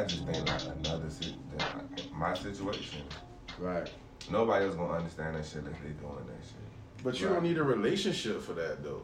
Man, 0.00 0.04
I 0.04 0.08
just 0.08 0.24
think 0.24 0.48
like 0.48 0.76
another 0.86 1.10
si- 1.10 1.36
uh, 1.58 1.64
my 2.16 2.34
situation. 2.34 3.02
Right. 3.58 3.90
Nobody 4.30 4.64
else 4.66 4.74
gonna 4.74 4.94
understand 4.94 5.36
that 5.36 5.44
shit 5.44 5.58
if 5.66 5.82
they 5.82 5.90
doing 5.90 6.24
that 6.26 6.42
shit. 6.44 7.02
But 7.04 7.20
you 7.20 7.26
Right. 7.26 7.34
don't 7.34 7.42
need 7.42 7.58
a 7.58 7.62
relationship 7.64 8.42
for 8.42 8.52
that 8.54 8.82
though. 8.82 9.02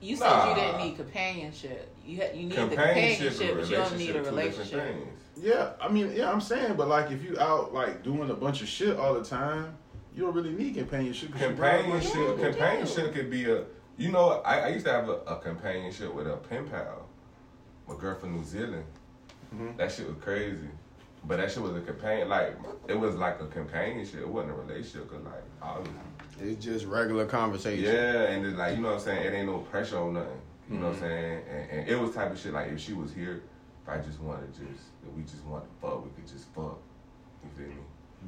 You 0.00 0.14
said 0.16 0.28
Nah. 0.28 0.48
you 0.50 0.54
didn't 0.54 0.78
need 0.84 0.96
companionship. 0.96 1.94
You 2.04 2.18
ha- 2.20 2.32
you 2.34 2.42
need 2.44 2.52
the 2.52 2.56
Companionship, 2.66 3.30
companionship, 3.32 3.56
but 3.56 3.70
you 3.70 3.76
don't 3.76 3.96
need 3.98 4.16
a 4.16 4.22
relationship. 4.22 4.96
Yeah, 5.38 5.70
I 5.80 5.88
mean, 5.88 6.12
yeah, 6.14 6.30
I'm 6.30 6.40
saying, 6.40 6.74
but 6.76 6.88
like 6.88 7.10
if 7.10 7.22
you 7.24 7.38
out 7.40 7.74
like 7.74 8.02
doing 8.04 8.30
a 8.30 8.34
bunch 8.34 8.62
of 8.62 8.68
shit 8.68 8.96
all 8.98 9.14
the 9.14 9.24
time, 9.24 9.76
you 10.14 10.22
don't 10.24 10.34
really 10.34 10.52
need 10.52 10.74
companionship. 10.76 11.32
'cause 11.32 11.40
you 11.40 11.48
around 11.48 11.86
a 11.86 11.88
bunch 11.88 12.04
of 12.06 12.12
Companionship, 12.12 12.52
companionship 12.52 13.14
could 13.14 13.30
be 13.30 13.50
a. 13.50 13.64
You 13.96 14.12
know, 14.12 14.42
I, 14.44 14.60
I 14.60 14.68
used 14.68 14.84
to 14.86 14.92
have 14.92 15.08
a, 15.08 15.14
a 15.26 15.40
companionship 15.40 16.12
with 16.14 16.26
a 16.28 16.36
pen 16.36 16.68
pal, 16.68 17.06
my 17.88 17.96
girl 17.96 18.14
from 18.18 18.36
New 18.36 18.44
Zealand. 18.44 18.84
Mhm. 19.54 19.76
That 19.76 19.92
shit 19.92 20.06
was 20.08 20.16
crazy, 20.22 20.68
but 21.24 21.36
that 21.38 21.50
shit 21.50 21.62
was 21.62 21.76
a 21.76 21.80
companion. 21.80 22.28
Like 22.28 22.56
it 22.88 22.98
was 22.98 23.14
like 23.16 23.40
a 23.40 23.46
companionship. 23.46 24.20
It 24.20 24.28
wasn't 24.28 24.52
a 24.52 24.56
relationship. 24.62 25.10
Cause 25.10 25.22
like 25.24 25.42
obviously, 25.62 26.00
It's 26.40 26.64
just 26.64 26.86
regular 26.86 27.26
conversation. 27.26 27.84
yeah, 27.84 28.22
and 28.30 28.44
it's 28.46 28.58
like 28.58 28.76
you 28.76 28.82
know 28.82 28.88
what 28.88 28.94
I'm 28.98 29.00
saying. 29.00 29.26
It 29.26 29.36
ain't 29.36 29.46
no 29.46 29.58
pressure 29.58 29.98
on 29.98 30.14
nothing. 30.14 30.40
You 30.70 30.78
know 30.78 30.86
what 30.88 30.96
I'm 30.96 31.00
Mhm. 31.02 31.08
saying? 31.08 31.42
And, 31.48 31.70
and 31.80 31.88
it 31.88 31.98
was 32.00 32.14
type 32.14 32.32
of 32.32 32.38
shit 32.38 32.52
like 32.52 32.72
if 32.72 32.80
she 32.80 32.92
was 32.92 33.12
here, 33.12 33.42
if 33.82 33.88
I 33.88 33.98
just 33.98 34.20
wanted 34.20 34.52
to 34.54 34.60
just 34.60 34.84
if 35.06 35.12
we 35.16 35.22
just 35.22 35.44
wanted 35.44 35.66
to 35.66 35.74
fuck, 35.80 36.04
we 36.04 36.10
could 36.10 36.26
just 36.26 36.48
fuck. 36.54 36.78
You 37.44 37.50
feel 37.56 37.68
me? 37.68 37.74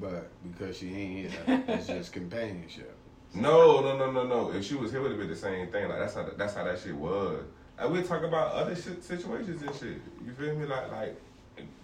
But 0.00 0.30
because 0.52 0.76
she 0.76 0.94
ain't 0.94 1.30
here, 1.32 1.64
it's 1.68 1.88
just 1.88 2.12
companionship. 2.12 2.94
No, 3.34 3.80
no, 3.80 3.96
no, 3.98 4.10
no, 4.12 4.24
no. 4.26 4.52
If 4.52 4.64
she 4.64 4.74
was 4.76 4.90
here, 4.92 5.00
it 5.00 5.02
would 5.02 5.10
have 5.12 5.20
been 5.20 5.28
the 5.28 5.36
same 5.36 5.66
thing. 5.68 5.88
Like 5.88 5.98
that's 5.98 6.14
how 6.14 6.22
that's 6.36 6.54
how 6.54 6.64
that 6.64 6.78
shit 6.78 6.94
was. 6.94 7.42
Like 7.80 7.90
we 7.90 8.02
talk 8.02 8.22
about 8.22 8.52
other 8.52 8.74
shit, 8.74 9.02
situations 9.04 9.62
and 9.62 9.74
shit. 9.74 10.00
You 10.24 10.32
feel 10.38 10.54
me? 10.56 10.66
Like 10.66 10.90
like 10.90 11.16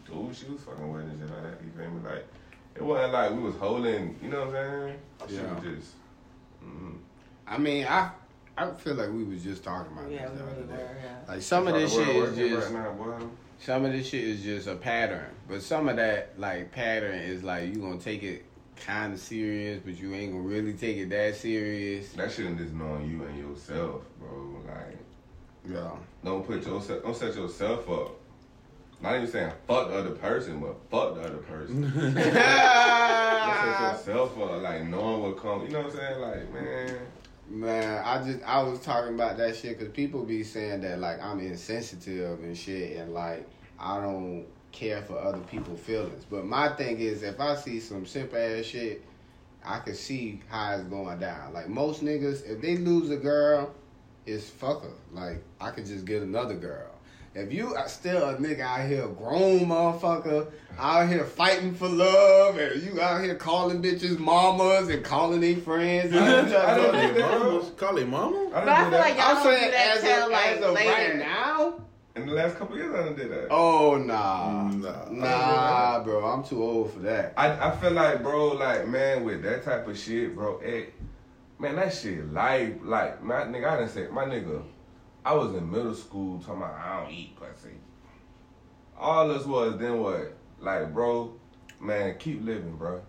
dude, 0.07 0.35
she 0.35 0.47
was 0.51 0.61
fucking 0.63 0.93
with 0.93 1.03
and 1.03 1.19
shit 1.21 1.31
like 1.31 1.43
that. 1.43 1.65
You 1.65 1.71
feel 1.77 1.91
me? 1.91 2.01
Like 2.09 2.27
it 2.75 2.83
wasn't 2.83 3.13
like 3.13 3.31
we 3.33 3.39
was 3.43 3.55
holding. 3.57 4.19
You 4.23 4.29
know 4.31 4.47
what 4.47 4.57
I'm 4.57 4.89
saying? 4.89 4.99
She 5.29 5.35
Yeah. 5.37 5.55
was 5.55 5.63
just. 5.63 5.93
Mm, 6.65 6.97
I 7.47 7.59
mean, 7.59 7.87
I 7.87 8.11
I 8.57 8.71
feel 8.73 8.95
like 8.95 9.11
we 9.13 9.25
was 9.25 9.43
just 9.43 9.63
talking 9.65 9.93
about 9.97 10.11
Yeah, 10.11 10.29
this 10.29 10.33
we 10.33 10.39
the 10.39 10.45
other 10.45 10.63
day. 10.63 10.73
were. 10.83 10.97
Yeah. 11.03 11.33
Like 11.33 11.43
some 11.43 11.67
of 11.69 11.75
this 11.75 11.93
shit 11.93 12.09
is 12.09 12.37
just 12.37 12.73
right 12.73 12.97
now, 12.97 13.29
some 13.61 13.85
of 13.85 13.93
this 13.93 14.09
shit 14.09 14.25
is 14.25 14.43
just 14.43 14.67
a 14.67 14.75
pattern, 14.75 15.27
but 15.49 15.63
some 15.63 15.89
of 15.89 15.97
that 15.97 16.39
like 16.39 16.73
pattern 16.73 17.15
is 17.19 17.43
like 17.45 17.69
you 17.75 17.81
gonna 17.81 17.99
take 17.99 18.23
it 18.23 18.45
kind 18.77 19.13
of 19.13 19.21
serious, 19.21 19.81
but 19.85 19.97
you 19.99 20.13
ain't 20.15 20.33
gonna 20.33 20.43
really 20.45 20.73
take 20.75 20.97
it 20.97 21.11
that 21.11 21.37
serious. 21.37 22.11
That 22.13 22.33
shit 22.33 22.47
is 22.47 22.59
just 22.59 22.73
knowing 22.75 23.09
you 23.11 23.23
and 23.25 23.39
yourself, 23.39 24.03
bro. 24.19 24.63
Like 24.67 24.97
Yeah. 25.69 25.91
don't 26.25 26.47
put 26.47 26.67
yourself, 26.67 27.03
don't 27.03 27.17
set 27.17 27.35
yourself 27.35 27.89
up. 27.89 28.11
Not 29.01 29.17
even 29.17 29.27
saying 29.27 29.53
fuck 29.67 29.89
the 29.89 29.99
other 29.99 30.11
person, 30.11 30.61
but 30.61 30.77
fuck 30.91 31.15
the 31.15 31.23
other 31.23 31.39
person. 31.39 31.83
Don't 31.95 32.15
set 32.15 33.81
yourself 33.81 34.39
up, 34.41 34.63
like 34.63 34.85
knowing 34.85 35.23
what 35.23 35.37
comes. 35.37 35.65
You 35.65 35.75
know 35.75 35.83
what 35.83 35.93
I'm 35.93 35.97
saying? 35.97 36.21
Like, 36.21 36.55
man. 36.55 36.99
Man, 37.51 38.03
I 38.03 38.23
just 38.25 38.43
I 38.45 38.63
was 38.63 38.81
talking 38.81 39.15
about 39.15 39.37
that 39.37 39.57
shit 39.57 39.79
because 39.79 39.93
people 39.93 40.25
be 40.25 40.43
saying 40.43 40.81
that 40.83 41.01
like 41.01 41.23
I'm 41.23 41.41
insensitive 41.41 42.43
and 42.43 42.57
shit, 42.57 42.97
and 42.97 43.13
like 43.13 43.47
I 43.79 44.01
don't 44.01 44.47
care 44.73 45.03
for 45.03 45.19
other 45.19 45.41
people's 45.41 45.81
feelings. 45.81 46.25
But 46.25 46.47
my 46.47 46.71
thing 46.71 46.99
is, 47.01 47.23
if 47.23 47.39
I 47.41 47.57
see 47.57 47.81
some 47.81 48.07
simple 48.07 48.39
ass 48.39 48.65
shit, 48.65 49.05
I 49.63 49.81
can 49.81 49.95
see 49.95 50.41
how 50.49 50.77
it's 50.77 50.85
going 50.85 51.19
down. 51.19 51.53
Like 51.53 51.69
most 51.69 52.03
niggas, 52.03 52.49
if 52.49 52.63
they 52.63 52.79
lose 52.79 53.11
a 53.11 53.17
girl, 53.17 53.75
it's 54.27 54.49
fuck 54.49 54.83
her. 54.83 54.91
Like 55.13 55.43
I 55.61 55.71
could 55.71 55.87
just 55.87 56.05
get 56.05 56.23
another 56.23 56.55
girl. 56.55 56.91
If 57.37 57.53
you 57.53 57.75
are 57.75 57.89
still 57.89 58.29
a 58.31 58.37
nigga 58.37 58.61
out 58.61 58.89
here, 58.89 59.09
grown 59.09 59.61
motherfucker, 59.67 60.53
out 60.79 61.09
here 61.09 61.25
fighting 61.25 61.75
for 61.75 61.89
love, 61.89 62.57
and 62.59 62.81
you 62.81 63.01
out 63.01 63.25
here 63.25 63.35
calling 63.35 63.83
bitches 63.83 64.21
mamas 64.21 64.89
and 64.89 65.05
calling 65.05 65.41
their 65.41 65.57
friends, 65.57 66.15
I 66.15 66.43
didn't- 66.43 66.55
I 66.55 66.77
Call 66.77 66.93
didn't 66.93 66.93
their 66.93 67.09
do 67.15 67.19
that, 67.23 67.41
mama. 67.41 67.71
Call 67.77 67.95
their 67.97 68.07
mama. 68.07 68.47
I 68.47 68.51
But 68.51 68.63
I 68.63 68.65
done 68.67 68.83
feel 68.83 68.91
did 68.93 68.99
like 69.01 69.17
y'all 69.17 69.25
I'm 69.27 69.35
don't 69.35 69.43
do 69.45 69.51
saying 69.59 69.71
that 69.73 69.97
as 69.97 70.03
till 70.03 70.25
of, 70.27 70.31
like 70.31 70.47
as 70.47 70.63
of 70.65 70.75
later. 70.75 70.91
right 70.93 71.17
now. 71.17 71.75
In 72.15 72.27
the 72.27 72.33
last 72.33 72.57
couple 72.57 72.77
years, 72.77 72.95
I 72.95 73.03
done 73.03 73.17
did 73.17 73.31
that. 73.33 73.49
Oh 73.51 73.97
nah, 73.97 74.69
Nah. 74.69 75.09
nah, 75.11 76.05
bro. 76.05 76.25
I'm 76.25 76.45
too 76.45 76.63
old 76.63 76.93
for 76.93 77.01
that. 77.01 77.35
I, 77.37 77.71
I 77.71 77.77
feel 77.79 77.91
like, 77.91 78.23
bro, 78.23 78.53
like, 78.53 78.87
man, 78.87 79.25
with 79.25 79.43
that 79.43 79.65
type 79.65 79.89
of 79.89 79.99
shit, 79.99 80.37
bro, 80.37 80.61
it, 80.61 80.95
man, 81.59 81.77
that 81.77 81.95
shit 81.95 82.33
life, 82.33 82.75
like, 82.83 83.23
my 83.23 83.43
nigga, 83.43 83.69
I 83.69 83.77
didn't 83.79 83.91
say, 83.91 84.09
my 84.09 84.25
nigga, 84.25 84.63
I 85.25 85.35
was 85.35 85.55
in 85.55 85.71
middle 85.71 85.95
school 85.95 86.39
talking 86.39 86.63
about 86.63 86.75
I 86.75 87.03
don't 87.03 87.13
eat 87.13 87.37
pussy. 87.37 87.71
All 88.99 89.29
this 89.29 89.47
was 89.47 89.79
then 89.79 89.99
what? 90.01 90.37
Like, 90.61 90.93
bro, 90.93 91.35
man, 91.81 92.17
keep 92.19 92.45
living, 92.45 92.77
bro. 92.77 93.03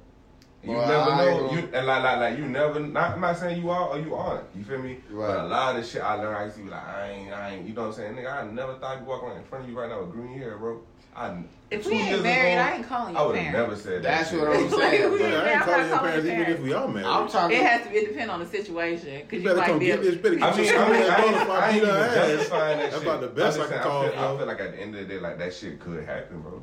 You 0.65 0.71
Well, 0.71 0.87
never 0.87 1.31
know, 1.31 1.51
you 1.51 1.69
and 1.73 1.85
like, 1.85 2.03
like, 2.03 2.19
like, 2.19 2.37
you 2.39 2.45
never. 2.45 2.79
Not, 2.79 3.11
I'm 3.11 3.21
not 3.21 3.37
saying 3.37 3.61
you 3.61 3.69
are 3.69 3.89
or 3.89 3.99
you 3.99 4.15
aren't. 4.15 4.45
You 4.55 4.63
feel 4.63 4.79
me? 4.79 4.97
Right. 5.11 5.27
But 5.27 5.45
a 5.45 5.47
lot 5.47 5.75
of 5.75 5.85
shit 5.85 6.01
I 6.01 6.15
learned, 6.15 6.37
I 6.37 6.43
used 6.45 6.57
to 6.57 6.63
be 6.63 6.69
like, 6.69 6.85
I 6.87 7.09
ain't, 7.11 7.31
I 7.33 7.49
ain't. 7.55 7.67
You 7.67 7.73
know 7.75 7.81
what 7.83 7.87
I'm 7.89 7.93
saying, 7.93 8.15
nigga? 8.15 8.33
I 8.33 8.51
never 8.51 8.73
thought 8.75 8.99
you 8.99 9.05
walking 9.05 9.29
around 9.29 9.37
in 9.37 9.43
front 9.43 9.65
of 9.65 9.69
you 9.69 9.79
right 9.79 9.89
now 9.89 10.01
with 10.01 10.11
green 10.11 10.33
hair, 10.37 10.57
bro. 10.57 10.81
I. 11.15 11.43
If 11.71 11.85
we 11.85 11.93
ain't 11.93 12.21
married, 12.23 12.53
ago, 12.53 12.61
I 12.61 12.75
ain't 12.77 12.87
calling 12.87 13.13
you. 13.13 13.19
Parents. 13.19 13.19
I 13.19 13.25
would 13.27 13.37
have 13.37 13.53
never 13.53 13.75
said 13.75 14.03
that. 14.03 14.03
That's 14.03 14.29
shit. 14.31 14.39
what 14.39 14.49
I'm 14.57 14.69
saying. 14.69 15.11
We- 15.11 15.17
But 15.19 15.33
I 15.33 15.51
ain't 15.53 15.61
calling 15.61 15.79
not 15.81 15.87
your 15.89 15.97
calling 15.97 16.11
parents 16.11 16.27
even 16.27 16.45
if 16.53 16.59
we 16.61 16.73
are 16.73 16.87
married. 16.87 17.05
I'm 17.05 17.27
talking. 17.27 17.57
It 17.57 17.63
has 17.63 17.83
to 17.83 17.89
be 17.89 17.95
it 17.97 18.07
depend 18.09 18.31
on 18.31 18.39
the 18.39 18.45
situation 18.47 19.21
because 19.21 19.31
You 19.33 19.39
you, 19.39 19.45
better 19.45 19.57
might 19.59 19.67
come 19.67 19.79
be. 19.79 19.85
get 19.85 20.01
this. 20.01 20.15
Better 20.15 20.35
I 20.35 20.37
mean, 20.37 20.43
I 20.43 20.57
mean, 20.57 20.65
shit 20.65 20.75
I 20.77 21.25
ain't, 21.25 21.35
on 21.35 21.41
if 21.41 21.49
I 21.49 21.55
I 21.55 21.69
ain't 21.69 21.77
even 21.77 21.87
justifying 21.89 22.79
that 22.79 22.91
That's 22.91 23.03
about 23.03 23.21
the 23.21 23.27
best 23.27 23.59
I'm 23.59 23.65
I 23.65 23.69
can 23.69 23.79
call 23.83 24.05
I 24.05 24.09
feel, 24.09 24.19
I 24.19 24.37
feel 24.37 24.45
like 24.47 24.59
at 24.61 24.71
the 24.73 24.81
end 24.81 24.95
of 24.95 25.07
the 25.07 25.13
day, 25.13 25.19
like 25.19 25.37
that 25.39 25.53
shit 25.53 25.79
could 25.79 26.05
happen, 26.05 26.41
bro. 26.41 26.61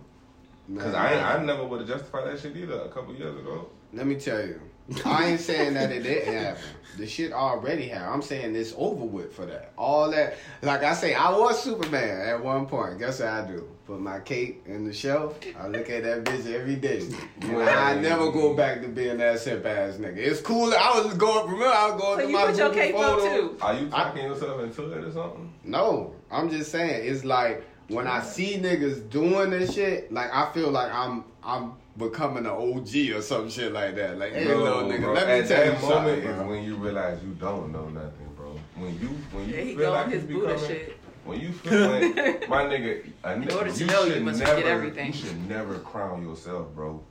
Cause 0.79 0.95
I 0.95 1.35
I 1.37 1.43
never 1.45 1.65
would 1.67 1.81
have 1.81 1.89
justified 1.89 2.27
that 2.29 2.39
shit 2.41 2.57
either 2.57 2.81
a 2.83 2.89
couple 2.89 3.15
years 3.15 3.37
ago. 3.37 3.69
Let 3.93 4.07
me 4.07 4.15
tell 4.17 4.41
you, 4.41 4.61
I 5.05 5.27
ain't 5.27 5.41
saying 5.41 5.75
that 5.75 5.93
it 5.93 6.03
didn't 6.03 6.33
happen. 6.35 6.63
The 6.99 7.07
shit 7.07 7.33
already 7.33 7.89
happened. 7.89 8.15
I'm 8.15 8.23
saying 8.23 8.55
it's 8.55 8.75
over 8.77 9.05
with 9.05 9.35
for 9.35 9.47
that. 9.47 9.73
All 9.79 10.11
that, 10.11 10.35
like 10.61 10.83
I 10.83 10.93
say, 10.95 11.15
I 11.15 11.31
was 11.31 11.63
Superman 11.63 12.21
at 12.29 12.43
one 12.43 12.67
point. 12.67 12.99
Guess 12.99 13.21
what 13.21 13.29
I 13.29 13.47
do? 13.47 13.69
Put 13.87 14.01
my 14.01 14.21
cape 14.21 14.63
in 14.67 14.85
the 14.87 14.93
shelf. 14.93 15.39
I 15.59 15.69
look 15.69 15.89
at 15.91 16.03
that 16.05 16.25
bitch 16.25 16.53
every 16.53 16.77
day. 16.77 17.03
And 17.41 17.63
I 17.63 17.99
never 17.99 18.31
go 18.31 18.55
back 18.55 18.83
to 18.83 18.89
being 18.89 19.17
that 19.19 19.39
simp 19.41 19.65
ass 19.65 19.95
nigga. 19.97 20.19
It's 20.19 20.41
cool. 20.41 20.73
I 20.75 21.01
was 21.03 21.15
going. 21.15 21.47
Remember, 21.51 21.67
I 21.75 21.91
was 21.91 22.01
going 22.01 22.19
So 22.19 22.23
to 22.25 22.31
you 22.31 22.33
my 22.39 22.47
put 22.47 22.57
your 22.57 22.69
Google 22.69 22.83
cape 22.83 22.95
up 22.97 23.19
photos. 23.21 23.39
too. 23.39 23.57
Are 23.63 23.75
you 23.75 23.87
I- 23.87 23.91
talking 24.05 24.25
yourself 24.25 24.63
into 24.63 24.93
it 24.93 25.05
or 25.05 25.13
something? 25.13 25.53
No, 25.65 26.15
I'm 26.31 26.51
just 26.51 26.71
saying 26.71 27.11
it's 27.11 27.25
like 27.25 27.65
when 27.89 28.07
I 28.07 28.23
see 28.23 28.59
niggas 28.59 29.09
doing 29.11 29.51
this 29.51 29.75
shit, 29.75 30.13
like 30.13 30.31
I 30.33 30.53
feel 30.53 30.71
like 30.71 30.93
I'm 30.93 31.25
I'm 31.43 31.73
becoming 31.97 32.47
an 32.47 32.53
OG 32.53 32.95
or 33.17 33.23
some 33.23 33.51
shit 33.51 33.73
like 33.73 33.95
that. 33.97 34.19
Like, 34.19 34.33
hey, 34.33 34.45
No, 34.47 34.59
little 34.63 34.83
nigga, 34.85 35.01
bro. 35.03 35.13
let 35.15 35.27
me 35.27 35.33
At 35.35 35.49
tell 35.49 35.65
you 35.65 35.71
that 35.73 35.81
something, 35.81 35.97
moment 36.05 36.25
bro. 36.25 36.33
is 36.45 36.49
when 36.49 36.65
you 36.65 36.77
realize 36.77 37.19
you 37.23 37.33
don't 37.35 37.73
know 37.73 37.89
nothing, 37.89 38.29
bro. 38.37 38.59
When 38.77 38.99
you 39.01 39.09
when 39.33 39.49
you 39.49 39.55
Yeah, 39.55 39.61
he 39.63 39.77
feel 39.77 39.91
like 39.91 40.07
on 40.07 40.13
his 40.13 40.25
you 40.25 40.35
Buddha 40.39 40.55
becoming, 40.55 40.69
shit. 40.71 40.99
when 41.25 41.41
you 41.41 41.53
feel 41.53 41.91
like 41.91 42.49
my 42.49 42.65
nigga, 42.65 43.07
a 43.25 43.33
In 43.35 43.51
order 43.51 43.73
to 43.73 43.79
you 43.79 43.87
know, 43.87 44.05
you 44.05 44.13
should 44.15 44.23
must 44.25 44.39
never, 44.41 44.55
forget 44.55 44.67
everything. 44.71 45.07
You 45.09 45.13
should 45.13 45.49
never 45.49 45.79
crown 45.81 46.27
yourself, 46.27 46.75
bro. 46.75 47.03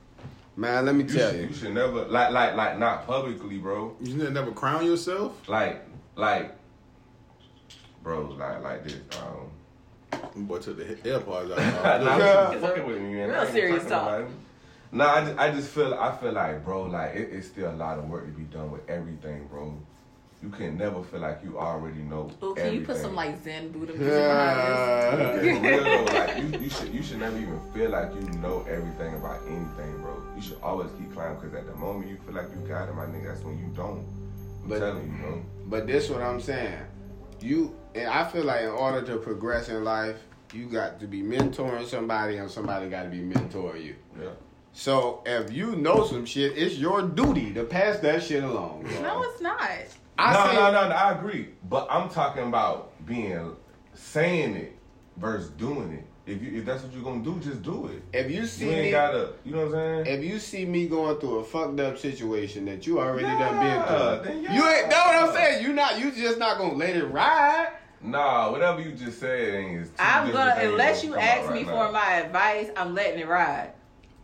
Man, 0.56 0.84
let 0.84 0.94
me 0.94 1.04
You 1.04 1.08
tell 1.10 1.30
should, 1.30 1.40
you. 1.40 1.46
you 1.48 1.54
should 1.54 1.74
never 1.74 2.04
like 2.06 2.30
like 2.32 2.54
like 2.56 2.78
not 2.78 3.06
publicly, 3.06 3.58
bro. 3.58 3.96
You 4.00 4.18
should 4.18 4.34
never 4.34 4.50
crown 4.52 4.84
yourself. 4.84 5.48
Like 5.48 5.82
like, 6.16 6.54
bro, 8.02 8.22
like 8.38 8.62
like 8.62 8.84
this. 8.84 8.96
Um, 9.18 9.48
Boy 10.46 10.58
took 10.58 10.76
the 10.76 10.84
AirPods 10.84 11.48
nah, 11.56 11.56
out. 11.56 12.06
I'm 12.06 12.52
just 12.52 12.64
fucking 12.64 12.86
with 12.86 13.00
me, 13.00 13.14
man. 13.14 13.30
Real 13.30 13.46
serious 13.46 13.84
talking 13.86 14.26
talk. 14.26 14.32
About 14.92 15.28
it. 15.28 15.34
Nah, 15.36 15.42
I 15.42 15.50
just, 15.50 15.54
I 15.54 15.60
just 15.60 15.68
feel 15.70 15.94
I 15.94 16.16
feel 16.16 16.32
like, 16.32 16.64
bro, 16.64 16.82
like 16.84 17.14
it, 17.14 17.30
it's 17.32 17.46
still 17.48 17.70
a 17.70 17.76
lot 17.76 17.98
of 17.98 18.08
work 18.08 18.26
to 18.26 18.32
be 18.32 18.44
done 18.44 18.70
with 18.70 18.88
everything, 18.88 19.46
bro. 19.48 19.74
You 20.42 20.48
can 20.48 20.76
never 20.76 21.04
feel 21.04 21.20
like 21.20 21.38
you 21.44 21.56
already 21.56 22.00
know. 22.00 22.28
Ooh, 22.42 22.54
can 22.54 22.74
you 22.74 22.80
put 22.80 22.90
everything. 22.96 23.02
some 23.02 23.14
like 23.14 23.42
Zen 23.44 23.70
Buddha 23.70 23.92
music 23.92 24.08
behind 24.08 25.18
For 25.36 25.40
this? 25.40 25.62
real 25.62 25.84
though, 25.84 26.04
like 26.12 26.36
you, 26.38 26.58
you 26.58 26.68
should 26.70 26.94
you 26.94 27.02
should 27.02 27.20
never 27.20 27.36
even 27.38 27.60
feel 27.72 27.90
like 27.90 28.12
you 28.14 28.22
know 28.40 28.64
everything 28.68 29.14
about 29.14 29.40
anything, 29.46 30.02
bro. 30.02 30.20
You 30.34 30.42
should 30.42 30.58
always 30.62 30.90
keep 30.98 31.12
climbing 31.12 31.38
because 31.40 31.54
at 31.54 31.66
the 31.66 31.74
moment 31.76 32.10
you 32.10 32.16
feel 32.26 32.34
like 32.34 32.48
you 32.50 32.66
got 32.66 32.88
it, 32.88 32.94
my 32.96 33.04
nigga, 33.06 33.26
that's 33.28 33.42
when 33.44 33.56
you 33.58 33.66
don't. 33.76 34.04
I'm 34.64 34.68
But- 34.68 34.78
telling 34.80 35.04
you, 35.12 35.18
bro. 35.22 35.42
But 35.66 35.86
this 35.86 36.10
what 36.10 36.22
I'm 36.22 36.40
saying. 36.40 36.74
You 37.40 37.74
and 37.94 38.08
I 38.08 38.24
feel 38.28 38.44
like 38.44 38.62
in 38.62 38.68
order 38.70 39.00
to 39.02 39.16
progress 39.18 39.68
in 39.68 39.84
life, 39.84 40.16
you 40.52 40.66
got 40.66 40.98
to 41.00 41.06
be 41.06 41.22
mentoring 41.22 41.86
somebody 41.86 42.36
and 42.38 42.50
somebody 42.50 42.88
got 42.90 43.04
to 43.04 43.08
be 43.08 43.18
mentoring 43.20 43.84
you. 43.84 43.94
Yeah. 44.20 44.28
So 44.72 45.22
if 45.26 45.52
you 45.52 45.76
know 45.76 46.06
some 46.06 46.24
shit, 46.24 46.56
it's 46.56 46.76
your 46.76 47.02
duty 47.02 47.52
to 47.54 47.64
pass 47.64 47.98
that 47.98 48.22
shit 48.22 48.42
along. 48.42 48.82
bro. 48.82 49.02
No, 49.02 49.22
it's 49.22 49.40
not. 49.40 49.70
I 50.18 50.32
no, 50.32 50.46
say- 50.46 50.54
no, 50.56 50.72
no, 50.72 50.88
no, 50.88 50.94
I 50.94 51.12
agree. 51.12 51.48
But 51.68 51.88
I'm 51.90 52.08
talking 52.08 52.48
about 52.48 52.92
being 53.06 53.54
saying 53.94 54.54
it 54.56 54.76
versus 55.16 55.50
doing 55.50 55.92
it. 55.92 56.06
If 56.24 56.40
you 56.40 56.60
if 56.60 56.64
that's 56.64 56.84
what 56.84 56.92
you're 56.92 57.02
gonna 57.02 57.22
do, 57.24 57.38
just 57.40 57.62
do 57.62 57.88
it. 57.88 58.02
If 58.16 58.30
you 58.30 58.46
see 58.46 58.66
You 58.66 58.70
ain't 58.70 58.82
me, 58.84 58.90
gotta 58.92 59.32
you 59.44 59.52
know 59.52 59.66
what 59.66 59.74
I'm 59.76 60.04
saying? 60.04 60.18
if 60.18 60.24
you 60.24 60.38
see 60.38 60.64
me 60.64 60.86
going 60.86 61.18
through 61.18 61.38
a 61.38 61.44
fucked 61.44 61.80
up 61.80 61.98
situation 61.98 62.64
that 62.66 62.86
you 62.86 63.00
already 63.00 63.24
done 63.24 63.38
Yeah, 63.40 63.60
been 63.78 64.22
through, 64.24 64.32
then 64.32 64.42
you 64.44 64.68
ain't. 64.68 64.88
Know 64.88 64.96
what 64.96 65.28
I'm 65.28 65.32
saying? 65.34 65.64
You 65.64 65.72
not. 65.72 65.98
You 65.98 66.12
just 66.12 66.38
not 66.38 66.58
gonna 66.58 66.74
let 66.74 66.94
it 66.94 67.06
ride. 67.06 67.72
Nah, 68.00 68.50
whatever 68.52 68.80
you 68.80 68.92
just 68.92 69.18
said 69.18 69.54
ain't 69.54 69.80
is. 69.82 69.90
I'm 69.98 70.30
gonna 70.30 70.54
unless 70.60 71.02
you 71.02 71.10
come 71.10 71.18
out 71.18 71.24
ask 71.24 71.52
me 71.52 71.64
right 71.64 71.66
for 71.66 71.92
my 71.92 72.12
advice, 72.14 72.70
I'm 72.76 72.94
letting 72.94 73.18
it 73.18 73.26
ride. 73.28 73.72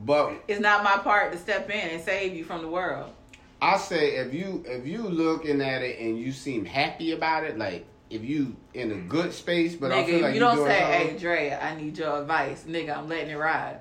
But 0.00 0.42
It's 0.46 0.60
not 0.60 0.84
my 0.84 0.98
part 0.98 1.32
to 1.32 1.38
step 1.38 1.68
in 1.70 1.90
and 1.90 2.02
save 2.02 2.34
you 2.34 2.44
from 2.44 2.62
the 2.62 2.68
world. 2.68 3.12
I 3.60 3.76
say 3.76 4.16
if 4.16 4.32
you 4.32 4.62
if 4.66 4.86
you 4.86 5.02
looking 5.02 5.60
at 5.60 5.82
it 5.82 5.98
and 5.98 6.18
you 6.18 6.30
seem 6.30 6.64
happy 6.64 7.12
about 7.12 7.44
it, 7.44 7.58
like 7.58 7.84
if 8.08 8.24
you 8.24 8.54
in 8.74 8.92
a 8.92 8.96
good 8.96 9.32
space, 9.32 9.74
but 9.74 9.90
I 9.90 9.96
nigga, 10.02 10.06
feel 10.06 10.20
like 10.20 10.28
you 10.28 10.34
you 10.34 10.40
don't 10.40 10.66
say, 10.66 10.78
"Hey, 10.78 11.18
Dre, 11.18 11.50
I 11.50 11.74
need 11.74 11.98
your 11.98 12.20
advice." 12.20 12.64
Nigga, 12.68 12.96
I'm 12.96 13.08
letting 13.08 13.30
it 13.30 13.34
ride. 13.36 13.80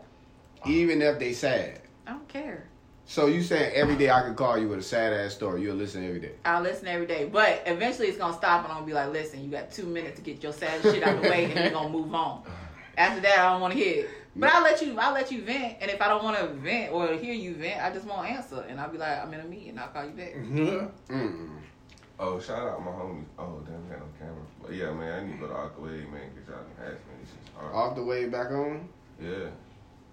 even 0.65 1.01
if 1.01 1.19
they 1.19 1.33
sad. 1.33 1.81
I 2.07 2.11
don't 2.11 2.27
care. 2.27 2.67
So 3.05 3.27
you 3.27 3.41
saying 3.41 3.71
every 3.73 3.95
day 3.95 4.09
I 4.09 4.23
could 4.23 4.35
call 4.35 4.57
you 4.57 4.67
with 4.67 4.79
a 4.79 4.83
sad 4.83 5.13
ass 5.13 5.33
story, 5.33 5.61
you'll 5.61 5.77
listen 5.77 6.03
every 6.05 6.19
day. 6.19 6.33
I'll 6.43 6.61
listen 6.61 6.87
every 6.87 7.05
day, 7.05 7.29
but 7.31 7.63
eventually 7.65 8.07
it's 8.07 8.17
gonna 8.17 8.33
stop, 8.33 8.63
and 8.63 8.71
I'm 8.71 8.79
gonna 8.79 8.85
be 8.87 8.93
like, 8.93 9.13
"Listen, 9.13 9.43
you 9.43 9.49
got 9.51 9.71
two 9.71 9.85
minutes 9.85 10.17
to 10.17 10.21
get 10.23 10.41
your 10.43 10.51
sad 10.51 10.81
shit 10.81 11.03
out 11.03 11.15
of 11.15 11.21
the 11.21 11.29
way, 11.29 11.45
and 11.45 11.53
we're 11.53 11.69
gonna 11.69 11.89
move 11.89 12.13
on." 12.13 12.41
After 12.97 13.21
that, 13.21 13.39
I 13.39 13.51
don't 13.51 13.61
want 13.61 13.73
to 13.73 13.79
hear 13.79 14.05
it. 14.05 14.09
But 14.35 14.53
I'll 14.53 14.61
let 14.63 14.81
you. 14.81 14.97
I'll 14.99 15.13
let 15.13 15.31
you 15.31 15.41
vent, 15.43 15.77
and 15.81 15.89
if 15.89 16.01
I 16.01 16.07
don't 16.09 16.23
want 16.23 16.37
to 16.37 16.47
vent 16.47 16.91
or 16.93 17.07
hear 17.13 17.33
you 17.33 17.55
vent, 17.55 17.81
I 17.81 17.91
just 17.91 18.05
won't 18.05 18.29
answer, 18.29 18.63
and 18.67 18.79
I'll 18.79 18.89
be 18.91 18.97
like, 18.99 19.17
"I'm 19.23 19.33
in 19.33 19.39
a 19.39 19.45
meeting. 19.45 19.79
I'll 19.79 19.87
call 19.87 20.03
you 20.05 20.11
back." 20.11 20.33
Mm. 20.35 21.49
Oh, 22.19 22.39
shout 22.39 22.67
out 22.67 22.83
my 22.83 22.91
homie. 22.91 23.23
Oh, 23.37 23.61
damn, 23.65 23.83
we 23.83 23.89
got 23.91 23.99
no 23.99 24.05
camera. 24.19 24.41
But 24.61 24.73
yeah, 24.73 24.91
man, 24.91 25.19
I 25.23 25.25
need 25.27 25.39
to 25.39 25.47
go 25.47 25.47
to 25.47 25.81
way, 25.81 25.89
man, 26.11 26.29
because 26.33 26.49
y'all 26.49 26.57
done 26.57 26.85
asked 26.85 26.93
me. 26.93 27.13
This 27.21 27.29
shit's 27.29 27.49
hard. 27.55 27.73
Off 27.75 27.95
the 27.95 28.03
way 28.03 28.25
back 28.27 28.49
on, 28.51 28.89
Yeah, 29.21 29.49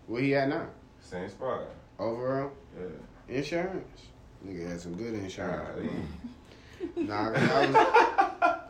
where 0.07 0.21
he 0.23 0.35
at 0.35 0.49
now? 0.51 0.67
same 1.01 1.29
spot. 1.31 1.63
Overall 1.99 2.51
Yeah. 2.79 3.37
insurance. 3.37 4.03
Nigga 4.47 4.69
had 4.69 4.81
some 4.81 4.95
good 4.97 5.15
insurance. 5.15 5.69
Golly. 5.75 5.91
Nah, 7.07 7.31
'cause 7.33 7.51
I 7.51 7.67
was, 7.67 7.77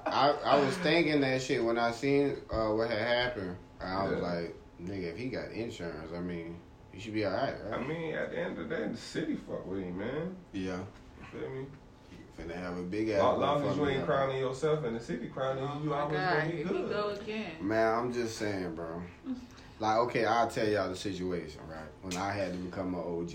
I, 0.06 0.34
I 0.44 0.58
was 0.60 0.76
thinking 0.78 1.20
that 1.22 1.42
shit 1.42 1.64
when 1.64 1.76
I 1.78 1.90
seen 1.90 2.36
uh, 2.52 2.68
what 2.68 2.88
had 2.88 3.00
happened. 3.00 3.56
I 3.84 4.04
was 4.04 4.12
Yeah. 4.12 4.18
like, 4.28 4.54
nigga, 4.82 5.12
if 5.12 5.16
he 5.16 5.28
got 5.28 5.50
insurance, 5.50 6.12
I 6.14 6.20
mean, 6.20 6.56
he 6.92 7.00
should 7.00 7.14
be 7.14 7.26
alright, 7.26 7.54
right? 7.64 7.80
I 7.80 7.82
mean, 7.86 8.14
at 8.14 8.30
the 8.30 8.38
end 8.38 8.58
of 8.58 8.68
the 8.68 8.76
day, 8.76 8.88
the 8.88 8.96
city 8.96 9.36
fuck 9.36 9.66
with 9.66 9.80
him, 9.82 9.98
man. 9.98 10.36
Yeah. 10.52 10.78
You 11.18 11.40
feel 11.40 11.50
me? 11.50 11.66
Finna 12.38 12.56
have 12.56 12.76
a 12.76 12.82
big 12.82 13.10
ass. 13.10 13.20
Long, 13.22 13.40
long 13.40 13.64
as 13.64 13.76
you 13.76 13.88
ain't 13.88 14.04
crowning 14.04 14.38
yourself 14.38 14.84
and 14.84 14.96
the 14.96 15.00
city 15.00 15.28
crowning 15.28 15.62
Oh 15.62 15.78
you, 15.78 15.84
you 15.84 15.94
oh 15.94 15.96
my 15.96 16.00
always 16.02 16.18
God, 16.18 16.36
gonna 16.38 16.50
be 16.50 16.56
here 16.56 16.66
we 16.66 16.72
good. 16.78 16.90
go 16.90 17.08
again. 17.10 17.50
Man, 17.60 17.94
I'm 17.98 18.12
just 18.12 18.36
saying, 18.38 18.74
bro. 18.74 19.02
Like, 19.80 19.96
okay, 19.98 20.24
I'll 20.24 20.46
tell 20.48 20.68
y'all 20.68 20.88
the 20.88 20.94
situation, 20.96 21.60
right? 21.68 21.88
When 22.02 22.16
I 22.16 22.30
had 22.32 22.52
to 22.52 22.58
become 22.58 22.94
an 22.94 23.00
OG. 23.00 23.32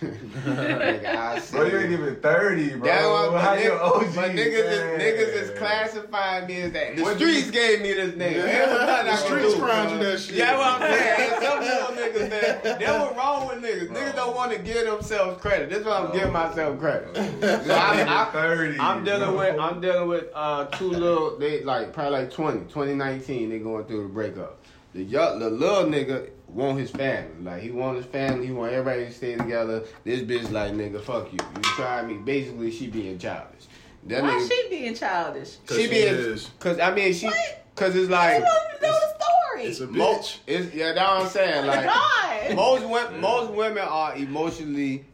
Nigga, 0.00 1.50
Bro, 1.52 1.64
you 1.66 1.78
ain't 1.78 1.92
even 1.92 2.16
30, 2.16 2.70
bro. 2.76 2.80
That 2.88 3.04
was 3.06 3.42
How 3.42 3.54
you 3.54 3.72
OG? 3.72 4.14
my 4.16 4.28
niggas 4.28 4.70
is 4.70 5.02
niggas 5.02 5.42
is 5.42 5.58
classifying 5.58 6.46
me 6.46 6.56
as 6.62 6.72
that. 6.72 6.96
The 6.96 7.02
What 7.02 7.16
streets 7.16 7.46
you- 7.46 7.52
gave 7.52 7.82
me 7.82 7.92
this 7.92 8.16
name. 8.16 8.36
Yeah. 8.36 8.42
There 8.46 8.68
was 8.68 8.80
nothing 8.80 9.08
I 9.08 9.10
The 9.10 9.16
streets 9.16 9.54
crowned 9.56 9.90
you 9.90 9.98
that 9.98 10.20
shit. 10.20 10.34
Yeah, 10.36 10.58
what 10.58 10.80
I'm 10.82 10.90
saying. 10.90 11.30
Some 11.42 11.60
little 11.60 11.88
niggas 11.96 12.30
that 12.30 12.62
that 12.80 13.00
was 13.00 13.16
wrong 13.16 13.48
with 13.48 13.62
niggas. 13.62 13.88
Niggas 13.88 14.16
don't 14.16 14.34
want 14.36 14.52
to 14.52 14.58
give 14.58 14.86
themselves 14.86 15.40
credit. 15.40 15.68
This 15.70 15.80
is 15.80 15.84
why 15.86 15.98
I'm 15.98 16.12
giving 16.12 16.32
myself 16.32 16.78
credit. 16.78 17.16
So 17.70 17.74
I'm, 17.74 18.08
I'm, 18.08 18.32
30. 18.32 18.78
I'm 18.78 19.04
dealing 19.04 19.20
bro. 19.30 19.38
with 19.38 19.58
I'm 19.58 19.80
dealing 19.80 20.08
with 20.08 20.24
uh 20.34 20.64
two 20.66 20.88
little 20.90 21.38
they 21.38 21.62
like 21.62 21.92
probably 21.92 22.20
like 22.20 22.30
20, 22.30 22.60
2019 22.60 23.50
they 23.50 23.58
going 23.58 23.84
through 23.84 24.02
the 24.04 24.08
breakup. 24.08 24.58
The 24.92 25.02
young, 25.02 25.38
the 25.38 25.48
little 25.50 25.84
nigga 25.84 26.30
want 26.54 26.78
his 26.78 26.90
family. 26.90 27.42
Like 27.42 27.62
he 27.62 27.70
want 27.70 27.96
his 27.96 28.06
family, 28.06 28.46
he 28.46 28.52
want 28.52 28.72
everybody 28.72 29.06
to 29.06 29.12
stay 29.12 29.36
together. 29.36 29.84
This 30.04 30.20
bitch 30.20 30.50
like 30.50 30.72
nigga, 30.72 31.00
fuck 31.02 31.32
you. 31.32 31.38
You 31.56 31.62
tried 31.62 32.06
me. 32.08 32.14
Basically 32.14 32.70
she 32.70 32.86
being 32.88 33.18
childish. 33.18 33.66
That 34.06 34.22
Why 34.22 34.30
nigga, 34.30 34.48
she 34.48 34.66
being 34.70 34.94
childish? 34.94 35.56
Cause 35.66 35.76
she 35.76 35.84
she 35.84 35.90
being 35.90 36.14
is. 36.14 36.50
cause 36.58 36.78
I 36.80 36.94
mean 36.94 37.12
she 37.12 37.26
What? 37.26 37.64
cause 37.74 37.94
it's 37.94 38.10
I 38.12 38.38
like 38.38 38.42
want 38.42 38.80
to 38.80 38.86
know 38.86 38.92
the 38.92 39.24
story. 39.24 39.64
It's 39.68 39.80
a 39.80 39.86
mo- 39.86 40.14
bitch. 40.18 40.38
it's 40.46 40.74
yeah, 40.74 40.92
that's 40.92 41.08
what 41.08 41.22
I'm 41.22 41.28
saying. 41.28 41.66
Like 41.66 41.84
God. 41.86 42.56
most 42.56 42.84
women, 42.88 43.20
most 43.20 43.50
women 43.52 43.84
are 43.86 44.16
emotionally 44.16 45.04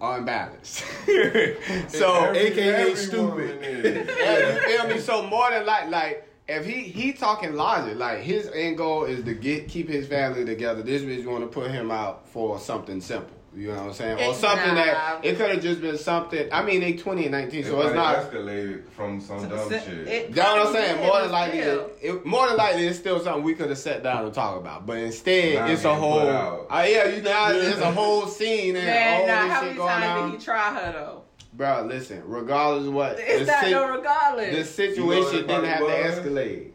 unbalanced. 0.00 0.78
so, 1.88 2.24
Every- 2.24 2.38
AKA 2.38 2.74
every 2.74 2.96
stupid. 2.96 3.20
woman 3.22 3.58
is. 3.62 4.08
yeah, 4.18 4.54
you 4.54 4.60
feel 4.78 4.88
me? 4.88 4.98
So 4.98 5.26
more 5.28 5.50
than 5.50 5.64
like, 5.64 5.88
like 5.90 6.28
if 6.58 6.66
he 6.66 6.82
he 6.82 7.12
talking 7.12 7.54
logic, 7.54 7.96
like 7.96 8.20
his 8.20 8.48
end 8.54 8.76
goal 8.78 9.04
is 9.04 9.24
to 9.24 9.34
get 9.34 9.68
keep 9.68 9.88
his 9.88 10.06
family 10.06 10.44
together. 10.44 10.82
This 10.82 11.02
bitch 11.02 11.24
want 11.26 11.42
to 11.42 11.48
put 11.48 11.70
him 11.70 11.90
out 11.90 12.28
for 12.28 12.58
something 12.58 13.00
simple. 13.00 13.36
You 13.54 13.68
know 13.68 13.74
what 13.74 13.82
I'm 13.88 13.92
saying? 13.92 14.18
Or 14.30 14.32
something 14.32 14.74
not. 14.74 14.86
that 14.86 15.20
it 15.24 15.36
could 15.36 15.50
have 15.50 15.60
just 15.62 15.82
been 15.82 15.98
something. 15.98 16.48
I 16.50 16.62
mean, 16.64 16.80
they 16.80 16.94
20 16.94 17.24
and 17.24 17.32
19, 17.32 17.64
so 17.64 17.82
it's 17.82 17.94
not. 17.94 18.16
escalated 18.16 18.88
from 18.88 19.20
some 19.20 19.46
dumb 19.46 19.68
So- 19.68 19.78
shit. 19.78 20.08
it- 20.08 20.28
You 20.30 20.36
know 20.36 20.42
what 20.56 20.66
I'm 20.68 20.72
saying? 20.72 21.06
More 21.06 21.20
than 21.20 21.30
likely, 21.32 21.58
it, 21.58 21.98
it- 22.00 22.24
more 22.24 22.48
than 22.48 22.56
likely, 22.56 22.86
it's 22.86 22.98
still 22.98 23.20
something 23.20 23.42
we 23.42 23.52
could 23.54 23.68
have 23.68 23.76
sat 23.76 24.02
down 24.02 24.24
and 24.24 24.32
talked 24.32 24.58
about. 24.58 24.86
But 24.86 24.96
instead, 25.00 25.56
Now 25.56 25.66
it's 25.66 25.84
a 25.84 25.94
whole. 25.94 26.20
put. 26.20 26.66
Uh, 26.70 26.86
yeah, 26.88 27.04
you 27.08 27.20
know, 27.20 27.48
it's 27.52 27.78
a 27.78 27.90
whole 27.92 28.26
scene 28.26 28.74
and 28.74 28.86
Man, 28.86 29.20
all 29.20 29.26
now 29.26 29.42
this 29.44 29.52
how 29.52 29.58
shit 29.60 29.64
many 29.66 29.76
going 29.76 29.88
times 30.00 30.20
on. 30.22 30.30
did 30.30 30.38
he 30.40 30.44
try 30.46 30.74
her 30.74 30.92
though? 30.92 31.21
Bro, 31.54 31.86
listen. 31.88 32.22
Regardless 32.26 32.86
of 32.86 32.94
what, 32.94 33.16
It's 33.18 33.40
the 33.40 33.52
not 33.52 33.64
si- 33.64 33.70
no 33.72 33.88
regardless. 33.96 34.56
the 34.56 34.64
situation 34.64 35.40
You 35.40 35.46
know 35.46 35.60
didn't 35.60 35.64
have 35.70 35.80
the 35.80 35.86
to 35.86 35.92
fuck 35.92 36.00
it 36.26 36.30
was? 36.32 36.32
escalate. 36.32 36.68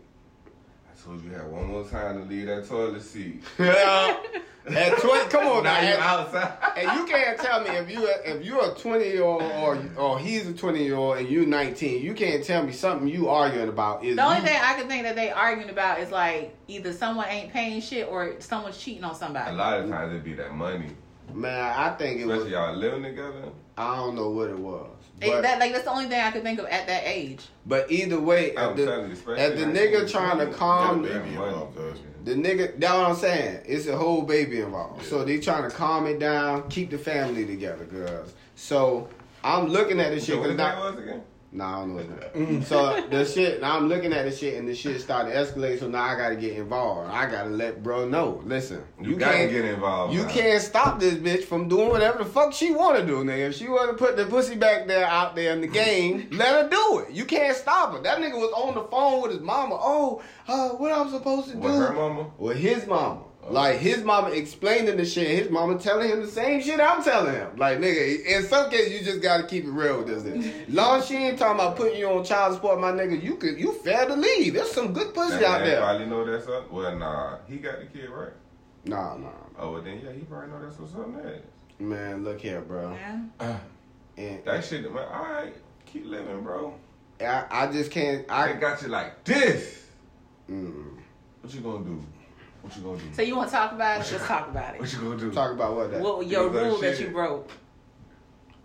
I 0.92 1.04
told 1.10 1.24
you 1.24 1.32
had 1.32 1.48
one 1.52 1.66
more 1.68 1.84
time 1.86 2.22
to 2.22 2.26
leave 2.30 2.46
that 2.48 2.68
toilet 2.68 3.02
seat. 3.02 3.44
Yeah. 3.58 4.18
At 4.68 4.98
20, 4.98 5.30
come 5.30 5.48
on 5.48 5.64
now. 5.64 5.72
now 5.76 5.80
you 5.82 5.88
At- 5.94 6.00
outside. 6.02 6.58
and 6.76 7.00
you 7.00 7.06
can't 7.06 7.40
tell 7.40 7.62
me 7.64 7.70
if 7.70 7.90
you 7.90 8.06
if 8.26 8.44
you're 8.44 8.70
a 8.70 8.76
20 8.76 9.06
year 9.06 9.24
old 9.24 9.42
or 9.42 9.80
or 9.98 10.20
he's 10.20 10.46
a 10.46 10.54
20 10.54 10.84
year 10.84 10.98
old 10.98 11.18
and 11.20 11.30
you 11.30 11.46
19, 11.46 12.04
you 12.04 12.14
can't 12.14 12.44
tell 12.44 12.64
me 12.64 12.74
something 12.74 13.08
you 13.08 13.30
arguing 13.30 13.70
about 13.70 14.04
is 14.04 14.18
the 14.18 14.24
only 14.26 14.40
you- 14.40 14.44
thing 14.46 14.60
I 14.62 14.74
can 14.74 14.90
think 14.90 15.04
that 15.04 15.16
they 15.16 15.32
arguing 15.32 15.70
about 15.70 16.02
is 16.02 16.12
like 16.12 16.54
either 16.68 16.92
someone 16.92 17.28
ain't 17.30 17.54
paying 17.54 17.80
shit 17.80 18.10
or 18.10 18.36
someone's 18.40 18.78
cheating 18.78 19.06
on 19.06 19.16
somebody. 19.16 19.52
A 19.52 19.54
lot 19.56 19.80
of 19.80 19.90
times 19.90 20.12
it'd 20.12 20.26
be 20.26 20.34
that 20.34 20.54
money. 20.54 20.90
Man. 21.34 21.74
I 21.78 21.90
think 21.96 22.22
it 22.22 22.26
was. 22.26 22.38
Especially 22.38 22.54
y'all 22.54 22.76
living 22.76 23.04
together. 23.04 23.44
I 23.78 23.96
don't 23.98 24.16
know 24.16 24.30
what 24.32 24.50
it 24.50 24.58
was, 24.58 24.88
It- 25.22 25.30
but, 25.32 25.42
that 25.44 25.60
like 25.60 25.72
that's 25.72 25.84
the 25.84 25.92
only 25.92 26.08
thing 26.08 26.20
I 26.20 26.32
could 26.32 26.42
think 26.44 26.58
of 26.60 26.66
at 26.66 26.88
that 26.88 27.04
age. 27.06 27.46
but 27.66 27.92
either 27.92 28.20
way, 28.20 28.56
I'm 28.58 28.72
if 28.72 28.78
the, 28.78 28.86
telling 28.86 29.08
you, 29.08 29.14
especially 29.14 29.64
the 29.66 29.80
nigga 29.80 30.12
trying 30.12 30.40
to 30.40 30.48
calm 30.48 31.04
that 31.04 31.24
baby 31.24 31.30
involved. 31.36 31.78
The 32.26 32.34
nigga, 32.34 32.78
that's 32.80 32.94
what 32.94 33.10
I'm 33.10 33.16
saying. 33.16 33.62
It's 33.66 33.88
a 33.88 33.96
whole 33.96 34.24
baby 34.24 34.60
involved. 34.62 35.06
So 35.06 35.24
they 35.24 35.40
trying 35.40 35.64
to 35.70 35.74
calm 35.74 36.08
it 36.08 36.20
down, 36.20 36.68
keep 36.70 36.90
the 36.90 36.98
family 36.98 37.46
together, 37.46 37.86
girls. 37.86 38.34
So 38.56 39.08
I'm 39.44 39.68
looking 39.68 40.00
at 40.02 40.12
this 40.12 40.26
So 40.26 40.34
shit 40.34 40.40
what 40.42 40.50
because 40.50 40.52
his 40.52 40.76
name 40.76 40.84
now, 40.84 40.92
was 40.92 41.00
again? 41.00 41.22
Nah, 41.52 41.78
I 41.78 41.80
don't 41.86 41.96
know 41.96 42.42
name. 42.46 42.64
So 42.64 43.02
the 43.10 43.24
shit, 43.26 43.62
now 43.62 43.78
I'm 43.78 43.88
looking 43.88 44.14
at 44.14 44.26
the 44.26 44.32
shit 44.36 44.56
and 44.56 44.68
the 44.68 44.76
shit 44.76 45.00
started 45.02 45.32
to 45.32 45.38
escalate. 45.38 45.80
So 45.80 45.88
now 45.88 46.04
I 46.04 46.16
got 46.16 46.30
to 46.30 46.36
get 46.36 46.54
involved. 46.54 47.10
I 47.12 47.30
got 47.30 47.44
to 47.44 47.50
let 47.50 47.82
bro 47.84 48.08
know. 48.08 48.42
Listen, 48.46 48.84
You, 49.02 49.16
gotta 49.16 49.38
can't 49.38 49.52
get 49.52 49.66
involved. 49.66 50.14
you 50.14 50.24
now. 50.24 50.30
can't 50.30 50.62
stop 50.62 51.00
this 51.00 51.16
bitch 51.16 51.44
from 51.46 51.68
doing 51.68 51.90
whatever 51.90 52.20
the 52.20 52.26
fuck 52.26 52.54
she 52.54 52.72
want 52.72 53.00
to 53.00 53.06
do, 53.06 53.24
nigga. 53.24 53.50
If 53.50 53.56
she 53.56 53.68
want 53.68 53.90
to 53.90 53.98
put 54.04 54.18
the 54.18 54.26
pussy 54.26 54.56
back 54.56 54.88
there 54.88 55.06
out 55.06 55.36
there 55.36 55.54
in 55.54 55.62
the 55.62 55.68
game, 55.68 56.28
let 56.34 56.50
her 56.64 56.70
do 56.70 57.00
it. 57.00 57.12
You 57.14 57.26
can't 57.26 57.56
stop 57.56 57.94
her. 57.94 58.02
That 58.02 58.20
nigga 58.20 58.34
was 58.36 58.52
on 58.54 58.76
the 58.76 58.84
phone 58.84 59.22
with 59.22 59.32
his 59.32 59.42
mama. 59.42 59.78
Oh, 59.80 60.22
uh, 60.48 60.70
what 60.70 60.92
I'm 60.92 61.10
supposed 61.10 61.52
to 61.52 61.58
With 61.58 61.72
do? 61.72 61.80
her 61.80 61.94
mama? 61.94 62.32
With 62.38 62.58
his 62.58 62.86
mama. 62.88 63.22
Like 63.50 63.78
his 63.80 64.04
mama 64.04 64.30
explaining 64.32 64.98
the 64.98 65.06
shit, 65.06 65.28
his 65.44 65.50
mama 65.50 65.78
telling 65.80 66.10
him 66.10 66.22
the 66.22 66.28
same 66.28 66.62
shit 66.62 66.80
I'm 66.82 67.02
telling 67.04 67.34
him. 67.34 67.56
Like 67.58 67.80
nigga, 67.80 68.26
in 68.26 68.44
some 68.44 68.70
cases 68.70 68.92
you 69.00 69.06
just 69.06 69.22
gotta 69.22 69.44
keep 69.44 69.64
it 69.64 69.70
real 69.72 70.00
with 70.04 70.08
this. 70.08 70.24
Nigga. 70.24 70.66
Long 70.74 71.00
as 71.00 71.08
she 71.08 71.16
ain't 71.16 71.40
talking 71.40 71.60
about 71.60 71.78
putting 71.78 71.98
you 71.98 72.10
on 72.10 72.26
child 72.26 72.56
support, 72.56 72.80
my 72.82 72.92
nigga, 72.92 73.22
you 73.24 73.36
could 73.36 73.58
you 73.58 73.72
fair 73.74 74.06
to 74.06 74.16
leave. 74.16 74.54
There's 74.54 74.72
some 74.72 74.92
good 74.94 75.14
pussy 75.14 75.38
That 75.38 75.44
out 75.46 75.60
man 75.62 75.70
there. 75.70 75.80
probably 75.82 76.06
know 76.08 76.26
that's 76.26 76.48
up. 76.48 76.72
Well, 76.72 76.96
nah. 76.98 77.38
He 77.48 77.58
got 77.58 77.80
the 77.80 77.86
kid, 77.86 78.10
right? 78.10 78.34
Nah, 78.86 79.16
nah. 79.18 79.30
Oh, 79.60 79.72
well, 79.74 79.82
then, 79.82 80.02
yeah, 80.04 80.12
he 80.12 80.22
probably 80.22 80.50
know 80.50 80.62
that's 80.62 80.78
what's 80.80 80.94
up 80.96 81.08
next. 81.08 81.42
Man, 81.80 82.24
look 82.24 82.40
here, 82.42 82.62
bro. 82.62 82.92
Yeah. 83.40 83.58
And 84.18 84.44
That 84.46 84.66
shit, 84.66 84.82
man, 84.92 85.08
all 85.14 85.24
right. 85.32 85.54
Keep 85.86 86.08
living, 86.08 86.42
bro. 86.42 86.74
I, 87.22 87.46
I 87.52 87.72
just 87.72 87.92
can't 87.92 88.26
I 88.32 88.50
I 88.50 88.54
got 88.54 88.82
you 88.82 88.88
like 88.88 89.24
this. 89.24 89.84
mm, 90.50 90.98
What 91.42 91.54
you 91.54 91.62
gonna 91.62 91.84
do? 91.86 92.04
What 92.68 92.76
you 92.76 92.84
gonna 92.84 92.98
do? 92.98 93.14
So 93.14 93.22
you 93.22 93.36
want 93.38 93.50
to 93.50 93.56
talk 93.56 93.72
about 93.72 93.96
it? 94.02 94.12
Let's 94.12 94.28
talk 94.28 94.50
about 94.50 94.76
it. 94.76 94.82
What 94.82 94.92
you 94.92 95.00
gonna 95.00 95.18
do? 95.18 95.32
talk 95.32 95.52
about 95.54 95.76
what 95.78 95.92
that. 95.92 96.02
What 96.02 96.28
your 96.28 96.50
rule 96.50 96.78
that 96.82 97.00
you 97.00 97.08
broke? 97.12 97.50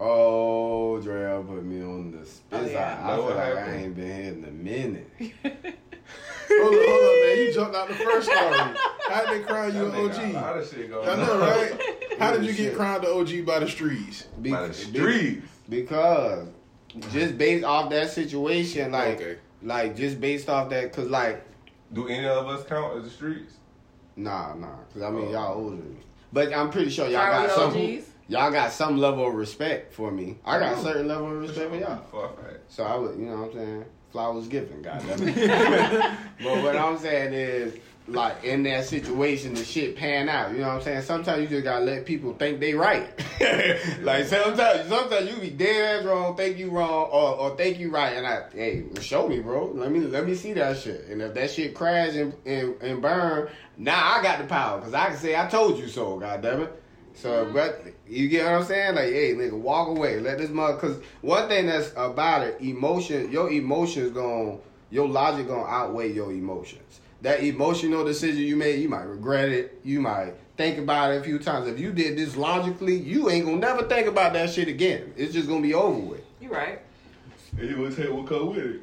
Oh, 0.01 1.01
Drell 1.01 1.47
put 1.47 1.65
me 1.65 1.81
on 1.83 2.11
the 2.11 2.27
spit. 2.27 2.61
Oh, 2.61 2.67
yeah. 2.67 2.99
I, 3.01 3.05
I 3.05 3.17
Know 3.17 3.17
feel 3.19 3.25
what 3.27 3.37
like 3.37 3.57
I 3.57 3.73
ain't 3.77 3.95
been 3.95 4.07
here 4.23 4.33
in 4.33 4.45
a 4.45 4.51
minute. 4.51 5.09
Hold 6.55 6.75
up, 6.75 6.81
hold 6.85 7.05
up, 7.05 7.23
man. 7.23 7.39
You 7.39 7.55
jumped 7.55 7.77
out 7.77 7.89
the 7.89 7.95
first 7.95 8.27
story. 8.29 8.59
How 9.09 9.25
did 9.25 9.41
they 9.41 9.47
crown 9.47 9.75
you 9.75 9.91
That 9.91 9.95
an 9.95 10.09
nigga 10.11 10.13
got 10.13 10.25
A 10.25 10.33
lot 10.33 10.57
OG? 10.57 10.63
of 10.63 10.71
shit 10.71 10.91
going 10.91 11.09
I 11.09 11.15
know, 11.17 11.39
right? 11.39 11.83
How 12.19 12.33
did 12.33 12.45
you 12.45 12.53
get 12.53 12.75
crowned 12.77 13.05
the 13.05 13.15
OG 13.15 13.47
by 13.47 13.61
the 13.61 13.69
streets? 13.69 14.25
Be- 14.43 14.51
By 14.51 14.63
the 14.63 14.69
be- 14.69 14.75
streets. 14.75 15.49
because 15.69 16.49
just 17.13 17.39
based 17.39 17.65
off 17.65 17.89
that 17.91 18.11
situation, 18.11 18.93
like, 18.93 19.21
Okay. 19.21 19.37
like 19.63 19.97
just 19.97 20.21
based 20.21 20.51
off 20.51 20.69
that, 20.71 20.93
cause 20.93 21.09
like, 21.09 21.43
Do 21.95 22.09
any 22.09 22.27
of 22.27 22.47
us 22.49 22.67
count 22.67 22.99
as 22.99 23.05
the 23.05 23.11
streets? 23.11 23.55
Nah, 24.17 24.55
nah, 24.55 24.77
cause 24.93 25.03
I 25.03 25.11
mean 25.11 25.27
Oh. 25.29 25.33
y'all 25.33 25.59
older 25.59 25.77
than 25.77 25.95
me, 25.95 26.01
but 26.33 26.53
I'm 26.53 26.71
pretty 26.71 26.91
sure 26.91 27.09
y'all 27.09 27.21
Are 27.21 27.43
we 27.43 27.47
got 27.47 27.57
some, 27.57 27.77
OGs? 27.77 28.05
y'all 28.29 28.51
got 28.51 28.73
some 28.73 28.99
level 28.99 29.27
of 29.27 29.35
respect 29.35 29.93
for 29.93 30.11
me. 30.11 30.39
I 30.45 30.59
got 30.59 30.75
a 30.75 30.77
mm. 30.77 30.83
certain 30.83 31.09
level 31.09 31.33
of 31.33 31.41
respect 31.41 31.71
for 31.71 31.77
y'all. 31.77 32.05
For 32.11 32.25
a. 32.27 32.55
So 32.69 32.85
I 32.85 32.97
would, 32.97 33.19
you 33.19 33.27
know 33.27 33.37
what 33.37 33.51
I'm 33.51 33.55
saying? 33.55 33.85
flowers 34.13 34.47
given, 34.47 34.83
goddamn. 34.83 35.19
but 36.43 36.63
what 36.63 36.77
I'm 36.77 36.99
saying 36.99 37.33
is, 37.33 37.75
like 38.09 38.45
in 38.45 38.65
that 38.65 38.85
situation, 38.85 39.55
the 39.55 39.65
shit 39.65 39.97
pan 39.97 40.29
out. 40.29 40.53
You 40.53 40.59
know 40.59 40.69
what 40.69 40.75
I'm 40.75 40.83
saying? 40.83 41.03
Sometimes 41.03 41.43
you 41.43 41.49
just 41.49 41.65
gotta 41.65 41.85
let 41.85 42.05
people 42.05 42.35
think 42.35 42.61
they 42.61 42.75
right. 42.75 43.09
like 44.03 44.27
sometimes, 44.27 44.89
sometimes 44.89 45.31
you 45.31 45.37
be 45.41 45.51
dead 45.51 46.01
ass 46.01 46.05
wrong, 46.05 46.37
think 46.37 46.59
you 46.59 46.71
wrong, 46.71 47.09
or, 47.11 47.37
or 47.37 47.57
think 47.57 47.79
you 47.79 47.91
right, 47.91 48.17
and 48.17 48.27
I, 48.27 48.43
hey, 48.53 48.85
show 49.01 49.29
me, 49.29 49.39
bro. 49.39 49.67
Let 49.75 49.91
me 49.91 50.01
let 50.01 50.27
me 50.27 50.35
see 50.35 50.53
that 50.55 50.79
shit. 50.79 51.07
And 51.09 51.23
if 51.23 51.33
that 51.35 51.51
shit 51.51 51.75
crash 51.75 52.15
and 52.15 52.35
and, 52.45 52.81
and 52.83 53.01
burn, 53.01 53.49
now 53.77 54.15
I 54.15 54.23
got 54.23 54.39
the 54.39 54.45
power 54.45 54.79
because 54.79 54.95
I 54.95 55.07
can 55.07 55.17
say 55.17 55.37
I 55.37 55.49
told 55.49 55.79
you 55.79 55.89
so. 55.89 56.19
Goddamn 56.19 56.63
it. 56.63 56.83
So, 57.15 57.45
mm-hmm. 57.45 57.55
but 57.55 57.85
you 58.09 58.29
get 58.29 58.45
what 58.45 58.55
I'm 58.55 58.65
saying? 58.65 58.95
Like, 58.95 59.13
hey, 59.13 59.35
nigga, 59.35 59.53
walk 59.53 59.89
away. 59.89 60.21
Let 60.21 60.39
this 60.39 60.51
mother. 60.51 60.79
Cause 60.79 61.01
one 61.21 61.49
thing 61.49 61.67
that's 61.67 61.91
about 61.97 62.47
it, 62.47 62.61
emotion. 62.61 63.31
Your 63.31 63.51
emotions 63.51 64.13
going, 64.13 64.61
your 64.91 65.09
logic 65.09 65.49
gonna 65.49 65.65
outweigh 65.65 66.13
your 66.13 66.33
emotions. 66.33 67.01
That 67.23 67.43
emotional 67.43 68.05
decision 68.05 68.43
you 68.43 68.57
made, 68.57 68.81
you 68.81 68.89
might 68.89 69.05
regret 69.05 69.49
it. 69.49 69.81
You 69.85 70.01
might 70.01 70.35
think 70.57 70.79
about 70.79 71.13
it 71.13 71.21
a 71.21 71.25
few 71.25 71.39
times. 71.39 71.69
If 71.69 71.79
you 71.79 71.93
did 71.93 72.17
this 72.17 72.37
logically, 72.37 72.97
you 72.97 73.31
ain't 73.31 73.47
gonna 73.47 73.59
never 73.59 73.85
think 73.85 74.09
about 74.09 74.33
that 74.33 74.51
shit 74.51 74.69
again. 74.69 75.13
It's 75.17 75.33
just 75.33 75.49
gonna 75.49 75.61
be 75.61 75.75
over 75.75 75.99
with. 75.99 76.25
You 76.41 76.51
right. 76.51 76.81
And 77.59 77.69
you 77.69 77.79
would 77.79 77.95
take 77.95 78.11
what 78.11 78.27
come 78.27 78.49
with 78.49 78.59
it. 78.59 78.81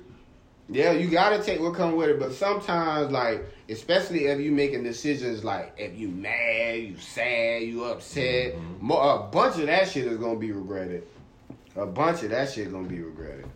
Yeah, 0.72 0.92
you 0.92 1.10
gotta 1.10 1.42
take 1.44 1.60
what 1.60 1.74
come 1.74 1.96
with 1.96 2.10
it, 2.10 2.20
but 2.20 2.32
sometimes, 2.34 3.12
like, 3.12 3.44
especially 3.70 4.26
if 4.26 4.40
you 4.40 4.52
making 4.52 4.84
decisions, 4.84 5.44
like 5.44 5.74
if 5.78 5.98
you 5.98 6.08
mad, 6.10 6.78
you 6.78 6.98
sad, 6.98 7.64
you 7.64 7.86
upset, 7.86 8.56
mo- 8.80 9.00
a 9.00 9.28
bunch 9.32 9.58
of 9.60 9.66
that 9.66 9.90
shit 9.90 10.06
is 10.06 10.18
gonna 10.18 10.38
be 10.38 10.52
regretted. 10.52 11.08
A 11.76 11.88
bunch 11.88 12.22
of 12.24 12.30
that 12.30 12.52
shit 12.52 12.72
gonna 12.72 12.88
be 12.88 13.02
regretted. 13.02 13.48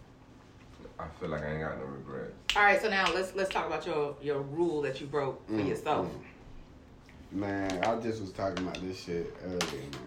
I 1.00 1.06
feel 1.20 1.30
like 1.30 1.44
I 1.44 1.52
ain't 1.52 1.62
got 1.62 1.78
no 1.78 1.86
regrets. 1.86 2.34
All 2.56 2.64
right, 2.64 2.82
so 2.82 2.90
now 2.90 3.12
let's 3.14 3.36
let's 3.36 3.52
talk 3.52 3.68
about 3.68 3.86
your 3.86 4.16
your 4.22 4.42
rule 4.42 4.82
that 4.82 5.00
you 5.00 5.06
broke 5.06 5.46
for 5.48 5.54
Mm, 5.54 5.68
yourself. 5.70 6.08
Man, 7.32 7.84
I 7.84 7.96
just 8.00 8.22
was 8.22 8.32
talking 8.32 8.64
about 8.68 8.82
this 8.82 9.04
shit 9.04 9.36
earlier, 9.44 9.60
man. 9.62 10.00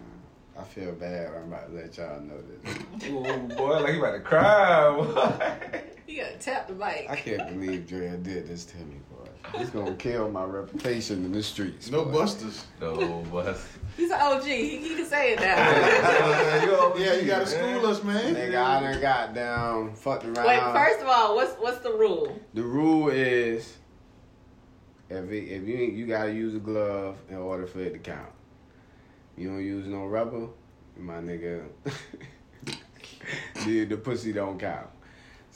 I 0.59 0.63
feel 0.63 0.91
bad. 0.93 1.33
I'm 1.35 1.53
about 1.53 1.69
to 1.69 1.73
let 1.75 1.95
y'all 1.97 2.19
know 2.21 2.41
this. 2.41 3.09
Ooh, 3.09 3.55
boy, 3.55 3.79
like 3.79 3.93
you 3.93 3.99
about 4.03 4.11
to 4.13 4.19
cry. 4.21 4.89
Boy. 5.71 5.81
You 6.07 6.23
gotta 6.23 6.37
tap 6.37 6.67
the 6.69 6.73
mic. 6.73 7.05
I 7.09 7.17
can't 7.17 7.49
believe 7.49 7.85
Dre 7.85 8.09
did 8.17 8.47
this 8.47 8.63
to 8.65 8.77
me, 8.77 8.95
boy. 9.11 9.27
He's 9.57 9.69
gonna 9.69 9.93
kill 9.95 10.31
my 10.31 10.45
reputation 10.45 11.25
in 11.25 11.33
the 11.33 11.43
streets. 11.43 11.91
No 11.91 12.05
boy. 12.05 12.13
busters. 12.13 12.65
No, 12.79 13.25
but 13.29 13.59
He's 13.97 14.09
an 14.11 14.21
OG. 14.21 14.43
He, 14.43 14.77
he 14.77 14.95
can 14.95 15.05
say 15.05 15.33
it 15.33 15.39
now. 15.41 16.95
Yeah, 16.97 17.13
you 17.15 17.27
gotta 17.27 17.45
school 17.45 17.85
us, 17.85 18.03
man. 18.03 18.35
Nigga, 18.35 18.55
I 18.55 18.79
done 18.79 19.01
got 19.01 19.35
down, 19.35 19.93
fucked 19.95 20.23
around. 20.23 20.47
Wait, 20.47 20.61
first 20.61 21.01
of 21.01 21.07
all, 21.07 21.35
what's 21.35 21.53
what's 21.55 21.79
the 21.79 21.91
rule? 21.91 22.39
The 22.53 22.63
rule 22.63 23.09
is 23.09 23.77
if 25.09 25.29
it, 25.29 25.43
if 25.49 25.67
you 25.67 25.75
you 25.75 26.07
gotta 26.07 26.31
use 26.31 26.55
a 26.55 26.59
glove 26.59 27.17
in 27.29 27.35
order 27.35 27.67
for 27.67 27.81
it 27.81 27.91
to 27.91 27.99
count. 27.99 28.31
You 29.35 29.49
don't 29.49 29.63
use 29.63 29.87
no 29.87 30.05
rubber, 30.05 30.47
my 30.95 31.19
nigga. 31.19 31.65
the, 33.65 33.85
the 33.85 33.97
pussy 33.97 34.33
don't 34.33 34.57
count. 34.57 34.87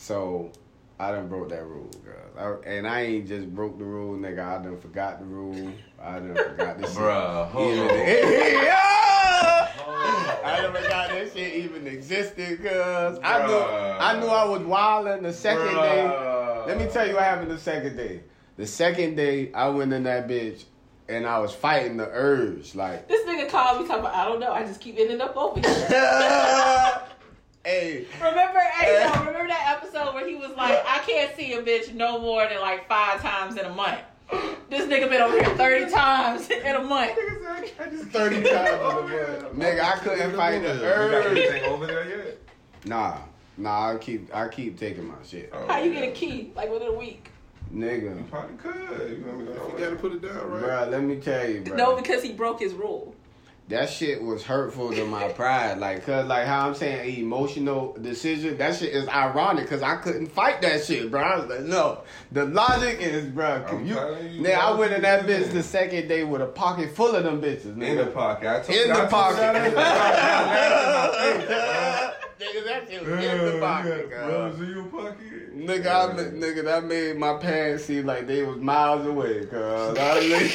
So 0.02 0.52
I 1.00 1.12
done 1.12 1.28
broke 1.28 1.50
that 1.50 1.64
rule, 1.64 1.92
girl. 2.04 2.60
I, 2.66 2.68
and 2.68 2.88
I 2.88 3.02
ain't 3.02 3.28
just 3.28 3.54
broke 3.54 3.78
the 3.78 3.86
rule, 3.86 4.18
nigga. 4.18 4.40
I 4.40 4.64
done 4.64 4.80
forgot 4.80 5.20
the 5.20 5.26
rule. 5.26 5.72
I 6.02 6.14
done 6.18 6.34
forgot 6.36 6.80
this 6.80 6.90
shit. 6.92 7.00
Bruh, 7.00 7.48
hold 7.50 7.72
Even- 7.72 7.88
on. 7.88 7.98
Yeah! 8.64 9.72
on. 9.88 9.96
I 10.44 10.60
never 10.64 10.82
got 10.90 11.10
that 11.10 11.32
shit 11.34 11.54
even 11.54 11.86
existed, 11.86 12.64
cause 12.64 13.20
I 13.24 13.46
knew 13.46 13.54
I 13.56 14.20
knew 14.20 14.26
I 14.26 14.46
was 14.46 14.64
wilding 14.64 15.22
the 15.22 15.34
second 15.34 15.76
day. 15.76 16.04
Let 16.66 16.80
me 16.80 16.88
tell 16.88 17.08
you 17.08 17.14
what 17.14 17.24
happened 17.24 17.52
the 17.52 17.60
second 17.60 17.96
day. 17.96 18.22
The 18.58 18.66
second 18.66 19.16
day 19.16 19.52
I 19.54 19.70
went 19.70 19.94
in 19.94 20.02
that 20.04 20.28
bitch 20.28 20.64
and 21.10 21.28
I 21.28 21.38
was 21.38 21.54
fighting 21.54 21.98
the 21.98 22.10
urge, 22.12 22.74
like 22.74 23.08
This 23.08 23.24
nigga 23.28 23.48
called 23.50 23.82
me 23.82 23.88
talking 23.88 24.04
about, 24.04 24.16
I 24.16 24.26
don't 24.26 24.40
know, 24.40 24.52
I 24.52 24.64
just 24.66 24.82
keep 24.82 24.98
ending 24.98 25.22
up 25.22 25.38
over 25.38 25.60
here. 25.60 27.02
Hey, 27.64 28.08
remember, 28.20 28.60
hey, 28.60 29.04
yo, 29.04 29.20
remember 29.20 29.48
that 29.48 29.78
episode 29.78 30.16
where 30.16 30.28
he 30.28 30.34
was 30.34 30.50
like, 30.58 30.84
I 30.88 30.98
can't 31.06 31.36
see 31.36 31.54
a 31.54 31.62
bitch 31.62 31.94
no 31.94 32.20
more 32.20 32.48
than 32.50 32.60
like 32.60 32.88
five 32.88 33.22
times 33.22 33.56
in 33.56 33.66
a 33.66 33.70
month. 33.74 34.00
This 34.70 34.88
nigga 34.90 35.08
been 35.10 35.22
over 35.22 35.36
here 35.44 35.56
30 35.56 35.92
times 35.92 36.50
in 36.50 36.76
a 36.76 36.82
month. 36.82 37.12
Thirty 37.16 37.70
times 37.72 38.16
in 38.16 38.50
a 38.50 38.84
month. 38.84 39.56
nigga, 39.56 39.80
I 39.82 39.98
couldn't 40.00 40.36
fight 40.36 40.62
the 40.64 40.74
You 40.74 40.80
got 40.80 40.84
urge. 40.98 41.38
anything 41.38 41.64
over 41.66 41.86
there 41.86 42.10
yet? 42.26 42.38
Nah, 42.86 43.18
nah, 43.58 43.92
I 43.94 43.98
keep 43.98 44.34
I 44.34 44.48
keep 44.48 44.80
taking 44.80 45.08
my 45.08 45.14
shit. 45.24 45.52
Oh, 45.54 45.68
How 45.68 45.80
you 45.84 45.94
get 45.94 46.08
a 46.08 46.12
key? 46.14 46.52
Like 46.56 46.72
within 46.72 46.88
a 46.88 46.94
week? 46.94 47.30
Nigga. 47.72 48.18
You 48.18 48.26
probably 48.30 48.56
could. 48.58 48.74
You 49.12 49.18
know 49.18 49.34
what 49.34 49.36
I 49.36 49.38
mean? 49.70 49.80
You 49.80 49.84
gotta 49.86 49.96
put 49.98 50.14
it 50.14 50.22
down, 50.22 50.50
right? 50.50 50.64
Bruh, 50.64 50.90
let 50.90 51.04
me 51.04 51.18
tell 51.18 51.48
you, 51.48 51.62
bro. 51.62 51.76
No, 51.76 51.96
because 51.96 52.24
he 52.24 52.32
broke 52.34 52.60
his 52.60 52.74
rule. 52.74 53.14
That 53.72 53.90
shit 53.90 54.22
was 54.22 54.44
hurtful 54.44 54.92
to 54.94 55.06
my 55.06 55.30
pride. 55.30 55.80
Like, 55.80 56.06
cause 56.06 56.28
like 56.28 56.46
how 56.46 56.68
I'm 56.68 56.76
saying 56.76 57.18
emotional 57.20 57.98
decision, 58.02 58.58
that 58.58 58.76
shit 58.76 58.94
is 58.94 59.08
ironic 59.08 59.64
because 59.66 59.82
I 59.82 59.96
couldn't 59.98 60.28
fight 60.28 60.62
that 60.62 60.84
shit, 60.86 61.10
bro. 61.10 61.22
I 61.22 61.38
was 61.40 61.48
like, 61.50 61.62
no. 61.62 62.02
The 62.32 62.46
logic 62.46 63.00
is, 63.00 63.26
bro, 63.26 63.66
you, 63.84 63.98
you, 64.30 64.42
now 64.42 64.74
I 64.74 64.76
went 64.78 64.94
in 64.94 65.02
that 65.02 65.26
bitch 65.26 65.52
the 65.52 65.64
second 65.64 66.08
day 66.08 66.24
with 66.24 66.42
a 66.42 66.48
pocket 66.48 66.96
full 66.96 67.16
of 67.16 67.24
them 67.24 67.42
bitches, 67.42 67.82
In 67.82 67.98
the 67.98 68.06
pocket. 68.08 68.48
I 68.48 68.60
told 68.62 68.70
In 68.70 68.88
you, 68.88 68.94
the 68.94 69.02
I 69.02 69.06
pocket. 69.08 69.42
you 72.54 72.64
that 72.66 72.90
in 72.90 73.04
the 73.04 73.10
pocket. 73.10 73.12
Nigga, 73.12 73.18
that 73.18 73.22
shit 73.22 73.42
was 73.42 73.54
in 73.54 73.60
the 73.60 73.60
pocket, 73.60 74.10
Bro, 74.10 74.28
girl. 74.28 74.50
was 74.50 74.60
in 74.60 74.70
your 74.70 74.84
pocket? 74.86 75.58
Nigga, 75.58 75.88
I, 75.88 76.24
nigga, 76.32 76.64
that 76.66 76.84
made 76.86 77.18
my 77.18 77.34
pants 77.38 77.86
seem 77.86 78.06
like 78.06 78.28
they 78.28 78.44
was 78.44 78.58
miles 78.58 79.06
away, 79.06 79.46
cuz. 79.46 79.54
I 79.98 80.16
was 80.18 80.30
like, 80.32 80.52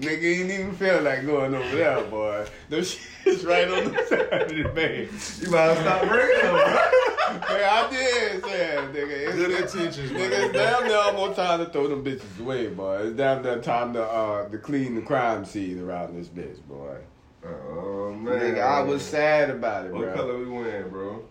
nigga, 0.00 0.40
ain't 0.40 0.50
even 0.50 0.74
feel 0.76 1.02
like 1.02 1.26
going 1.26 1.54
over 1.54 1.76
there, 1.76 2.02
boy. 2.04 2.46
Those 2.68 2.90
shit's 3.24 3.44
right 3.44 3.68
on 3.68 3.92
the 3.92 4.06
side 4.06 4.42
of 4.42 4.48
the 4.48 4.64
bed. 4.74 5.08
You 5.40 5.50
might 5.50 5.60
have 5.62 5.78
stopped 5.78 6.08
bringing 6.08 6.42
them, 6.42 6.54
bro. 6.54 6.82
Nigga, 7.26 7.68
I 7.68 7.90
did 7.90 8.44
say 8.44 8.76
it, 8.76 8.92
nigga. 8.92 9.10
It's, 9.10 9.34
Good 9.34 9.50
it's- 9.50 9.74
intentions, 9.74 10.10
Nigga, 10.12 10.30
man. 10.30 10.42
it's 10.44 10.52
damn 10.52 10.84
near 10.86 10.96
almost 10.96 11.36
time 11.36 11.58
to 11.64 11.70
throw 11.70 11.88
them 11.88 12.04
bitches 12.04 12.40
away, 12.40 12.68
boy. 12.68 12.98
It's 13.08 13.16
damn 13.16 13.42
near 13.42 13.58
time 13.60 13.92
to 13.94 14.02
uh 14.04 14.48
to 14.48 14.58
clean 14.58 14.94
the 14.94 15.02
crime 15.02 15.44
scene 15.44 15.80
around 15.82 16.16
this 16.16 16.28
bitch, 16.28 16.62
boy. 16.68 16.96
Oh, 17.44 18.12
man. 18.12 18.38
Nigga, 18.40 18.62
I 18.62 18.80
was 18.82 19.02
sad 19.02 19.50
about 19.50 19.86
it, 19.86 19.92
What 19.92 20.02
bro. 20.02 20.14
color 20.14 20.38
we 20.38 20.46
wearing, 20.46 20.88
bro? 20.90 21.24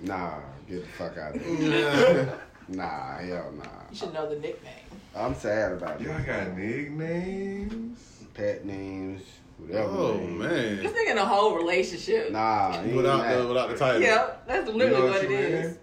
Nah, 0.00 0.38
get 0.68 0.82
the 0.82 0.88
fuck 0.92 1.16
out 1.18 1.34
of 1.36 1.44
here. 1.44 2.38
nah, 2.68 3.18
hell 3.18 3.52
nah. 3.56 3.64
You 3.90 3.96
should 3.96 4.14
know 4.14 4.28
the 4.28 4.36
nickname. 4.38 4.72
I'm 5.16 5.34
sad 5.34 5.72
about 5.72 6.00
it. 6.00 6.06
Y'all 6.06 6.22
got 6.22 6.56
nicknames? 6.56 8.24
Pet 8.34 8.64
names, 8.64 9.22
whatever. 9.58 9.88
Oh 9.88 10.14
name. 10.16 10.38
man. 10.38 10.76
This 10.76 10.92
nigga 10.92 11.10
in 11.12 11.18
a 11.18 11.24
whole 11.26 11.56
relationship. 11.56 12.30
Nah, 12.30 12.80
he 12.82 12.92
Without 12.92 13.28
the 13.28 13.46
without 13.48 13.68
the 13.70 13.76
title. 13.76 14.00
Yep, 14.00 14.46
that's 14.46 14.68
You 14.68 14.74
literally 14.76 15.00
know 15.00 15.06
what 15.12 15.24
it 15.24 15.30
you 15.30 15.36
is. 15.36 15.66
in? 15.72 15.78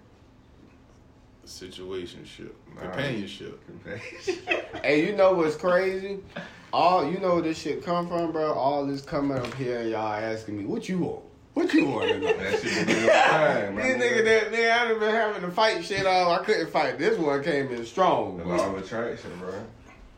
Situationship. 1.46 2.52
Nah. 2.76 2.82
Companionship. 2.82 3.62
Hey, 4.84 5.06
you 5.06 5.16
know 5.16 5.34
what's 5.34 5.56
crazy? 5.56 6.20
All 6.76 7.10
you 7.10 7.20
know 7.20 7.36
where 7.36 7.42
this 7.42 7.58
shit 7.58 7.86
come 7.86 8.06
from, 8.10 8.34
bro. 8.34 8.52
All 8.52 8.86
this 8.86 9.00
coming 9.02 9.38
up 9.38 9.54
here, 9.54 9.80
and 9.80 9.92
y'all 9.92 10.12
asking 10.12 10.58
me, 10.58 10.66
what 10.66 10.90
you 10.90 10.98
want? 11.00 11.24
What 11.54 11.74
you 11.74 11.86
want 11.86 12.10
tonight? 12.10 12.38
That 12.38 12.60
shit 12.60 12.86
been 12.86 13.04
your 13.06 13.14
time, 13.14 13.76
These 13.78 13.96
nigga 13.96 14.26
that 14.26 14.52
nigga 14.52 14.72
I 14.72 14.88
done 14.90 15.00
been 15.00 15.16
having 15.16 15.42
to 15.44 15.52
fight 15.52 15.86
shit 15.86 16.06
off. 16.06 16.38
I 16.42 16.44
couldn't 16.44 16.70
fight. 16.70 17.00
This 17.00 17.18
one 17.18 17.42
came 17.46 17.72
in 17.72 17.86
strong. 17.86 18.40
The 18.40 18.44
law 18.44 18.76
of 18.76 18.78
attraction, 18.84 19.32
bro. 19.40 19.54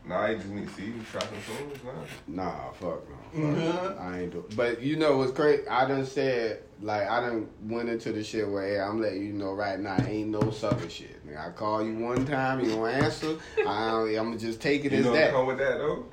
Nah, 0.04 0.26
you 0.26 0.36
just 0.38 0.48
need 0.48 0.66
to 0.66 0.74
see 0.74 0.86
you 0.86 0.94
try 1.12 1.20
some 1.20 1.30
fools, 1.42 1.78
nah. 2.26 2.42
Nah, 2.44 2.72
fuck 2.72 3.08
no. 3.08 3.16
Fuck 3.30 3.34
no. 3.34 3.72
Mm-hmm. 3.72 4.02
I 4.02 4.20
ain't 4.22 4.32
do. 4.32 4.44
But 4.56 4.82
you 4.82 4.96
know 4.96 5.18
what's 5.18 5.30
crazy? 5.30 5.68
I 5.68 5.86
done 5.86 6.06
said 6.06 6.64
like 6.82 7.08
I 7.08 7.20
done 7.20 7.48
went 7.62 7.88
into 7.88 8.10
the 8.10 8.24
shit 8.24 8.48
where 8.48 8.66
hey, 8.66 8.80
I'm 8.80 9.00
letting 9.00 9.24
you 9.24 9.32
know 9.32 9.52
right 9.52 9.78
now, 9.78 9.96
ain't 10.08 10.30
no 10.30 10.50
sucker 10.50 10.90
shit. 10.90 11.22
I 11.38 11.50
call 11.50 11.84
you 11.84 11.94
one 11.98 12.26
time, 12.26 12.64
you 12.64 12.70
don't 12.70 12.88
answer. 12.88 13.36
I 13.64 13.90
don't, 13.92 14.08
I'm 14.08 14.24
gonna 14.30 14.38
just 14.38 14.60
take 14.60 14.84
it 14.84 14.90
You 14.90 14.98
as 14.98 15.04
know 15.04 15.12
what 15.12 15.18
that. 15.18 15.30
come 15.32 15.46
with 15.46 15.58
that, 15.58 15.78
though? 15.78 16.04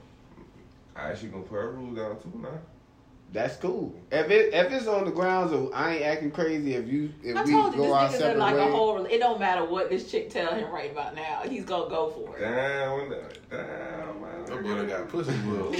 I 0.95 1.09
actually 1.09 1.29
gonna 1.29 1.43
put 1.43 1.57
a 1.59 1.67
rule 1.67 1.93
down, 1.93 2.19
too, 2.21 2.31
now. 2.41 2.49
That's 3.33 3.57
cool. 3.57 3.93
If 4.11 4.29
it 4.29 4.53
if 4.53 4.71
it's 4.71 4.87
on 4.87 5.03
the 5.03 5.11
grounds 5.11 5.51
of 5.51 5.69
I 5.73 5.95
ain't 5.95 6.03
acting 6.05 6.31
crazy, 6.31 6.75
if 6.75 6.87
you 6.87 7.11
if 7.21 7.35
I 7.35 7.43
we 7.43 7.51
told 7.51 7.73
you 7.73 7.79
go 7.79 7.83
this 7.85 7.91
our 7.93 8.03
nigga's 8.07 8.13
in 8.13 8.19
separate 8.19 8.39
like 8.39 8.53
a 8.53 8.57
ways, 8.59 8.71
whole. 8.71 9.05
It 9.05 9.17
don't 9.19 9.39
matter 9.39 9.65
what 9.65 9.89
this 9.89 10.09
chick 10.09 10.29
tell 10.29 10.53
him 10.53 10.71
right 10.71 10.91
about 10.91 11.15
now. 11.15 11.41
He's 11.43 11.65
gonna 11.65 11.89
go 11.89 12.11
for 12.11 12.37
it. 12.37 12.41
Damn, 12.41 12.97
when 12.97 13.09
the, 13.09 13.23
damn, 13.49 14.21
man. 14.21 14.45
That 14.45 14.63
boy 14.63 14.85
got 14.87 15.09
pussy 15.09 15.33
wolf. 15.47 15.75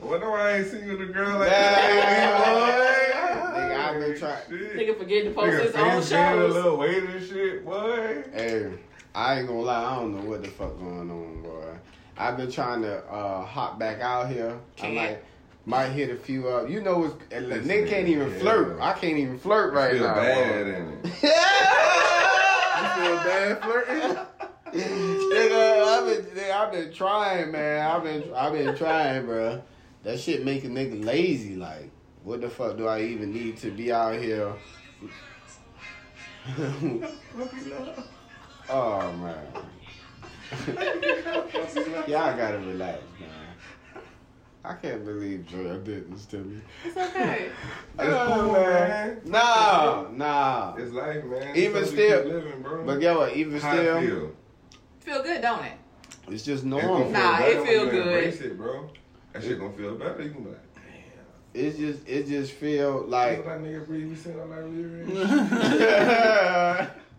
What 0.00 0.20
do 0.20 0.26
I 0.28 0.58
ain't 0.58 0.66
seen 0.68 0.86
you 0.86 0.98
with 0.98 1.10
a 1.10 1.12
girl 1.12 1.38
like 1.38 1.50
that? 1.50 3.16
Nigga, 3.56 3.76
I've 3.76 4.00
been 4.00 4.18
trying- 4.18 4.42
Nigga 4.78 4.98
forget 4.98 5.24
to 5.24 5.30
post 5.32 5.46
Nigga, 5.52 5.62
his 5.62 5.74
own 5.74 5.90
face 6.00 6.08
gain 6.10 6.38
a 6.38 6.44
little 6.46 6.76
weight 6.76 7.02
and 7.02 7.26
shit, 7.28 7.64
boy. 7.64 8.22
Hey, 8.32 8.70
I 9.14 9.38
ain't 9.40 9.48
gonna 9.48 9.60
lie, 9.60 9.84
I 9.84 9.96
don't 9.96 10.14
know 10.16 10.30
what 10.30 10.42
the 10.42 10.48
fuck 10.50 10.78
going 10.78 11.10
on, 11.10 11.42
boy. 11.42 11.64
I've 12.20 12.36
been 12.36 12.50
trying 12.52 12.82
to 12.82 12.98
uh, 13.06 13.44
hop 13.44 13.78
back 13.78 14.00
out 14.00 14.28
here. 14.28 14.58
I 14.76 14.80
Can't. 14.80 14.94
might 14.94 15.18
might 15.66 15.88
hit 15.90 16.10
a 16.10 16.16
few 16.16 16.48
up. 16.48 16.68
You 16.68 16.82
know, 16.82 17.04
it's, 17.04 17.14
and 17.32 17.50
This 17.50 17.66
Nick 17.66 17.88
can't 17.88 18.08
even 18.08 18.30
yeah. 18.30 18.38
flirt. 18.38 18.78
I 18.80 18.92
can't 18.92 19.16
even 19.18 19.38
flirt 19.38 19.72
right 19.72 19.92
Feel 19.92 20.02
now. 20.02 20.14
bad 20.14 20.64
boy. 20.64 20.70
in 20.74 20.88
it. 21.04 21.12
Yeah. 21.22 22.94
feel 22.96 23.16
bad 23.16 23.62
flirting. 23.62 24.16
nigga, 24.72 25.82
I've 25.84 26.06
been, 26.34 26.50
I've 26.50 26.72
been 26.72 26.92
trying, 26.92 27.52
man. 27.52 27.86
I've 27.90 28.02
been, 28.02 28.34
I've 28.34 28.52
been 28.52 28.76
trying, 28.76 29.26
bro. 29.26 29.62
That 30.02 30.18
shit 30.20 30.44
make 30.44 30.64
a 30.64 30.68
nigga 30.68 31.04
lazy. 31.04 31.56
Like, 31.56 31.90
what 32.24 32.40
the 32.40 32.48
fuck 32.50 32.76
do 32.76 32.86
I 32.86 33.02
even 33.02 33.32
need 33.32 33.56
to 33.58 33.70
be 33.70 33.92
out 33.92 34.18
here? 34.20 34.52
oh 38.70 39.12
man. 39.12 39.46
Y'all 42.08 42.36
gotta 42.36 42.58
relax, 42.58 43.02
man. 43.20 43.28
I 44.64 44.74
can't 44.74 45.04
believe 45.04 45.46
Joy 45.46 45.76
did 45.78 46.12
this 46.12 46.26
to 46.26 46.36
me. 46.38 46.60
It's 46.84 46.96
okay. 46.96 47.50
It's 47.98 48.08
oh, 48.08 48.32
cool, 48.34 48.52
man. 48.52 49.20
No, 49.24 50.08
no. 50.12 50.74
It's 50.78 50.92
life, 50.92 51.24
man. 51.24 51.56
Even 51.56 51.72
That's 51.74 51.90
still- 51.90 52.24
living, 52.24 52.62
bro. 52.62 52.84
But 52.84 52.98
get 52.98 53.16
what? 53.16 53.34
Even 53.36 53.60
How 53.60 53.72
still, 53.74 54.00
feel. 54.00 54.32
Feel 55.00 55.22
good, 55.22 55.42
don't 55.42 55.64
it? 55.64 55.72
it's 56.28 56.44
just 56.44 56.64
normal. 56.64 57.00
gonna 57.04 57.10
Nah, 57.10 57.38
it 57.40 57.62
feel 57.66 57.86
good. 57.86 58.06
Embrace 58.06 58.40
it, 58.40 58.56
bro. 58.56 58.88
That 59.32 59.42
shit 59.42 59.58
gonna 59.58 59.72
feel 59.72 59.94
better. 59.96 60.22
You 60.22 60.30
can 60.30 60.44
be 60.44 60.50
like, 60.50 60.74
damn. 60.74 60.84
It's 61.54 61.76
just, 61.78 62.08
it 62.08 62.26
just 62.26 62.52
feel 62.52 63.04
like. 63.06 63.38
Like, 63.38 63.46
that 63.46 63.60
nigga 63.62 63.86
breathe, 63.86 64.08
we 64.08 64.14
sitting 64.16 64.40
on 64.40 64.50
like 64.50 64.64
real 64.64 65.06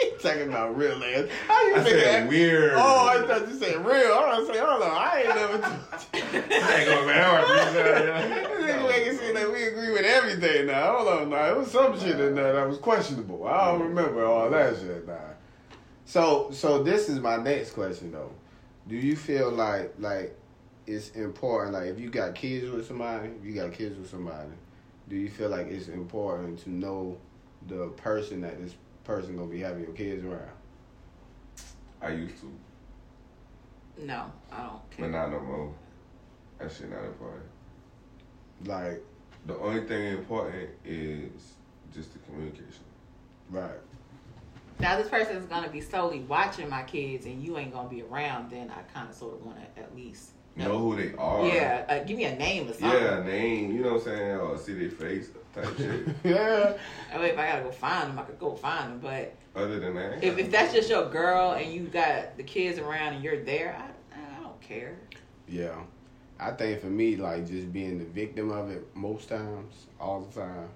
Talking 0.22 0.48
about 0.48 0.76
real 0.76 1.02
ass. 1.02 1.28
How 1.46 1.66
you 1.66 1.74
I 1.76 1.84
said 1.84 2.04
that? 2.04 2.28
weird. 2.28 2.72
Oh, 2.74 3.08
I 3.08 3.26
thought 3.26 3.48
you 3.48 3.54
said 3.58 3.84
real. 3.84 4.12
I 4.12 4.38
was 4.38 4.48
saying, 4.48 4.64
hold 4.64 4.82
on, 4.82 4.90
I 4.90 5.18
ain't 5.20 5.28
never. 5.28 5.64
I 6.14 6.80
ain't. 6.80 6.90
I 6.90 7.32
wanna 7.32 8.60
This 8.60 8.76
nigga 8.76 9.06
it 9.06 9.18
seem 9.18 9.52
we 9.52 9.64
agree 9.64 9.92
with 9.92 10.04
everything 10.04 10.66
now. 10.66 10.98
Hold 10.98 11.08
on, 11.08 11.30
now. 11.30 11.50
It 11.50 11.56
was 11.56 11.70
some 11.70 11.98
shit 11.98 12.20
in 12.20 12.34
there 12.34 12.52
that 12.52 12.68
was 12.68 12.78
questionable. 12.78 13.46
I 13.46 13.72
don't 13.72 13.82
remember 13.82 14.24
all 14.24 14.50
that 14.50 14.76
shit 14.76 15.06
now. 15.06 15.18
So, 16.04 16.50
so 16.50 16.82
this 16.82 17.08
is 17.08 17.20
my 17.20 17.36
next 17.36 17.72
question 17.72 18.12
though. 18.12 18.32
Do 18.88 18.96
you 18.96 19.16
feel 19.16 19.50
like 19.50 19.94
like 19.98 20.36
it's 20.86 21.10
important? 21.10 21.74
Like, 21.74 21.86
if 21.86 21.98
you 21.98 22.10
got 22.10 22.34
kids 22.34 22.70
with 22.70 22.86
somebody, 22.86 23.28
if 23.28 23.44
you 23.44 23.54
got 23.54 23.72
kids 23.72 23.96
with 23.96 24.10
somebody, 24.10 24.50
do 25.08 25.16
you 25.16 25.30
feel 25.30 25.48
like 25.48 25.66
it's 25.68 25.88
important 25.88 26.58
to 26.64 26.70
know 26.70 27.16
the 27.68 27.88
person 27.88 28.40
that 28.40 28.60
this 28.60 28.74
person 29.04 29.36
gonna 29.36 29.48
be 29.48 29.60
having 29.60 29.82
your 29.84 29.92
kids 29.92 30.24
around? 30.24 30.50
I 32.02 32.10
used 32.10 32.36
to, 32.40 34.04
No, 34.04 34.32
I 34.50 34.62
don't 34.62 34.80
but 34.98 35.10
not 35.10 35.30
no 35.30 35.40
more. 35.40 35.74
That 36.58 36.72
shit 36.72 36.90
not 36.90 37.04
important. 37.04 37.44
Like, 38.64 39.02
The 39.46 39.56
only 39.58 39.86
thing 39.86 40.18
important 40.18 40.68
is 40.84 41.30
just 41.92 42.12
the 42.12 42.18
communication. 42.20 42.84
right. 43.50 43.70
Now 44.78 44.96
this 44.96 45.08
person 45.08 45.36
is 45.36 45.44
gonna 45.46 45.68
be 45.68 45.80
solely 45.82 46.20
watching 46.20 46.68
my 46.68 46.82
kids, 46.84 47.26
and 47.26 47.42
you 47.42 47.58
ain't 47.58 47.72
gonna 47.72 47.88
be 47.88 48.02
around. 48.02 48.50
Then 48.50 48.70
I 48.70 48.80
kind 48.94 49.08
of 49.10 49.14
sort 49.14 49.34
of 49.34 49.44
want 49.44 49.58
to 49.58 49.80
at 49.82 49.94
least 49.94 50.30
Know 50.56 50.78
who 50.78 50.96
they 50.96 51.14
are. 51.16 51.46
Yeah, 51.46 51.84
uh, 51.88 52.04
give 52.04 52.16
me 52.16 52.24
a 52.24 52.34
name 52.36 52.64
or 52.68 52.72
something. 52.72 52.90
Yeah, 52.90 53.22
name. 53.22 53.72
You 53.72 53.82
know 53.82 53.92
what 53.94 54.00
I'm 54.00 54.04
saying? 54.04 54.36
Or 54.36 54.58
see 54.58 54.74
their 54.74 54.90
face 54.90 55.30
type 55.54 55.64
shit. 55.76 56.08
Yeah. 56.24 56.74
I 57.12 57.16
mean, 57.18 57.26
if 57.26 57.38
I 57.38 57.48
gotta 57.48 57.62
go 57.64 57.70
find 57.70 58.10
them, 58.10 58.18
I 58.18 58.22
could 58.22 58.38
go 58.38 58.54
find 58.54 58.92
them. 58.92 58.98
But 59.00 59.34
Other 59.54 59.80
than 59.80 59.94
that, 59.94 60.22
if, 60.24 60.38
if 60.38 60.50
that's 60.50 60.72
just 60.72 60.88
your 60.90 61.08
girl 61.08 61.52
and 61.52 61.72
you 61.72 61.82
got 61.84 62.36
the 62.36 62.42
kids 62.42 62.78
around 62.78 63.14
and 63.14 63.24
you're 63.24 63.42
there, 63.44 63.76
I, 63.78 64.18
I 64.18 64.42
don't 64.42 64.60
care. 64.60 64.96
Yeah. 65.48 65.74
I 66.38 66.52
think 66.52 66.80
for 66.80 66.86
me, 66.86 67.16
like 67.16 67.46
just 67.46 67.70
being 67.72 67.98
the 67.98 68.04
victim 68.06 68.50
of 68.50 68.70
it 68.70 68.84
most 68.96 69.28
times, 69.28 69.86
all 70.00 70.20
the 70.20 70.40
time. 70.40 70.68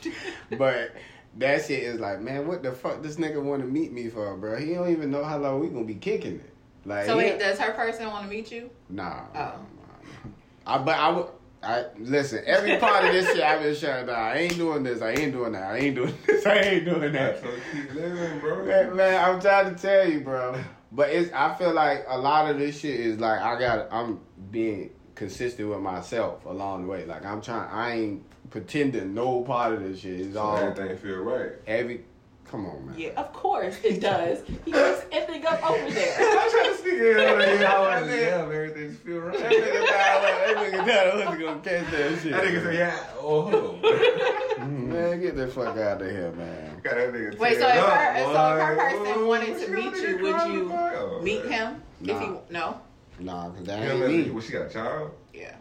but 0.58 0.92
that 1.38 1.64
shit 1.66 1.82
is 1.82 2.00
like, 2.00 2.20
man, 2.20 2.46
what 2.46 2.62
the 2.62 2.72
fuck 2.72 3.02
this 3.02 3.16
nigga 3.16 3.42
want 3.42 3.60
to 3.62 3.68
meet 3.68 3.92
me 3.92 4.08
for, 4.08 4.34
bro? 4.36 4.58
He 4.58 4.72
don't 4.74 4.90
even 4.90 5.10
know 5.10 5.24
how 5.24 5.38
long 5.38 5.60
we 5.60 5.68
gonna 5.68 5.84
be 5.84 5.94
kicking 5.96 6.36
it. 6.36 6.50
Like, 6.84 7.06
So 7.06 7.18
he- 7.18 7.26
wait, 7.30 7.38
does 7.38 7.58
her 7.58 7.72
person 7.72 8.06
want 8.08 8.24
to 8.24 8.30
meet 8.30 8.50
you? 8.50 8.70
nah. 8.88 9.24
Oh. 9.34 9.36
nah, 9.36 9.52
nah. 9.54 10.30
I 10.66 10.78
but 10.78 10.96
I 10.96 11.10
would. 11.10 11.26
I 11.62 11.84
listen. 11.98 12.42
Every 12.46 12.76
part 12.78 13.04
of 13.04 13.12
this 13.12 13.26
shit 13.32 13.42
I've 13.42 13.62
been 13.62 13.74
shutting 13.74 14.06
down. 14.06 14.18
I 14.18 14.38
ain't 14.38 14.56
doing 14.56 14.82
this. 14.82 15.00
I 15.00 15.12
ain't 15.12 15.32
doing 15.32 15.52
that. 15.52 15.62
I 15.62 15.76
ain't 15.78 15.94
doing 15.94 16.14
this. 16.26 16.44
I 16.44 16.54
ain't 16.58 16.84
doing 16.84 17.12
that. 17.12 17.42
keep 17.72 17.94
living, 17.94 18.40
bro. 18.40 18.64
Man, 18.64 18.96
man, 18.96 19.24
I'm 19.24 19.40
trying 19.40 19.74
to 19.74 19.80
tell 19.80 20.08
you, 20.08 20.20
bro. 20.20 20.56
But 20.90 21.10
it's 21.10 21.32
I 21.32 21.54
feel 21.54 21.72
like 21.72 22.04
a 22.08 22.18
lot 22.18 22.50
of 22.50 22.58
this 22.58 22.80
shit 22.80 22.98
is 22.98 23.18
like 23.20 23.40
I 23.40 23.58
got 23.58 23.88
I'm 23.92 24.20
being 24.50 24.90
consistent 25.14 25.68
with 25.68 25.80
myself 25.80 26.44
along 26.44 26.82
the 26.82 26.88
way. 26.88 27.04
Like 27.06 27.24
I'm 27.24 27.40
trying 27.40 27.70
I 27.70 27.92
ain't 27.92 28.50
pretending 28.50 29.14
no 29.14 29.42
part 29.42 29.72
of 29.74 29.82
this 29.82 30.00
shit. 30.00 30.20
It's 30.20 30.34
So 30.34 30.40
all 30.40 30.56
everything 30.58 30.98
feel 30.98 31.18
right. 31.22 31.52
every 31.66 32.04
come 32.44 32.66
on 32.66 32.86
man. 32.86 32.94
Yeah, 32.98 33.10
of 33.20 33.32
course 33.32 33.76
it 33.82 34.00
does. 34.00 34.42
he 34.64 34.72
makes 34.72 35.04
everything 35.10 35.46
up 35.46 35.70
over 35.70 35.90
there. 35.90 36.16
I'm 36.40 36.50
trying 36.50 36.70
to 36.70 36.76
sneak 36.78 36.94
it 36.94 37.16
in 37.16 37.28
on 37.28 37.40
you. 37.60 37.66
How 37.66 37.84
I 37.84 38.00
That 38.00 38.08
nigga- 38.08 38.20
yeah, 38.20 38.54
everything 38.54 38.88
just 38.90 39.02
feel 39.02 39.18
right. 39.20 39.38
That 39.38 39.52
nigga 39.52 39.78
thought 39.86 40.22
that 40.22 40.56
nigga 40.56 40.78
thought 40.78 40.88
I 40.88 41.16
wasn't 41.16 41.40
gonna 41.40 41.60
catch 41.60 41.90
that 41.90 42.20
shit. 42.22 42.32
That 42.32 42.44
nigga 42.44 42.62
say, 42.64 42.78
yeah. 42.78 43.04
Oh. 43.20 43.78
Mm-hmm. 43.82 44.92
Man, 44.92 45.20
get 45.20 45.36
the 45.36 45.48
fuck 45.48 45.76
out 45.76 46.02
of 46.02 46.10
here, 46.10 46.32
man. 46.32 46.80
Got 46.82 46.94
that 46.96 47.12
nigga 47.12 47.38
Wait, 47.38 47.58
so 47.58 47.68
if 47.68 47.76
up, 47.76 47.92
her, 47.92 48.22
so 48.22 48.30
if 48.30 48.62
her 48.62 48.76
person 48.76 49.12
Oh, 49.16 49.26
wanted 49.26 49.58
to 49.58 49.72
meet 49.72 49.96
you, 49.96 50.18
would 50.18 50.52
you 50.52 50.66
about 50.66 51.16
it. 51.18 51.22
Meet 51.22 51.44
man. 51.48 51.52
him? 51.74 51.82
If 52.02 52.20
he 52.20 52.26
no, 52.50 52.80
Nah, 53.20 53.50
cause 53.50 53.64
that 53.64 53.82
ain't 53.82 54.06
me. 54.08 54.30
well, 54.30 54.40
she 54.42 54.52
got 54.52 54.66
a 54.66 54.70
child. 54.72 55.12
yeah. 55.32 55.54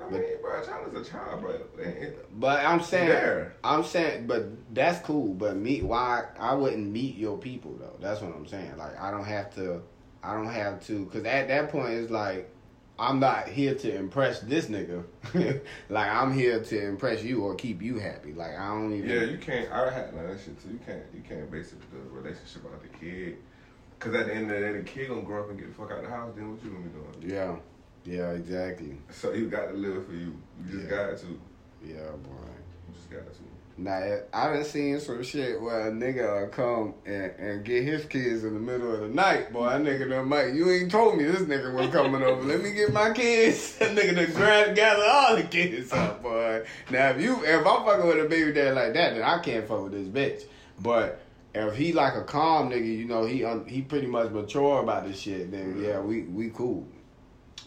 I 0.00 0.10
mean, 0.10 0.22
bro, 0.40 0.60
a 0.60 0.64
child 0.64 0.94
is 0.94 1.08
a 1.08 1.10
child, 1.10 1.40
bro. 1.40 1.60
But 2.34 2.64
I'm 2.64 2.82
saying, 2.82 3.08
There. 3.08 3.54
I'm 3.62 3.84
saying, 3.84 4.26
but 4.26 4.74
that's 4.74 5.04
cool. 5.04 5.34
But 5.34 5.56
meet 5.56 5.84
why 5.84 6.24
I 6.38 6.54
wouldn't 6.54 6.90
meet 6.90 7.16
your 7.16 7.38
people 7.38 7.76
though. 7.78 7.96
That's 8.00 8.20
what 8.20 8.34
I'm 8.34 8.46
saying. 8.46 8.76
Like 8.76 8.98
I 9.00 9.10
don't 9.10 9.24
have 9.24 9.54
to, 9.56 9.82
I 10.22 10.34
don't 10.34 10.52
have 10.52 10.84
to, 10.86 11.04
because 11.04 11.24
at 11.24 11.48
that 11.48 11.70
point 11.70 11.92
it's 11.92 12.10
like 12.10 12.50
I'm 13.00 13.18
not 13.18 13.48
here 13.48 13.74
to 13.74 13.96
impress 13.96 14.40
this 14.40 14.66
nigga. 14.66 15.04
like 15.88 16.08
I'm 16.08 16.34
here 16.34 16.62
to 16.62 16.86
impress 16.86 17.22
you 17.22 17.42
or 17.42 17.54
keep 17.54 17.80
you 17.80 17.98
happy. 17.98 18.34
Like 18.34 18.58
I 18.58 18.68
don't 18.68 18.92
even. 18.92 19.08
Yeah, 19.08 19.22
you 19.22 19.38
can't. 19.38 19.72
I 19.72 19.90
had 19.90 20.14
like, 20.14 20.28
that 20.28 20.38
shit 20.44 20.62
too. 20.62 20.68
You 20.68 20.80
can't. 20.84 21.02
You 21.14 21.22
can't 21.26 21.50
base 21.50 21.72
it 21.72 21.80
the 21.90 22.10
relationship 22.10 22.62
on 22.66 22.72
the 22.82 22.98
kid. 22.98 23.38
Cause 23.98 24.14
at 24.14 24.26
the 24.26 24.34
end 24.34 24.50
of 24.50 24.56
the 24.58 24.66
day, 24.66 24.72
the 24.72 24.82
kid 24.82 25.08
gonna 25.08 25.22
grow 25.22 25.44
up 25.44 25.50
and 25.50 25.58
get 25.58 25.68
the 25.68 25.74
fuck 25.74 25.90
out 25.90 25.98
of 25.98 26.04
the 26.04 26.10
house. 26.10 26.32
Then 26.34 26.50
what 26.50 26.62
you 26.64 26.70
gonna 26.70 26.84
be 26.84 26.90
doing? 26.90 27.34
yeah, 27.34 27.56
yeah, 28.10 28.30
exactly. 28.32 28.98
So 29.10 29.32
you 29.32 29.46
got 29.48 29.68
to 29.68 29.74
live 29.74 30.06
for 30.06 30.12
you. 30.12 30.36
You 30.64 30.70
just 30.78 30.84
Yeah. 30.84 30.90
got 30.90 31.18
to. 31.18 31.40
Yeah, 31.86 32.10
boy. 32.22 32.50
You 32.88 32.94
just 32.94 33.10
got 33.10 33.20
to. 33.20 33.40
Now 33.78 34.18
I 34.34 34.52
done 34.52 34.64
seen 34.64 35.00
some 35.00 35.22
shit 35.22 35.58
where 35.58 35.88
a 35.88 35.90
nigga 35.90 36.42
will 36.42 36.48
come 36.48 36.94
and, 37.06 37.32
and 37.38 37.64
get 37.64 37.82
his 37.84 38.04
kids 38.04 38.44
in 38.44 38.52
the 38.52 38.60
middle 38.60 38.92
of 38.92 39.00
the 39.00 39.08
night. 39.08 39.52
Boy, 39.54 39.70
that 39.70 39.80
nigga 39.80 40.10
done 40.10 40.28
might 40.28 40.52
you 40.52 40.70
ain't 40.70 40.90
told 40.90 41.16
me 41.16 41.24
this 41.24 41.40
nigga 41.42 41.72
was 41.72 41.88
coming 41.90 42.22
over. 42.22 42.42
Let 42.42 42.60
me 42.62 42.72
get 42.72 42.92
my 42.92 43.12
kids. 43.12 43.76
That 43.78 43.96
nigga 43.96 44.14
done 44.16 44.32
grab, 44.34 44.76
gather 44.76 45.02
all 45.04 45.36
the 45.36 45.44
kids 45.44 45.92
up, 45.92 46.22
boy. 46.22 46.66
Now 46.90 47.10
if 47.10 47.22
you 47.22 47.42
if 47.42 47.66
I'm 47.66 47.84
fucking 47.86 48.06
with 48.06 48.26
a 48.26 48.28
baby 48.28 48.52
dad 48.52 48.74
like 48.74 48.92
that, 48.92 49.14
then 49.14 49.22
I 49.22 49.38
can't 49.38 49.66
fuck 49.66 49.84
with 49.84 49.92
this 49.92 50.08
bitch. 50.08 50.44
But 50.82 51.22
if 51.54 51.74
he 51.74 51.94
like 51.94 52.14
a 52.16 52.24
calm 52.24 52.68
nigga, 52.68 52.84
you 52.86 53.06
know, 53.06 53.24
he 53.24 53.46
he 53.66 53.80
pretty 53.80 54.08
much 54.08 54.30
mature 54.30 54.82
about 54.82 55.06
this 55.06 55.18
shit, 55.18 55.50
then 55.50 55.80
yeah, 55.82 56.00
we 56.00 56.24
we 56.24 56.50
cool. 56.50 56.86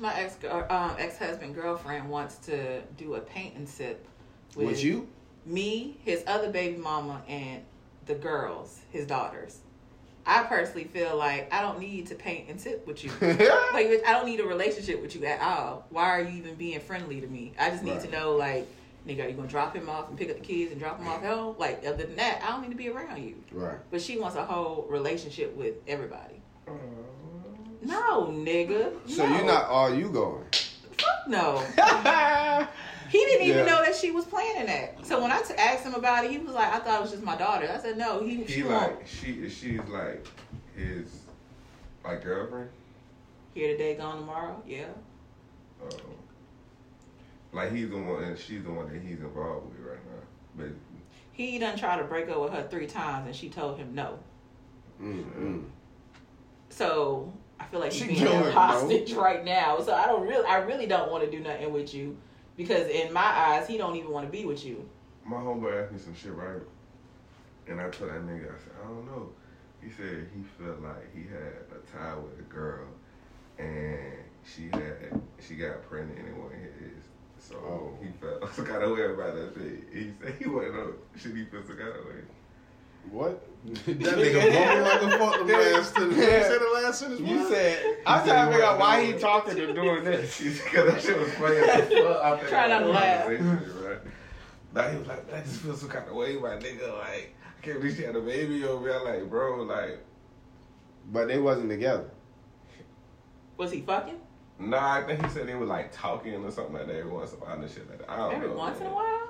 My 0.04 0.14
ex 0.20 0.36
um, 0.70 0.98
ex 1.00 1.18
husband 1.18 1.56
girlfriend 1.56 2.10
wants 2.10 2.36
to 2.40 2.82
do 2.98 3.16
a 3.16 3.22
paint 3.22 3.56
and 3.56 3.68
sip 3.68 4.06
with, 4.54 4.68
With 4.68 4.84
you? 4.84 5.08
me, 5.46 5.98
his 6.04 6.26
other 6.28 6.52
baby 6.52 6.76
mama, 6.76 7.22
and 7.30 7.64
the 8.06 8.16
girls, 8.16 8.82
his 8.92 9.08
daughters. 9.08 9.60
I 10.26 10.44
personally 10.44 10.90
feel 10.90 11.16
like 11.16 11.54
I 11.54 11.62
don't 11.62 11.80
need 11.80 12.08
to 12.08 12.16
paint 12.16 12.50
and 12.50 12.60
sip 12.60 12.86
with 12.86 13.02
you. 13.06 13.12
like 13.22 14.04
I 14.06 14.12
don't 14.12 14.26
need 14.26 14.42
a 14.42 14.46
relationship 14.46 15.02
with 15.02 15.16
you 15.16 15.26
at 15.26 15.40
all. 15.40 15.86
Why 15.90 16.10
are 16.10 16.22
you 16.22 16.38
even 16.38 16.56
being 16.56 16.82
friendly 16.82 17.22
to 17.22 17.28
me? 17.28 17.54
I 17.58 17.70
just 17.70 17.84
need 17.84 18.02
to 18.02 18.12
know 18.12 18.36
like, 18.36 18.68
nigga, 19.08 19.24
are 19.24 19.30
you 19.30 19.36
gonna 19.36 19.48
drop 19.48 19.74
him 19.74 19.88
off 19.88 20.10
and 20.10 20.18
pick 20.18 20.30
up 20.30 20.36
the 20.36 20.44
kids 20.44 20.74
and 20.74 20.82
drop 20.82 20.98
them 20.98 21.08
off 21.08 21.24
home? 21.24 21.56
Like 21.58 21.86
other 21.88 22.04
than 22.04 22.18
that, 22.18 22.42
I 22.44 22.52
don't 22.52 22.64
need 22.64 22.72
to 22.72 22.76
be 22.76 22.90
around 22.90 23.24
you. 23.24 23.42
Right. 23.54 23.78
But 23.90 24.02
she 24.02 24.20
wants 24.20 24.36
a 24.36 24.44
whole 24.44 24.86
relationship 24.90 25.56
with 25.56 25.76
everybody. 25.88 26.42
Uh, 26.68 26.74
No, 27.86 28.28
nigga. 28.28 28.94
So 29.10 29.28
no. 29.28 29.38
you 29.38 29.46
not 29.46 29.64
are 29.70 29.94
you 29.94 30.10
going? 30.10 30.46
Fuck 30.98 31.28
no. 31.28 31.64
He 33.10 33.20
didn't 33.20 33.46
even 33.46 33.66
Yeah. 33.68 33.72
know 33.72 33.84
that 33.86 33.94
she 33.96 34.10
was 34.10 34.26
planning 34.26 34.66
that. 34.66 35.06
So 35.06 35.22
when 35.22 35.32
I 35.32 35.40
t- 35.44 35.54
asked 35.54 35.84
him 35.86 35.94
about 35.94 36.26
it, 36.26 36.32
he 36.32 36.40
was 36.40 36.56
like, 36.56 36.74
"I 36.74 36.80
thought 36.80 36.98
it 36.98 37.02
was 37.04 37.12
just 37.12 37.22
my 37.22 37.36
daughter." 37.36 37.70
I 37.72 37.78
said, 37.80 37.96
"No, 37.96 38.24
he, 38.24 38.38
he 38.44 38.48
she 38.48 38.64
like 38.64 38.90
won't 38.96 39.08
she. 39.08 39.48
She's 39.50 39.80
like 39.88 40.26
his 40.76 41.06
like 42.04 42.24
girlfriend. 42.24 42.70
here 43.54 43.68
today, 43.68 43.94
gone 43.94 44.18
tomorrow." 44.18 44.60
Yeah, 44.66 44.86
Uh, 45.86 45.94
like 47.52 47.72
he's 47.72 47.92
the 47.92 47.98
one, 48.00 48.24
and 48.24 48.36
she's 48.36 48.64
the 48.64 48.72
one 48.72 48.92
that 48.92 49.00
he's 49.00 49.20
involved 49.20 49.68
with 49.70 49.86
right 49.86 50.00
now. 50.08 50.24
But 50.58 50.70
he 51.34 51.60
done 51.60 51.78
tried 51.78 51.98
to 51.98 52.06
break 52.06 52.30
up 52.30 52.42
with 52.42 52.54
her 52.54 52.64
three 52.68 52.88
times, 52.88 53.28
and 53.28 53.36
she 53.36 53.48
told 53.48 53.78
him 53.78 53.94
no. 53.94 54.18
Mm-mm. 55.00 55.66
So 56.70 57.32
I 57.64 57.72
feel 57.72 57.80
like 57.80 57.92
She 57.92 58.04
he's 58.06 58.20
being 58.20 58.26
told 58.26 58.34
held 58.34 58.46
him 58.48 58.54
no. 58.54 58.60
hostage 58.60 59.14
right 59.28 59.44
now. 59.46 59.80
So 59.82 59.94
I 59.94 60.06
don't 60.08 60.28
really, 60.28 60.46
I 60.46 60.58
really 60.58 60.86
don't 60.86 61.12
want 61.12 61.24
to 61.24 61.32
do 61.32 61.40
nothing 61.40 61.72
with 61.72 61.94
you 61.94 62.18
because 62.58 62.88
in 62.90 63.14
my 63.14 63.22
eyes, 63.22 63.68
he 63.68 63.78
don't 63.78 63.96
even 63.96 64.12
want 64.12 64.26
to 64.26 64.32
be 64.32 64.46
with 64.46 64.66
you. 64.66 64.88
my 65.26 65.38
homeboy 65.38 65.84
asked 65.84 65.94
me 65.94 66.00
some 66.00 66.16
shit, 66.16 66.34
right? 66.34 66.62
And 67.68 67.80
I 67.80 67.90
told 67.90 68.12
that 68.12 68.22
nigga, 68.26 68.54
I 68.54 68.60
said, 68.60 68.74
I 68.84 68.88
don't 68.88 69.06
know. 69.06 69.30
he 69.82 69.90
said 69.90 70.28
he 70.36 70.44
felt 70.62 70.82
like 70.82 71.14
he 71.16 71.22
had 71.24 71.54
a 71.72 71.80
tie 71.98 72.16
with 72.16 72.38
a 72.40 72.44
girl, 72.54 72.88
and 73.58 74.14
she 74.44 74.64
had 74.74 75.22
she 75.40 75.56
got 75.56 75.82
pregnant 75.90 76.20
and 76.20 76.28
it 76.28 76.36
wasn't 76.36 76.62
his. 76.80 77.04
So 77.40 77.56
Oh. 77.56 77.98
he 78.02 78.10
felt 78.22 78.54
some 78.56 78.66
kind 78.66 78.84
of 78.84 78.92
way 78.92 79.06
about 79.06 79.36
that 79.36 79.54
shit. 79.56 79.84
He 79.94 80.12
said 80.22 80.36
he 80.40 80.48
wasn't 80.48 80.76
know 80.76 80.94
should 81.18 81.36
he 81.36 81.46
feel 81.46 81.64
some 81.66 81.78
kind 81.78 81.90
of 81.90 82.06
way. 82.06 82.22
What? 83.12 83.48
That 83.86 83.96
nigga 83.96 84.42
bumping 84.54 84.82
like 84.84 85.02
a 85.02 85.18
fucking 85.18 85.48
the 85.48 85.54
last 85.54 85.94
sentence. 85.94 86.18
What 86.18 86.26
you 86.26 86.42
said 86.42 86.60
the 86.62 86.72
last 86.84 87.00
sentence 87.00 87.22
You 87.22 87.40
was? 87.40 87.48
said 87.50 87.98
I'm 88.06 88.26
trying 88.28 88.46
to 88.48 88.52
figure 88.52 88.66
out 88.68 88.80
why 88.80 89.06
he 89.06 89.14
talking 89.14 89.58
and 89.60 89.74
doing 89.76 90.04
this. 90.04 90.42
Because 90.64 90.94
that 90.94 91.02
shit 91.02 91.18
was 91.18 91.34
funny 91.36 91.56
as 91.58 91.66
fuck. 91.88 92.24
I 92.24 92.38
think 92.38 92.50
Try 92.50 92.68
not 92.68 92.80
to 92.80 92.86
laugh. 92.88 93.28
was 93.30 93.40
right? 93.40 93.98
Now 94.74 94.90
he 94.90 94.98
was 94.98 95.08
like, 95.08 95.34
I 95.34 95.40
just 95.42 95.62
feel 95.62 95.76
some 95.78 95.88
kind 95.90 96.08
of 96.10 96.14
way, 96.16 96.36
my 96.36 96.56
nigga. 96.58 96.98
Like, 96.98 97.36
I 97.48 97.62
can't 97.62 97.80
believe 97.80 97.96
she 97.96 98.04
had 98.04 98.16
a 98.18 98.22
baby 98.22 98.66
over 98.66 98.86
here. 98.90 98.98
I'm 99.00 99.06
like, 99.06 99.30
bro, 99.30 99.62
like, 99.64 100.00
But 101.12 101.28
they 101.30 101.38
wasn't 101.38 101.70
together. 101.70 102.10
Was 103.58 103.72
he 103.72 103.82
fucking? 103.82 104.20
nah, 104.60 104.94
I 104.96 105.04
think 105.04 105.24
he 105.24 105.30
said 105.32 105.48
they 105.48 105.56
was 105.56 105.70
like 105.70 105.92
talking 105.94 106.34
or 106.36 106.52
something 106.52 106.74
like 106.74 106.88
that 106.88 106.96
every 106.98 107.12
once 107.12 107.32
in 107.34 107.38
a 107.38 107.42
while 107.42 107.60
and 107.62 107.70
shit 107.72 107.90
like 107.90 108.00
that. 108.00 108.10
I 108.10 108.18
don't 108.18 108.34
Every 108.36 108.50
know. 108.50 108.56
once 108.56 108.80
in 108.80 108.88
a 108.88 108.94
while? 108.94 109.23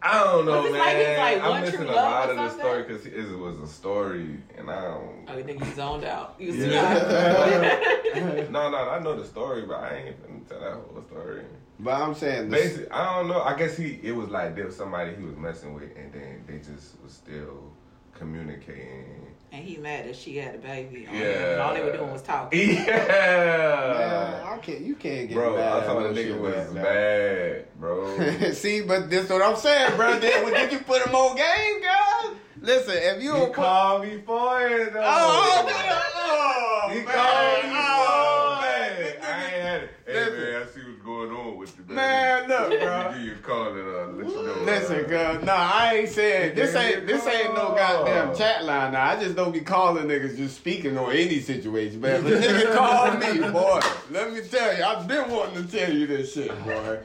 I 0.00 0.24
don't 0.24 0.46
know, 0.46 0.62
Was 0.62 0.72
man. 0.72 1.18
like 1.18 1.40
like, 1.40 1.42
I'm 1.42 1.62
missing 1.62 1.82
a 1.82 1.92
lot 1.92 2.30
of 2.30 2.36
the 2.36 2.50
story 2.50 2.82
because 2.84 3.06
it 3.06 3.38
was 3.38 3.58
a 3.58 3.66
story, 3.66 4.36
and 4.56 4.70
I 4.70 4.80
don't. 4.82 5.24
Oh, 5.28 5.36
you 5.36 5.44
think 5.44 5.62
he 5.62 5.72
zoned 5.72 6.04
out? 6.04 6.36
He 6.38 6.46
was 6.46 6.56
Yeah. 6.56 8.46
no, 8.50 8.70
no, 8.70 8.76
I 8.76 9.00
know 9.00 9.16
the 9.18 9.26
story, 9.26 9.62
but 9.62 9.76
I 9.76 9.96
ain't 9.96 10.22
finna 10.22 10.48
tell 10.48 10.60
that 10.60 10.72
whole 10.72 11.02
story. 11.08 11.42
But 11.80 12.00
I'm 12.00 12.14
saying 12.14 12.50
the, 12.50 12.56
Basically, 12.56 12.90
I 12.90 13.16
don't 13.16 13.28
know. 13.28 13.42
I 13.42 13.56
guess 13.56 13.76
he 13.76 14.00
it 14.02 14.12
was 14.12 14.28
like 14.28 14.54
there 14.56 14.66
was 14.66 14.76
somebody 14.76 15.14
he 15.16 15.22
was 15.22 15.36
messing 15.36 15.74
with, 15.74 15.96
and 15.96 16.12
then 16.12 16.44
they 16.46 16.58
just 16.58 17.00
was 17.02 17.12
still 17.12 17.72
communicating. 18.14 19.27
And 19.52 19.64
he 19.64 19.76
mad 19.78 20.06
that 20.06 20.16
she 20.16 20.36
had 20.36 20.54
a 20.54 20.58
baby. 20.58 21.06
on 21.08 21.14
Yeah. 21.14 21.20
him, 21.20 21.52
And 21.52 21.60
all 21.62 21.74
they 21.74 21.82
were 21.82 21.92
doing 21.96 22.12
was 22.12 22.22
talking. 22.22 22.58
man, 22.74 22.84
Yeah, 22.86 24.42
I 24.44 24.58
can't. 24.58 24.80
You 24.80 24.94
can't 24.94 25.28
get 25.28 25.34
bro. 25.34 25.56
mad. 25.56 25.72
I 25.72 25.78
at 25.80 25.86
thought 25.86 26.00
no 26.02 26.12
the 26.12 26.20
nigga 26.20 26.26
shit 26.26 26.40
was 26.40 26.54
like 26.54 26.74
that. 26.74 26.84
bad, 26.84 27.80
bro. 27.80 28.52
See, 28.52 28.80
but 28.82 29.10
this 29.10 29.28
what 29.28 29.42
I'm 29.42 29.56
saying, 29.56 29.96
bro. 29.96 30.18
Did, 30.20 30.44
well, 30.44 30.54
did 30.54 30.72
you 30.72 30.78
put 30.80 31.06
him 31.06 31.14
on 31.14 31.36
game, 31.36 31.80
girl? 31.82 32.34
Listen, 32.60 32.94
if 32.96 33.22
you 33.22 33.32
he 33.32 33.38
don't 33.38 33.46
put, 33.48 33.54
called 33.56 34.02
me 34.02 34.20
for 34.26 34.60
it 34.66 34.92
though. 34.92 35.00
oh, 35.04 35.66
oh, 35.68 36.82
oh 36.84 36.88
he 36.90 36.96
man, 36.96 37.06
called 37.06 37.64
me 37.64 37.70
oh, 37.78 38.56
for 38.56 38.62
man. 38.62 39.16
I 39.22 39.44
ain't 39.44 39.62
had 39.62 39.82
it. 39.84 39.90
Hey 40.06 40.12
Listen. 40.14 40.40
man, 40.40 40.62
I 40.62 40.66
see 40.66 40.80
what's 40.90 41.02
going 41.04 41.30
on 41.30 41.47
with 41.68 41.78
you, 41.78 41.84
baby. 41.84 41.94
Man, 41.96 42.48
look, 42.48 42.80
bro. 42.80 43.12
give 43.12 43.22
you 43.22 43.32
a 43.32 43.36
call 43.36 43.68
and 43.68 43.78
uh, 43.78 44.06
let 44.08 44.28
you 44.28 44.42
know. 44.46 44.62
Listen, 44.64 45.04
uh, 45.04 45.08
girl. 45.08 45.42
Nah, 45.44 45.70
I 45.74 45.94
ain't 45.96 46.08
saying 46.08 46.54
this 46.54 46.74
ain't 46.74 47.06
this 47.06 47.26
ain't 47.26 47.54
no 47.54 47.74
goddamn 47.74 48.36
chat 48.36 48.64
line. 48.64 48.92
Now 48.92 49.10
I 49.10 49.20
just 49.20 49.36
don't 49.36 49.52
be 49.52 49.60
calling 49.60 50.04
niggas 50.06 50.36
just 50.36 50.56
speaking 50.56 50.96
on 50.98 51.12
any 51.12 51.40
situation. 51.40 52.00
But 52.00 52.22
nigga 52.22 52.74
call 52.74 53.12
me, 53.16 53.50
boy, 53.50 53.80
let 54.10 54.32
me 54.32 54.40
tell 54.48 54.76
you, 54.76 54.84
I've 54.84 55.06
been 55.06 55.30
wanting 55.30 55.66
to 55.66 55.78
tell 55.78 55.92
you 55.92 56.06
this 56.06 56.34
shit, 56.34 56.48
boy. 56.64 56.98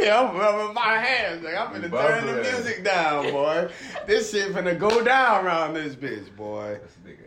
yeah, 0.00 0.20
I'm 0.20 0.36
rubbing 0.36 0.74
my 0.74 0.98
hands 0.98 1.42
like 1.44 1.56
I'm 1.56 1.72
gonna 1.72 1.88
turn 1.88 2.26
the 2.26 2.42
music 2.42 2.84
down, 2.84 3.30
boy. 3.32 3.68
This 4.06 4.30
shit 4.30 4.52
finna 4.52 4.78
go 4.78 5.02
down 5.02 5.44
around 5.44 5.74
this 5.74 5.94
bitch, 5.94 6.34
boy. 6.36 6.78
This 6.82 7.14
nigga. 7.14 7.25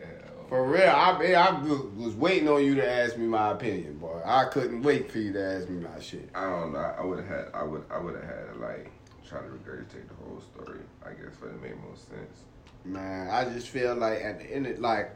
For 0.50 0.66
real, 0.66 0.82
I, 0.82 1.12
I 1.34 1.62
was 1.62 2.16
waiting 2.16 2.48
on 2.48 2.64
you 2.64 2.74
to 2.74 2.90
ask 2.90 3.16
me 3.16 3.24
my 3.24 3.52
opinion, 3.52 3.98
boy. 3.98 4.20
I 4.24 4.46
couldn't 4.46 4.82
wait 4.82 5.08
for 5.08 5.18
you 5.18 5.32
to 5.32 5.40
ask 5.40 5.68
me 5.68 5.80
my 5.80 6.00
shit. 6.00 6.28
I 6.34 6.50
don't 6.50 6.72
know. 6.72 6.80
I 6.80 7.04
would 7.04 7.18
have 7.18 7.28
had. 7.28 7.44
I 7.54 7.62
would. 7.62 7.84
I 7.88 7.98
would 7.98 8.16
have 8.16 8.24
had 8.24 8.52
to 8.52 8.58
like 8.58 8.90
try 9.24 9.38
to 9.38 9.46
regurgitate 9.46 10.08
the 10.08 10.14
whole 10.24 10.42
story. 10.52 10.80
I 11.06 11.10
guess, 11.10 11.36
but 11.40 11.50
it 11.50 11.62
made 11.62 11.76
more 11.80 11.94
sense. 11.94 12.40
Man, 12.84 13.30
I 13.30 13.44
just 13.44 13.68
feel 13.68 13.94
like 13.94 14.22
at 14.22 14.40
the 14.40 14.52
end, 14.52 14.66
of, 14.66 14.80
like 14.80 15.14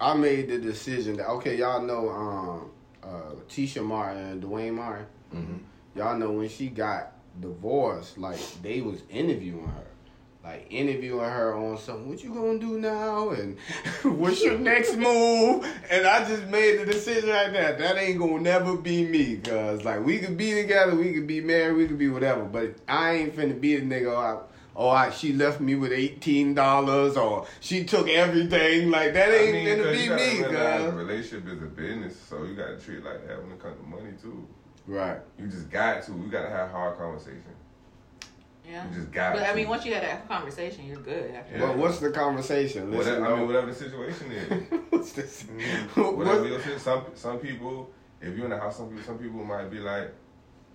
I 0.00 0.14
made 0.14 0.48
the 0.48 0.58
decision 0.58 1.18
that 1.18 1.28
okay, 1.28 1.56
y'all 1.56 1.82
know 1.82 2.10
um, 2.10 2.70
uh, 3.04 3.34
Tisha 3.48 3.84
Martin 3.84 4.24
and 4.24 4.40
Duane 4.40 4.74
Martin. 4.74 5.06
Mm-hmm. 5.32 5.58
Y'all 5.94 6.18
know 6.18 6.32
when 6.32 6.48
she 6.48 6.66
got 6.66 7.12
divorced, 7.38 8.18
like 8.18 8.40
they 8.62 8.80
was 8.80 9.02
interviewing 9.10 9.68
her, 9.68 9.86
like 10.42 10.66
interviewing 10.70 11.24
her 11.24 11.54
on 11.54 11.76
something. 11.78 12.08
What 12.08 12.22
you 12.24 12.32
gonna 12.32 12.58
do 12.58 12.78
now? 12.78 13.30
And 13.30 13.58
what's 14.02 14.42
your 14.42 14.58
next 14.58 14.96
move? 14.96 15.66
And 15.90 16.06
I 16.06 16.26
just 16.26 16.44
made 16.46 16.80
the 16.80 16.86
decision 16.86 17.28
like 17.28 17.52
that. 17.52 17.78
That 17.78 17.98
ain't 17.98 18.18
gonna 18.18 18.40
never 18.40 18.76
be 18.76 19.04
me, 19.04 19.36
cause 19.38 19.84
like 19.84 20.04
we 20.04 20.18
could 20.18 20.36
be 20.36 20.54
together, 20.54 20.94
we 20.96 21.12
could 21.12 21.26
be 21.26 21.40
married, 21.40 21.76
we 21.76 21.86
could 21.86 21.98
be 21.98 22.08
whatever. 22.08 22.44
But 22.44 22.76
I 22.88 23.12
ain't 23.12 23.36
finna 23.36 23.60
be 23.60 23.76
a 23.76 23.80
nigga. 23.82 24.12
Oh, 24.12 24.16
I, 24.16 24.38
Oh, 24.76 24.88
I, 24.88 25.10
she 25.10 25.32
left 25.32 25.60
me 25.60 25.74
with 25.74 25.92
eighteen 25.92 26.54
dollars, 26.54 27.16
or 27.16 27.46
she 27.58 27.84
took 27.84 28.08
everything. 28.08 28.88
Like 28.88 29.12
that 29.14 29.28
ain't 29.28 29.48
I 29.48 29.52
mean, 29.52 29.78
gonna 29.78 29.90
be 29.90 30.08
me, 30.08 30.38
girl. 30.48 30.92
relationship 30.92 31.48
is 31.48 31.60
a 31.62 31.66
business, 31.66 32.16
so 32.16 32.44
you 32.44 32.54
gotta 32.54 32.78
treat 32.78 32.98
it 32.98 33.04
like 33.04 33.26
that 33.26 33.42
when 33.42 33.50
it 33.52 33.60
comes 33.60 33.76
to 33.78 33.82
money 33.82 34.12
too. 34.22 34.46
Right. 34.86 35.18
You 35.38 35.48
just 35.48 35.70
got 35.70 36.04
to. 36.04 36.12
You 36.12 36.28
gotta 36.30 36.48
have 36.48 36.70
hard 36.70 36.96
conversation. 36.96 37.42
Yeah. 38.70 38.88
You 38.88 38.94
just 38.94 39.10
got. 39.12 39.34
But 39.34 39.42
I 39.44 39.54
mean, 39.54 39.68
once 39.68 39.84
you 39.84 39.92
had 39.94 40.02
that 40.04 40.28
conversation, 40.28 40.86
you're 40.86 40.96
good 41.00 41.30
after 41.34 41.54
Yeah. 41.58 41.66
But 41.66 41.76
what's 41.78 41.98
the 41.98 42.10
conversation? 42.10 42.90
Listen, 42.90 43.20
whatever, 43.20 43.34
I 43.34 43.38
mean, 43.38 43.46
whatever 43.48 43.66
the 43.66 43.74
situation 43.74 44.32
is. 44.32 44.80
what's 44.90 45.12
this? 45.12 45.42
Mm-hmm. 45.44 46.00
whatever 46.16 46.40
What- 46.42 46.48
your 46.50 46.60
shit. 46.62 46.80
Some 46.80 47.04
some 47.14 47.38
people, 47.38 47.90
if 48.20 48.36
you're 48.36 48.44
in 48.44 48.50
the 48.50 48.58
house, 48.58 48.76
some 48.76 48.88
people, 48.88 49.04
some 49.04 49.18
people 49.18 49.42
might 49.44 49.70
be 49.70 49.78
like, 49.78 50.12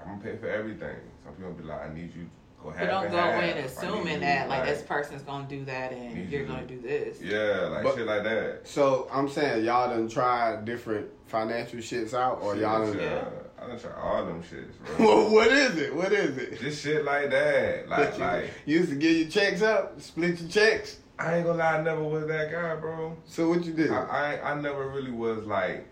"I'm 0.01 0.19
gonna 0.19 0.21
pay 0.23 0.35
for 0.37 0.49
everything." 0.49 0.95
Some 1.23 1.33
people 1.35 1.53
be 1.53 1.63
like, 1.63 1.81
"I 1.89 1.93
need 1.93 2.13
you 2.15 2.23
to 2.23 2.29
go 2.63 2.69
half 2.71 2.79
But 2.79 2.85
don't 2.87 3.11
go 3.11 3.17
half. 3.17 3.43
in 3.43 3.49
I 3.49 3.53
need 3.53 3.65
assuming 3.65 4.19
that 4.21 4.49
like 4.49 4.65
this 4.65 4.81
person's 4.81 5.21
gonna 5.21 5.47
do 5.47 5.63
that 5.65 5.91
and 5.93 6.29
you're 6.29 6.41
you 6.41 6.47
gonna 6.47 6.65
do 6.67 6.79
this. 6.81 7.21
Yeah, 7.21 7.67
like 7.71 7.83
But- 7.83 7.95
shit 7.95 8.05
like 8.07 8.23
that. 8.23 8.61
So 8.67 9.07
I'm 9.11 9.29
saying 9.29 9.63
y'all 9.65 9.89
done 9.89 10.09
tried 10.09 10.65
different 10.65 11.07
financial 11.27 11.79
shits 11.79 12.13
out, 12.13 12.39
or 12.41 12.53
Shit, 12.53 12.61
y'all 12.63 12.81
done. 12.85 12.93
shit, 12.93 13.01
Yeah. 13.03 13.23
I 13.65 13.69
done 13.69 13.79
tried 13.79 13.93
all 13.95 14.25
them 14.25 14.43
shits, 14.43 14.97
bro. 14.97 15.05
Well, 15.07 15.33
what 15.33 15.47
is 15.47 15.75
it? 15.77 15.95
What 15.95 16.11
is 16.11 16.37
it? 16.37 16.59
Just 16.59 16.83
shit 16.83 17.03
like 17.03 17.31
that. 17.31 17.87
Like, 17.89 18.13
Split 18.13 18.19
your- 18.19 18.27
like 18.27 18.51
you 18.65 18.77
used 18.79 18.89
to 18.89 18.95
get 18.95 19.15
your 19.15 19.29
checks 19.29 19.61
up, 19.61 19.99
split 20.01 20.39
your 20.39 20.49
checks. 20.49 20.97
I 21.17 21.37
ain't 21.37 21.45
gonna 21.45 21.57
lie, 21.59 21.77
I 21.77 21.81
never 21.81 22.03
was 22.03 22.27
that 22.27 22.51
guy, 22.51 22.75
bro. 22.75 23.15
So 23.25 23.49
what 23.49 23.63
you 23.63 23.73
did? 23.73 23.89
I, 23.91 24.35
I 24.35 24.51
I 24.51 24.61
never 24.61 24.87
really 24.89 25.11
was 25.11 25.45
like. 25.45 25.87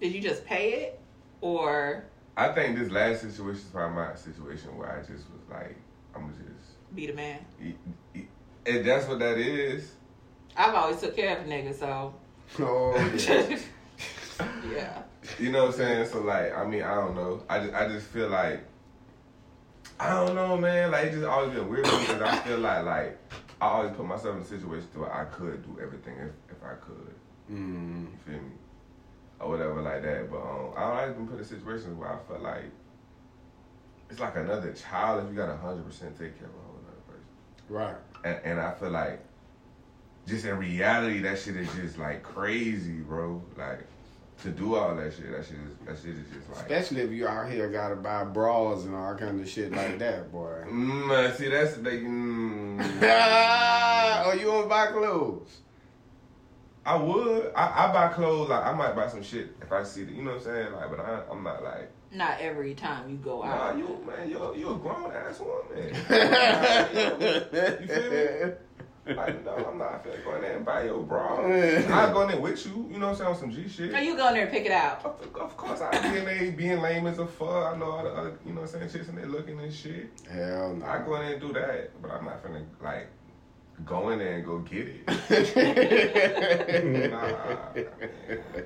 Did 0.00 0.12
you 0.12 0.20
just 0.20 0.44
pay 0.44 0.72
it 0.84 1.00
or 1.40 2.04
I 2.36 2.48
think 2.52 2.78
this 2.78 2.90
last 2.90 3.20
situation 3.22 3.60
is 3.62 3.70
probably 3.70 3.96
my 3.96 4.14
situation 4.16 4.76
where 4.76 4.90
I 4.90 5.00
just 5.00 5.28
was 5.30 5.42
like, 5.50 5.76
I'm 6.14 6.22
gonna 6.22 6.32
just. 6.32 6.94
be 6.94 7.06
the 7.06 7.12
man? 7.12 7.38
Eat, 7.62 7.76
eat. 8.14 8.28
And 8.66 8.84
that's 8.84 9.06
what 9.06 9.18
that 9.20 9.36
is. 9.38 9.92
I've 10.56 10.74
always 10.74 11.00
took 11.00 11.14
care 11.16 11.36
of 11.36 11.44
a 11.46 11.48
nigga, 11.48 11.78
so 11.78 12.14
oh 12.60 13.12
yeah. 13.28 13.58
yeah. 14.70 15.02
You 15.38 15.52
know 15.52 15.66
what 15.66 15.74
I'm 15.74 15.78
saying? 15.78 16.08
So 16.08 16.20
like, 16.20 16.56
I 16.56 16.64
mean, 16.66 16.82
I 16.82 16.94
don't 16.94 17.14
know. 17.14 17.42
I 17.48 17.60
just 17.60 17.74
I 17.74 17.88
just 17.88 18.06
feel 18.08 18.28
like. 18.28 18.64
I 19.98 20.10
don't 20.10 20.34
know, 20.34 20.56
man. 20.56 20.90
Like 20.90 21.06
it 21.06 21.12
just 21.12 21.24
always 21.24 21.52
been 21.52 21.68
weird 21.68 21.84
because 21.84 22.20
I 22.20 22.36
feel 22.40 22.58
like 22.58 22.84
like 22.84 23.18
I 23.60 23.68
always 23.68 23.96
put 23.96 24.06
myself 24.06 24.36
in 24.36 24.42
a 24.42 24.44
situation 24.44 24.88
where 24.94 25.14
I 25.14 25.24
could 25.26 25.62
do 25.64 25.80
everything 25.80 26.14
if 26.18 26.56
if 26.56 26.62
I 26.62 26.74
could. 26.74 27.14
Mm. 27.50 28.06
You 28.10 28.18
feel 28.26 28.42
me? 28.42 28.50
Or 29.40 29.50
whatever 29.50 29.80
like 29.82 30.02
that. 30.02 30.30
But 30.30 30.38
um, 30.38 30.72
I 30.76 30.80
don't 30.80 30.96
like 30.96 31.16
been 31.16 31.28
put 31.28 31.38
in 31.38 31.44
situations 31.44 31.96
where 31.98 32.12
I 32.12 32.18
felt 32.28 32.42
like 32.42 32.64
it's 34.10 34.20
like 34.20 34.36
another 34.36 34.72
child 34.72 35.24
if 35.24 35.30
you 35.30 35.36
got 35.36 35.58
hundred 35.58 35.86
percent 35.86 36.18
take 36.18 36.38
care 36.38 36.48
of 36.48 36.54
a 36.54 36.58
whole 36.66 36.78
other 36.86 37.02
person. 37.08 37.24
Right. 37.68 37.96
And 38.24 38.40
and 38.44 38.60
I 38.60 38.74
feel 38.74 38.90
like 38.90 39.24
just 40.26 40.44
in 40.44 40.56
reality 40.56 41.20
that 41.20 41.38
shit 41.38 41.56
is 41.56 41.72
just 41.74 41.98
like 41.98 42.22
crazy, 42.22 43.00
bro. 43.00 43.42
Like 43.56 43.86
to 44.42 44.50
do 44.50 44.74
all 44.74 44.94
that 44.94 45.12
shit, 45.12 45.30
that 45.30 45.44
shit 45.44 45.56
is 45.56 45.86
that 45.86 45.96
shit 45.96 46.16
is 46.16 46.26
just 46.32 46.48
like 46.50 46.70
Especially 46.70 47.02
if 47.02 47.10
you 47.10 47.26
out 47.26 47.50
here 47.50 47.68
gotta 47.70 47.96
buy 47.96 48.24
bras 48.24 48.84
and 48.84 48.94
all 48.94 49.14
kind 49.14 49.40
of 49.40 49.48
shit 49.48 49.72
like 49.72 49.98
that, 49.98 50.30
boy. 50.30 50.64
Mm, 50.68 51.36
see 51.36 51.48
that's 51.48 51.76
the 51.76 51.90
mm, 51.90 52.80
oh, 54.26 54.32
you 54.32 54.48
want 54.48 54.64
to 54.64 54.68
buy 54.68 54.86
clothes? 54.88 55.60
I 56.86 56.96
would. 56.96 57.52
I, 57.56 57.88
I 57.88 57.92
buy 57.92 58.08
clothes 58.08 58.50
like 58.50 58.64
I 58.64 58.72
might 58.72 58.94
buy 58.94 59.08
some 59.08 59.22
shit 59.22 59.56
if 59.62 59.72
I 59.72 59.82
see 59.84 60.02
it. 60.02 60.10
You 60.10 60.22
know 60.22 60.32
what 60.32 60.40
I'm 60.40 60.44
saying? 60.44 60.72
Like, 60.72 60.90
but 60.90 61.00
I, 61.00 61.22
I'm 61.30 61.42
not 61.42 61.62
like. 61.62 61.90
Not 62.12 62.38
every 62.40 62.74
time 62.74 63.10
you 63.10 63.16
go 63.16 63.42
out. 63.42 63.56
Nah, 63.56 63.68
out. 63.70 63.78
you 63.78 63.98
man, 64.06 64.28
you 64.28 64.54
you 64.56 64.74
a 64.74 64.76
grown 64.76 65.10
ass 65.10 65.40
woman. 65.40 65.88
you 65.88 65.94
feel 67.88 68.46
me? 68.48 68.52
Like, 69.14 69.44
no, 69.44 69.52
I'm 69.52 69.76
not 69.76 70.02
finna 70.02 70.24
go 70.24 70.34
in 70.36 70.40
there 70.40 70.56
and 70.56 70.64
buy 70.64 70.84
your 70.84 71.02
bra. 71.02 71.44
I 71.44 72.10
go 72.10 72.22
in 72.22 72.28
there 72.28 72.40
with 72.40 72.64
you. 72.64 72.88
You 72.90 72.98
know 72.98 73.08
what 73.08 73.12
I'm 73.12 73.16
saying? 73.16 73.30
On 73.30 73.36
some 73.38 73.52
G 73.52 73.68
shit. 73.68 73.92
Or 73.94 74.00
you 74.00 74.16
going 74.16 74.32
there 74.32 74.44
and 74.44 74.50
pick 74.50 74.64
it 74.64 74.72
out. 74.72 75.04
Of, 75.04 75.20
of 75.36 75.56
course, 75.58 75.82
I 75.82 75.90
be 76.10 76.16
in 76.18 76.24
there 76.24 76.52
being 76.52 76.80
lame 76.80 77.06
as 77.06 77.18
a 77.18 77.26
fuck. 77.26 77.74
I 77.74 77.76
know 77.76 77.90
all 77.90 78.02
the 78.04 78.10
other, 78.10 78.38
you 78.46 78.54
know 78.54 78.62
what 78.62 78.72
I'm 78.74 78.80
saying, 78.80 78.90
chicks 78.90 79.08
in 79.08 79.16
there 79.16 79.26
looking 79.26 79.60
and 79.60 79.70
shit. 79.72 80.08
Hell 80.30 80.74
no. 80.76 80.86
I 80.86 81.02
go 81.04 81.16
in 81.16 81.22
there 81.22 81.32
and 81.32 81.40
do 81.40 81.52
that, 81.52 81.90
but 82.00 82.10
I'm 82.12 82.24
not 82.24 82.42
finna 82.42 82.64
like 82.82 83.08
go 83.84 84.08
in 84.10 84.20
there 84.20 84.36
and 84.36 84.44
go 84.46 84.60
get 84.60 84.88
it. 84.88 85.06
nah, 87.10 87.26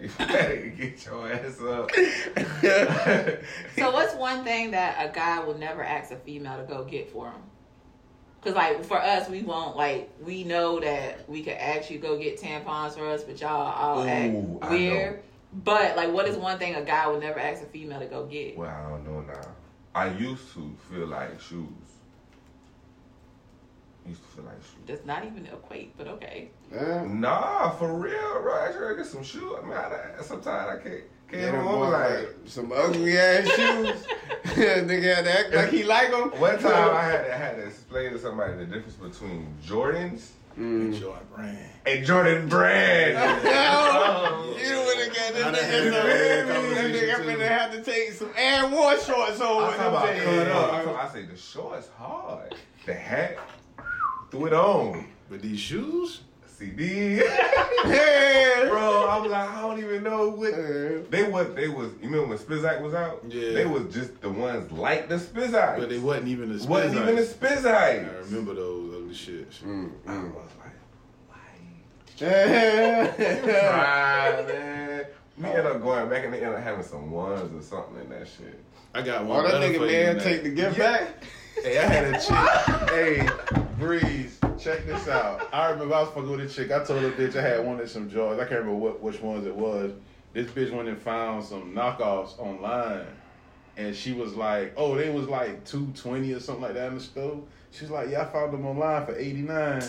you 0.01 0.09
better 0.19 0.67
get 0.69 1.05
your 1.05 1.33
ass 1.33 1.61
up. 1.61 1.91
So 3.75 3.91
what's 3.91 4.15
one 4.15 4.45
thing 4.45 4.71
that 4.71 5.05
a 5.05 5.09
guy 5.13 5.41
will 5.41 5.59
never 5.59 5.83
ask 5.83 6.13
a 6.13 6.17
female 6.17 6.59
to 6.59 6.65
go 6.65 6.85
get 6.85 7.11
for 7.11 7.27
him? 7.27 7.43
Cause 8.43 8.55
like 8.55 8.85
for 8.85 8.99
us, 8.99 9.29
we 9.29 9.43
won't 9.43 9.77
like 9.77 10.11
we 10.21 10.45
know 10.45 10.79
that 10.79 11.29
we 11.29 11.43
could 11.43 11.55
actually 11.55 11.99
go 11.99 12.17
get 12.17 12.41
tampons 12.41 12.95
for 12.95 13.09
us, 13.09 13.25
but 13.25 13.41
y'all 13.41 13.51
all 13.51 14.05
Ooh, 14.05 14.09
act 14.09 14.71
weird. 14.71 15.23
But 15.53 15.97
like, 15.97 16.13
what 16.13 16.29
is 16.29 16.37
one 16.37 16.59
thing 16.59 16.75
a 16.75 16.83
guy 16.83 17.09
would 17.09 17.21
never 17.21 17.41
ask 17.41 17.63
a 17.63 17.67
female 17.67 17.99
to 17.99 18.07
go 18.07 18.27
get? 18.27 18.57
Well, 18.57 18.69
I 18.69 18.91
don't 18.91 19.05
know 19.05 19.21
now. 19.23 19.41
I 19.95 20.11
used 20.11 20.53
to 20.55 20.77
feel 20.89 21.07
like 21.07 21.41
shoes. 21.41 21.67
Used 24.07 24.23
to 24.23 24.29
feel 24.29 24.45
like 24.45 24.63
shoes. 24.63 24.87
Does 24.87 25.05
not 25.05 25.25
even 25.25 25.47
equate, 25.47 25.97
but 25.97 26.07
okay. 26.07 26.51
Yeah. 26.73 27.05
Nah, 27.05 27.71
for 27.71 27.99
real, 27.99 28.41
bro. 28.43 28.55
I 28.55 28.73
should 28.73 28.97
get 28.97 29.07
some 29.07 29.25
shoes. 29.25 29.53
I 29.59 29.63
mean, 29.63 29.73
I, 29.73 30.23
sometimes 30.23 30.79
I 30.79 30.83
can't. 30.83 31.05
Can't 31.31 31.43
Yeah, 31.43 31.51
them 31.53 31.81
like. 31.81 32.29
some 32.47 32.73
ugly 32.73 33.19
ass 33.19 33.47
shoes. 33.57 34.07
Nigga 34.45 35.15
had 35.17 35.25
to 35.25 35.39
act 35.41 35.55
like 35.55 35.71
he 35.71 35.85
like 35.85 36.11
them. 36.11 36.31
One 36.41 36.59
time 36.59 36.97
I 36.97 37.03
had 37.05 37.25
to, 37.25 37.35
I 37.35 37.37
had 37.37 37.57
to 37.57 37.67
explain 37.67 38.13
to 38.13 38.19
somebody 38.19 38.57
the 38.57 38.65
difference 38.65 38.95
between 38.95 39.47
Jordans 39.65 40.31
Mm. 40.59 40.99
Jordan 40.99 41.23
brand. 41.37 41.59
and 41.87 42.05
Jordan 42.05 42.49
Brand. 42.49 43.15
No, 43.45 44.57
you 44.61 44.77
would 44.85 44.99
have 44.99 45.15
got 45.15 45.33
this 45.33 45.45
I 45.45 45.51
done 45.53 45.55
had 45.55 45.85
nigga 45.85 45.91
that 45.93 46.47
some. 46.49 46.55
conversation 46.57 46.93
This 46.93 47.03
nigga 47.03 47.17
too. 47.17 47.23
finna 47.31 47.49
have 47.49 47.71
to 47.73 47.83
take 47.85 48.13
some 48.13 48.31
Air 48.37 48.63
One 48.69 49.01
shorts 49.01 49.41
on. 49.41 49.63
I'm 49.63 49.77
talking 49.79 49.87
about 49.87 50.17
cut 50.19 50.89
I'm 50.89 50.97
I 50.97 51.13
say 51.13 51.27
the 51.27 51.37
shorts 51.37 51.89
hard. 51.97 52.57
The 52.87 52.95
hat, 52.95 53.39
threw 54.33 54.47
it 54.47 54.53
on. 54.53 55.07
But 55.31 55.43
these 55.43 55.61
shoes, 55.61 56.23
CD. 56.59 57.23
Yeah. 57.85 58.67
Bro, 58.69 59.07
I 59.07 59.19
was 59.21 59.31
like, 59.31 59.49
I 59.49 59.61
don't 59.61 59.79
even 59.79 60.03
know 60.03 60.31
what. 60.31 61.11
They 61.11 61.23
was, 61.23 61.55
they 61.55 61.69
was, 61.69 61.93
you 62.03 62.11
remember 62.11 62.27
when 62.27 62.39
Spizike 62.39 62.83
was 62.83 62.93
out? 62.93 63.23
Yeah. 63.29 63.53
They 63.53 63.67
was 63.67 63.95
just 63.95 64.21
the 64.21 64.29
ones 64.29 64.71
like 64.73 65.09
the 65.09 65.15
Spizike. 65.15 65.79
but 65.79 65.89
they 65.89 65.99
wasn't 65.99 66.29
even 66.29 66.57
the 66.57 66.67
wasn't 66.67 66.97
even 66.97 67.15
the 67.15 67.23
Spizikes. 67.23 67.63
Spizike. 67.63 68.15
I 68.15 68.19
remember 68.25 68.55
those 68.55 68.95
ugly 68.95 69.15
shits. 69.15 69.63
Mm, 69.63 69.93
I 70.07 70.11
mm. 70.11 70.35
was 70.35 70.51
like, 70.59 70.75
why? 71.29 71.39
Yeah. 72.17 73.13
Try, 74.43 74.47
man. 74.47 74.88
We 75.39 75.47
end 75.47 75.67
up 75.67 75.81
going 75.83 76.09
back 76.09 76.25
and 76.25 76.33
they 76.35 76.41
end 76.43 76.55
up 76.55 76.63
having 76.63 76.85
some 76.85 77.11
ones 77.11 77.53
or 77.55 77.63
something 77.63 78.01
in 78.03 78.09
that 78.11 78.27
shit. 78.27 78.59
I 78.95 79.03
got 79.03 79.23
Oh, 79.23 79.27
one. 79.27 79.45
that 79.45 79.55
nigga 79.55 79.87
man 79.87 80.19
take 80.19 80.43
that. 80.43 80.45
the 80.45 80.51
gift 80.55 80.79
Yeah. 80.79 80.97
back. 80.99 81.09
Hey, 81.63 81.79
I 81.79 81.83
had 81.83 82.05
a 82.15 82.21
chick. 82.21 82.91
hey, 82.91 83.29
Breeze, 83.79 84.39
check 84.59 84.87
this 84.87 85.09
out. 85.09 85.49
I 85.53 85.71
remember 85.71 85.95
I 85.95 86.01
was 86.01 86.09
fucking 86.11 86.31
with 86.31 86.41
a 86.41 86.49
chick. 86.49 86.71
I 86.73 86.85
told 86.85 87.03
her 87.03 87.11
bitch 87.13 87.37
I 87.37 87.43
had 87.43 87.59
one 87.59 87.69
wanted 87.77 87.91
some 87.91 88.09
Jordans. 88.11 88.37
I 88.41 88.45
can't 88.47 88.61
remember 88.61 88.75
what 88.77 89.01
which 89.03 89.21
ones 89.21 89.47
it 89.47 89.55
was. 89.55 89.93
This 90.33 90.47
bitch 90.51 90.73
went 90.73 90.89
and 90.89 90.99
found 90.99 91.45
some 91.45 91.73
knockoffs 91.75 92.39
online, 92.39 93.07
and 93.77 93.95
she 93.95 94.13
was 94.13 94.35
like, 94.35 94.73
"Oh, 94.77 94.95
they 94.95 95.11
was 95.11 95.27
like 95.29 95.65
two 95.65 95.89
twenty 95.97 96.33
or 96.33 96.41
something 96.41 96.63
like 96.63 96.75
that 96.75 96.89
in 96.89 96.95
the 96.97 97.01
store." 97.01 97.41
She's 97.73 97.91
like, 97.91 98.09
"Yeah, 98.11 98.23
I 98.23 98.27
found 98.27 98.53
them 98.53 98.65
online 98.67 99.07
for 99.07 99.17
eighty 99.17 99.43
nine. 99.43 99.83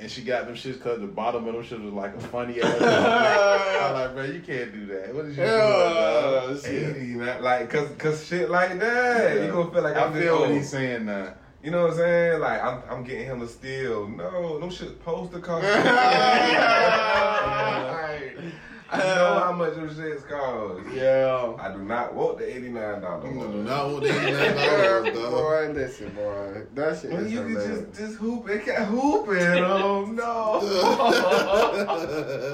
And 0.00 0.10
she 0.10 0.22
got 0.22 0.46
them 0.46 0.54
shits 0.54 0.74
because 0.74 1.00
the 1.00 1.06
bottom 1.06 1.46
of 1.46 1.54
them 1.54 1.62
shits 1.62 1.84
was 1.84 1.92
like 1.92 2.16
a 2.16 2.20
funny 2.20 2.60
ass. 2.62 2.80
I'm 2.80 3.94
like, 3.94 4.14
bro, 4.14 4.24
you 4.24 4.40
can't 4.40 4.72
do 4.72 4.86
that. 4.86 5.14
What 5.14 5.26
is 5.26 5.36
you 5.36 5.42
Yeah, 5.42 6.40
doing, 6.46 6.54
dog? 6.54 6.64
shit. 6.64 6.96
80, 6.96 7.06
man. 7.16 7.42
Like, 7.42 7.68
cause, 7.70 7.88
cause 7.98 8.26
shit 8.26 8.48
like 8.48 8.78
that. 8.80 9.36
Yeah. 9.36 9.44
You 9.44 9.52
gonna 9.52 9.70
feel 9.70 9.82
like 9.82 9.96
I 9.96 10.04
I'm 10.06 10.12
just 10.14 10.24
feel 10.24 10.40
what 10.40 10.50
he's 10.50 10.70
saying 10.70 11.04
now. 11.04 11.34
You 11.62 11.70
know 11.70 11.82
what 11.82 11.90
I'm 11.90 11.96
saying? 11.98 12.40
Like, 12.40 12.62
I'm, 12.62 12.82
I'm 12.90 13.04
getting 13.04 13.26
him 13.26 13.40
to 13.40 13.46
steal. 13.46 14.08
No, 14.08 14.58
them 14.58 14.70
shit 14.70 15.04
to 15.04 15.04
cost. 15.04 15.34
I 18.92 18.98
know 18.98 19.38
how 19.44 19.52
much 19.52 19.74
them 19.74 19.88
shits 19.88 20.26
cost. 20.28 20.80
Yeah. 20.92 21.54
I 21.58 21.72
do 21.72 21.78
not 21.84 22.12
want 22.14 22.38
the 22.38 22.56
eighty-nine 22.56 23.00
dollar 23.00 23.26
I 23.26 23.30
do 23.30 23.38
one. 23.38 23.64
not 23.64 23.88
want 23.90 24.02
the 24.02 24.08
$89, 24.10 25.14
dog. 25.14 25.14
boy, 25.32 25.70
listen, 25.74 26.10
boy. 26.10 26.62
That 26.74 26.98
shit 27.00 27.10
Well, 27.12 27.24
is 27.24 27.32
you 27.32 27.42
can 27.42 27.54
just 27.54 27.94
just 28.00 28.16
hoop 28.16 28.48
it, 28.48 28.64
can't 28.64 28.84
hoop 28.86 29.28
it. 29.28 29.58
Oh 29.62 30.06
no! 30.06 30.60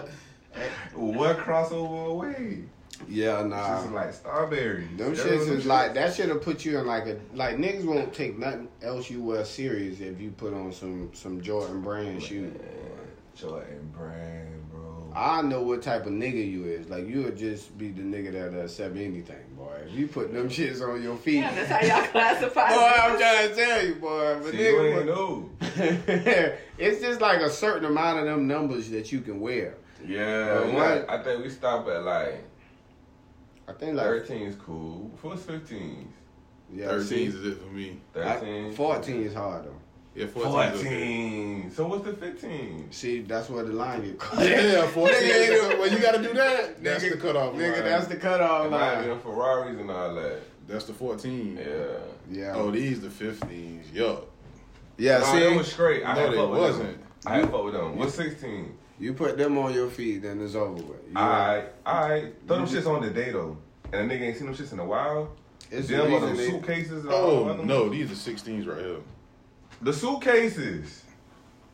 One 0.95 1.37
crossover 1.37 2.07
away. 2.11 2.63
Yeah, 3.09 3.41
It's 3.41 3.49
nah. 3.51 3.81
just 3.83 3.93
like 3.93 4.15
strawberries. 4.15 4.89
Them 4.97 5.11
You 5.15 5.17
know 5.17 5.25
shits 5.25 5.49
is 5.51 5.67
like 5.67 5.93
that 5.95 6.15
should 6.15 6.29
have 6.31 6.41
put 6.43 6.65
you 6.65 6.79
in 6.79 6.87
like 6.87 7.07
a 7.07 7.19
like 7.35 7.57
niggas 7.57 7.85
won't 7.85 8.13
take 8.15 8.39
nothing 8.39 8.69
else 8.83 9.11
you 9.11 9.23
wear 9.23 9.45
serious 9.45 10.01
if 10.01 10.19
you 10.21 10.31
put 10.31 10.55
on 10.55 10.73
some 10.73 11.11
some 11.13 11.41
Jordan 11.43 11.83
brand 11.83 12.23
shoes. 12.23 12.55
Jordan 13.35 13.91
brand, 13.95 14.56
bro. 14.56 14.56
I 15.17 15.41
know 15.41 15.63
what 15.63 15.81
type 15.83 16.05
of 16.05 16.13
nigga 16.13 16.51
you 16.51 16.65
is. 16.65 16.91
Like 16.91 17.09
you 17.09 17.23
would 17.23 17.37
just 17.39 17.77
be 17.79 17.91
the 17.91 18.03
nigga 18.03 18.33
that'll 18.33 18.61
accept 18.61 18.97
anything, 18.97 19.39
boy. 19.57 19.73
If 19.87 19.95
you 19.95 20.09
put 20.09 20.33
them 20.33 20.49
shits 20.51 20.83
on 20.87 21.03
your 21.03 21.17
feet, 21.17 21.37
Yeah, 21.37 21.55
that's 21.55 21.71
how 21.89 21.97
y'all 22.01 22.07
classify. 22.13 22.69
boy, 22.75 22.83
I'm 22.83 23.19
trying 23.19 23.49
to 23.49 23.55
tell 23.55 23.87
you, 23.87 23.95
boy. 23.95 24.39
But 24.43 24.51
See, 24.51 24.59
you 24.69 24.81
ain't 24.83 24.97
nigga, 24.99 25.07
know. 25.07 25.51
it's 26.79 27.01
just 27.01 27.21
like 27.23 27.41
a 27.41 27.49
certain 27.49 27.87
amount 27.87 28.19
of 28.21 28.27
them 28.27 28.47
numbers 28.47 28.91
that 28.91 29.11
you 29.11 29.21
can 29.23 29.41
wear. 29.41 29.77
Yeah, 30.07 30.55
But 30.59 30.67
we 30.67 30.73
what- 30.75 31.11
I 31.11 31.23
think 31.23 31.43
we 31.43 31.49
stop 31.51 31.89
at 31.89 32.05
like 32.05 32.45
I 33.69 33.73
think 33.73 33.97
like 33.97 34.07
13 34.07 34.43
is 34.43 34.57
cool. 34.57 35.05
Before 35.09 35.35
15s. 35.35 36.05
yeah, 36.73 36.89
13 36.89 37.29
is 37.29 37.47
it 37.47 37.59
for 37.59 37.73
me. 37.73 37.99
I- 38.15 38.35
13. 38.37 38.73
fourteen 38.75 39.23
is 39.23 39.35
hard 39.35 39.65
though. 39.65 39.76
Yeah, 40.17 40.27
14. 40.29 40.53
14. 40.73 41.71
So 41.73 41.87
what's 41.89 42.05
the 42.05 42.15
15? 42.15 42.89
See, 42.91 43.21
that's 43.21 43.51
where 43.51 43.65
the 43.65 43.73
line 43.75 44.03
get 44.03 44.19
cut. 44.19 44.49
Yeah, 44.49 44.87
14. 44.87 45.15
Nigga, 45.15 45.79
well, 45.79 45.91
you 45.93 45.99
got 45.99 46.15
to 46.15 46.23
do 46.23 46.33
that. 46.33 46.83
That's 46.83 47.05
Nigga, 47.05 47.11
the 47.11 47.17
cutoff. 47.19 47.53
Nigga, 47.55 47.73
line. 47.75 47.85
that's 47.85 48.07
the 48.07 48.17
cutoff 48.17 48.67
It 48.67 48.71
might 48.71 48.95
line. 49.07 49.15
be 49.17 49.23
Ferraris 49.23 49.79
and 49.79 49.91
all 49.91 50.15
that. 50.15 50.41
That's 50.67 50.87
the 50.87 50.95
14. 50.95 51.59
Yeah. 51.59 51.75
Yeah. 52.31 52.53
Oh, 52.57 52.71
these 52.71 53.01
the 53.03 53.09
15s. 53.09 53.93
Yo. 53.93 54.27
yeah, 54.97 55.19
Nah, 55.19 55.25
see, 55.33 55.41
that 55.41 55.55
was 55.57 55.71
straight. 55.71 56.03
I 56.05 56.15
No, 56.15 56.21
had 56.21 56.33
they 56.33 56.37
fuck 56.37 56.51
with 56.51 56.61
wasn't. 56.61 56.89
them. 56.93 57.03
I 57.27 57.35
had 57.37 57.51
fuck 57.51 57.65
with 57.65 57.75
them. 57.75 57.97
What's 57.97 58.15
16? 58.15 58.79
you 58.99 59.13
put 59.13 59.37
them 59.37 59.59
on 59.59 59.75
your 59.75 59.91
feet, 59.91 60.23
then 60.23 60.41
it's 60.41 60.55
over 60.55 60.73
with. 60.73 60.87
You 61.09 61.13
know? 61.13 61.21
Alright, 61.21 61.65
alright. 61.87 62.35
Throw 62.47 62.57
them 62.57 62.67
shits 62.67 62.87
on 62.87 63.03
the 63.03 63.11
day 63.11 63.31
though. 63.33 63.59
And 63.93 64.11
a 64.11 64.15
nigga 64.15 64.23
ain't 64.23 64.39
seen 64.39 64.47
them 64.47 64.57
shits 64.57 64.73
in 64.73 64.79
a 64.79 64.85
while. 64.87 65.31
It's 65.71 65.89
them 65.89 66.11
the 66.11 66.19
them 66.21 66.37
suitcases 66.37 67.05
Oh, 67.07 67.53
no, 67.63 67.91
these 67.91 68.11
are 68.11 68.15
16s 68.33 68.67
right 68.67 68.79
here. 68.83 68.97
The 69.83 69.93
suitcases. 69.93 71.03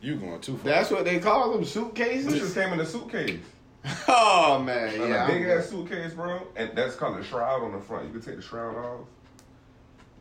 You 0.01 0.15
going 0.15 0.41
too 0.41 0.57
far. 0.57 0.71
That's 0.71 0.91
what 0.91 1.05
they 1.05 1.19
call 1.19 1.53
them, 1.53 1.63
suitcases. 1.63 2.25
shits 2.25 2.31
suitcases. 2.33 2.53
came 2.53 2.73
in 2.73 2.79
a 2.79 2.85
suitcase. 2.85 3.39
Oh 4.07 4.61
man, 4.65 5.01
On 5.01 5.09
yeah. 5.09 5.25
a 5.25 5.27
big 5.27 5.45
ass 5.45 5.67
suitcase, 5.69 6.13
bro. 6.13 6.47
And 6.55 6.71
that's 6.75 6.95
called 6.95 7.17
a 7.19 7.23
shroud 7.23 7.63
on 7.63 7.71
the 7.73 7.79
front. 7.81 8.05
You 8.07 8.11
can 8.13 8.21
take 8.21 8.35
the 8.37 8.41
shroud 8.41 8.75
off. 8.77 9.07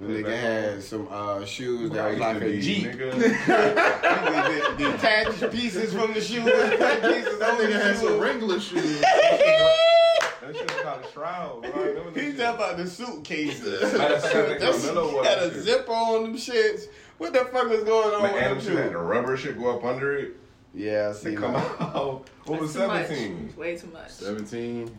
The 0.01 0.07
nigga 0.07 0.37
had 0.41 0.83
some 0.83 1.07
uh, 1.11 1.45
shoes 1.45 1.91
that 1.93 2.11
was 2.11 2.19
like 2.19 2.43
a 2.43 2.61
jeep. 2.61 2.87
nigga. 2.87 3.13
the, 3.47 4.75
detached 4.93 5.53
pieces 5.53 5.93
from 5.93 6.13
the 6.13 6.21
shoes, 6.21 6.45
cut 6.79 7.03
pieces 7.03 7.39
that 7.39 7.51
on 7.51 7.59
nigga 7.61 7.73
had 7.83 7.97
some 7.97 8.09
shoes. 8.09 8.21
Wrangler 8.21 8.59
shoes. 8.61 9.01
That 9.01 10.57
shit 10.57 10.73
was 10.75 10.83
called 10.83 11.05
a 11.05 11.13
shroud, 11.13 11.63
bro. 11.63 11.71
I 11.71 11.87
remember 11.87 12.11
that 12.11 12.21
He 12.21 12.31
shit. 12.31 12.39
talking 12.39 12.55
about 12.57 12.77
the 12.79 12.87
suitcases. 12.89 13.93
Matter 13.97 14.15
of 14.15 14.23
fact, 14.23 14.35
I 14.35 14.47
think 14.49 14.59
That's- 14.61 14.85
Carmelo 14.85 15.13
wore 15.13 15.25
had 15.25 15.39
that 15.39 15.53
a 15.53 15.61
zipper 15.63 15.93
on 15.93 16.23
them 16.25 16.35
shits. 16.37 16.87
What 17.23 17.33
the 17.33 17.45
fuck 17.53 17.69
was 17.69 17.85
going 17.85 18.15
on 18.15 18.23
Man, 18.23 18.33
with 18.35 18.43
and 18.43 18.61
them 18.61 18.75
them 18.75 18.83
had 18.83 18.93
the 18.93 18.99
rubber 18.99 19.37
shit 19.37 19.57
go 19.57 19.77
up 19.77 19.85
under 19.85 20.17
it. 20.17 20.33
Yeah, 20.75 21.13
see, 21.13 21.31
They 21.31 21.35
come 21.37 21.53
now. 21.53 21.59
out. 21.81 22.29
What 22.47 22.61
was 22.61 22.75
That's 22.75 23.09
too 23.09 23.15
17? 23.15 23.55
Way 23.57 23.77
too 23.77 23.87
much. 23.93 24.11
17. 24.11 24.99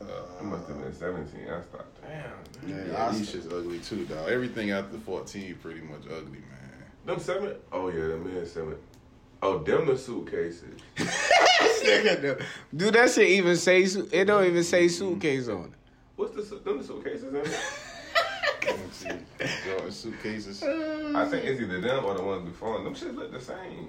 Uh, 0.00 0.04
It 0.38 0.44
must 0.44 0.68
have 0.68 0.80
been 0.80 0.94
17. 0.94 1.48
I 1.48 1.60
thought, 1.62 1.86
damn. 2.00 2.70
Yeah, 2.70 2.92
Yeah, 2.92 3.06
I 3.06 3.10
these 3.10 3.28
st- 3.28 3.42
shit's 3.42 3.52
ugly 3.52 3.80
too, 3.80 4.04
dog. 4.04 4.28
Everything 4.28 4.70
after 4.70 4.98
14 4.98 5.56
pretty 5.60 5.80
much 5.80 6.02
ugly, 6.06 6.38
man. 6.38 6.84
Them 7.06 7.18
seven? 7.18 7.56
Oh, 7.72 7.88
yeah, 7.88 8.06
them 8.06 8.30
is 8.36 8.52
seven. 8.52 8.76
Oh, 9.42 9.58
them 9.58 9.86
the 9.86 9.98
suitcases. 9.98 10.76
This 10.96 11.82
nigga 11.82 12.20
do- 12.22 12.44
Do 12.76 12.90
that 12.92 13.10
shit 13.10 13.28
even 13.30 13.56
say? 13.56 13.82
It 13.82 14.26
don't 14.26 14.44
even 14.46 14.62
say 14.62 14.86
suitcase 14.86 15.48
on 15.48 15.64
it. 15.64 15.70
What's 16.14 16.36
the, 16.36 16.54
them 16.56 16.78
the 16.78 16.84
suitcases 16.84 17.24
in 17.24 17.36
it? 17.36 17.60
Let 18.68 19.14
me. 19.38 19.48
Jordan 19.64 19.90
suitcases. 19.92 20.62
I 20.62 21.26
think 21.28 21.44
it's 21.44 21.60
either 21.60 21.80
them 21.80 22.04
or 22.04 22.14
the 22.14 22.22
ones 22.22 22.48
before. 22.48 22.82
Them 22.82 22.94
shit 22.94 23.14
look 23.14 23.32
the 23.32 23.40
same. 23.40 23.88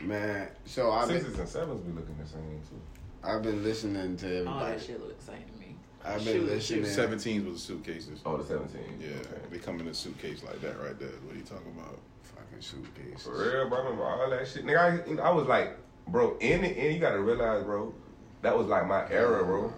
Man, 0.00 0.48
so 0.64 0.90
I've 0.92 1.08
been, 1.08 1.18
Sixes 1.20 1.38
and 1.38 1.48
sevens 1.48 1.80
be 1.82 1.92
looking 1.92 2.16
the 2.18 2.26
same, 2.26 2.60
too. 2.68 2.80
I've 3.22 3.42
been 3.42 3.62
listening 3.62 4.16
to 4.18 4.46
All 4.46 4.60
that 4.60 4.80
shit 4.80 4.98
look 5.00 5.18
the 5.18 5.24
same 5.24 5.42
to 5.52 5.60
me. 5.60 5.76
I've 6.02 6.24
been 6.24 6.38
Shoot, 6.38 6.48
listening. 6.48 6.84
17s 6.84 7.44
was 7.44 7.54
the 7.54 7.58
suitcases. 7.60 8.20
Oh, 8.24 8.38
the 8.38 8.44
17. 8.44 8.80
Yeah, 8.98 9.08
Okay. 9.08 9.26
they 9.50 9.58
come 9.58 9.78
in 9.80 9.88
a 9.88 9.92
suitcase 9.94 10.42
like 10.42 10.58
that 10.62 10.80
right 10.82 10.98
there. 10.98 11.10
What 11.24 11.34
are 11.34 11.38
you 11.38 11.44
talking 11.44 11.74
about? 11.76 11.98
Fucking 12.22 12.60
suitcase. 12.62 13.22
For 13.24 13.32
real, 13.32 13.68
bro. 13.68 13.78
I 13.78 13.82
remember 13.82 14.04
all 14.04 14.30
that 14.30 14.48
shit. 14.48 14.64
Nigga, 14.64 15.18
I, 15.20 15.22
I 15.22 15.30
was 15.30 15.46
like, 15.46 15.76
bro, 16.08 16.38
in 16.38 16.62
the 16.62 16.68
and 16.68 16.94
you 16.94 17.00
gotta 17.00 17.20
realize, 17.20 17.64
bro, 17.64 17.92
that 18.40 18.56
was 18.56 18.68
like 18.68 18.86
my 18.86 19.06
era, 19.10 19.44
bro. 19.44 19.70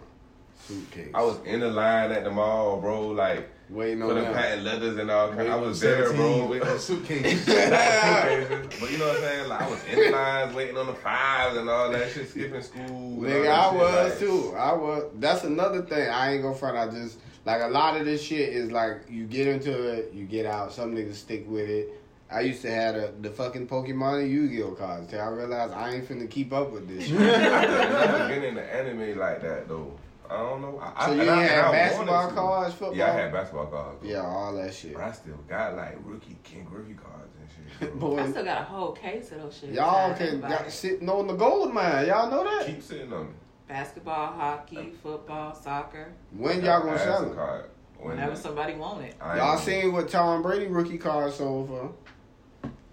Suitcase. 0.61 1.11
I 1.14 1.22
was 1.22 1.38
in 1.44 1.59
the 1.59 1.70
line 1.70 2.12
at 2.12 2.22
the 2.22 2.31
mall, 2.31 2.81
bro, 2.81 3.09
like 3.09 3.51
waiting 3.72 3.98
for 4.00 4.11
on 4.11 4.14
the 4.16 4.20
them. 4.22 4.35
patent 4.35 4.64
leathers 4.64 4.96
and 4.98 5.11
all 5.11 5.28
kind. 5.32 5.48
I 5.48 5.56
was 5.56 5.80
there, 5.80 6.12
bro. 6.12 6.46
Waiting 6.46 6.68
on 6.68 6.78
suitcases. 6.78 7.46
but 8.80 8.90
you 8.90 8.98
know 8.98 9.06
what 9.08 9.16
I'm 9.16 9.22
saying? 9.22 9.48
Like 9.48 9.62
I 9.62 9.68
was 9.70 9.85
in 9.85 10.12
lines 10.12 10.54
waiting 10.54 10.76
on 10.76 10.87
the 10.87 10.94
fives 10.94 11.56
and 11.56 11.68
all 11.68 11.90
that 11.90 12.11
shit, 12.12 12.28
skipping 12.30 12.62
school. 12.62 13.18
Nigga, 13.22 13.50
I 13.50 13.74
was 13.74 14.11
like- 14.11 14.18
too. 14.18 14.54
I 14.56 14.72
was. 14.72 15.04
That's 15.18 15.44
another 15.44 15.82
thing. 15.82 16.08
I 16.08 16.32
ain't 16.35 16.42
gonna 16.42 16.54
front. 16.54 16.76
I 16.76 16.88
just 16.88 17.18
like 17.44 17.62
a 17.62 17.68
lot 17.68 17.96
of 17.98 18.04
this 18.06 18.22
shit 18.22 18.50
is 18.50 18.70
like 18.70 19.02
you 19.08 19.24
get 19.24 19.46
into 19.48 19.72
it, 19.92 20.12
you 20.12 20.24
get 20.24 20.46
out. 20.46 20.72
Some 20.72 20.94
niggas 20.94 21.14
stick 21.14 21.44
with 21.48 21.68
it. 21.68 21.88
I 22.30 22.40
used 22.40 22.62
to 22.62 22.70
have 22.70 22.94
the, 22.94 23.12
the 23.20 23.30
fucking 23.30 23.66
Pokemon 23.68 24.22
and 24.22 24.30
Yu-Gi-Oh 24.32 24.70
cards 24.70 25.11
till 25.11 25.20
I 25.20 25.26
realized 25.28 25.74
I 25.74 25.90
ain't 25.96 26.08
finna 26.08 26.30
keep 26.30 26.50
up 26.54 26.70
with 26.72 26.88
this. 26.88 27.06
shit. 27.08 27.20
I 27.20 27.66
could 27.66 28.08
never 28.08 28.28
get 28.28 28.44
into 28.44 28.74
anime 28.74 29.18
like 29.18 29.42
that 29.42 29.68
though. 29.68 29.92
I 30.32 30.36
don't 30.38 30.62
know. 30.62 30.78
I, 30.82 31.06
so 31.06 31.12
I, 31.12 31.14
you 31.14 31.20
and 31.22 31.30
ain't 31.30 31.38
I- 31.40 31.44
and 31.54 31.66
I 31.66 31.72
basketball 31.72 32.28
to. 32.28 32.34
cards, 32.34 32.74
football? 32.74 32.96
Yeah, 32.96 33.06
I 33.06 33.12
had 33.16 33.32
basketball 33.32 33.66
cards. 33.66 33.98
though. 34.02 34.08
Yeah, 34.08 34.20
all 34.26 34.54
that 34.54 34.74
shit. 34.74 34.94
But 34.94 35.02
I 35.02 35.12
still 35.12 35.36
got 35.48 35.76
like 35.76 35.98
rookie 36.04 36.38
Ken 36.42 36.64
Griffey 36.64 36.94
cards 36.94 37.34
and 37.40 37.48
shit. 37.80 37.94
bro. 37.98 38.18
I 38.18 38.30
still 38.30 38.44
got 38.44 38.62
a 38.62 38.64
whole 38.64 38.92
case 38.92 39.30
of 39.32 39.42
those 39.42 39.58
shit. 39.58 39.70
y'all 39.70 40.14
can 40.14 40.16
think 40.26 40.44
about 40.44 40.50
got 40.62 40.70
sitting 40.72 41.08
on 41.08 41.26
the 41.26 41.34
gold 41.34 41.72
mine. 41.74 42.06
Y'all 42.06 42.30
know 42.30 42.44
that? 42.44 42.66
Keep 42.66 42.82
sitting 42.82 43.12
on 43.12 43.26
it. 43.26 43.32
Basketball, 43.68 44.32
hockey, 44.32 44.92
football, 45.02 45.54
soccer. 45.54 46.12
When 46.36 46.64
y'all 46.64 46.80
gonna 46.80 46.92
I 46.94 46.98
sell 46.98 47.16
some 47.18 47.26
them? 47.28 47.34
card. 47.36 47.64
When 47.98 48.16
Whenever 48.16 48.34
somebody 48.36 48.74
want 48.74 49.04
it. 49.04 49.14
I 49.20 49.36
Y'all 49.38 49.52
ain't- 49.52 49.60
seen 49.60 49.92
what 49.92 50.08
Tom 50.08 50.42
Brady 50.42 50.66
rookie 50.66 50.98
card 50.98 51.32
sold 51.32 51.68
for? 51.68 51.92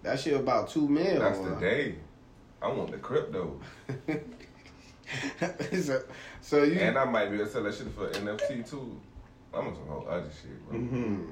That 0.04 0.20
shit 0.20 0.36
about 0.36 0.70
two 0.70 0.88
mil. 0.88 1.20
That's 1.20 1.40
the 1.40 1.56
day. 1.56 1.96
I 2.62 2.68
want 2.68 2.92
the 2.92 2.98
crypto. 2.98 3.60
so, 5.82 6.04
so 6.42 6.64
you 6.64 6.80
And 6.80 6.98
I 6.98 7.06
might 7.06 7.30
be 7.30 7.36
able 7.36 7.46
to 7.46 7.52
sell 7.52 7.64
that 7.64 7.74
shit 7.74 7.88
for 7.94 8.10
NFT 8.10 8.70
too. 8.70 9.00
I'm 9.54 9.68
on 9.68 9.76
some 9.76 9.88
whole 9.88 10.08
other 10.08 10.30
shit, 10.30 10.70
bro. 10.70 10.80
Mm-hmm. 10.80 11.26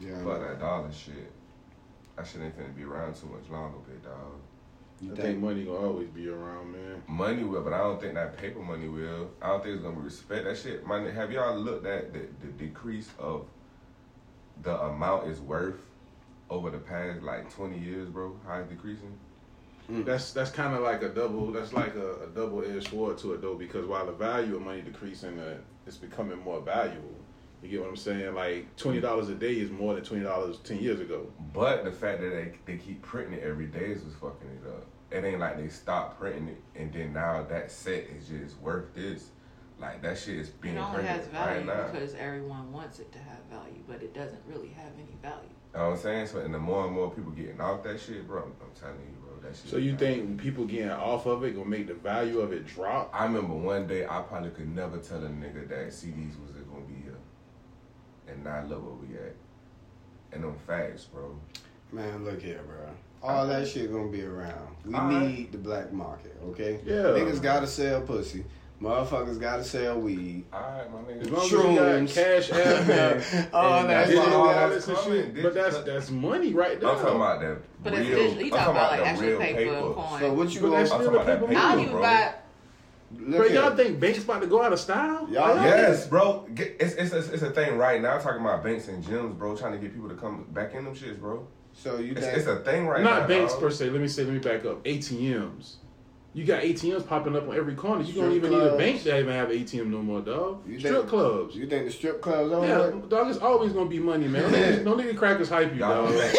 yeah, 0.00 0.22
Fuck 0.24 0.46
that 0.46 0.60
dollar 0.60 0.92
shit. 0.92 1.32
That 2.16 2.26
shit 2.26 2.42
ain't 2.42 2.58
finna 2.58 2.76
be 2.76 2.84
around 2.84 3.14
too 3.14 3.26
much 3.26 3.48
longer, 3.50 3.78
big 3.88 4.02
dog. 4.02 4.14
you 5.00 5.12
I 5.12 5.14
think 5.14 5.26
think 5.26 5.40
money 5.40 5.64
gonna 5.64 5.78
always 5.78 6.08
be 6.08 6.28
around, 6.28 6.72
man. 6.72 7.02
Money 7.06 7.44
will, 7.44 7.62
but 7.62 7.72
I 7.72 7.78
don't 7.78 8.00
think 8.00 8.14
that 8.14 8.36
paper 8.36 8.58
money 8.58 8.88
will. 8.88 9.30
I 9.40 9.48
don't 9.48 9.62
think 9.62 9.76
it's 9.76 9.84
gonna 9.84 9.96
be 9.96 10.02
respect. 10.02 10.44
That 10.44 10.58
shit, 10.58 10.86
money. 10.86 11.10
Have 11.10 11.32
y'all 11.32 11.56
looked 11.56 11.86
at 11.86 12.12
the, 12.12 12.26
the 12.40 12.52
decrease 12.52 13.08
of 13.18 13.46
the 14.62 14.78
amount 14.82 15.28
it's 15.28 15.40
worth 15.40 15.80
over 16.50 16.70
the 16.70 16.78
past 16.78 17.22
like 17.22 17.52
20 17.54 17.78
years, 17.78 18.08
bro? 18.08 18.36
How 18.46 18.58
it's 18.58 18.68
decreasing? 18.68 19.16
That's 19.88 20.32
that's 20.32 20.50
kind 20.50 20.74
of 20.74 20.82
like 20.82 21.02
a 21.02 21.08
double. 21.08 21.50
That's 21.50 21.72
like 21.72 21.94
a, 21.94 22.24
a 22.24 22.26
double 22.34 22.62
edged 22.62 22.90
sword 22.90 23.16
to 23.18 23.32
it 23.34 23.40
though, 23.42 23.54
because 23.54 23.86
while 23.86 24.04
the 24.04 24.12
value 24.12 24.56
of 24.56 24.62
money 24.62 24.82
decreasing, 24.82 25.38
uh, 25.38 25.56
it's 25.86 25.96
becoming 25.96 26.38
more 26.38 26.60
valuable. 26.60 27.14
You 27.62 27.70
get 27.70 27.80
what 27.80 27.88
I'm 27.88 27.96
saying? 27.96 28.34
Like 28.34 28.76
twenty 28.76 29.00
dollars 29.00 29.30
a 29.30 29.34
day 29.34 29.54
is 29.54 29.70
more 29.70 29.94
than 29.94 30.04
twenty 30.04 30.24
dollars 30.24 30.58
ten 30.58 30.78
years 30.78 31.00
ago. 31.00 31.26
But 31.54 31.84
the 31.84 31.92
fact 31.92 32.20
that 32.20 32.30
they, 32.30 32.52
they 32.66 32.78
keep 32.78 33.00
printing 33.02 33.34
it 33.34 33.42
every 33.42 33.66
day 33.66 33.86
is 33.86 34.02
what's 34.02 34.14
fucking 34.16 34.48
it 34.62 34.68
up. 34.68 34.86
It 35.10 35.24
ain't 35.24 35.40
like 35.40 35.56
they 35.56 35.68
stopped 35.68 36.20
printing 36.20 36.48
it 36.48 36.62
and 36.76 36.92
then 36.92 37.14
now 37.14 37.42
that 37.48 37.70
set 37.70 38.04
is 38.16 38.28
just 38.28 38.60
worth 38.60 38.94
this. 38.94 39.30
Like 39.80 40.02
that 40.02 40.18
shit 40.18 40.36
is 40.36 40.50
being 40.50 40.76
It 40.76 40.80
only 40.80 40.96
printed 40.96 41.10
has 41.12 41.26
value 41.28 41.56
right 41.58 41.66
now. 41.66 41.88
because 41.90 42.14
everyone 42.14 42.72
wants 42.72 42.98
it 42.98 43.10
to 43.12 43.18
have 43.20 43.38
value, 43.50 43.80
but 43.88 44.02
it 44.02 44.12
doesn't 44.12 44.42
really 44.46 44.68
have 44.68 44.92
any 44.96 45.16
value. 45.22 45.48
You 45.72 45.78
know 45.80 45.86
what 45.90 45.96
I'm 45.96 46.02
saying? 46.02 46.26
So 46.26 46.40
and 46.40 46.52
the 46.52 46.58
more 46.58 46.84
and 46.84 46.94
more 46.94 47.10
people 47.10 47.30
getting 47.32 47.60
off 47.60 47.82
that 47.84 47.98
shit, 48.00 48.26
bro, 48.26 48.42
I'm, 48.42 48.52
I'm 48.60 48.74
telling 48.78 48.96
you, 49.00 49.06
bro, 49.06 49.06
that 49.06 49.06
shit. 49.08 49.17
So 49.54 49.76
you 49.76 49.96
think 49.96 50.40
people 50.40 50.64
getting 50.64 50.90
off 50.90 51.26
of 51.26 51.44
it 51.44 51.52
gonna 51.56 51.68
make 51.68 51.86
the 51.86 51.94
value 51.94 52.40
of 52.40 52.52
it 52.52 52.66
drop? 52.66 53.10
I 53.12 53.24
remember 53.24 53.54
one 53.54 53.86
day 53.86 54.06
I 54.06 54.20
probably 54.22 54.50
could 54.50 54.74
never 54.74 54.98
tell 54.98 55.24
a 55.24 55.28
nigga 55.28 55.68
that 55.68 55.88
CDs 55.88 56.40
was 56.40 56.52
gonna 56.70 56.84
be 56.86 57.02
here, 57.02 57.16
and 58.28 58.44
now 58.44 58.64
look 58.68 58.84
where 58.84 59.08
we 59.08 59.14
at. 59.16 59.34
And 60.32 60.44
them 60.44 60.56
facts, 60.66 61.04
bro. 61.04 61.38
Man, 61.90 62.24
look 62.24 62.42
here, 62.42 62.60
bro. 62.66 62.90
All 63.22 63.46
that 63.46 63.66
shit 63.66 63.90
gonna 63.90 64.08
be 64.08 64.22
around. 64.22 64.76
We 64.84 64.94
Alright. 64.94 65.28
need 65.28 65.52
the 65.52 65.58
black 65.58 65.92
market, 65.92 66.36
okay? 66.44 66.80
Yeah. 66.84 67.14
Niggas 67.16 67.42
gotta 67.42 67.66
sell 67.66 68.02
pussy. 68.02 68.44
Motherfuckers 68.80 69.40
gotta 69.40 69.64
sell 69.64 69.98
weed. 70.00 70.44
All 70.52 70.60
right, 70.60 70.86
my 70.92 71.12
As 71.12 71.26
nigga. 71.26 71.32
long 71.32 71.44
as 71.44 71.50
you 71.50 71.58
got 71.58 71.74
Shrooms. 71.74 72.14
cash 72.14 72.50
app, 72.52 72.86
man. 72.86 73.48
All 73.52 73.80
And 73.80 73.90
that 73.90 74.06
that's 74.06 74.10
shit. 74.10 74.18
why 74.18 74.32
all 74.34 74.44
got- 74.46 74.70
that's 74.70 74.86
and 74.88 74.96
coming. 74.96 75.34
shit. 75.34 75.42
But 75.42 75.54
that's 75.54 75.78
that's 75.78 76.10
money 76.10 76.54
right 76.54 76.80
there. 76.80 76.90
I'm 76.90 76.96
talking 76.98 77.16
about 77.16 77.40
that. 77.40 77.58
But 77.82 77.92
real. 77.94 78.02
it's 78.02 78.08
digital. 78.10 78.42
You 78.44 78.50
talking 78.50 78.64
talking 78.64 78.70
about 78.76 78.90
like 78.92 79.00
actual 79.08 79.26
real 79.26 79.38
paper, 79.40 79.74
and 79.74 79.94
coin. 79.96 80.20
So 80.20 80.32
what 80.34 80.54
you 80.54 80.60
But 80.60 80.66
gonna 80.68 80.76
that's 80.78 80.90
I'm 80.92 81.00
still 81.00 81.10
the 81.12 81.18
about 81.18 81.26
paper 81.40 81.46
that 81.52 81.56
I 81.56 81.74
don't 81.74 81.76
money. 81.76 81.84
paper, 81.86 81.98
even 81.98 82.02
buy. 82.02 82.34
look 83.38 83.48
Bro, 83.52 83.62
y'all 83.62 83.76
think 83.76 83.98
banks 84.00 84.22
about 84.22 84.40
to 84.42 84.46
go 84.46 84.62
out 84.62 84.72
of 84.72 84.78
style? 84.78 85.28
Y'all- 85.28 85.56
Like, 85.56 85.64
Yes, 85.64 86.06
bro. 86.06 86.46
It's, 86.56 86.94
it's, 86.94 87.12
it's, 87.12 87.28
it's 87.30 87.42
a 87.42 87.50
thing 87.50 87.76
right 87.78 88.00
now. 88.00 88.18
talking 88.18 88.42
about 88.42 88.62
banks 88.62 88.86
and 88.86 89.02
gyms, 89.02 89.36
bro. 89.36 89.56
Trying 89.56 89.72
to 89.72 89.78
get 89.78 89.92
people 89.92 90.08
to 90.08 90.14
come 90.14 90.44
back 90.50 90.74
in 90.74 90.84
them 90.84 90.94
shits, 90.94 91.18
bro. 91.18 91.48
So 91.72 91.98
you 91.98 92.12
It's, 92.12 92.20
think 92.20 92.36
it's 92.38 92.46
a 92.46 92.60
thing 92.60 92.86
right 92.86 93.02
now. 93.02 93.18
Not 93.20 93.28
banks 93.28 93.54
dog. 93.54 93.62
per 93.62 93.70
se. 93.70 93.90
Let 93.90 94.00
me 94.00 94.06
say. 94.08 94.22
Let 94.24 94.34
me 94.34 94.38
back 94.38 94.64
up. 94.64 94.84
ATMs. 94.84 95.76
You 96.38 96.44
got 96.44 96.62
ATMs 96.62 97.04
popping 97.04 97.34
up 97.34 97.48
on 97.48 97.56
every 97.56 97.74
corner. 97.74 98.04
You 98.04 98.12
don't 98.12 98.30
Strip 98.30 98.36
even 98.36 98.50
need 98.52 98.56
a 98.58 98.68
clubs. 98.68 98.76
bank 98.78 99.02
to 99.02 99.18
even 99.18 99.32
have 99.34 99.50
an 99.50 99.56
ATM 99.58 99.86
no 99.88 99.98
more, 99.98 100.20
dog. 100.20 100.62
You 100.68 100.78
Strip 100.78 100.94
think- 100.94 101.08
clubs. 101.08 101.56
you 101.56 101.66
think 101.66 101.86
the 101.86 101.90
strip 101.90 102.20
clubs 102.22 102.52
over? 102.52 102.64
Yeah, 102.64 102.86
with? 102.90 103.08
dog. 103.10 103.28
It's 103.28 103.40
always 103.40 103.72
gonna 103.72 103.90
be 103.90 103.98
money, 103.98 104.28
man. 104.28 104.42
Don't 104.42 104.52
niggas, 104.52 104.84
don't 104.84 105.00
nigga 105.00 105.16
crackers 105.16 105.48
hype 105.48 105.72
you, 105.74 105.80
Y'all 105.80 106.04
dog. 106.06 106.12
don't, 106.14 106.20
think, 106.22 106.34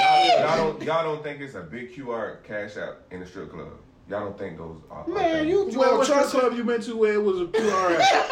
y'all, 0.00 0.26
y'all 0.38 0.56
don't 0.56 0.82
y'all 0.84 1.02
don't 1.02 1.22
think 1.24 1.40
it's 1.40 1.56
a 1.56 1.62
big 1.62 1.92
QR 1.92 2.44
cash 2.44 2.76
app 2.76 2.98
in 3.10 3.18
the 3.18 3.26
strip 3.26 3.50
club. 3.50 3.70
Y'all 4.08 4.20
don't 4.20 4.38
think 4.38 4.56
those 4.56 4.76
are 4.88 4.98
are 5.02 5.08
Man, 5.08 5.38
things. 5.38 5.48
you 5.48 5.56
Well, 5.64 5.70
join 5.88 5.96
what 5.98 6.04
strip 6.06 6.18
trust 6.20 6.30
club 6.30 6.52
you 6.54 6.62
been 6.62 6.80
to 6.82 6.96
where 6.96 7.14
it 7.14 7.22
was 7.24 7.40
a 7.40 7.44
QR 7.46 7.98
app? 8.00 8.30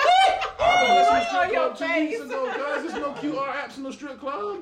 Alright, 0.60 1.10
What's 1.10 1.34
on 1.34 1.52
your 1.52 1.74
Two 1.74 1.84
weeks 1.84 2.12
face? 2.16 2.20
ago, 2.20 2.46
guys, 2.46 2.82
there's 2.82 2.94
no 2.94 3.10
QR 3.14 3.48
apps 3.54 3.76
in 3.76 3.82
the 3.82 3.92
strip 3.92 4.20
club. 4.20 4.58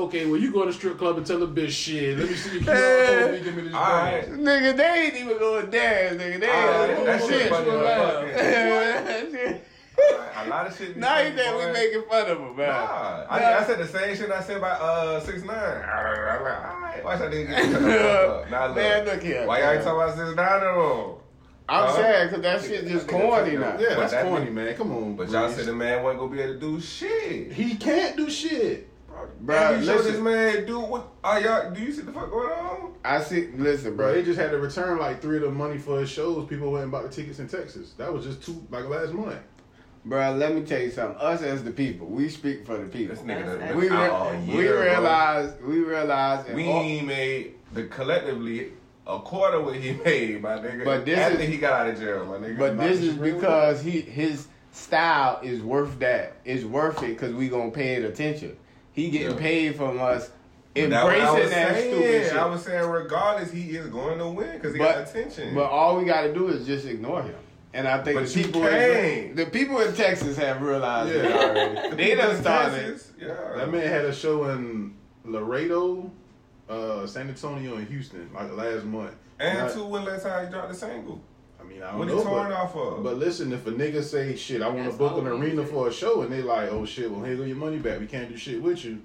Alright. 0.00 0.14
Okay, 0.14 0.26
well 0.26 0.40
you 0.40 0.52
go 0.52 0.64
to 0.64 0.72
strip 0.72 0.98
club 0.98 1.16
and 1.18 1.26
tell 1.26 1.38
the 1.38 1.46
bitch 1.46 1.70
shit. 1.70 2.18
Let 2.18 2.28
me 2.28 2.34
see 2.34 2.52
your 2.58 2.62
QR 2.62 2.74
Hey. 2.74 3.32
code. 3.32 3.44
Give 3.44 3.54
me 3.54 3.62
this 3.62 3.74
Alright. 3.74 4.30
Nigga, 4.32 4.76
they 4.76 5.04
ain't 5.06 5.16
even 5.16 5.38
going 5.38 5.70
dance, 5.70 6.20
nigga. 6.22 6.40
They 6.40 6.48
Alright, 6.50 6.90
ain't 6.90 7.04
that 7.06 7.18
doing 7.18 7.30
shit 7.30 7.40
shit. 7.40 7.50
funny 7.50 7.70
as 7.70 9.60
A 10.36 10.48
lot 10.48 10.66
of 10.66 10.76
shit. 10.78 10.94
be 10.94 11.00
now 11.00 11.18
you 11.20 11.32
think 11.34 11.58
we 11.58 11.72
making 11.72 12.02
fun 12.08 12.26
of 12.30 12.38
him, 12.38 12.56
man. 12.56 12.68
Nah, 12.68 13.26
I, 13.28 13.38
Nah. 13.40 13.58
I 13.58 13.64
said 13.64 13.78
the 13.78 13.86
same 13.86 14.16
shit 14.16 14.30
I 14.30 14.40
said 14.42 14.56
about 14.56 14.80
uh 14.80 15.20
six 15.20 15.42
nine. 15.42 15.56
I'm 15.56 16.42
like, 16.42 16.64
alright, 16.64 17.04
why 17.04 17.18
should 17.18 17.26
I 17.26 17.42
get 17.44 17.48
this? 17.48 17.80
Now 18.50 18.66
look, 18.68 18.76
Man, 18.76 19.04
look 19.04 19.22
here, 19.22 19.46
Why 19.46 19.58
y'all 19.60 19.74
man. 19.74 19.84
talking 19.84 20.00
about 20.02 20.16
six 20.16 20.36
nine 20.36 20.60
no 20.60 21.20
I'm 21.68 21.86
Huh? 21.86 21.92
saying 21.94 22.28
because 22.28 22.42
that 22.42 22.62
shit 22.62 22.88
just 22.88 23.06
corny 23.08 23.56
now. 23.56 23.76
Yeah, 23.78 23.94
But 23.96 24.10
that's 24.10 24.26
corny, 24.26 24.50
man. 24.50 24.74
Come 24.74 24.92
on, 24.92 25.16
But 25.16 25.30
y'all 25.30 25.48
said 25.50 25.66
the 25.66 25.72
man 25.74 26.02
wasn't 26.02 26.20
gonna 26.20 26.32
be 26.32 26.40
able 26.40 26.54
to 26.54 26.60
do 26.60 26.80
shit. 26.80 27.52
he 27.52 27.76
can't 27.76 28.16
do 28.16 28.30
shit. 28.30 28.88
Bro, 29.40 29.56
Every 29.56 29.86
show 29.86 29.94
listen. 29.96 30.12
this 30.12 30.20
man 30.22 30.66
do 30.66 30.80
what? 30.80 31.08
Are 31.24 31.40
y'all? 31.40 31.70
Do 31.72 31.80
you 31.82 31.92
see 31.92 32.02
the 32.02 32.12
fuck 32.12 32.30
going 32.30 32.50
on? 32.52 32.94
I 33.04 33.20
see. 33.22 33.48
Listen, 33.56 33.96
Bro, 33.96 34.08
bro. 34.12 34.16
he 34.18 34.22
just 34.24 34.38
had 34.38 34.50
to 34.50 34.58
return 34.58 34.98
like 34.98 35.20
three 35.22 35.36
of 35.38 35.42
the 35.44 35.50
money 35.50 35.78
for 35.78 36.00
his 36.00 36.10
shows. 36.10 36.48
People 36.48 36.70
went 36.72 36.82
and 36.84 36.92
bought 36.92 37.02
the 37.04 37.08
tickets 37.08 37.38
in 37.38 37.48
Texas. 37.48 37.92
That 37.96 38.12
was 38.12 38.24
just 38.24 38.42
two 38.42 38.62
like 38.70 38.86
last 38.88 39.12
month. 39.12 39.38
Bro, 40.04 40.32
let 40.36 40.54
me 40.54 40.62
tell 40.62 40.80
you 40.80 40.90
something. 40.90 41.20
Us 41.20 41.42
as 41.42 41.62
the 41.62 41.70
people, 41.70 42.06
we 42.06 42.28
speak 42.30 42.64
for 42.64 42.78
the 42.78 42.86
people. 42.86 43.14
This 43.14 43.24
nigga 43.24 43.58
That's- 43.58 43.74
We, 43.76 43.90
out 43.90 44.02
re- 44.02 44.08
all 44.08 44.32
we 44.46 44.62
year, 44.62 44.72
bro. 44.72 44.82
realize, 44.82 45.52
we 45.62 45.78
realize, 45.80 46.46
We 46.54 46.68
all- 46.68 46.82
made 47.02 47.54
the 47.74 47.84
collectively 47.84 48.72
a 49.06 49.18
quarter 49.18 49.60
what 49.60 49.76
he 49.76 49.92
made, 50.04 50.40
my 50.40 50.58
nigga. 50.58 50.84
But 50.84 51.04
this 51.04 51.18
after 51.18 51.40
is- 51.40 51.48
he 51.48 51.58
got 51.58 51.72
out 51.86 51.88
of 51.88 51.98
jail, 52.00 52.24
my 52.24 52.36
nigga. 52.38 52.58
But 52.58 52.78
this 52.78 53.00
is 53.00 53.14
because 53.14 53.82
he 53.82 54.00
his 54.00 54.46
style 54.72 55.38
is 55.42 55.60
worth 55.60 55.98
that. 55.98 56.36
It's 56.46 56.64
worth 56.64 57.02
it 57.02 57.08
because 57.08 57.34
we 57.34 57.48
gonna 57.48 57.70
pay 57.70 57.94
it 57.96 58.04
attention. 58.04 58.56
He 59.00 59.10
getting 59.10 59.30
Yeah. 59.32 59.36
paid 59.38 59.76
from 59.76 59.98
us 60.00 60.30
But 60.74 60.90
that 60.90 61.04
what 61.04 61.14
I 61.14 61.26
embracing 61.28 61.50
that 61.50 61.74
saying. 61.74 61.94
stupid 61.94 62.24
shit. 62.28 62.36
I 62.36 62.46
was 62.46 62.62
saying, 62.62 62.88
regardless, 62.90 63.50
he 63.50 63.70
is 63.70 63.86
going 63.86 64.18
to 64.18 64.28
win 64.28 64.52
because 64.56 64.72
he 64.74 64.78
but, 64.78 64.92
got 64.92 65.08
attention. 65.08 65.54
but 65.54 65.64
all 65.70 65.96
we 65.96 66.04
gotta 66.04 66.32
do 66.34 66.48
is 66.48 66.66
just 66.66 66.86
ignore 66.86 67.22
him. 67.22 67.34
And 67.72 67.88
I 67.88 68.02
think 68.02 68.18
But 68.18 68.28
the 68.28 68.42
people 68.42 68.66
in, 68.66 69.36
the 69.36 69.46
people 69.46 69.80
in 69.80 69.94
Texas 69.94 70.36
have 70.36 70.60
realized 70.60 71.14
it 71.14 71.24
Yeah. 71.24 71.36
already. 71.36 71.96
they 71.96 72.14
done 72.14 72.36
started. 72.40 72.74
Texas, 72.88 73.12
Yeah. 73.18 73.28
That 73.56 73.70
man 73.72 73.86
had 73.88 74.04
a 74.04 74.12
show 74.12 74.44
in 74.50 74.94
Laredo, 75.24 76.10
uh, 76.68 77.06
San 77.06 77.28
Antonio, 77.28 77.76
and 77.76 77.86
Houston 77.88 78.28
like 78.34 78.52
last 78.52 78.84
month. 78.84 79.14
and 79.38 79.58
Not- 79.60 79.72
two, 79.72 79.84
when 79.84 80.04
last 80.04 80.24
time 80.24 80.44
he 80.46 80.52
dropped 80.52 80.70
a 80.72 80.74
single? 80.74 81.20
I 81.70 81.72
mean, 81.72 81.82
I 81.82 81.90
don't 81.90 81.98
What 82.00 82.08
know. 82.08 82.18
he 82.18 82.22
torn 82.24 82.48
but, 82.48 82.52
off 82.52 82.76
of? 82.76 83.02
but 83.04 83.16
listen, 83.18 83.52
if 83.52 83.66
a 83.66 83.70
nigga 83.72 84.02
say 84.02 84.34
shit, 84.36 84.62
I 84.62 84.68
want 84.68 84.90
to 84.90 84.96
book 84.96 85.18
an 85.18 85.26
arena 85.26 85.54
music. 85.56 85.68
for 85.72 85.88
a 85.88 85.92
show, 85.92 86.22
and 86.22 86.32
they 86.32 86.42
like, 86.42 86.70
oh 86.70 86.84
shit, 86.84 87.10
well 87.10 87.22
here 87.24 87.36
go 87.36 87.44
your 87.44 87.56
money 87.56 87.78
back. 87.78 88.00
We 88.00 88.06
can't 88.06 88.28
do 88.28 88.36
shit 88.36 88.60
with 88.62 88.84
you. 88.84 89.00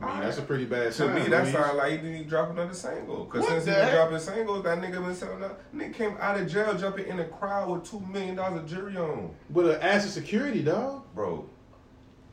I 0.00 0.12
mean, 0.12 0.20
that's 0.20 0.38
a 0.38 0.42
pretty 0.42 0.64
bad 0.64 0.84
To 0.84 0.92
sign. 0.92 1.14
me, 1.14 1.28
that 1.28 1.42
Breeze. 1.42 1.52
sounds 1.52 1.76
like 1.76 1.90
he 1.90 1.96
didn't 1.98 2.14
even 2.14 2.28
drop 2.28 2.50
another 2.50 2.72
single. 2.74 3.24
Because 3.24 3.40
What 3.42 3.50
since 3.50 3.64
he 3.64 3.70
the 3.70 3.76
been 3.76 3.84
heck? 3.86 3.94
dropping 3.94 4.18
singles, 4.18 4.64
that 4.64 4.78
nigga 4.78 5.04
been 5.04 5.14
selling 5.14 5.42
up. 5.44 5.60
Nigga 5.74 5.94
came 5.94 6.16
out 6.20 6.40
of 6.40 6.48
jail 6.50 6.74
jumping 6.78 7.06
in 7.06 7.20
a 7.20 7.24
crowd 7.24 7.68
with 7.68 7.84
$2 7.90 8.08
million 8.08 8.38
of 8.38 8.66
jury 8.66 8.96
on. 8.96 9.30
with 9.50 9.68
an 9.68 9.80
ass 9.82 10.04
of 10.06 10.10
security, 10.12 10.62
dog. 10.62 11.02
Bro, 11.14 11.44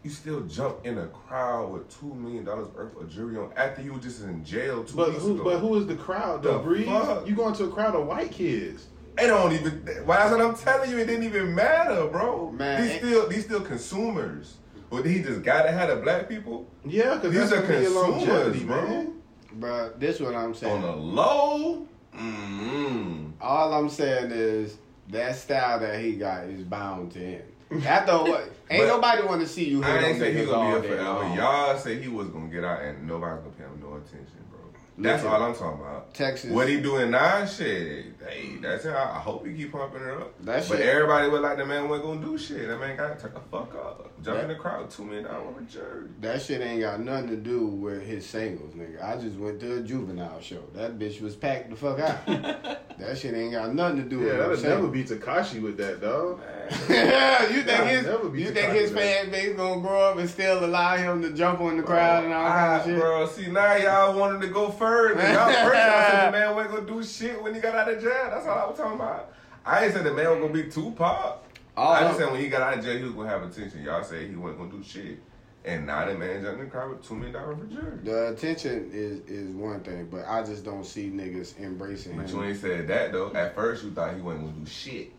you 0.03 0.09
still 0.11 0.41
jump 0.41 0.86
in 0.86 0.99
a 0.99 1.07
crowd 1.07 1.73
with 1.73 1.89
$2 1.99 2.15
million 2.15 2.45
worth 2.45 2.95
of 2.95 3.09
jury 3.09 3.38
on 3.38 3.51
after 3.57 3.82
you 3.82 3.93
were 3.93 3.99
just 3.99 4.23
in 4.23 4.45
jail 4.45 4.84
two 4.84 4.95
But 4.95 5.09
weeks 5.09 5.23
who, 5.23 5.34
ago. 5.36 5.43
but 5.43 5.57
who 5.59 5.75
is 5.78 5.88
the 5.88 5.95
crowd 5.95 6.43
though, 6.43 6.59
The 6.59 6.63
Breeze? 6.63 6.86
fuck? 6.86 7.28
You 7.28 7.36
going 7.36 7.55
to 7.55 7.65
a 7.65 7.69
crowd 7.71 7.95
of 7.95 8.05
white 8.05 8.32
kids. 8.32 8.88
It 9.20 9.28
don't 9.28 9.51
even. 9.53 9.72
Why 10.05 10.18
that's 10.18 10.32
what 10.32 10.41
I'm 10.41 10.55
telling 10.55 10.91
you. 10.91 10.97
It 10.99 11.05
didn't 11.07 11.24
even 11.26 11.55
matter, 11.55 12.07
bro. 12.07 12.51
Man, 12.51 12.82
these 12.84 12.97
still 12.97 13.28
these 13.28 13.45
still 13.45 13.61
consumers. 13.61 14.57
But 14.89 15.05
he 15.05 15.22
just 15.22 15.43
gotta 15.43 15.72
have 15.72 15.89
the 15.89 15.97
black 15.97 16.30
people 16.30 16.65
Yeah, 16.86 17.15
because 17.15 17.32
These 17.32 17.49
that's 17.49 17.51
are 17.53 17.63
a 17.63 17.68
consumers, 17.68 17.93
longevity, 17.95 18.63
bro. 18.63 18.82
man. 18.88 19.13
Bro, 19.53 19.91
this 19.97 20.20
what 20.22 20.34
I'm 20.36 20.53
saying. 20.53 20.76
on 20.76 20.82
saying. 20.82 20.95
the 20.95 21.01
low. 21.01 21.88
Mm-hmm. 22.15 23.32
All 23.41 23.74
I'm 23.74 23.89
saying 23.89 24.32
is 24.32 24.78
that 25.09 25.36
style 25.36 25.80
that 25.80 25.99
he 25.99 26.13
got 26.15 26.45
is 26.45 26.63
bound 26.63 27.11
to 27.13 27.22
end. 27.24 27.86
After 27.86 28.13
what? 28.18 28.49
Ain't 28.70 28.84
But- 28.84 28.88
nobody 28.88 29.24
want 29.24 29.41
to 29.41 29.47
see 29.47 29.65
you 29.70 29.84
I 29.84 29.97
on 29.97 30.03
ain't 30.05 30.20
say 30.20 30.34
he 30.34 30.45
gonna 30.45 30.76
be 30.80 30.82
day 30.82 30.88
here 30.88 30.97
forever. 30.97 31.36
Y'all 31.36 31.78
say 31.78 32.01
he 32.01 32.07
was 32.07 32.28
gonna 32.30 32.47
get 32.47 32.63
out 32.63 32.82
and 32.82 33.07
nobody's 33.07 33.39
gonna 33.43 33.55
pay 33.57 33.63
him 33.63 33.80
no 33.82 33.95
attention, 33.95 34.39
bro. 34.49 34.57
That's 35.00 35.24
all 35.24 35.41
I'm 35.43 35.54
talking 35.54 35.82
about. 35.82 36.14
Texas. 36.14 36.50
What 36.52 36.68
he 36.68 36.82
doing 36.82 37.12
now, 37.12 37.45
shit. 37.45 38.06
Hey, 38.28 38.58
that's 38.62 38.84
it. 38.86 38.89
I 38.93 39.16
I 39.18 39.20
hope 39.20 39.45
he 39.45 39.54
keep 39.54 39.72
pumping 39.72 40.02
it 40.02 40.10
up. 40.10 40.34
That 40.43 40.68
but 40.68 40.80
everybody 40.80 41.30
was 41.30 41.41
like, 41.41 41.58
the 41.58 41.66
man 41.66 41.88
wasn't 41.88 42.08
gonna 42.08 42.26
do 42.26 42.38
shit. 42.38 42.68
That 42.68 42.80
man 42.80 42.98
got 42.98 43.16
to 43.18 43.22
turn 43.22 43.34
the 43.36 43.39
fuck 43.52 43.74
up. 43.76 44.12
Jump 44.24 44.39
in 44.39 44.48
That- 44.48 44.54
the 44.56 44.60
crowd, 44.60 44.89
two 44.89 45.04
million 45.06 45.26
dollar 45.26 45.38
over 45.45 45.62
jersey. 45.62 46.10
That 46.22 46.41
shit 46.41 46.62
ain't 46.62 46.82
got 46.82 47.00
nothing 47.00 47.30
to 47.30 47.36
do 47.38 47.68
with 47.68 48.02
his 48.06 48.26
singles, 48.26 48.74
nigga. 48.74 49.04
I 49.04 49.18
just 49.18 49.38
went 49.38 49.60
to 49.60 49.78
a 49.78 49.82
juvenile 49.82 50.41
show. 50.41 50.64
That 50.74 50.98
bitch 50.98 51.22
was 51.22 51.36
packed 51.36 51.70
the 51.70 51.76
fuck 51.76 52.00
out. 52.00 52.26
that 52.98 53.18
shit 53.18 53.36
ain't 53.36 53.52
got 53.52 53.76
nothing 53.76 54.04
to 54.04 54.10
do 54.10 54.18
Yeah, 54.18 54.24
with 54.26 54.32
that'll 54.38 54.52
his 54.52 54.64
never 54.64 54.76
singles. 54.93 54.93
be 54.93 55.16
Tekashi 55.16 55.62
with 55.62 55.78
that, 55.78 56.02
dog. 56.02 56.39
Man, 56.39 56.48
you 56.72 57.63
think 57.63 57.84
his 57.86 58.05
you 58.05 58.51
think 58.51 58.74
his 58.74 58.91
confident. 58.91 58.95
fan 58.95 59.32
base 59.32 59.55
gonna 59.55 59.82
grow 59.82 60.01
up 60.11 60.18
and 60.18 60.30
still 60.30 60.63
allow 60.65 60.95
him 60.97 61.22
to 61.22 61.32
jump 61.32 61.59
on 61.61 61.78
the 61.78 61.84
crowd 61.84 62.26
and 62.26 62.34
all 62.34 62.47
kind 62.47 62.74
of 62.76 62.82
Ah, 62.82 62.86
shit? 62.86 62.99
Bro, 62.99 63.28
see 63.28 63.47
now 63.51 63.76
y'all 63.76 64.20
wanted 64.20 64.41
to 64.41 64.47
go 64.47 64.70
further. 64.70 65.15
Y'all 65.34 65.45
first 65.47 65.55
y'all 65.55 66.11
said 66.11 66.28
the 66.28 66.32
man 66.32 66.55
wasn't 66.55 66.76
gonna 66.76 66.88
do 66.88 67.03
shit 67.03 67.41
when 67.41 67.53
he 67.53 67.59
got 67.59 67.76
out 67.76 67.89
of 67.91 68.01
jail. 68.01 68.28
That's 68.30 68.45
all 68.47 68.57
I 68.59 68.65
was 68.68 68.78
talking 68.78 68.95
about. 68.95 69.34
I 69.65 69.86
ain't 69.86 69.93
said 69.93 70.03
the 70.05 70.13
man 70.13 70.30
was 70.30 70.39
gonna 70.39 70.53
be 70.53 70.70
Tupac. 70.70 71.43
All 71.76 71.91
I 71.93 71.99
I'm- 71.99 72.07
just 72.07 72.20
said 72.20 72.32
when 72.32 72.41
he 72.41 72.47
got 72.49 72.61
out 72.61 72.78
of 72.80 72.84
jail, 72.84 72.97
he 72.97 73.03
was 73.03 73.13
gonna 73.13 73.30
have 73.30 73.43
attention. 73.43 73.84
Y'all 73.84 74.03
said 74.03 74.30
he 74.30 74.36
wasn't 74.36 74.59
gonna 74.59 74.72
do 74.72 74.84
shit. 74.84 75.20
And 75.65 75.86
now 75.86 76.05
that 76.05 76.18
man 76.18 76.41
jumped 76.41 76.59
in 76.59 76.65
the 76.65 76.72
crowd 76.72 76.91
with 76.91 77.05
two 77.05 77.13
million 77.15 77.34
dollars 77.34 77.57
for 77.59 77.65
jury. 77.65 77.97
The 78.03 78.30
attention 78.30 78.89
is 78.93 79.20
is 79.30 79.53
one 79.53 79.82
thing, 79.82 80.07
but 80.09 80.26
I 80.26 80.41
just 80.43 80.63
don't 80.63 80.86
see 80.86 81.09
niggas 81.09 81.59
embracing 81.59 82.15
But 82.15 82.30
you 82.30 82.41
ain't 82.43 82.57
said 82.57 82.88
that 82.88 83.11
though. 83.11 83.32
At 83.34 83.53
first 83.53 83.84
you 83.84 83.91
thought 83.91 84.15
he 84.15 84.22
wasn't 84.22 84.45
gonna 84.45 84.59
do 84.59 84.65
shit. 84.65 85.11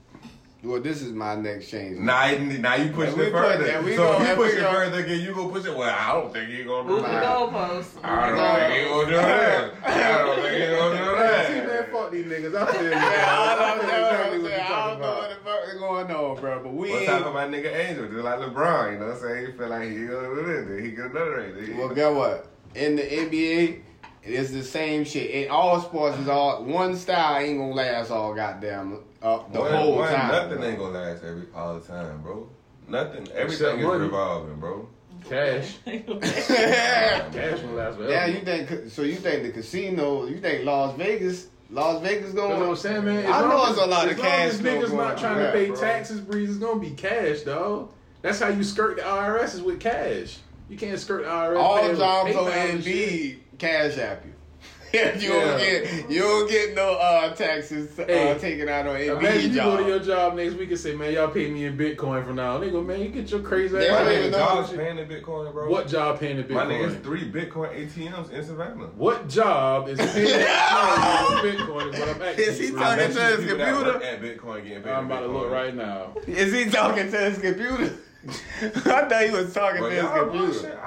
Well, 0.60 0.80
this 0.80 1.02
is 1.02 1.12
my 1.12 1.36
next 1.36 1.70
change. 1.70 1.98
Now, 2.00 2.28
now 2.36 2.74
you 2.74 2.90
pushing 2.90 3.14
And 3.14 3.22
it 3.22 3.30
further. 3.30 3.72
put- 3.74 3.84
we 3.84 3.94
so 3.94 4.12
gon- 4.12 4.22
if 4.22 4.28
you 4.28 4.34
push 4.34 4.52
it 4.54 4.60
gon- 4.60 4.74
further 4.74 4.98
again, 5.04 5.20
you 5.20 5.32
gonna 5.32 5.48
push 5.52 5.64
it. 5.66 5.76
Well, 5.76 5.94
I 5.96 6.12
don't 6.14 6.32
think 6.32 6.50
he 6.50 6.64
gonna 6.64 6.82
do 6.88 6.94
Move 6.94 7.02
the 7.02 7.08
that. 7.08 7.22
goalposts. 7.24 8.04
I 8.04 8.28
don't 8.28 8.58
think 8.58 8.74
he 8.82 8.88
gonna 8.88 9.06
do 9.06 9.16
that. 9.16 9.72
I 9.86 10.18
don't 10.18 10.34
think 10.42 10.54
he 10.58 10.76
gonna 10.76 10.98
do 10.98 11.04
that. 11.18 11.46
See, 11.46 11.52
man, 11.54 11.84
fuck 11.92 12.10
these 12.10 12.24
niggas. 12.26 12.56
I 12.56 12.72
feel 12.72 12.82
you. 12.82 12.90
Yeah, 12.90 13.24
I 13.28 13.54
I 13.54 13.76
don't 13.76 13.86
know, 13.86 13.94
exactly 14.08 14.38
what 14.38 14.42
what 14.42 14.50
you're 14.50 14.60
I'm. 14.60 14.66
I 14.66 14.68
talking 14.68 14.98
don't 14.98 15.00
know 15.00 15.18
what 15.20 15.28
the 15.30 15.44
fuck 15.44 15.68
is 15.74 15.78
going 15.78 16.10
on, 16.10 16.40
bro. 16.40 16.60
But 16.64 16.72
we 16.74 16.90
What's 16.90 17.02
ain't. 17.02 17.10
up 17.10 17.24
with 17.26 17.34
my 17.34 17.44
nigga 17.46 17.76
Angel? 17.76 18.08
Just 18.08 18.24
like 18.24 18.38
LeBron, 18.40 18.92
you 18.94 18.98
know 18.98 19.06
what 19.06 19.14
I'm 19.14 19.20
saying? 19.22 19.46
He 19.46 19.52
feel 19.52 19.68
like 19.68 19.82
he 19.88 19.94
gonna 20.06 20.34
do 20.34 20.42
this, 20.44 20.66
then 20.68 20.84
he 20.84 20.90
get 20.90 21.04
another 21.06 21.30
race. 21.36 21.76
Well, 21.78 21.88
guess 21.90 22.12
what? 22.16 22.46
In 22.74 22.96
the 22.96 23.02
NBA, 23.02 23.78
it's 24.24 24.50
the 24.50 24.64
same 24.64 25.04
shit. 25.04 25.30
In 25.30 25.50
all 25.50 25.80
sports, 25.80 26.18
is 26.18 26.26
all 26.28 26.64
one 26.64 26.96
style 26.96 27.36
ain't 27.38 27.58
gonna 27.60 27.72
last 27.74 28.10
all 28.10 28.34
goddamn 28.34 28.98
uh, 29.22 29.38
the 29.52 29.60
One- 29.60 29.72
whole 29.72 29.96
one, 29.96 30.12
time. 30.14 30.28
Nothing 30.32 30.58
bro. 30.58 30.66
ain't 30.68 30.78
gonna 30.78 30.98
last 30.98 31.24
every 31.24 31.42
all 31.54 31.74
the 31.78 31.86
time, 31.86 32.22
bro. 32.22 32.48
Nothing. 32.88 33.28
Everything 33.34 33.78
is 33.80 33.84
revolving, 33.86 34.56
bro. 34.56 34.88
Cash. 35.28 35.74
Cash 35.84 37.60
will 37.62 37.72
last 37.74 37.96
forever. 37.96 38.08
Yeah, 38.10 38.26
you 38.26 38.40
think 38.40 38.90
so? 38.90 39.02
You 39.02 39.16
think 39.16 39.42
the 39.42 39.50
casino? 39.52 40.26
You 40.26 40.38
think 40.38 40.64
Las 40.64 40.96
Vegas? 40.96 41.48
Las 41.70 42.00
Vegas 42.02 42.32
That's 42.32 42.36
what 42.46 42.52
I'm 42.52 42.60
going? 42.60 42.76
saying, 42.76 43.04
man. 43.04 43.26
I 43.30 43.40
know 43.42 43.66
it's 43.70 43.78
a 43.80 43.86
lot 43.86 44.06
as 44.06 44.12
of 44.12 44.18
long 44.18 44.26
cash 44.26 44.48
as 44.52 44.60
niggas 44.60 44.86
going 44.86 44.96
not 44.96 45.12
on. 45.14 45.18
trying 45.18 45.38
Yeah, 45.38 45.46
to 45.46 45.52
pay 45.52 45.66
bro. 45.66 45.76
taxes, 45.80 46.20
breeze, 46.20 46.48
it's 46.50 46.58
gonna 46.58 46.80
be 46.80 46.90
cash, 46.90 47.40
dog. 47.42 47.90
That's 48.22 48.40
how 48.40 48.48
you 48.48 48.64
skirt 48.64 48.96
the 48.96 49.02
IRS 49.02 49.54
is 49.54 49.62
with 49.62 49.78
cash. 49.80 50.38
You 50.70 50.78
can't 50.78 50.98
skirt 50.98 51.24
the 51.24 51.30
IRS. 51.30 51.58
All 51.58 51.76
paying 51.78 51.90
with 51.90 51.98
jobs 51.98 52.30
PayPal 52.30 52.46
on 52.46 52.52
and. 52.52 52.70
Indeed 52.78 53.42
cash 53.58 53.98
app 53.98 54.24
you. 54.24 54.32
you 54.92 55.28
don't 55.28 55.58
get 55.58 56.10
you 56.10 56.20
don't 56.20 56.50
get 56.50 56.74
no 56.74 56.94
uh, 56.94 57.34
taxes 57.34 57.98
uh, 57.98 58.04
Hey, 58.06 58.38
taken 58.38 58.68
out 58.68 58.86
on 58.86 58.96
Imagine 58.96 59.26
Indeed 59.26 59.54
you 59.54 59.60
go 59.62 59.76
to 59.76 59.86
your 59.86 59.98
job 59.98 60.34
next 60.34 60.54
week 60.54 60.70
and 60.70 60.78
say, 60.78 60.94
"Man, 60.94 61.12
y'all 61.12 61.28
pay 61.28 61.50
me 61.50 61.64
in 61.66 61.76
Bitcoin 61.76 62.24
from 62.24 62.36
now." 62.36 62.54
on." 62.54 62.60
They 62.62 62.70
go, 62.70 62.80
"Man, 62.82 63.00
you 63.00 63.08
get 63.08 63.30
your 63.30 63.40
crazy 63.40 63.76
ass." 63.76 63.84
Yeah, 63.84 63.92
My 63.92 63.98
I 63.98 64.04
nigga 64.04 64.18
even 64.20 64.32
job's 64.32 64.72
paying 64.72 64.98
in 64.98 65.08
Bitcoin, 65.08 65.52
bro. 65.52 65.70
What 65.70 65.88
job 65.88 66.18
paying 66.20 66.38
in 66.38 66.44
Bitcoin? 66.44 66.54
My 66.54 66.64
nigga's 66.66 66.94
Bitcoin? 66.94 67.02
three 67.02 67.30
Bitcoin 67.30 67.88
ATMs 67.90 68.30
in 68.30 68.44
Savannah. 68.44 68.86
What 68.96 69.28
job 69.28 69.88
is 69.88 69.98
paying 69.98 70.26
in 70.26 70.46
Bitcoin? 70.46 71.92
Is 71.92 72.00
what 72.00 72.08
I'm 72.08 72.22
asking. 72.22 72.44
Is 72.44 72.58
he 72.58 72.70
talking 72.72 73.12
to 73.12 73.20
his 73.22 73.36
computer? 73.46 74.02
At 74.02 74.20
Bitcoin 74.22 74.64
getting 74.64 74.82
paid 74.82 74.90
I'm 74.90 75.04
in 75.04 75.10
about 75.10 75.20
to 75.20 75.28
look 75.28 75.50
right 75.50 75.74
now. 75.74 76.12
Is 76.26 76.52
he 76.52 76.70
talking 76.70 77.10
to 77.10 77.18
his 77.18 77.38
computer? 77.38 77.94
I 78.28 79.04
thought 79.08 79.22
he 79.24 79.30
was 79.30 79.52
talking 79.54 79.80
But 79.80 79.90
to 79.90 79.94
his 79.94 80.02
y'all 80.02 80.28
computer. 80.30 80.80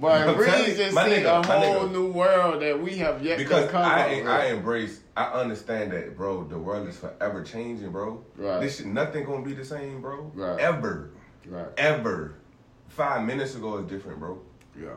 Bullshit, 0.00 0.20
alright. 0.26 0.36
But 0.36 0.42
I'm 0.42 0.44
telling 0.50 0.64
Breeze 0.64 0.78
you, 0.78 0.84
just 0.84 0.94
my 0.94 1.08
seen 1.08 1.18
nigga, 1.24 1.44
a 1.44 1.48
my 1.48 1.54
whole 1.66 1.74
nigga. 1.88 1.92
new 1.92 2.06
world 2.12 2.62
that 2.62 2.82
we 2.82 2.96
have 2.98 3.22
yet 3.22 3.38
Because 3.38 3.66
to 3.66 3.70
come 3.70 3.82
I, 3.82 4.20
up 4.20 4.26
I 4.26 4.46
embrace, 4.46 5.00
I 5.16 5.24
understand 5.32 5.92
that, 5.92 6.16
bro. 6.16 6.44
The 6.44 6.58
world 6.58 6.88
is 6.88 6.96
forever 6.98 7.42
changing, 7.42 7.90
bro. 7.90 8.24
Right. 8.36 8.60
This 8.60 8.78
shit, 8.78 8.86
nothing 8.86 9.24
gonna 9.24 9.44
be 9.44 9.54
the 9.54 9.64
same, 9.64 10.00
bro. 10.00 10.30
Right. 10.34 10.58
Ever, 10.60 11.10
Right. 11.46 11.66
ever. 11.76 12.34
Five 12.88 13.24
minutes 13.24 13.54
ago 13.54 13.78
is 13.78 13.86
different, 13.86 14.18
bro. 14.18 14.40
Yeah. 14.78 14.88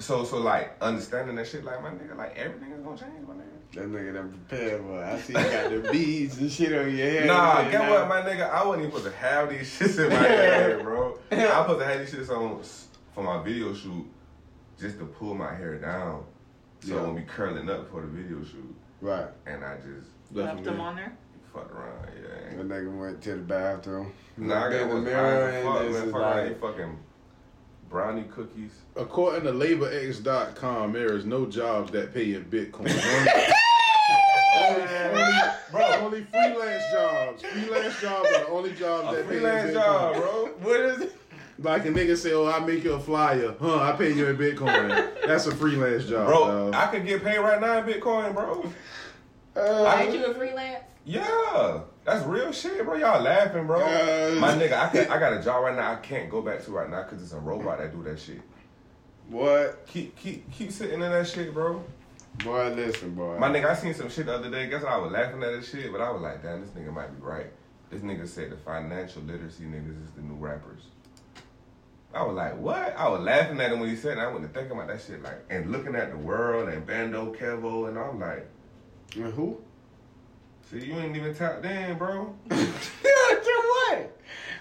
So, 0.00 0.24
so 0.24 0.38
like 0.38 0.76
understanding 0.80 1.36
that 1.36 1.46
shit, 1.46 1.64
like 1.64 1.80
my 1.82 1.90
nigga, 1.90 2.16
like 2.16 2.36
everything 2.36 2.72
is 2.72 2.80
gonna 2.82 2.96
change, 2.96 3.12
my 3.26 3.34
nigga. 3.34 3.44
That 3.74 3.88
nigga 3.92 4.14
done 4.14 4.30
prepared 4.48 4.82
for 4.82 5.02
it. 5.02 5.04
I 5.06 5.20
see 5.20 5.32
you 5.34 5.38
got 5.38 5.70
the 5.84 5.88
beads 5.92 6.38
and 6.38 6.50
shit 6.50 6.72
on 6.72 6.96
your 6.96 7.06
head. 7.10 7.26
Nah, 7.26 7.58
and 7.60 7.70
get 7.70 7.80
shit 7.82 7.90
what, 7.90 8.08
my 8.08 8.22
nigga? 8.22 8.50
I 8.50 8.64
wasn't 8.66 8.86
even 8.86 8.96
supposed 8.98 9.14
to 9.14 9.20
have 9.20 9.50
these 9.50 9.78
shits 9.78 10.02
in 10.04 10.08
my 10.10 10.16
head, 10.28 10.82
bro. 10.82 11.18
I 11.30 11.36
was 11.36 11.48
supposed 11.48 11.78
to 11.80 11.84
have 11.86 11.98
these 12.00 12.12
shits 12.28 12.36
on 12.36 12.60
for 13.14 13.22
my 13.22 13.42
video 13.42 13.72
shoot, 13.74 14.04
just 14.80 14.98
to 14.98 15.04
pull 15.06 15.34
my 15.34 15.54
hair 15.54 15.76
down, 15.78 16.24
so 16.80 16.94
Yeah. 16.94 17.00
it 17.00 17.04
won't 17.04 17.16
be 17.16 17.22
curling 17.22 17.68
up 17.70 17.90
for 17.90 18.00
the 18.02 18.06
video 18.08 18.42
shoot. 18.44 18.74
Right. 19.00 19.26
And 19.46 19.64
I 19.64 19.76
just 19.76 20.08
Left 20.32 20.62
them 20.64 20.80
on 20.80 20.96
there. 20.96 21.16
fucked 21.52 21.72
around, 21.72 22.08
yeah. 22.22 22.56
That 22.56 22.68
nigga 22.68 22.96
went 23.00 23.22
to 23.22 23.30
the 23.36 23.42
bathroom. 23.42 24.12
Nah, 24.36 24.54
I 24.54 24.68
Looked 24.68 24.72
got 24.72 24.82
in 24.82 24.88
the 24.88 24.94
was 24.96 25.04
mirror 25.04 25.50
high 25.50 25.50
as 25.50 25.54
and 25.54 25.64
fuck, 25.64 25.82
this 25.82 25.92
man. 25.92 26.02
is 26.06 26.12
Fuck 26.12 26.20
like, 26.22 26.60
fucking 26.60 26.98
brownie 27.88 28.24
cookies. 28.24 28.72
According 28.96 29.42
to 29.44 29.52
LaborX.com, 29.52 30.92
there 30.92 31.14
is 31.16 31.24
no 31.24 31.46
jobs 31.46 31.90
that 31.92 32.12
pay 32.14 32.34
in 32.34 32.44
Bitcoin. 32.44 32.90
Only, 34.60 34.82
only, 34.82 35.32
bro, 35.70 35.84
only 36.00 36.26
freelance 36.32 36.82
jobs. 36.92 37.42
Freelance 37.42 38.00
jobs 38.00 38.28
are 38.28 38.40
the 38.44 38.48
only 38.48 38.72
jobs 38.72 39.12
A 39.12 39.16
that 39.16 39.26
freelance 39.26 39.62
pay 39.62 39.68
in 39.68 39.74
job, 39.74 40.14
Bitcoin. 40.14 40.20
bro. 40.20 40.46
what 40.62 40.80
is 40.80 41.00
it? 41.02 41.16
Like 41.60 41.86
a 41.86 41.88
nigga 41.88 42.16
say, 42.16 42.32
"Oh, 42.34 42.46
I 42.46 42.60
make 42.64 42.84
you 42.84 42.92
a 42.92 43.00
flyer, 43.00 43.54
huh? 43.60 43.80
I 43.80 43.92
pay 43.92 44.12
you 44.12 44.26
in 44.28 44.36
Bitcoin." 44.36 44.88
That's 45.26 45.46
a 45.46 45.54
freelance 45.54 46.04
job, 46.04 46.26
Bro, 46.28 46.70
dog. 46.70 46.74
I 46.74 46.86
could 46.86 47.04
get 47.06 47.22
paid 47.24 47.38
right 47.38 47.60
now 47.60 47.78
in 47.78 47.84
Bitcoin, 47.84 48.32
bro. 48.32 48.70
Uh, 49.56 49.96
Ain't 49.98 50.14
you 50.14 50.24
a 50.26 50.34
freelance? 50.34 50.84
Yeah, 51.04 51.80
that's 52.04 52.24
real 52.26 52.52
shit, 52.52 52.84
bro. 52.84 52.94
Y'all 52.96 53.20
laughing, 53.22 53.66
bro. 53.66 53.80
Uh, 53.80 54.36
My 54.38 54.52
nigga, 54.52 54.74
I, 54.74 54.88
can, 54.90 55.10
I 55.10 55.18
got 55.18 55.32
a 55.32 55.42
job 55.42 55.64
right 55.64 55.74
now. 55.74 55.92
I 55.92 55.96
can't 55.96 56.30
go 56.30 56.42
back 56.42 56.62
to 56.64 56.70
right 56.70 56.88
now 56.88 57.02
because 57.02 57.22
it's 57.22 57.32
a 57.32 57.38
robot 57.38 57.78
that 57.78 57.92
do 57.92 58.02
that 58.04 58.20
shit. 58.20 58.40
what? 59.28 59.86
Keep 59.86 60.16
keep 60.16 60.50
keep 60.52 60.70
sitting 60.70 61.02
in 61.02 61.10
that 61.10 61.26
shit, 61.26 61.52
bro. 61.52 61.82
Boy, 62.44 62.72
listen, 62.74 63.14
boy. 63.14 63.36
My 63.38 63.48
nigga, 63.48 63.70
I 63.70 63.74
seen 63.74 63.94
some 63.94 64.10
shit 64.10 64.26
the 64.26 64.34
other 64.34 64.50
day. 64.50 64.68
Guess 64.68 64.82
what? 64.84 64.92
I 64.92 64.98
was 64.98 65.10
laughing 65.10 65.42
at 65.42 65.50
this 65.52 65.70
shit, 65.70 65.90
but 65.90 66.00
I 66.00 66.10
was 66.10 66.22
like, 66.22 66.42
damn, 66.42 66.60
this 66.60 66.70
nigga 66.70 66.92
might 66.92 67.08
be 67.18 67.20
right. 67.26 67.46
This 67.90 68.02
nigga 68.02 68.28
said 68.28 68.50
the 68.50 68.56
financial 68.56 69.22
literacy 69.22 69.64
niggas 69.64 70.04
is 70.04 70.10
the 70.14 70.22
new 70.22 70.34
rappers. 70.36 70.82
I 72.18 72.24
was 72.24 72.34
like, 72.34 72.58
what? 72.58 72.96
I 72.96 73.08
was 73.08 73.20
laughing 73.20 73.60
at 73.60 73.70
him 73.70 73.78
when 73.78 73.88
he 73.88 73.94
said 73.94 74.18
it. 74.18 74.20
I 74.20 74.26
went 74.26 74.42
to 74.42 74.48
thinking 74.48 74.72
about 74.72 74.88
that 74.88 75.00
shit, 75.00 75.22
like, 75.22 75.38
and 75.50 75.70
looking 75.70 75.94
at 75.94 76.10
the 76.10 76.16
world 76.16 76.68
and 76.68 76.84
Bando, 76.84 77.32
Kevo, 77.32 77.88
and 77.88 77.96
I'm 77.96 78.18
like, 78.18 78.44
And 79.14 79.32
who? 79.34 79.56
see, 80.68 80.84
you 80.86 80.94
ain't 80.94 81.14
even 81.16 81.32
tapped 81.32 81.64
in, 81.64 81.96
bro. 81.96 82.34
what? 82.48 84.14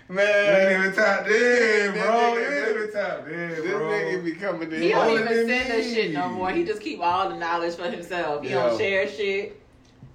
You 0.09 0.19
ain't 0.19 0.79
even 0.79 0.93
tapped 0.93 1.27
in, 1.27 1.93
bro. 1.93 2.01
nigga- 2.01 2.35
You 2.35 2.67
ain't 2.67 2.77
even 2.77 2.91
tapped 2.91 3.27
in, 3.27 3.49
this 3.49 3.59
nigga 3.65 4.23
be 4.23 4.31
coming 4.33 4.71
in. 4.71 4.81
He 4.83 4.89
don't 4.89 5.09
even 5.11 5.25
than 5.25 5.47
send 5.47 5.69
that 5.71 5.77
me. 5.79 5.93
shit 5.93 6.11
no 6.13 6.29
more. 6.29 6.51
He 6.51 6.63
just 6.63 6.81
keep 6.81 6.99
all 7.01 7.29
the 7.29 7.35
knowledge 7.37 7.73
for 7.75 7.89
himself. 7.89 8.43
He 8.43 8.51
Yo. 8.51 8.69
don't 8.69 8.77
share 8.77 9.07
shit. 9.07 9.59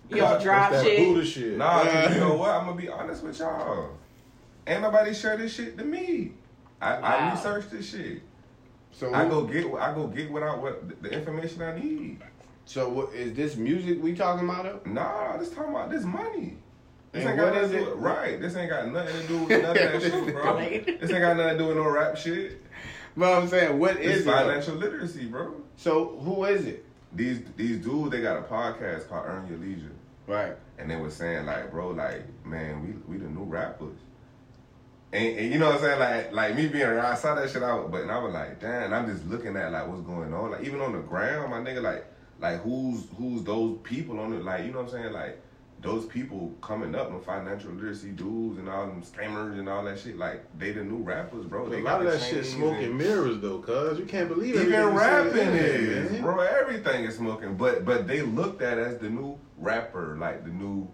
He 0.09 0.17
don't 0.17 0.41
drop 0.41 0.73
shit. 0.75 0.99
Buddha 1.09 1.25
shit. 1.27 1.57
Nah, 1.59 1.83
'cause 1.85 2.15
you 2.15 2.21
know 2.21 2.35
what? 2.37 2.51
I'm 2.51 2.67
gonna 2.67 2.81
be 2.81 2.89
honest 2.89 3.25
with 3.25 3.39
y'all. 3.41 3.91
Ain't 4.67 4.83
nobody 4.83 5.13
share 5.13 5.37
this 5.37 5.53
shit 5.55 5.77
to 5.77 5.85
me. 5.85 6.33
I, 6.83 6.95
I 6.97 7.01
Wow. 7.29 7.35
researched 7.35 7.71
this 7.71 7.89
shit. 7.91 8.23
So, 8.91 9.15
I 9.15 9.27
go 9.29 9.45
get 9.45 9.65
I 9.75 9.95
go 9.95 10.07
get 10.09 10.31
what 10.31 10.43
I 10.43 10.55
what 10.57 11.03
the 11.03 11.11
information 11.11 11.63
I 11.63 11.79
need. 11.79 12.21
so 12.67 12.89
what, 12.89 13.15
is 13.15 13.35
this 13.35 13.57
music 13.57 14.03
we 14.03 14.15
talking 14.15 14.47
about? 14.49 14.67
It? 14.67 14.87
Nah, 14.87 15.37
this 15.39 15.51
talking 15.51 15.71
about 15.71 15.91
this 15.91 16.05
money. 16.05 16.59
This 17.13 17.25
And 17.25 17.31
ain't 17.31 17.39
got 17.41 17.55
nothing 17.55 17.71
to 17.71 17.77
do 17.79 17.85
it? 17.85 17.97
with 17.97 18.05
right. 18.05 18.41
This 18.41 18.57
ain't 18.57 18.71
got 18.71 18.89
nothing 18.93 19.21
to 19.23 19.29
do 19.29 19.39
with 19.45 19.63
none 19.63 19.71
of 19.71 19.75
that 19.77 20.03
shit, 20.03 20.35
bro. 20.35 20.55
Right. 20.57 21.01
This 21.01 21.11
ain't 21.11 21.21
got 21.21 21.37
nothing 21.37 21.59
to 21.59 21.59
do 21.59 21.69
with 21.69 21.77
no 21.77 21.89
rap 21.89 22.17
shit. 22.17 22.63
But 23.17 23.33
I'm 23.43 23.49
saying, 23.49 23.79
what 23.79 23.97
It's 23.97 24.21
is 24.21 24.27
it? 24.27 24.31
financial 24.31 24.75
literacy, 24.77 25.27
bro. 25.27 25.55
So 25.77 26.19
who 26.21 26.45
is 26.45 26.65
it? 26.67 26.85
These 27.15 27.41
these 27.57 27.79
dudes 27.85 28.11
they 28.11 28.21
got 28.23 28.39
a 28.39 28.43
podcast 28.43 29.09
called 29.09 29.25
Earn 29.27 29.47
Your 29.49 29.59
Leisure. 29.59 29.93
Right. 30.27 30.55
and 30.79 30.91
they 30.91 30.97
were 30.97 31.11
saying 31.11 31.47
like, 31.47 31.71
bro, 31.71 31.91
like, 31.91 32.23
man, 32.47 33.03
we 33.07 33.15
we 33.17 33.23
the 33.23 33.29
new 33.31 33.45
rappers. 33.45 33.97
And, 35.13 35.39
and 35.39 35.53
you 35.53 35.59
know 35.59 35.67
what 35.67 35.77
I'm 35.77 35.81
saying? 35.83 35.99
Like 35.99 36.33
like 36.33 36.57
me 36.57 36.69
being 36.69 36.85
around, 36.87 37.05
I 37.07 37.15
saw 37.15 37.35
that 37.35 37.51
shit 37.51 37.63
out, 37.63 37.91
but 37.91 38.03
and 38.03 38.11
I 38.11 38.19
was 38.19 38.33
like, 38.33 38.61
damn, 38.61 38.93
I'm 38.95 39.07
just 39.07 39.27
looking 39.27 39.57
at 39.57 39.71
like 39.73 39.87
what's 39.87 40.03
going 40.03 40.33
on. 40.33 40.53
Like 40.53 40.65
even 40.65 40.81
on 40.81 40.93
the 40.93 41.01
ground, 41.01 41.51
my 41.51 41.59
nigga, 41.59 41.83
like 41.83 42.07
like 42.41 42.61
who's 42.63 43.05
who's 43.19 43.43
those 43.45 43.79
people 43.83 44.19
on 44.21 44.33
it? 44.33 44.43
Like, 44.43 44.65
you 44.65 44.73
know 44.73 44.79
what 44.83 44.87
I'm 44.95 45.01
saying? 45.03 45.13
Like 45.13 45.39
those 45.83 46.07
people 46.07 46.55
coming 46.63 46.95
up, 46.95 47.11
them 47.11 47.21
financial 47.21 47.73
literacy 47.73 48.11
dudes 48.11 48.57
and 48.59 48.69
all 48.69 48.87
them 48.87 49.03
scammers 49.03 49.59
and 49.59 49.69
all 49.69 49.83
that 49.85 49.99
shit, 49.99 50.17
like 50.17 50.45
they 50.59 50.71
the 50.73 50.83
new 50.85 50.99
rappers, 51.03 51.45
bro. 51.45 51.67
A 51.67 51.71
They 51.71 51.83
lot 51.83 52.01
of 52.07 52.11
that 52.11 52.23
shit 52.23 52.47
smoking 52.47 52.85
and- 52.85 52.99
mirrors 52.99 53.39
though, 53.41 53.59
cuz 53.59 53.99
you 53.99 54.07
can't 54.07 54.29
believe 54.29 54.55
Even 54.55 54.73
everything 54.73 54.93
you 54.95 54.99
see 54.99 55.05
on 55.05 55.27
the 55.27 55.33
rapping 55.33 55.55
is, 55.55 56.13
man. 56.13 56.23
bro. 56.23 56.41
Everything 56.41 57.05
is 57.05 57.17
smoking, 57.17 57.57
but 57.57 57.85
but 57.85 58.07
they 58.07 58.23
looked 58.23 58.63
at 58.63 58.79
as 58.79 58.97
the 58.99 59.11
new 59.11 59.39
rapper, 59.59 60.17
like 60.19 60.45
the 60.45 60.51
new 60.51 60.89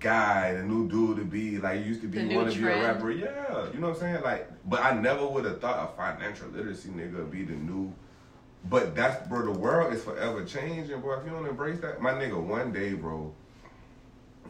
guy, 0.00 0.54
the 0.54 0.62
new 0.62 0.88
dude 0.88 1.18
to 1.18 1.24
be. 1.24 1.58
Like 1.58 1.80
you 1.80 1.86
used 1.86 2.00
to 2.02 2.08
be 2.08 2.18
The 2.18 2.24
you 2.24 2.28
new 2.30 2.36
want 2.36 2.52
to 2.52 2.58
be 2.58 2.66
a 2.66 2.82
rapper, 2.82 3.10
yeah. 3.10 3.66
You 3.72 3.78
know 3.80 3.88
what 3.88 3.96
I'm 3.96 4.00
saying? 4.00 4.22
Like, 4.22 4.50
but 4.68 4.80
I 4.80 4.92
never 4.98 5.26
would 5.26 5.44
have 5.44 5.60
thought 5.60 5.92
a 5.92 5.96
financial 5.96 6.48
literacy 6.48 6.88
nigga 6.88 7.16
would 7.18 7.30
be 7.30 7.44
the 7.44 7.54
new. 7.54 7.92
But 8.68 8.94
that's 8.94 9.26
bro. 9.28 9.44
The 9.44 9.58
world 9.58 9.92
is 9.94 10.02
forever 10.02 10.44
changing, 10.44 11.00
bro. 11.00 11.20
If 11.20 11.24
you 11.26 11.30
don't 11.30 11.46
embrace 11.46 11.80
that, 11.80 12.02
my 12.02 12.12
nigga, 12.12 12.40
one 12.42 12.72
day, 12.72 12.94
bro, 12.94 13.32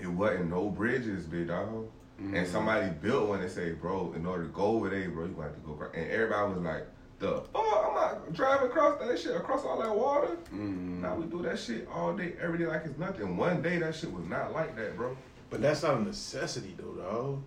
it 0.00 0.08
wasn't 0.08 0.50
no 0.50 0.68
bridges, 0.68 1.26
big 1.26 1.48
dog. 1.48 1.88
And 2.18 2.46
somebody 2.46 2.90
built 3.00 3.28
one 3.28 3.40
and 3.40 3.50
say, 3.50 3.72
bro, 3.72 4.12
in 4.14 4.26
order 4.26 4.44
to 4.44 4.50
go 4.50 4.62
over 4.62 4.90
there, 4.90 5.08
bro, 5.08 5.24
you 5.24 5.30
gonna 5.32 5.44
have 5.48 5.54
to 5.54 5.60
go. 5.60 5.72
across. 5.72 5.94
And 5.94 6.10
everybody 6.10 6.52
was 6.52 6.62
like, 6.62 6.86
the 7.18 7.42
oh, 7.54 7.86
I'm 7.86 7.94
not 7.94 8.32
driving 8.32 8.68
across 8.68 9.00
that 9.00 9.18
shit, 9.18 9.36
across 9.36 9.64
all 9.64 9.80
that 9.80 9.94
water. 9.94 10.36
Mm. 10.52 11.00
Now 11.00 11.14
we 11.14 11.26
do 11.26 11.42
that 11.42 11.58
shit 11.58 11.86
all 11.92 12.14
day, 12.14 12.34
every 12.40 12.58
day 12.58 12.66
like 12.66 12.82
it's 12.84 12.98
nothing. 12.98 13.36
One 13.36 13.62
day 13.62 13.78
that 13.78 13.94
shit 13.94 14.12
was 14.12 14.24
not 14.24 14.52
like 14.52 14.74
that, 14.76 14.96
bro. 14.96 15.16
But 15.50 15.62
that's 15.62 15.82
not 15.82 15.98
a 15.98 16.02
necessity 16.02 16.74
though, 16.78 16.94
dog. 17.02 17.42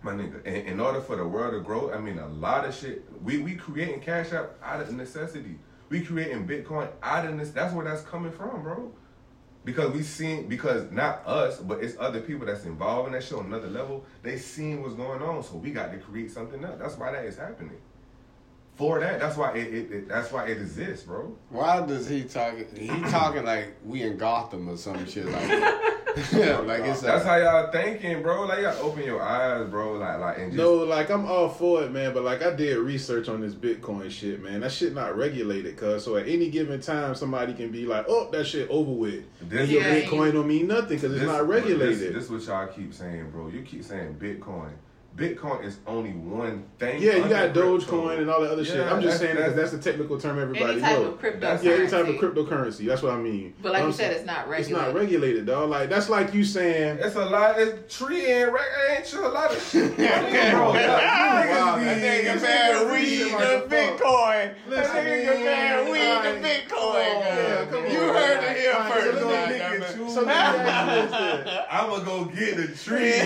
My 0.00 0.12
nigga, 0.12 0.44
in, 0.44 0.54
in 0.54 0.80
order 0.80 1.00
for 1.00 1.16
the 1.16 1.26
world 1.26 1.52
to 1.54 1.60
grow, 1.60 1.92
I 1.92 1.98
mean, 1.98 2.18
a 2.18 2.28
lot 2.28 2.64
of 2.64 2.74
shit. 2.74 3.04
We 3.22 3.38
we 3.38 3.56
creating 3.56 4.00
cash 4.00 4.32
out 4.32 4.54
out 4.62 4.80
of 4.80 4.92
necessity. 4.92 5.58
We 5.88 6.02
creating 6.02 6.46
Bitcoin 6.46 6.88
out 7.02 7.26
of 7.26 7.36
this. 7.36 7.50
That's 7.50 7.74
where 7.74 7.84
that's 7.84 8.02
coming 8.02 8.30
from, 8.30 8.62
bro. 8.62 8.92
Because 9.64 9.92
we 9.92 10.02
seen 10.02 10.48
because 10.48 10.90
not 10.92 11.26
us, 11.26 11.58
but 11.58 11.82
it's 11.82 11.96
other 11.98 12.20
people 12.20 12.46
that's 12.46 12.64
involved 12.64 13.08
in 13.08 13.12
that 13.14 13.24
shit 13.24 13.36
on 13.38 13.46
another 13.46 13.68
level. 13.68 14.04
They 14.22 14.38
seen 14.38 14.80
what's 14.82 14.94
going 14.94 15.20
on, 15.20 15.42
so 15.42 15.56
we 15.56 15.72
got 15.72 15.92
to 15.92 15.98
create 15.98 16.30
something 16.30 16.64
up. 16.64 16.78
That's 16.78 16.96
why 16.96 17.10
that 17.10 17.24
is 17.24 17.36
happening. 17.36 17.78
For 18.78 19.00
that, 19.00 19.18
that's 19.18 19.36
why 19.36 19.54
it, 19.54 19.74
it, 19.74 19.92
it 19.92 20.08
that's 20.08 20.30
why 20.30 20.44
it 20.46 20.58
exists, 20.58 21.04
bro. 21.04 21.36
Why 21.50 21.84
does 21.84 22.08
he 22.08 22.22
talking? 22.22 22.64
He 22.76 22.86
talking 23.10 23.44
like 23.44 23.74
we 23.84 24.02
in 24.04 24.16
Gotham 24.16 24.68
or 24.68 24.76
some 24.76 25.04
shit 25.04 25.26
like 25.26 25.48
that. 25.48 25.98
yeah, 26.32 26.58
like 26.64 26.84
it's 26.84 27.00
That's 27.00 27.24
a, 27.24 27.28
how 27.28 27.36
y'all 27.38 27.72
thinking, 27.72 28.22
bro. 28.22 28.44
Like 28.44 28.58
you 28.58 28.64
gotta 28.66 28.78
open 28.78 29.02
your 29.02 29.20
eyes, 29.20 29.68
bro. 29.68 29.94
Like 29.94 30.20
like 30.20 30.38
and 30.38 30.52
just 30.52 30.56
No, 30.56 30.74
like 30.76 31.10
I'm 31.10 31.26
all 31.26 31.48
for 31.48 31.82
it, 31.82 31.90
man. 31.90 32.14
But 32.14 32.22
like 32.22 32.40
I 32.40 32.54
did 32.54 32.78
research 32.78 33.28
on 33.28 33.40
this 33.40 33.52
Bitcoin 33.52 34.12
shit, 34.12 34.40
man. 34.40 34.60
That 34.60 34.70
shit 34.70 34.94
not 34.94 35.16
regulated, 35.16 35.76
cuz. 35.76 36.04
So 36.04 36.14
at 36.14 36.28
any 36.28 36.48
given 36.48 36.80
time, 36.80 37.16
somebody 37.16 37.54
can 37.54 37.72
be 37.72 37.84
like, 37.84 38.06
"Oh, 38.08 38.30
that 38.30 38.46
shit 38.46 38.70
over 38.70 38.92
with." 38.92 39.24
this, 39.40 39.68
Your 39.68 39.82
Yeah, 39.82 40.02
Bitcoin 40.02 40.34
don't 40.34 40.46
mean 40.46 40.68
nothing 40.68 40.98
because 41.00 41.14
it's 41.16 41.24
not 41.24 41.48
regulated. 41.48 42.14
This, 42.14 42.28
this 42.28 42.30
what 42.30 42.42
y'all 42.42 42.68
keep 42.68 42.94
saying, 42.94 43.30
bro. 43.32 43.48
You 43.48 43.62
keep 43.62 43.82
saying 43.82 44.14
Bitcoin. 44.20 44.70
Bitcoin 45.18 45.64
is 45.64 45.78
only 45.86 46.12
one 46.12 46.64
thing. 46.78 47.02
yeah, 47.02 47.16
you 47.16 47.28
got. 47.28 47.52
Dogecoin 47.52 48.18
and 48.18 48.30
all 48.30 48.40
that 48.40 48.52
other 48.52 48.64
shit. 48.64 48.78
I'm 48.80 49.02
just 49.02 49.18
that's- 49.18 49.20
saying 49.20 49.34
because 49.36 49.54
that's 49.56 49.72
the 49.72 49.78
technical 49.78 50.18
term 50.20 50.38
everybody 50.38 50.72
Any 50.74 50.80
type 50.80 50.98
knows. 50.98 51.08
of 51.08 51.18
crypto. 51.18 51.40
That's- 51.40 51.64
Yeah, 51.64 51.72
any 51.72 51.88
type 51.88 52.06
of 52.06 52.14
cryptocurrency. 52.16 52.86
That's 52.86 53.02
what 53.02 53.12
I 53.14 53.16
mean. 53.18 53.54
But 53.60 53.72
like 53.72 53.82
I'm 53.82 53.88
you 53.88 53.92
said, 53.94 54.12
it's 54.12 54.24
not 54.24 54.48
regulated. 54.48 54.76
It's 54.78 54.86
not 54.86 54.94
regulated, 54.94 55.46
dog. 55.46 55.70
Like 55.70 55.88
that's 55.88 56.08
like 56.08 56.32
you 56.34 56.44
saying. 56.44 56.98
It's 57.00 57.16
a 57.16 57.24
lot. 57.24 57.58
It's 57.58 57.96
tree 57.96 58.30
and 58.30 58.52
reg- 58.52 58.62
ain't 58.96 59.12
you 59.12 59.26
a 59.26 59.28
lot 59.28 59.50
of 59.52 59.60
shit. 59.62 59.92
Okay, 59.98 60.50
bro. 60.52 60.70
wow, 60.70 60.74
Niggas 60.74 60.78
that 60.78 61.78
be- 61.78 61.82
nigga 62.06 62.34
niggas 62.34 62.42
man 62.42 62.86
be 62.86 62.92
weed 62.92 63.00
reaching 63.00 63.28
to 63.28 63.34
like. 63.34 63.68
Bitcoin. 63.68 64.54
That 64.54 64.54
Listen, 64.68 65.04
nigga 65.04 65.44
man 65.44 65.90
weed 65.90 66.08
like, 66.14 66.22
to 66.22 66.30
Bitcoin. 66.48 66.68
come 66.68 66.78
on, 66.78 66.94
yeah, 67.24 67.64
come 67.70 67.84
you 67.86 67.98
heard 67.98 68.44
it 68.44 68.56
here 68.56 68.74
first. 68.74 69.18
so 69.18 69.26
let 69.28 69.48
me 69.50 69.58
goddamn 69.58 69.70
pick 69.70 69.80
it. 69.80 69.88
and 69.88 69.96
choose. 69.98 70.14
So 70.14 70.20
let 70.22 70.26
me 70.26 70.32
ask 70.32 70.94
you 70.94 71.02
this 71.02 71.44
then. 71.44 71.64
I'ma 71.70 71.98
go 72.00 72.24
get 72.26 72.56
the 72.56 72.66
tree, 72.68 73.12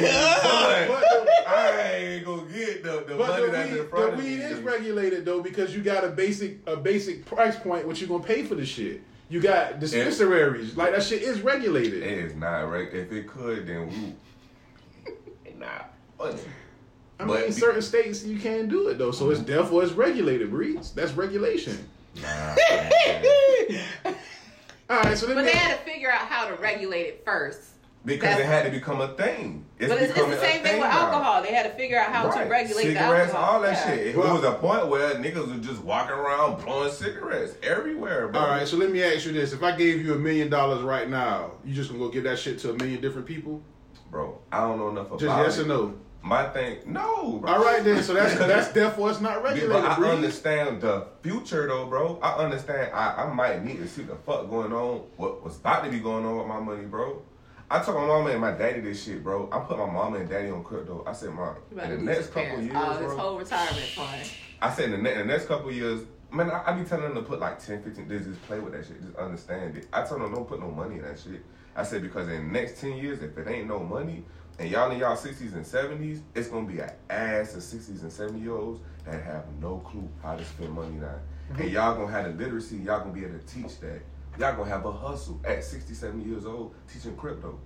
But 1.82 1.88
but 1.88 1.90
the- 1.90 2.06
ain't 2.06 2.24
gonna 2.24 2.42
get 2.52 2.82
the, 2.82 3.04
the 3.08 3.14
But 3.16 3.28
money 3.28 3.46
the 3.46 3.52
that's 3.52 3.70
weed, 3.70 3.78
in 3.80 3.88
front 3.88 4.06
the 4.06 4.12
of 4.12 4.18
weed 4.24 4.36
me. 4.38 4.44
is 4.44 4.58
regulated 4.60 5.24
though 5.24 5.42
because 5.42 5.74
you 5.74 5.82
got 5.82 6.04
a 6.04 6.08
basic 6.08 6.58
a 6.66 6.76
basic 6.76 7.24
price 7.24 7.56
point 7.56 7.86
what 7.86 8.00
you 8.00 8.06
gonna 8.06 8.22
pay 8.22 8.42
for 8.44 8.54
the 8.54 8.64
shit. 8.66 9.02
You 9.28 9.40
got 9.40 9.80
dispensaries 9.80 10.76
like 10.76 10.92
that 10.92 11.02
shit 11.02 11.22
is 11.22 11.40
regulated. 11.40 12.02
It 12.02 12.18
is 12.18 12.34
not 12.34 12.62
right. 12.70 12.92
If 12.92 13.10
it 13.12 13.26
could, 13.28 13.66
then 13.66 13.88
we. 13.88 14.14
nah. 15.58 15.66
But, 16.18 16.34
I 17.18 17.24
but 17.24 17.34
mean, 17.40 17.46
be- 17.46 17.52
certain 17.52 17.80
states 17.82 18.24
you 18.24 18.38
can't 18.38 18.68
do 18.68 18.88
it 18.88 18.98
though, 18.98 19.10
so 19.10 19.30
it's 19.30 19.40
therefore 19.40 19.82
it's 19.84 19.92
regulated. 19.92 20.50
Breeze 20.50 20.92
that's 20.92 21.12
regulation. 21.12 21.88
Nah. 22.20 22.54
All 24.90 25.00
right, 25.00 25.16
so 25.16 25.26
let 25.26 25.36
but 25.36 25.44
they 25.46 25.52
had 25.52 25.78
to 25.78 25.84
figure 25.90 26.10
out 26.10 26.26
how 26.28 26.46
to 26.46 26.54
regulate 26.60 27.04
it 27.06 27.22
first. 27.24 27.60
Because 28.04 28.38
it 28.38 28.46
had 28.46 28.64
to 28.64 28.70
become 28.70 29.00
a 29.00 29.08
thing. 29.08 29.64
It's 29.78 29.92
but 29.92 30.00
it's, 30.02 30.10
it's 30.16 30.18
the 30.26 30.36
same 30.40 30.62
thing 30.62 30.62
thing 30.62 30.80
with 30.80 30.90
now. 30.90 31.06
alcohol. 31.06 31.42
They 31.42 31.52
had 31.52 31.64
to 31.64 31.70
figure 31.70 31.98
out 31.98 32.12
how 32.12 32.28
Right. 32.28 32.44
to 32.44 32.50
regulate 32.50 32.82
cigarettes, 32.84 33.32
the 33.32 33.38
alcohol. 33.38 33.54
all 33.56 33.60
that 33.62 33.72
Yeah. 33.72 33.86
shit. 33.96 34.06
It 34.08 34.16
Well- 34.16 34.34
was 34.34 34.44
a 34.44 34.52
point 34.52 34.88
where 34.88 35.14
niggas 35.16 35.48
were 35.48 35.62
just 35.62 35.82
walking 35.82 36.14
around 36.14 36.64
blowing 36.64 36.90
cigarettes 36.92 37.54
everywhere, 37.62 38.28
bro. 38.28 38.40
All 38.40 38.48
right, 38.48 38.66
so 38.66 38.76
let 38.76 38.90
me 38.90 39.02
ask 39.02 39.26
you 39.26 39.32
this: 39.32 39.52
If 39.52 39.62
I 39.62 39.72
gave 39.76 40.04
you 40.04 40.14
a 40.14 40.18
million 40.18 40.48
dollars 40.50 40.82
right 40.82 41.08
now, 41.08 41.52
you 41.64 41.74
just 41.74 41.90
gonna 41.90 42.02
go 42.02 42.08
give 42.10 42.24
that 42.24 42.38
shit 42.38 42.58
to 42.60 42.70
a 42.70 42.74
million 42.74 43.00
different 43.00 43.26
people? 43.26 43.60
bro, 44.10 44.36
I 44.52 44.60
don't 44.60 44.76
know 44.78 44.90
enough 44.90 45.06
about 45.06 45.20
Just 45.20 45.38
yes 45.38 45.58
it. 45.58 45.62
or 45.64 45.68
no? 45.68 45.94
My 46.22 46.44
thing, 46.50 46.78
no. 46.86 47.38
Bro. 47.40 47.50
All 47.50 47.64
right 47.64 47.82
then. 47.82 48.02
So 48.02 48.12
that's 48.14 48.34
that's 48.38 48.68
therefore 48.68 49.10
it's 49.10 49.20
not 49.22 49.38
Yeah, 49.38 49.48
regulated. 49.50 49.70
but 49.70 49.84
I 49.90 49.96
Breed. 49.96 50.08
understand 50.10 50.80
the 50.82 51.06
future 51.22 51.66
though, 51.66 51.86
bro. 51.86 52.18
I 52.22 52.34
understand. 52.34 52.90
I, 52.92 53.24
I 53.24 53.32
might 53.32 53.64
need 53.64 53.78
to 53.78 53.88
see 53.88 54.02
the 54.02 54.14
fuck 54.14 54.50
going 54.50 54.72
on. 54.72 55.00
What 55.16 55.42
was 55.42 55.56
about 55.56 55.84
to 55.84 55.90
be 55.90 55.98
going 55.98 56.26
on 56.26 56.36
with 56.36 56.46
my 56.46 56.60
money, 56.60 56.84
bro? 56.84 57.22
I 57.72 57.82
told 57.82 57.96
my 57.96 58.06
mama 58.06 58.30
and 58.32 58.40
my 58.42 58.50
daddy 58.50 58.80
this 58.80 59.02
shit, 59.02 59.24
bro. 59.24 59.48
I 59.50 59.60
put 59.60 59.78
my 59.78 59.86
mama 59.86 60.18
and 60.18 60.28
daddy 60.28 60.50
on 60.50 60.62
crypto. 60.62 61.02
I 61.06 61.14
said, 61.14 61.30
mom, 61.30 61.56
in 61.70 61.76
the 61.78 61.96
next 61.96 62.26
couple 62.26 62.42
parents. 62.42 62.64
years, 62.64 62.76
Oh, 62.76 62.92
his 62.98 63.06
bro. 63.06 63.16
whole 63.16 63.38
retirement 63.38 63.86
fund. 63.96 64.30
I 64.60 64.70
said 64.70 64.84
in 64.86 64.90
the, 64.90 64.98
ne- 64.98 65.12
in 65.12 65.18
the 65.20 65.24
next 65.24 65.46
couple 65.46 65.72
years, 65.72 66.02
man, 66.30 66.50
I, 66.50 66.64
I 66.66 66.72
be 66.72 66.84
telling 66.84 67.04
them 67.04 67.14
to 67.14 67.22
put 67.22 67.40
like 67.40 67.64
10, 67.64 67.82
15, 67.82 68.10
just, 68.10 68.26
just 68.26 68.42
play 68.42 68.58
with 68.58 68.74
that 68.74 68.86
shit, 68.86 69.02
just 69.02 69.16
understand 69.16 69.78
it. 69.78 69.88
I 69.90 70.02
told 70.02 70.20
them 70.20 70.34
don't 70.34 70.46
put 70.46 70.60
no 70.60 70.70
money 70.70 70.96
in 70.96 71.02
that 71.02 71.18
shit. 71.18 71.46
I 71.74 71.82
said 71.84 72.02
because 72.02 72.28
in 72.28 72.48
the 72.48 72.52
next 72.52 72.78
10 72.78 72.98
years, 72.98 73.22
if 73.22 73.38
it 73.38 73.48
ain't 73.48 73.68
no 73.68 73.78
money, 73.78 74.22
and 74.58 74.68
y'all 74.68 74.90
in 74.90 74.98
y'all 74.98 75.16
60s 75.16 75.54
and 75.54 75.64
70s, 75.64 76.20
it's 76.34 76.48
gonna 76.48 76.66
be 76.66 76.80
an 76.80 76.90
ass 77.08 77.54
of 77.54 77.62
60s 77.62 78.02
and 78.02 78.12
70 78.12 78.38
year 78.38 78.54
olds 78.54 78.80
that 79.06 79.22
have 79.22 79.46
no 79.62 79.78
clue 79.78 80.06
how 80.22 80.36
to 80.36 80.44
spend 80.44 80.72
money 80.72 80.96
now. 80.96 81.14
And 81.48 81.58
mm-hmm. 81.58 81.68
y'all 81.68 81.94
gonna 81.96 82.12
have 82.12 82.36
the 82.36 82.44
literacy, 82.44 82.76
y'all 82.76 83.00
gonna 83.00 83.14
be 83.14 83.24
able 83.24 83.38
to 83.38 83.46
teach 83.46 83.80
that. 83.80 84.02
Y'all 84.38 84.56
gonna 84.56 84.68
have 84.68 84.86
a 84.86 84.92
hustle 84.92 85.40
at 85.44 85.62
67 85.62 86.26
years 86.26 86.46
old 86.46 86.74
teaching 86.90 87.16
crypto. 87.16 87.58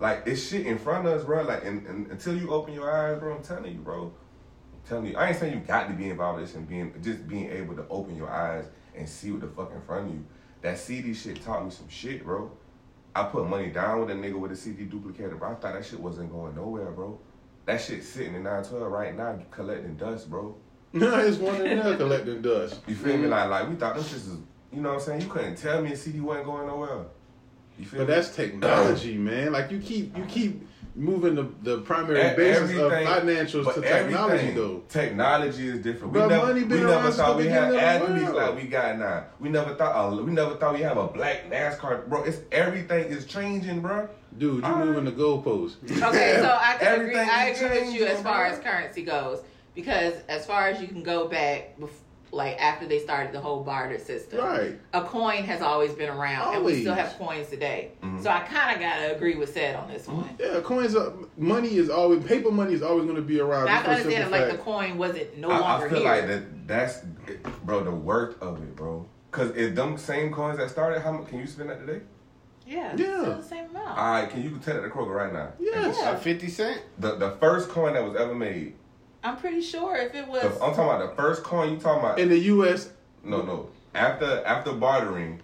Like 0.00 0.24
it's 0.26 0.48
shit 0.48 0.66
in 0.66 0.78
front 0.78 1.06
of 1.06 1.12
us, 1.12 1.24
bro. 1.24 1.42
Like 1.42 1.64
and, 1.64 1.86
and 1.86 2.10
until 2.10 2.36
you 2.36 2.50
open 2.50 2.74
your 2.74 2.90
eyes, 2.90 3.18
bro, 3.20 3.36
I'm 3.36 3.42
telling 3.42 3.72
you, 3.72 3.78
bro. 3.78 4.12
I'm 4.72 4.88
telling 4.88 5.06
you, 5.06 5.16
I 5.16 5.28
ain't 5.28 5.38
saying 5.38 5.54
you 5.54 5.60
got 5.60 5.86
to 5.88 5.94
be 5.94 6.10
involved 6.10 6.40
in 6.40 6.44
this 6.44 6.54
and 6.56 6.68
being 6.68 6.92
just 7.02 7.28
being 7.28 7.50
able 7.50 7.76
to 7.76 7.86
open 7.88 8.16
your 8.16 8.30
eyes 8.30 8.64
and 8.96 9.08
see 9.08 9.30
what 9.30 9.42
the 9.42 9.46
fuck 9.46 9.72
in 9.72 9.80
front 9.82 10.08
of 10.08 10.14
you. 10.14 10.24
That 10.62 10.78
CD 10.78 11.14
shit 11.14 11.42
taught 11.42 11.64
me 11.64 11.70
some 11.70 11.88
shit, 11.88 12.24
bro. 12.24 12.50
I 13.14 13.24
put 13.24 13.46
money 13.46 13.68
down 13.68 14.00
with 14.00 14.10
a 14.10 14.14
nigga 14.14 14.38
with 14.38 14.52
a 14.52 14.56
CD 14.56 14.84
duplicator, 14.86 15.38
bro. 15.38 15.50
I 15.50 15.54
thought 15.54 15.74
that 15.74 15.84
shit 15.84 16.00
wasn't 16.00 16.32
going 16.32 16.56
nowhere, 16.56 16.90
bro. 16.90 17.18
That 17.66 17.80
shit 17.80 18.02
sitting 18.02 18.34
in 18.34 18.42
912 18.42 18.90
right 18.90 19.16
now 19.16 19.38
collecting 19.52 19.96
dust, 19.96 20.28
bro. 20.28 20.56
No, 20.92 21.18
it's 21.20 21.36
one 21.36 21.64
in 21.64 21.78
there 21.78 21.96
collecting 21.96 22.42
dust. 22.42 22.80
You 22.88 22.96
feel 22.96 23.18
me? 23.18 23.28
Like 23.28 23.48
like 23.50 23.68
we 23.68 23.76
thought 23.76 23.94
this 23.94 24.08
shits 24.08 24.32
is 24.32 24.38
you 24.72 24.80
know 24.80 24.90
what 24.90 24.94
I'm 25.00 25.00
saying? 25.04 25.20
You 25.22 25.28
couldn't 25.28 25.56
tell 25.56 25.82
me 25.82 25.92
a 25.92 25.96
CD 25.96 26.20
wasn't 26.20 26.46
going 26.46 26.66
nowhere. 26.66 27.04
You 27.78 27.84
feel 27.86 28.00
But 28.00 28.08
me? 28.08 28.14
that's 28.14 28.34
technology, 28.34 29.16
man. 29.18 29.52
Like 29.52 29.70
you 29.70 29.78
keep 29.78 30.16
you 30.16 30.24
keep 30.24 30.68
moving 30.94 31.34
the, 31.34 31.48
the 31.62 31.78
primary 31.78 32.20
E- 32.20 32.36
basis 32.36 32.70
of 32.78 32.92
everything- 32.92 33.06
financials 33.06 33.64
but 33.64 33.74
to 33.76 33.80
technology 33.80 34.34
everything- 34.34 34.54
though. 34.54 34.82
Technology 34.88 35.68
is 35.68 35.78
different. 35.78 36.12
But 36.12 36.22
we 36.24 36.28
never, 36.28 36.46
money 36.48 36.62
we 36.64 36.80
never 36.80 37.10
thought 37.10 37.36
we 37.38 37.46
had 37.46 37.68
beginning 37.68 37.68
of 37.68 37.72
the 37.72 37.80
athletes 37.82 38.32
like 38.32 38.54
we 38.56 38.62
got 38.68 38.98
now. 38.98 39.24
We 39.40 39.48
never 39.48 39.74
thought. 39.74 40.12
Uh, 40.12 40.22
we 40.22 40.32
never 40.32 40.56
thought 40.56 40.74
we 40.74 40.80
have 40.82 40.98
a 40.98 41.06
black 41.08 41.50
NASCAR, 41.50 42.08
bro. 42.08 42.24
It's 42.24 42.38
everything 42.52 43.04
is 43.06 43.24
changing, 43.26 43.80
bro. 43.80 44.08
Dude, 44.36 44.58
you 44.58 44.64
All 44.64 44.84
moving 44.84 45.04
the 45.06 45.12
goalposts. 45.12 45.76
Okay, 45.84 46.36
so 46.40 46.48
I 46.60 46.76
can 46.78 47.00
agree. 47.00 47.18
I 47.18 47.46
is 47.48 47.60
agree 47.62 47.80
with 47.80 47.94
you 47.94 48.04
as 48.06 48.20
far 48.22 48.44
bro. 48.48 48.52
as 48.56 48.58
currency 48.62 49.02
goes, 49.02 49.42
because 49.74 50.14
as 50.28 50.44
far 50.46 50.68
as 50.68 50.80
you 50.80 50.88
can 50.88 51.02
go 51.02 51.26
back, 51.28 51.78
bef- 51.80 51.88
like 52.32 52.58
after 52.60 52.86
they 52.86 52.98
started 52.98 53.30
the 53.32 53.40
whole 53.40 53.62
barter 53.62 53.98
system, 53.98 54.40
Right. 54.40 54.80
A 54.94 55.02
coin 55.02 55.44
has 55.44 55.60
always 55.60 55.92
been 55.92 56.08
around, 56.08 56.54
and 56.56 56.64
we 56.64 56.80
still 56.80 56.94
have 56.94 57.16
coins 57.18 57.48
today. 57.48 57.92
Mhm. 58.02 58.22
So 58.22 58.30
I 58.30 58.40
kind 58.40 58.74
of 58.74 58.80
gotta 58.80 59.14
agree 59.14 59.34
with 59.36 59.52
said 59.52 59.76
on 59.76 59.88
this 59.88 60.08
one. 60.08 60.28
Yeah, 60.40 60.60
coins 60.60 60.96
are 60.96 61.12
money 61.36 61.76
is 61.76 61.90
always 61.90 62.24
paper 62.24 62.50
money 62.50 62.72
is 62.72 62.82
always 62.82 63.06
gonna 63.06 63.20
be 63.20 63.38
around. 63.40 63.68
And 63.68 63.70
I 63.70 63.74
just 63.74 63.84
can 63.84 63.92
for 63.92 63.98
understand 64.00 64.24
simple 64.30 64.40
like 64.48 64.50
the 64.52 64.62
coin 64.64 64.98
wasn't 64.98 65.36
no 65.38 65.50
I, 65.50 65.58
longer 65.58 65.86
I 65.86 65.88
feel 65.90 65.98
here. 66.00 66.08
like 66.08 66.26
that. 66.26 66.66
That's 66.68 66.98
bro. 67.64 67.84
The 67.84 67.90
worth 67.90 68.40
of 68.42 68.62
it, 68.62 68.74
bro. 68.74 69.06
Cause 69.30 69.50
if 69.54 69.74
them 69.74 69.96
same 69.98 70.32
coins 70.32 70.56
that 70.58 70.70
started, 70.70 71.00
how 71.02 71.12
much 71.12 71.28
can 71.28 71.38
you 71.38 71.46
spend 71.46 71.68
that 71.70 71.86
today? 71.86 72.00
yeah, 72.66 72.94
Yeah. 72.96 73.20
still 73.20 73.36
the 73.36 73.42
same 73.42 73.64
amount. 73.70 73.98
All 73.98 74.10
right, 74.12 74.30
can 74.30 74.42
you 74.42 74.58
tell 74.64 74.76
it 74.76 74.82
to 74.82 74.88
Kroger 74.88 75.14
right 75.14 75.32
now? 75.32 75.48
Yes. 75.58 75.96
Yeah. 76.00 76.12
A 76.12 76.16
50 76.18 76.48
cent? 76.48 76.80
The 76.98 77.16
the 77.16 77.32
first 77.32 77.68
coin 77.68 77.92
that 77.94 78.04
was 78.04 78.16
ever 78.16 78.34
made. 78.34 78.74
I'm 79.22 79.36
pretty 79.36 79.60
sure 79.60 79.96
if 79.96 80.14
it 80.14 80.26
was, 80.26 80.44
I'm 80.44 80.74
talking 80.74 80.84
about 80.84 81.10
the 81.10 81.16
first 81.16 81.42
coin. 81.42 81.72
You 81.72 81.76
talking 81.78 82.00
about? 82.00 82.18
In 82.18 82.28
the 82.28 82.38
US, 82.38 82.90
No, 83.22 83.42
no. 83.42 83.68
After 83.94 84.42
after 84.44 84.72
bartering, 84.72 85.41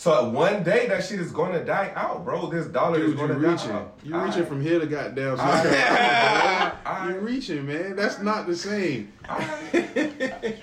So 0.00 0.30
one 0.30 0.62
day 0.62 0.86
that 0.86 1.04
shit 1.04 1.20
is 1.20 1.30
gonna 1.30 1.62
die 1.62 1.92
out, 1.94 2.24
bro. 2.24 2.46
This 2.46 2.66
dollar 2.68 2.96
Dude, 2.96 3.10
is 3.10 3.14
gonna 3.16 3.34
reaching. 3.34 3.68
die 3.68 3.74
out. 3.74 3.98
You 4.02 4.16
reaching 4.16 4.46
from 4.46 4.62
here 4.62 4.78
to 4.80 4.86
goddamn. 4.86 5.36
South 5.36 5.66
Alright. 5.66 5.76
Carolina, 5.86 6.78
bro. 6.82 7.08
You 7.08 7.20
reaching, 7.20 7.66
man. 7.66 7.96
That's 7.96 8.18
not 8.18 8.46
the 8.46 8.56
same. 8.56 9.12
Alright. 9.28 9.74
like, 9.74 10.58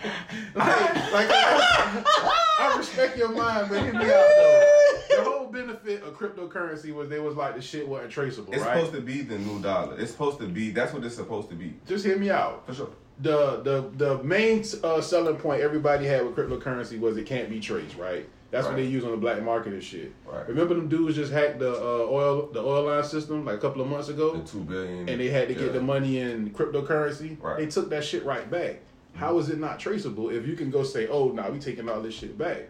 like 0.56 1.30
I, 1.30 2.34
I 2.62 2.78
respect 2.80 3.16
your 3.16 3.30
mind, 3.30 3.70
but 3.70 3.84
hear 3.84 3.94
me 3.94 4.06
out 4.06 4.06
though. 4.08 5.02
The 5.18 5.24
whole 5.24 5.46
benefit 5.52 6.02
of 6.02 6.18
cryptocurrency 6.18 6.92
was 6.92 7.08
they 7.08 7.20
was 7.20 7.36
like 7.36 7.56
the 7.56 7.62
shit 7.62 7.88
wasn't 7.88 8.10
traceable, 8.10 8.52
It's 8.56 8.64
right? 8.64 8.74
supposed 8.78 8.94
to 8.94 9.02
be 9.02 9.22
the 9.22 9.38
new 9.38 9.62
dollar. 9.62 10.00
It's 10.00 10.10
supposed 10.10 10.40
to 10.40 10.48
be. 10.48 10.72
That's 10.72 10.94
what 10.94 11.04
it's 11.04 11.14
supposed 11.14 11.50
to 11.50 11.56
be. 11.56 11.76
Just 11.86 12.04
hear 12.04 12.18
me 12.18 12.32
out. 12.32 12.66
For 12.66 12.74
sure. 12.74 12.90
The 13.20 13.62
the 13.62 13.92
the 13.98 14.24
main 14.24 14.64
uh, 14.84 15.00
selling 15.00 15.36
point 15.36 15.62
everybody 15.62 16.08
had 16.08 16.26
with 16.26 16.36
cryptocurrency 16.36 17.00
was 17.00 17.18
it 17.18 17.28
can't 17.28 17.52
be 17.52 17.60
traced, 17.60 17.98
right? 17.98 18.28
That's 18.50 18.66
what 18.66 18.78
they 18.78 18.86
use 18.86 19.04
on 19.04 19.12
the 19.12 19.18
black 19.18 19.44
market 19.44 19.74
and 19.74 19.84
shit. 19.84 20.14
Right. 20.26 20.48
Remember 20.48 20.74
them 20.74 20.88
dudes 20.88 21.16
just 21.16 21.34
hacked 21.34 21.60
the 21.60 21.72
uh, 21.72 22.08
oil 22.10 22.50
the 22.54 22.62
oil 22.62 22.86
line 22.86 23.04
system 23.04 23.44
like 23.44 23.56
a 23.56 23.60
couple 23.60 23.82
of 23.82 23.90
months 23.90 24.08
ago, 24.08 24.38
The 24.38 24.48
two 24.48 24.64
billion. 24.64 25.10
and 25.10 25.20
they 25.20 25.28
had 25.28 25.50
to 25.50 25.54
yeah. 25.54 25.60
get 25.62 25.74
the 25.74 25.82
money 25.82 26.20
in 26.20 26.52
cryptocurrency. 26.52 27.42
Right. 27.42 27.58
They 27.58 27.66
took 27.66 27.90
that 27.90 28.06
shit 28.06 28.24
right 28.24 28.50
back. 28.50 28.82
How 29.16 29.38
is 29.40 29.50
it 29.50 29.60
not 29.60 29.80
traceable 29.80 30.30
if 30.30 30.48
you 30.48 30.56
can 30.56 30.70
go 30.70 30.84
say, 30.84 31.08
"Oh, 31.08 31.30
nah, 31.30 31.50
we 31.50 31.60
taking 31.60 31.90
all 31.90 32.02
this 32.02 32.14
shit 32.14 32.38
back"? 32.38 32.70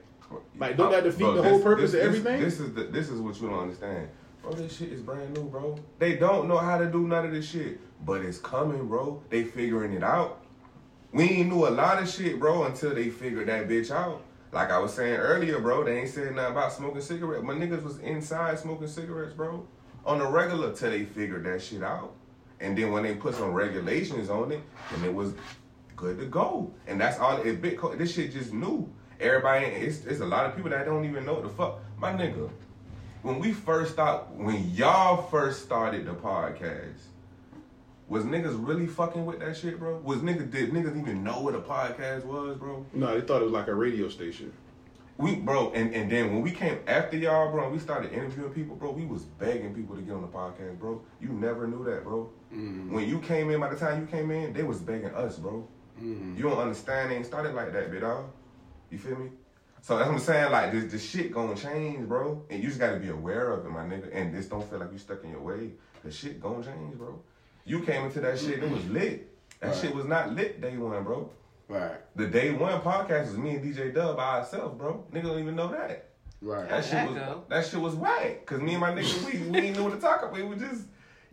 Like, 0.57 0.77
don't 0.77 0.91
that 0.91 1.03
defeat 1.03 1.23
the 1.23 1.43
whole 1.43 1.61
purpose 1.61 1.93
of 1.93 1.99
everything? 2.01 2.41
This, 2.41 2.59
is 2.59 2.73
the, 2.73 2.83
this 2.85 3.09
is 3.09 3.21
what 3.21 3.39
you 3.39 3.49
don't 3.49 3.59
understand, 3.59 4.09
bro. 4.41 4.51
This 4.53 4.77
shit 4.77 4.91
is 4.91 5.01
brand 5.01 5.33
new, 5.35 5.43
bro. 5.43 5.77
They 5.99 6.15
don't 6.15 6.47
know 6.47 6.57
how 6.57 6.77
to 6.77 6.85
do 6.87 7.07
none 7.07 7.25
of 7.25 7.31
this 7.31 7.47
shit, 7.47 7.79
but 8.05 8.21
it's 8.21 8.37
coming, 8.37 8.87
bro. 8.87 9.21
They 9.29 9.43
figuring 9.43 9.93
it 9.93 10.03
out. 10.03 10.41
We 11.13 11.23
ain't 11.23 11.49
knew 11.49 11.67
a 11.67 11.69
lot 11.69 12.01
of 12.01 12.09
shit, 12.09 12.39
bro, 12.39 12.63
until 12.63 12.93
they 12.93 13.09
figured 13.09 13.47
that 13.47 13.67
bitch 13.67 13.91
out. 13.91 14.23
Like 14.51 14.71
I 14.71 14.79
was 14.79 14.93
saying 14.93 15.15
earlier, 15.15 15.59
bro, 15.59 15.83
they 15.83 15.99
ain't 15.99 16.09
said 16.09 16.33
nothing 16.35 16.51
about 16.51 16.71
smoking 16.71 17.01
cigarettes. 17.01 17.43
My 17.43 17.53
niggas 17.53 17.83
was 17.83 17.99
inside 17.99 18.57
smoking 18.59 18.87
cigarettes, 18.87 19.33
bro, 19.33 19.67
on 20.05 20.19
the 20.19 20.27
regular 20.27 20.73
till 20.73 20.91
they 20.91 21.03
figured 21.03 21.45
that 21.45 21.61
shit 21.61 21.83
out. 21.83 22.13
And 22.59 22.77
then 22.77 22.91
when 22.91 23.03
they 23.03 23.15
put 23.15 23.35
some 23.35 23.51
regulations 23.51 24.29
on 24.29 24.51
it, 24.51 24.61
then 24.91 25.03
it 25.03 25.13
was 25.13 25.33
good 25.95 26.17
to 26.19 26.25
go. 26.25 26.71
And 26.87 26.99
that's 26.99 27.19
all. 27.19 27.41
It 27.41 27.61
Bitcoin. 27.61 27.97
This 27.97 28.13
shit 28.13 28.31
just 28.31 28.53
new. 28.53 28.89
Everybody, 29.19 29.65
it's, 29.65 30.05
it's 30.05 30.21
a 30.21 30.25
lot 30.25 30.45
of 30.45 30.55
people 30.55 30.69
that 30.69 30.85
don't 30.85 31.03
even 31.03 31.25
know 31.25 31.33
what 31.33 31.43
the 31.43 31.49
fuck. 31.49 31.79
My 31.97 32.13
nigga, 32.13 32.49
when 33.23 33.39
we 33.39 33.51
first 33.51 33.93
start, 33.93 34.29
when 34.31 34.69
y'all 34.71 35.23
first 35.23 35.63
started 35.63 36.05
the 36.05 36.13
podcast, 36.13 37.06
was 38.09 38.23
niggas 38.23 38.55
really 38.65 38.87
fucking 38.87 39.25
with 39.25 39.39
that 39.39 39.57
shit, 39.57 39.79
bro? 39.79 39.99
Was 39.99 40.19
niggas 40.19 40.49
did 40.49 40.71
niggas 40.71 40.99
even 40.99 41.23
know 41.23 41.41
what 41.41 41.55
a 41.55 41.59
podcast 41.59 42.25
was, 42.25 42.57
bro? 42.57 42.85
No, 42.93 43.13
they 43.13 43.25
thought 43.25 43.41
it 43.41 43.45
was 43.45 43.53
like 43.53 43.67
a 43.67 43.75
radio 43.75 44.07
station. 44.09 44.53
We 45.17 45.35
bro, 45.35 45.71
and, 45.71 45.93
and 45.95 46.11
then 46.11 46.31
when 46.31 46.41
we 46.41 46.51
came 46.51 46.79
after 46.85 47.17
y'all, 47.17 47.51
bro, 47.51 47.63
and 47.63 47.73
we 47.73 47.79
started 47.79 48.13
interviewing 48.13 48.53
people, 48.53 48.75
bro. 48.75 48.91
We 48.91 49.05
was 49.05 49.23
begging 49.23 49.73
people 49.73 49.95
to 49.95 50.01
get 50.01 50.13
on 50.13 50.21
the 50.21 50.27
podcast, 50.27 50.77
bro. 50.79 51.01
You 51.19 51.29
never 51.29 51.67
knew 51.67 51.83
that, 51.85 52.03
bro. 52.03 52.29
Mm-hmm. 52.53 52.93
When 52.93 53.09
you 53.09 53.19
came 53.19 53.49
in, 53.49 53.59
by 53.59 53.69
the 53.69 53.75
time 53.75 53.99
you 53.99 54.07
came 54.07 54.29
in, 54.31 54.53
they 54.53 54.63
was 54.63 54.79
begging 54.79 55.13
us, 55.13 55.37
bro. 55.37 55.67
Mm-hmm. 55.99 56.37
You 56.37 56.43
don't 56.43 56.59
understand. 56.59 57.11
They 57.11 57.15
ain't 57.15 57.25
started 57.25 57.55
like 57.55 57.73
that, 57.73 57.89
bit 57.89 58.01
dog. 58.01 58.25
You 58.91 58.99
feel 58.99 59.17
me? 59.17 59.31
So 59.81 59.97
that's 59.97 60.07
what 60.07 60.15
I'm 60.15 60.21
saying. 60.21 60.51
Like 60.51 60.71
this, 60.71 60.91
the 60.91 60.99
shit 60.99 61.31
gonna 61.31 61.55
change, 61.55 62.07
bro. 62.07 62.45
And 62.49 62.61
you 62.61 62.69
just 62.69 62.79
gotta 62.79 62.97
be 62.97 63.09
aware 63.09 63.51
of 63.51 63.65
it, 63.65 63.69
my 63.69 63.81
nigga. 63.81 64.09
And 64.13 64.33
this 64.33 64.45
don't 64.45 64.67
feel 64.69 64.79
like 64.79 64.91
you 64.93 64.99
stuck 64.99 65.23
in 65.23 65.31
your 65.31 65.41
way. 65.41 65.71
The 66.03 66.11
shit 66.11 66.39
gonna 66.39 66.63
change, 66.63 66.95
bro. 66.95 67.19
You 67.67 67.81
came 67.81 68.05
into 68.05 68.21
that 68.21 68.39
shit, 68.39 68.63
it 68.63 68.69
was 68.71 68.81
mm-hmm. 68.81 68.93
lit. 68.93 69.59
That 69.59 69.67
Right. 69.67 69.77
shit 69.77 69.93
was 69.95 70.05
not 70.05 70.33
lit 70.33 70.61
day 70.61 70.77
one, 70.77 71.03
bro. 71.03 71.29
Right, 71.67 71.99
The 72.15 72.27
day 72.27 72.51
one 72.51 72.79
podcast 72.79 73.25
was 73.27 73.37
me 73.37 73.55
and 73.55 73.63
DJ 73.75 73.93
Dub 73.93 74.15
by 74.15 74.39
ourselves, 74.39 74.77
bro. 74.77 75.03
Nigga 75.11 75.23
don't 75.23 75.39
even 75.39 75.55
know 75.55 75.67
that. 75.67 76.11
right. 76.41 76.69
That 76.69 76.85
shit 76.85 77.09
was 77.09 77.19
that 77.49 77.65
shit 77.65 77.79
was 77.81 77.93
whack. 77.93 78.45
Cause 78.45 78.61
me 78.61 78.71
and 78.73 78.79
my 78.81 78.91
nigga, 78.91 79.25
we 79.25 79.49
we 79.49 79.67
ain't 79.67 79.75
knew 79.75 79.83
what 79.83 79.93
to 79.93 79.99
talk 79.99 80.21
about. 80.21 80.33
We 80.33 80.43
were 80.43 80.55
just 80.55 80.83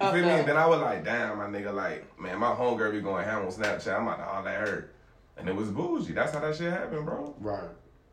you 0.00 0.08
Oh, 0.08 0.12
feel 0.12 0.24
me? 0.24 0.30
And 0.30 0.48
then 0.48 0.56
I 0.56 0.66
was 0.66 0.80
like, 0.80 1.04
damn, 1.04 1.38
my 1.38 1.46
nigga, 1.46 1.72
like, 1.72 2.18
man, 2.20 2.40
my 2.40 2.48
homegirl 2.48 2.90
be 2.90 3.00
going 3.00 3.24
ham 3.24 3.42
on 3.42 3.52
Snapchat. 3.52 3.94
I'm 3.94 4.08
about 4.08 4.16
to 4.16 4.24
holler 4.24 4.48
at 4.48 4.68
her. 4.68 4.90
And 5.36 5.48
it 5.48 5.54
was 5.54 5.68
bougie. 5.68 6.12
That's 6.14 6.32
how 6.32 6.40
that 6.40 6.56
shit 6.56 6.72
happened, 6.72 7.04
bro. 7.06 7.32
Right. 7.38 7.70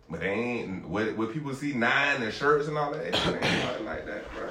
But 0.08 0.20
they 0.20 0.30
ain't 0.30 0.88
what 0.88 1.18
what 1.18 1.34
people 1.34 1.56
see 1.56 1.74
nine 1.74 2.22
and 2.22 2.32
shirts 2.32 2.68
and 2.68 2.78
all 2.78 2.92
that. 2.92 3.04
It 3.08 3.16
ain't 3.16 3.86
like 3.86 4.06
that, 4.06 4.32
bro. 4.36 4.50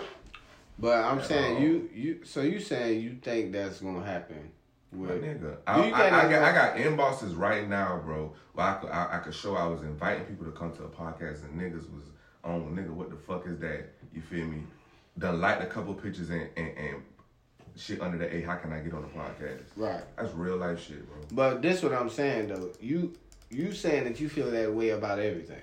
But 0.81 1.05
I'm 1.05 1.23
saying 1.23 1.57
all. 1.57 1.63
you 1.63 1.91
you 1.95 2.21
so 2.25 2.41
you 2.41 2.59
saying 2.59 3.01
you 3.01 3.17
think 3.23 3.53
that's 3.53 3.81
gonna 3.81 4.03
happen 4.03 4.51
My 4.93 5.09
with 5.09 5.23
nigga, 5.23 5.41
Do 5.41 5.57
I, 5.67 5.91
I, 5.91 6.27
I, 6.27 6.31
got, 6.31 6.43
I 6.43 6.53
got 6.53 6.77
inboxes 6.77 7.37
right 7.37 7.69
now, 7.69 8.01
bro. 8.05 8.33
Where 8.55 8.67
I 8.67 8.75
could, 8.75 8.91
I, 8.91 9.17
I 9.17 9.19
could 9.19 9.35
show 9.35 9.57
I 9.57 9.67
was 9.67 9.83
inviting 9.83 10.25
people 10.25 10.47
to 10.47 10.53
come 10.53 10.73
to 10.77 10.85
a 10.85 10.89
podcast 10.89 11.45
and 11.45 11.61
niggas 11.61 11.93
was 11.93 12.05
on 12.45 12.75
nigga. 12.75 12.91
What 12.91 13.11
the 13.11 13.17
fuck 13.17 13.47
is 13.47 13.59
that? 13.61 13.91
You 14.15 14.23
feel 14.23 14.47
me? 14.47 14.63
Done 15.19 15.41
liked 15.41 15.63
a 15.63 15.67
couple 15.67 15.93
pictures 15.93 16.31
and, 16.31 16.49
and, 16.57 16.79
and 16.79 17.03
shit 17.77 18.01
under 18.01 18.17
the 18.17 18.35
A. 18.35 18.41
how 18.43 18.57
can 18.57 18.73
I 18.73 18.81
get 18.81 18.95
on 18.95 19.03
the 19.03 19.09
podcast? 19.09 19.65
right. 19.77 20.03
That's 20.17 20.33
real 20.33 20.57
life 20.57 20.83
shit, 20.83 21.07
bro. 21.07 21.19
But 21.33 21.63
this 21.63 21.83
what 21.83 21.93
I'm 21.93 22.09
saying 22.09 22.49
though. 22.49 22.71
You 22.81 23.13
you 23.51 23.73
saying 23.73 24.05
that 24.05 24.19
you 24.19 24.29
feel 24.29 24.51
that 24.51 24.73
way 24.73 24.91
about 24.91 25.19
everything. 25.19 25.61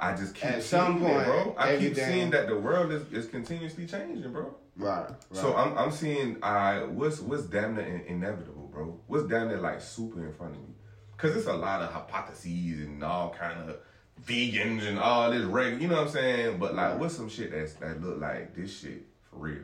I, 0.00 0.10
I 0.12 0.16
just 0.16 0.34
keep 0.34 0.44
At 0.44 0.62
some 0.62 0.98
seeing 0.98 1.10
it, 1.10 1.12
point, 1.14 1.26
bro. 1.26 1.54
I 1.58 1.64
keep 1.66 1.74
everything- 1.76 2.12
seeing 2.12 2.30
that 2.30 2.46
the 2.48 2.56
world 2.58 2.92
is, 2.92 3.02
is 3.12 3.26
continuously 3.26 3.86
changing, 3.86 4.32
bro. 4.32 4.54
Right. 4.76 5.08
right. 5.08 5.16
So 5.32 5.54
I'm 5.56 5.76
I'm 5.76 5.90
seeing 5.90 6.36
I 6.42 6.84
what's 6.84 7.20
what's 7.20 7.44
damn 7.44 7.74
near 7.74 7.84
in- 7.84 8.02
inevitable, 8.16 8.68
bro. 8.72 9.00
What's 9.08 9.26
damn 9.28 9.48
near 9.48 9.58
like 9.58 9.80
super 9.80 10.24
in 10.24 10.32
front 10.32 10.54
of 10.54 10.60
me, 10.60 10.68
cause 11.16 11.34
it's 11.36 11.46
a 11.48 11.52
lot 11.52 11.82
of 11.82 11.92
hypotheses 11.92 12.80
and 12.86 13.02
all 13.02 13.30
kind 13.36 13.68
of 13.70 13.76
vegans 14.24 14.86
and 14.86 14.98
all 14.98 15.30
this 15.30 15.42
regular, 15.44 15.80
you 15.82 15.88
know 15.88 15.96
what 15.96 16.06
I'm 16.06 16.12
saying? 16.12 16.58
But 16.58 16.74
like, 16.74 16.98
what's 16.98 17.16
some 17.16 17.28
shit 17.28 17.50
that's 17.52 17.72
that 17.74 18.00
look 18.00 18.20
like 18.20 18.54
this 18.54 18.78
shit 18.80 19.06
for 19.30 19.36
real? 19.38 19.62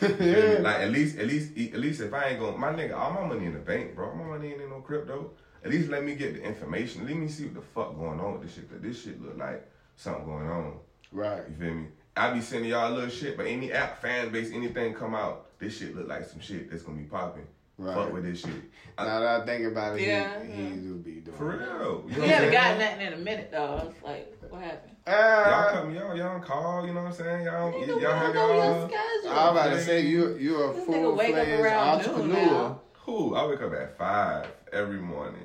yeah. 0.00 0.58
Like 0.60 0.76
at 0.76 0.90
least 0.92 1.18
at 1.18 1.26
least 1.26 1.56
at 1.58 1.80
least 1.80 2.00
if 2.00 2.14
I 2.14 2.28
ain't 2.30 2.40
gonna 2.40 2.56
my 2.56 2.72
nigga, 2.72 2.96
all 2.96 3.12
my 3.12 3.26
money 3.26 3.46
in 3.46 3.52
the 3.52 3.58
bank, 3.58 3.94
bro. 3.94 4.14
My 4.14 4.24
money 4.24 4.52
ain't 4.52 4.60
in 4.62 4.70
no 4.70 4.80
crypto. 4.80 5.32
At 5.64 5.70
least 5.70 5.88
let 5.90 6.04
me 6.04 6.14
get 6.14 6.34
the 6.34 6.42
information. 6.42 7.06
Let 7.06 7.16
me 7.16 7.28
see 7.28 7.44
what 7.44 7.54
the 7.54 7.60
fuck 7.60 7.96
going 7.96 8.18
on 8.20 8.32
with 8.34 8.42
this 8.42 8.54
shit. 8.54 8.68
Cause 8.70 8.80
this 8.80 9.02
shit 9.02 9.22
look 9.22 9.38
like 9.38 9.68
something 9.96 10.24
going 10.24 10.48
on. 10.48 10.74
right. 11.12 11.42
You 11.48 11.54
feel 11.56 11.74
me? 11.74 11.86
I 12.16 12.30
be 12.32 12.40
sending 12.40 12.70
y'all 12.70 12.92
a 12.92 12.94
little 12.94 13.08
shit, 13.10 13.36
but 13.36 13.46
any 13.46 13.72
app, 13.72 14.02
fan 14.02 14.30
base, 14.30 14.50
anything 14.52 14.92
come 14.92 15.14
out, 15.14 15.46
this 15.58 15.78
shit 15.78 15.94
look 15.96 16.08
like 16.08 16.26
some 16.26 16.40
shit 16.40 16.70
that's 16.70 16.82
gonna 16.82 16.98
be 16.98 17.04
popping. 17.04 17.46
Right. 17.78 17.94
Fuck 17.94 18.12
with 18.12 18.24
this 18.24 18.40
shit. 18.40 18.50
I- 18.98 19.06
Now 19.06 19.20
that 19.20 19.42
I 19.42 19.46
think 19.46 19.66
about 19.66 19.98
it, 19.98 20.02
Yeah, 20.06 20.42
he, 20.44 20.48
yeah. 20.62 20.68
he 20.68 20.76
do 20.76 20.94
be 20.96 21.12
doing. 21.20 21.36
for 21.38 21.46
real. 21.56 22.04
You 22.08 22.16
know 22.16 22.22
We 22.22 22.28
haven't 22.28 22.52
gotten 22.52 22.78
nothing 22.78 23.06
in 23.06 23.12
a 23.14 23.16
minute 23.16 23.50
though. 23.50 23.64
I 23.64 23.84
was 23.84 23.94
like, 24.04 24.36
what 24.50 24.60
happened? 24.62 24.92
Y'all 25.06 25.14
Uh, 25.16 25.72
come, 25.72 25.94
y'all, 25.94 26.16
y'all 26.16 26.40
call, 26.40 26.86
you 26.86 26.92
know 26.92 27.00
what 27.02 27.08
I'm 27.08 27.14
saying? 27.14 27.44
Y'all, 27.46 27.72
Nigga, 27.72 28.00
y'all 28.00 28.12
have 28.12 28.34
your 28.34 28.54
y'all. 28.54 28.88
schedule. 28.88 29.30
I 29.30 29.50
was 29.50 29.60
about 29.60 29.70
to 29.70 29.80
say 29.80 30.00
you 30.02 30.36
you 30.36 30.56
a 30.62 30.74
full 30.84 31.16
fledged 31.16 31.64
entrepreneur. 31.66 32.78
Who? 33.06 33.34
I 33.34 33.46
wake 33.46 33.62
up 33.62 33.72
at 33.72 33.96
five 33.98 34.46
every 34.72 34.98
morning. 35.00 35.40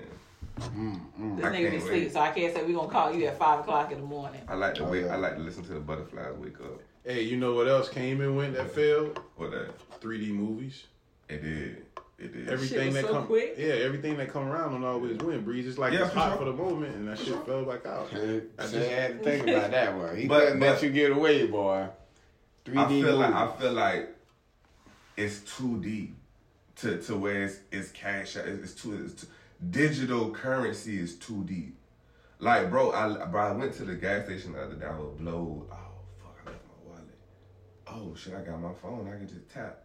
Mm, 0.62 1.38
This 1.38 1.46
I 1.46 1.50
nigga 1.50 1.72
be 1.72 1.78
can't 1.78 1.84
sleep, 1.84 2.12
so 2.12 2.20
I 2.20 2.32
can't 2.32 2.54
say 2.56 2.64
we 2.64 2.74
gonna 2.74 2.90
call 2.90 3.14
you 3.14 3.26
at 3.28 3.38
five 3.38 3.60
o'clock 3.60 3.92
in 3.92 4.00
the 4.00 4.06
morning. 4.06 4.42
I 4.48 4.56
like 4.56 4.76
to 4.76 4.86
Oh, 4.86 4.90
wake. 4.92 5.06
yeah. 5.06 5.14
I 5.14 5.18
like 5.18 5.36
to 5.36 5.42
listen 5.42 5.64
to 5.66 5.74
the 5.74 5.80
butterflies 5.80 6.34
wake 6.38 6.60
up. 6.62 6.82
Hey, 7.04 7.22
you 7.22 7.38
know 7.38 7.54
what 7.54 7.68
else 7.68 7.90
came 7.90 8.22
and 8.22 8.36
went 8.36 8.54
that 8.56 8.72
failed? 8.72 9.20
What 9.36 9.52
that? 9.52 9.70
3D 10.02 10.32
movies. 10.34 10.84
It 11.30 11.42
did. 11.42 11.86
It 12.20 12.34
did. 12.34 12.50
Everything 12.50 12.88
was 12.88 12.96
that 12.96 13.06
so 13.06 13.14
come, 13.14 13.28
quick. 13.28 13.56
yeah, 13.58 13.68
everything 13.74 14.18
that 14.18 14.30
come 14.32 14.48
around 14.48 14.72
don't 14.72 14.84
always 14.84 15.18
win. 15.18 15.44
Breeze, 15.44 15.68
it's 15.68 15.78
like 15.78 15.94
Yeah, 15.94 16.06
it's 16.06 16.14
for 16.14 16.20
hot 16.20 16.30
sure. 16.30 16.38
for 16.40 16.46
the 16.46 16.54
moment, 16.54 16.96
and 16.96 17.08
that 17.08 17.18
For 17.20 17.26
shit 17.26 17.34
sure. 17.36 17.44
fell 17.46 17.64
back 17.66 17.86
out. 17.86 18.08
I 18.12 18.16
So 18.16 18.42
just- 18.58 18.74
you 18.74 18.80
had 18.96 19.18
to 19.20 19.24
think 19.24 19.48
about 19.48 19.72
that 19.78 19.96
one. 19.98 20.18
He 20.18 20.28
But- 20.28 20.40
couldn't 20.46 20.60
let 20.60 20.82
you 20.84 20.90
get 20.90 21.12
away, 21.12 21.46
boy. 21.48 21.88
3D 22.66 22.78
I 22.80 22.88
feel 23.04 23.16
like. 23.18 23.34
I 23.34 23.48
feel 23.58 23.74
like 23.74 24.10
it's 25.16 25.40
too 25.58 25.80
deep 25.82 26.16
to 26.78 27.00
to 27.04 27.16
where 27.16 27.44
it's, 27.44 27.60
it's 27.72 27.92
cash. 27.92 28.36
out. 28.38 28.48
It's 28.48 28.74
too, 28.74 29.00
it's 29.06 29.22
too 29.22 29.28
digital 29.70 30.32
currency 30.32 31.00
is 31.00 31.16
too 31.16 31.44
deep. 31.44 31.78
Like 32.40 32.70
bro, 32.70 32.92
I 32.92 33.26
bro, 33.26 33.42
I 33.42 33.52
went 33.52 33.74
to 33.76 33.86
the 33.86 33.96
gas 33.96 34.26
station 34.26 34.54
the 34.54 34.62
other 34.62 34.76
day. 34.76 34.86
I 34.86 34.98
was 34.98 35.16
blow. 35.20 35.66
Oh 35.72 35.76
fuck, 36.20 36.38
I 36.46 36.50
left 36.50 36.64
my 36.66 36.92
wallet. 36.92 37.18
Oh 37.88 38.16
shit, 38.16 38.36
I 38.36 38.42
got 38.42 38.62
my 38.62 38.74
phone. 38.74 39.08
I 39.08 39.18
can 39.18 39.28
just 39.28 39.50
tap. 39.50 39.84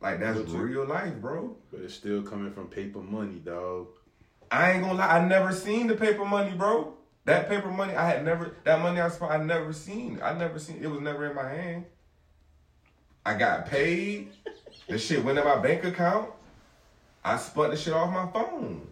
Like 0.00 0.20
that's 0.20 0.38
But 0.38 0.48
real 0.48 0.86
life, 0.86 1.14
bro. 1.20 1.56
But 1.70 1.80
it's 1.80 1.94
still 1.94 2.22
coming 2.22 2.52
from 2.52 2.68
paper 2.68 3.00
money, 3.00 3.38
dog. 3.38 3.88
I 4.50 4.72
ain't 4.72 4.82
gonna 4.82 4.94
lie, 4.94 5.18
I 5.18 5.26
never 5.26 5.52
seen 5.52 5.86
the 5.86 5.94
paper 5.94 6.24
money, 6.24 6.54
bro. 6.56 6.94
That 7.24 7.48
paper 7.48 7.70
money, 7.70 7.94
I 7.94 8.08
had 8.08 8.24
never. 8.24 8.56
That 8.64 8.80
money 8.80 9.00
I 9.00 9.08
spent, 9.08 9.30
I 9.30 9.42
never 9.42 9.72
seen. 9.72 10.20
I 10.22 10.34
never 10.34 10.58
seen. 10.58 10.82
It 10.82 10.90
was 10.90 11.00
never 11.00 11.30
in 11.30 11.36
my 11.36 11.48
hand. 11.48 11.84
I 13.24 13.34
got 13.34 13.66
paid. 13.66 14.30
the 14.88 14.98
shit 14.98 15.24
went 15.24 15.38
in 15.38 15.44
my 15.44 15.56
bank 15.56 15.84
account. 15.84 16.30
I 17.24 17.36
spent 17.36 17.70
the 17.70 17.76
shit 17.76 17.92
off 17.94 18.12
my 18.12 18.26
phone. 18.32 18.88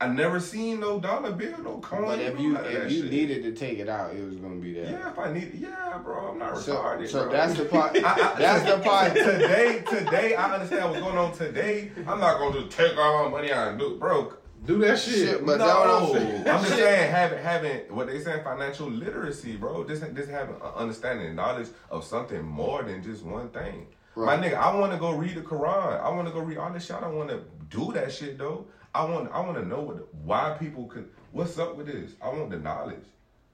I 0.00 0.08
never 0.08 0.40
seen 0.40 0.80
no 0.80 0.98
dollar 0.98 1.30
bill, 1.30 1.58
no 1.62 1.78
coin. 1.78 2.02
But 2.06 2.18
if 2.18 2.38
you 2.40 2.56
if 2.56 2.90
you 2.90 3.02
shit. 3.02 3.10
needed 3.12 3.42
to 3.44 3.52
take 3.52 3.78
it 3.78 3.88
out, 3.88 4.12
it 4.14 4.24
was 4.24 4.34
gonna 4.34 4.56
be 4.56 4.72
there. 4.74 4.90
yeah, 4.90 5.10
if 5.12 5.18
I 5.18 5.32
need, 5.32 5.52
yeah, 5.54 5.96
bro, 6.02 6.30
I'm 6.32 6.38
not 6.40 6.58
So, 6.58 6.74
retarded. 6.74 7.08
so 7.08 7.22
bro. 7.24 7.32
that's 7.32 7.54
the 7.54 7.64
part. 7.66 7.96
I- 8.04 8.12
I- 8.34 8.34
that's 8.38 8.68
the 8.68 8.78
part. 8.78 9.12
today, 9.14 9.84
today, 9.88 10.34
I 10.34 10.54
understand 10.54 10.90
what's 10.90 11.02
going 11.02 11.16
on 11.16 11.32
today. 11.32 11.92
I'm 11.98 12.18
not 12.18 12.38
gonna 12.38 12.62
just 12.64 12.76
take 12.76 12.98
all 12.98 13.24
my 13.24 13.30
money 13.30 13.52
out 13.52 13.68
and 13.68 13.78
do, 13.78 13.96
bro. 13.96 14.32
Do 14.64 14.78
that 14.78 14.98
shit. 14.98 15.14
Shit, 15.28 15.46
but 15.46 15.58
no, 15.58 15.66
I'm 15.68 16.48
I'm, 16.48 16.64
just 16.64 16.76
saying 16.76 17.10
having 17.10 17.38
having 17.42 17.78
what 17.94 18.06
they 18.08 18.20
saying 18.20 18.42
financial 18.42 18.88
literacy, 18.88 19.56
bro. 19.56 19.84
Just 19.84 20.02
just 20.14 20.30
having 20.30 20.54
understanding 20.76 21.34
knowledge 21.36 21.68
of 21.90 22.04
something 22.04 22.42
more 22.42 22.82
than 22.82 23.02
just 23.04 23.24
one 23.24 23.48
thing. 23.50 23.86
Right. 24.14 24.38
My 24.40 24.46
nigga, 24.46 24.54
I 24.54 24.74
want 24.74 24.92
to 24.92 24.98
go 24.98 25.10
read 25.12 25.36
the 25.36 25.40
Quran. 25.40 26.00
I 26.00 26.08
want 26.10 26.26
to 26.28 26.34
go 26.34 26.40
read 26.40 26.58
all 26.58 26.70
this 26.72 26.86
shit. 26.86 26.96
I 26.96 27.00
don't 27.00 27.16
want 27.16 27.30
to 27.30 27.42
do 27.70 27.92
that 27.92 28.12
shit 28.12 28.38
though. 28.38 28.66
I 28.94 29.04
want 29.04 29.30
I 29.32 29.40
want 29.40 29.56
to 29.56 29.64
know 29.64 29.80
what 29.80 30.14
why 30.14 30.56
people 30.60 30.86
could. 30.86 31.08
What's 31.32 31.58
up 31.58 31.76
with 31.76 31.86
this? 31.86 32.12
I 32.20 32.28
want 32.28 32.50
the 32.50 32.58
knowledge. 32.58 33.04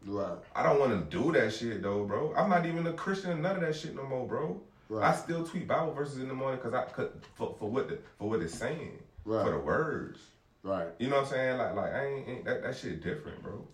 Right. 0.04 0.36
I 0.54 0.62
don't 0.64 0.80
want 0.80 1.11
to 1.11 1.16
do 1.16 1.32
that 1.32 1.52
shit 1.52 1.82
though, 1.82 2.04
bro. 2.04 2.34
I'm 2.36 2.48
not 2.50 2.66
even 2.66 2.86
a 2.86 2.92
Christian, 2.92 3.40
none 3.42 3.56
of 3.56 3.62
that 3.62 3.76
shit 3.76 3.94
no 3.94 4.04
more, 4.04 4.26
bro. 4.26 4.61
Right. 4.88 5.09
I 5.09 5.14
still 5.14 5.44
tweet 5.44 5.68
Bible 5.68 5.92
verses 5.92 6.18
in 6.18 6.28
the 6.28 6.34
morning 6.34 6.59
because 6.62 6.74
I 6.74 6.84
could 6.84 7.11
for, 7.34 7.54
for 7.59 7.70
what 7.70 7.88
the, 7.88 7.98
for 8.18 8.28
what 8.28 8.40
it's 8.40 8.54
saying, 8.54 8.98
Right. 9.24 9.44
for 9.44 9.50
the 9.52 9.59
words. 9.59 10.18
Right. 10.64 10.88
You 10.98 11.09
know 11.09 11.16
what 11.16 11.26
I'm 11.26 11.30
saying? 11.30 11.59
Like 11.59 11.74
like 11.74 11.92
I 11.92 12.06
ain't, 12.06 12.28
ain't 12.28 12.44
that 12.46 12.62
that 12.62 12.76
shit 12.76 13.02
different, 13.02 13.42
bro. 13.42 13.64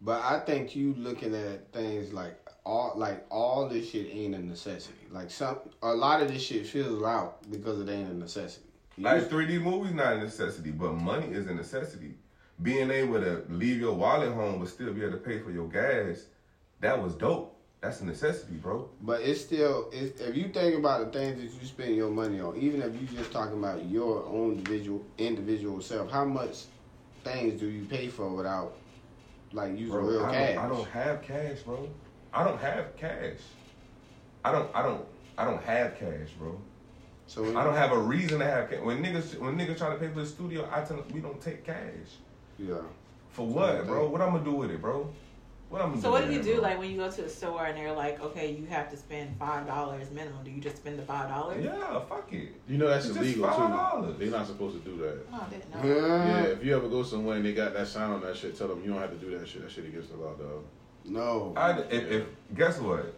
But 0.00 0.22
I 0.24 0.40
think 0.40 0.74
you 0.74 0.94
looking 0.98 1.34
at 1.34 1.72
things 1.72 2.12
like 2.12 2.38
all 2.66 2.92
like 2.96 3.24
all 3.30 3.68
this 3.68 3.90
shit 3.90 4.08
ain't 4.10 4.34
a 4.34 4.44
necessity. 4.44 5.06
Like 5.10 5.30
some 5.30 5.58
a 5.82 5.94
lot 5.94 6.20
of 6.20 6.28
this 6.28 6.42
shit 6.42 6.66
fills 6.66 7.02
out 7.04 7.38
because 7.50 7.80
it 7.80 7.88
ain't 7.88 8.10
a 8.10 8.14
necessity. 8.14 8.66
You 8.96 9.04
Like 9.04 9.30
3D 9.30 9.62
movies 9.62 9.94
not 9.94 10.14
a 10.14 10.18
necessity, 10.18 10.72
but 10.72 10.94
money 10.94 11.28
is 11.28 11.46
a 11.46 11.54
necessity. 11.54 12.14
Being 12.60 12.90
able 12.90 13.20
to 13.20 13.44
leave 13.48 13.78
your 13.78 13.94
wallet 13.94 14.32
home 14.32 14.58
but 14.58 14.68
still 14.68 14.92
be 14.92 15.02
able 15.02 15.12
to 15.12 15.18
pay 15.18 15.38
for 15.38 15.50
your 15.50 15.68
gas, 15.68 16.24
that 16.80 17.00
was 17.00 17.14
dope. 17.14 17.52
That's 17.82 18.00
a 18.00 18.06
necessity, 18.06 18.54
bro. 18.54 18.88
But 19.02 19.20
it's 19.20 19.42
still, 19.42 19.90
it's, 19.92 20.20
if 20.20 20.34
you 20.34 20.48
think 20.48 20.76
about 20.76 21.12
the 21.12 21.18
things 21.18 21.36
that 21.36 21.60
you 21.60 21.66
spend 21.68 21.94
your 21.94 22.10
money 22.10 22.40
on, 22.40 22.56
even 22.56 22.82
if 22.82 23.00
you 23.00 23.06
just 23.16 23.30
talking 23.30 23.58
about 23.58 23.84
your 23.84 24.24
own 24.24 24.52
individual 24.52 25.04
individual 25.18 25.80
self, 25.80 26.10
how 26.10 26.24
much 26.24 26.64
things 27.22 27.60
do 27.60 27.68
you 27.68 27.84
pay 27.84 28.08
for 28.08 28.28
without 28.34 28.72
like 29.52 29.72
using 29.72 29.90
Bro, 29.90 30.08
real 30.08 30.24
I, 30.24 30.32
cash? 30.32 30.54
Don't, 30.54 30.64
I 30.64 30.68
don't 30.68 30.88
have 30.88 31.22
cash, 31.22 31.58
bro. 31.60 31.88
I 32.36 32.44
don't 32.44 32.60
have 32.60 32.96
cash. 32.96 33.38
I 34.44 34.52
don't. 34.52 34.70
I 34.74 34.82
don't. 34.82 35.04
I 35.38 35.44
don't 35.44 35.62
have 35.62 35.98
cash, 35.98 36.28
bro. 36.38 36.60
So 37.26 37.44
I 37.58 37.64
don't 37.64 37.74
have 37.74 37.92
a 37.92 37.98
reason 37.98 38.38
to 38.40 38.44
have 38.44 38.70
cash. 38.70 38.80
When 38.80 39.02
niggas 39.02 39.38
when 39.38 39.56
niggas 39.58 39.78
try 39.78 39.90
to 39.90 39.96
pay 39.96 40.08
for 40.08 40.20
the 40.20 40.26
studio, 40.26 40.68
I 40.70 40.82
tell 40.82 40.98
them 40.98 41.06
we 41.12 41.20
don't 41.20 41.40
take 41.40 41.64
cash. 41.64 42.10
Yeah. 42.58 42.74
For 43.30 43.46
what, 43.46 43.70
Okay. 43.76 43.88
bro? 43.88 44.08
What 44.08 44.20
I'm 44.20 44.32
gonna 44.32 44.44
do 44.44 44.52
with 44.52 44.70
it, 44.70 44.80
bro? 44.80 45.08
What 45.68 45.82
I'm 45.82 45.90
gonna 45.90 46.00
So 46.02 46.08
do 46.08 46.12
what 46.12 46.26
do 46.26 46.32
you 46.32 46.42
do 46.42 46.54
bro? 46.54 46.62
like 46.62 46.78
when 46.78 46.90
you 46.90 46.96
go 46.98 47.10
to 47.10 47.24
a 47.24 47.28
store 47.28 47.64
and 47.66 47.76
they're 47.76 47.92
like, 47.92 48.20
okay, 48.20 48.52
you 48.52 48.66
have 48.66 48.90
to 48.90 48.96
spend 48.96 49.36
five 49.38 49.66
dollars 49.66 50.10
minimum? 50.10 50.44
Do 50.44 50.50
you 50.50 50.60
just 50.60 50.76
spend 50.76 50.98
the 50.98 51.02
five 51.02 51.28
dollars? 51.30 51.64
Yeah, 51.64 52.00
fuck 52.08 52.32
it. 52.32 52.50
You 52.68 52.78
know 52.78 52.86
that's 52.88 53.06
It's 53.06 53.14
just 53.16 53.26
illegal 53.26 53.48
$5. 53.48 54.06
too. 54.06 54.14
They're 54.18 54.30
not 54.38 54.46
supposed 54.46 54.82
to 54.82 54.90
do 54.90 54.96
that. 54.98 55.26
Oh, 55.32 55.46
I 55.46 55.50
didn't 55.50 55.74
know. 55.74 55.80
Yeah, 55.88 56.26
Yeah. 56.26 56.42
if 56.52 56.64
you 56.64 56.76
ever 56.76 56.88
go 56.88 57.02
somewhere 57.02 57.36
and 57.36 57.44
they 57.44 57.52
got 57.54 57.72
that 57.74 57.88
sign 57.88 58.10
on 58.10 58.20
that 58.20 58.36
shit, 58.36 58.56
tell 58.56 58.68
them 58.68 58.82
you 58.84 58.90
don't 58.92 59.00
have 59.00 59.10
to 59.10 59.16
do 59.16 59.36
that 59.38 59.48
shit. 59.48 59.62
That 59.62 59.70
shit 59.72 59.86
against 59.86 60.10
the 60.10 60.16
law, 60.18 60.34
dog. 60.34 60.62
No. 61.08 61.52
I, 61.56 61.78
if, 61.90 62.10
if 62.10 62.26
guess 62.54 62.78
what? 62.78 63.14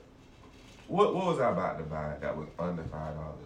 What 0.88 1.14
what 1.14 1.26
was 1.26 1.40
I 1.40 1.50
about 1.50 1.78
to 1.78 1.84
buy 1.84 2.14
that 2.20 2.36
was 2.36 2.48
under 2.58 2.82
five 2.84 3.14
dollars? 3.14 3.44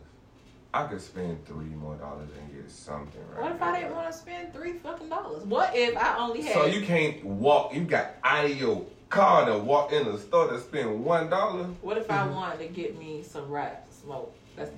I 0.74 0.86
could 0.86 1.00
spend 1.02 1.44
three 1.46 1.66
more 1.66 1.96
dollars 1.96 2.30
and 2.38 2.54
get 2.54 2.70
something 2.70 3.20
right. 3.30 3.42
What 3.42 3.52
if 3.52 3.62
I 3.62 3.80
didn't 3.80 3.94
want 3.94 4.10
to 4.10 4.16
spend 4.16 4.54
three 4.54 4.72
fucking 4.74 5.08
dollars? 5.08 5.44
What 5.44 5.76
if 5.76 5.96
I 5.96 6.16
only 6.18 6.42
had? 6.42 6.54
So 6.54 6.66
you 6.66 6.82
can't 6.82 7.22
walk. 7.24 7.74
You 7.74 7.82
got 7.82 8.14
out 8.24 8.46
of 8.46 8.56
your 8.56 8.86
car 9.10 9.44
to 9.46 9.58
walk 9.58 9.92
in 9.92 10.06
the 10.06 10.18
store 10.18 10.48
to 10.48 10.60
spend 10.60 11.04
one 11.04 11.28
dollar. 11.28 11.64
What 11.82 11.98
if 11.98 12.10
I 12.10 12.26
wanted 12.26 12.58
to 12.60 12.68
get 12.68 12.98
me 12.98 13.22
some 13.22 13.50
rap 13.50 13.86
smoke? 13.90 14.34
That's 14.56 14.70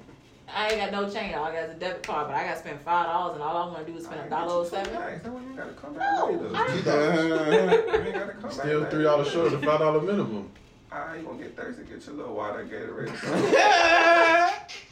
I 0.55 0.69
ain't 0.71 0.79
got 0.79 0.93
no 0.93 1.11
chain. 1.13 1.35
All 1.35 1.45
I 1.45 1.53
got 1.53 1.65
is 1.65 1.71
a 1.71 1.79
debit 1.79 2.03
card, 2.07 2.29
but 2.29 2.37
I 2.37 2.45
got 2.45 2.53
to 2.55 2.59
spend 2.61 2.81
five 2.81 3.07
dollars, 3.07 3.35
and 3.35 3.43
all 3.43 3.57
I 3.57 3.67
want 3.73 3.87
to 3.87 3.93
do 3.93 3.99
is 3.99 4.05
spend 4.05 4.21
a 4.27 4.31
dollar 4.31 4.53
oh 4.53 4.65
seven. 4.65 4.93
Nice. 4.95 5.23
That 5.23 5.33
way 5.33 5.43
you 5.43 5.57
gotta 5.57 5.73
come 5.73 5.95
back 5.95 6.17
No, 6.19 6.27
later. 6.27 6.57
I 6.57 6.67
Two 6.69 6.83
don't- 6.83 6.85
dollars. 6.85 8.07
You 8.07 8.13
gotta 8.13 8.33
come 8.41 8.51
Still 8.53 8.81
back. 8.83 8.91
three 8.91 9.03
dollars 9.05 9.31
short 9.31 9.53
of 9.53 9.61
the 9.61 9.67
five 9.67 9.81
dollar 9.81 10.01
minimum. 10.01 10.51
Ah, 10.93 11.13
you 11.15 11.23
gonna 11.25 11.39
get 11.43 11.57
thirsty? 11.57 11.83
Get 11.83 12.07
your 12.07 12.15
little 12.15 12.35
water, 12.37 12.65
Gatorade. 12.65 13.09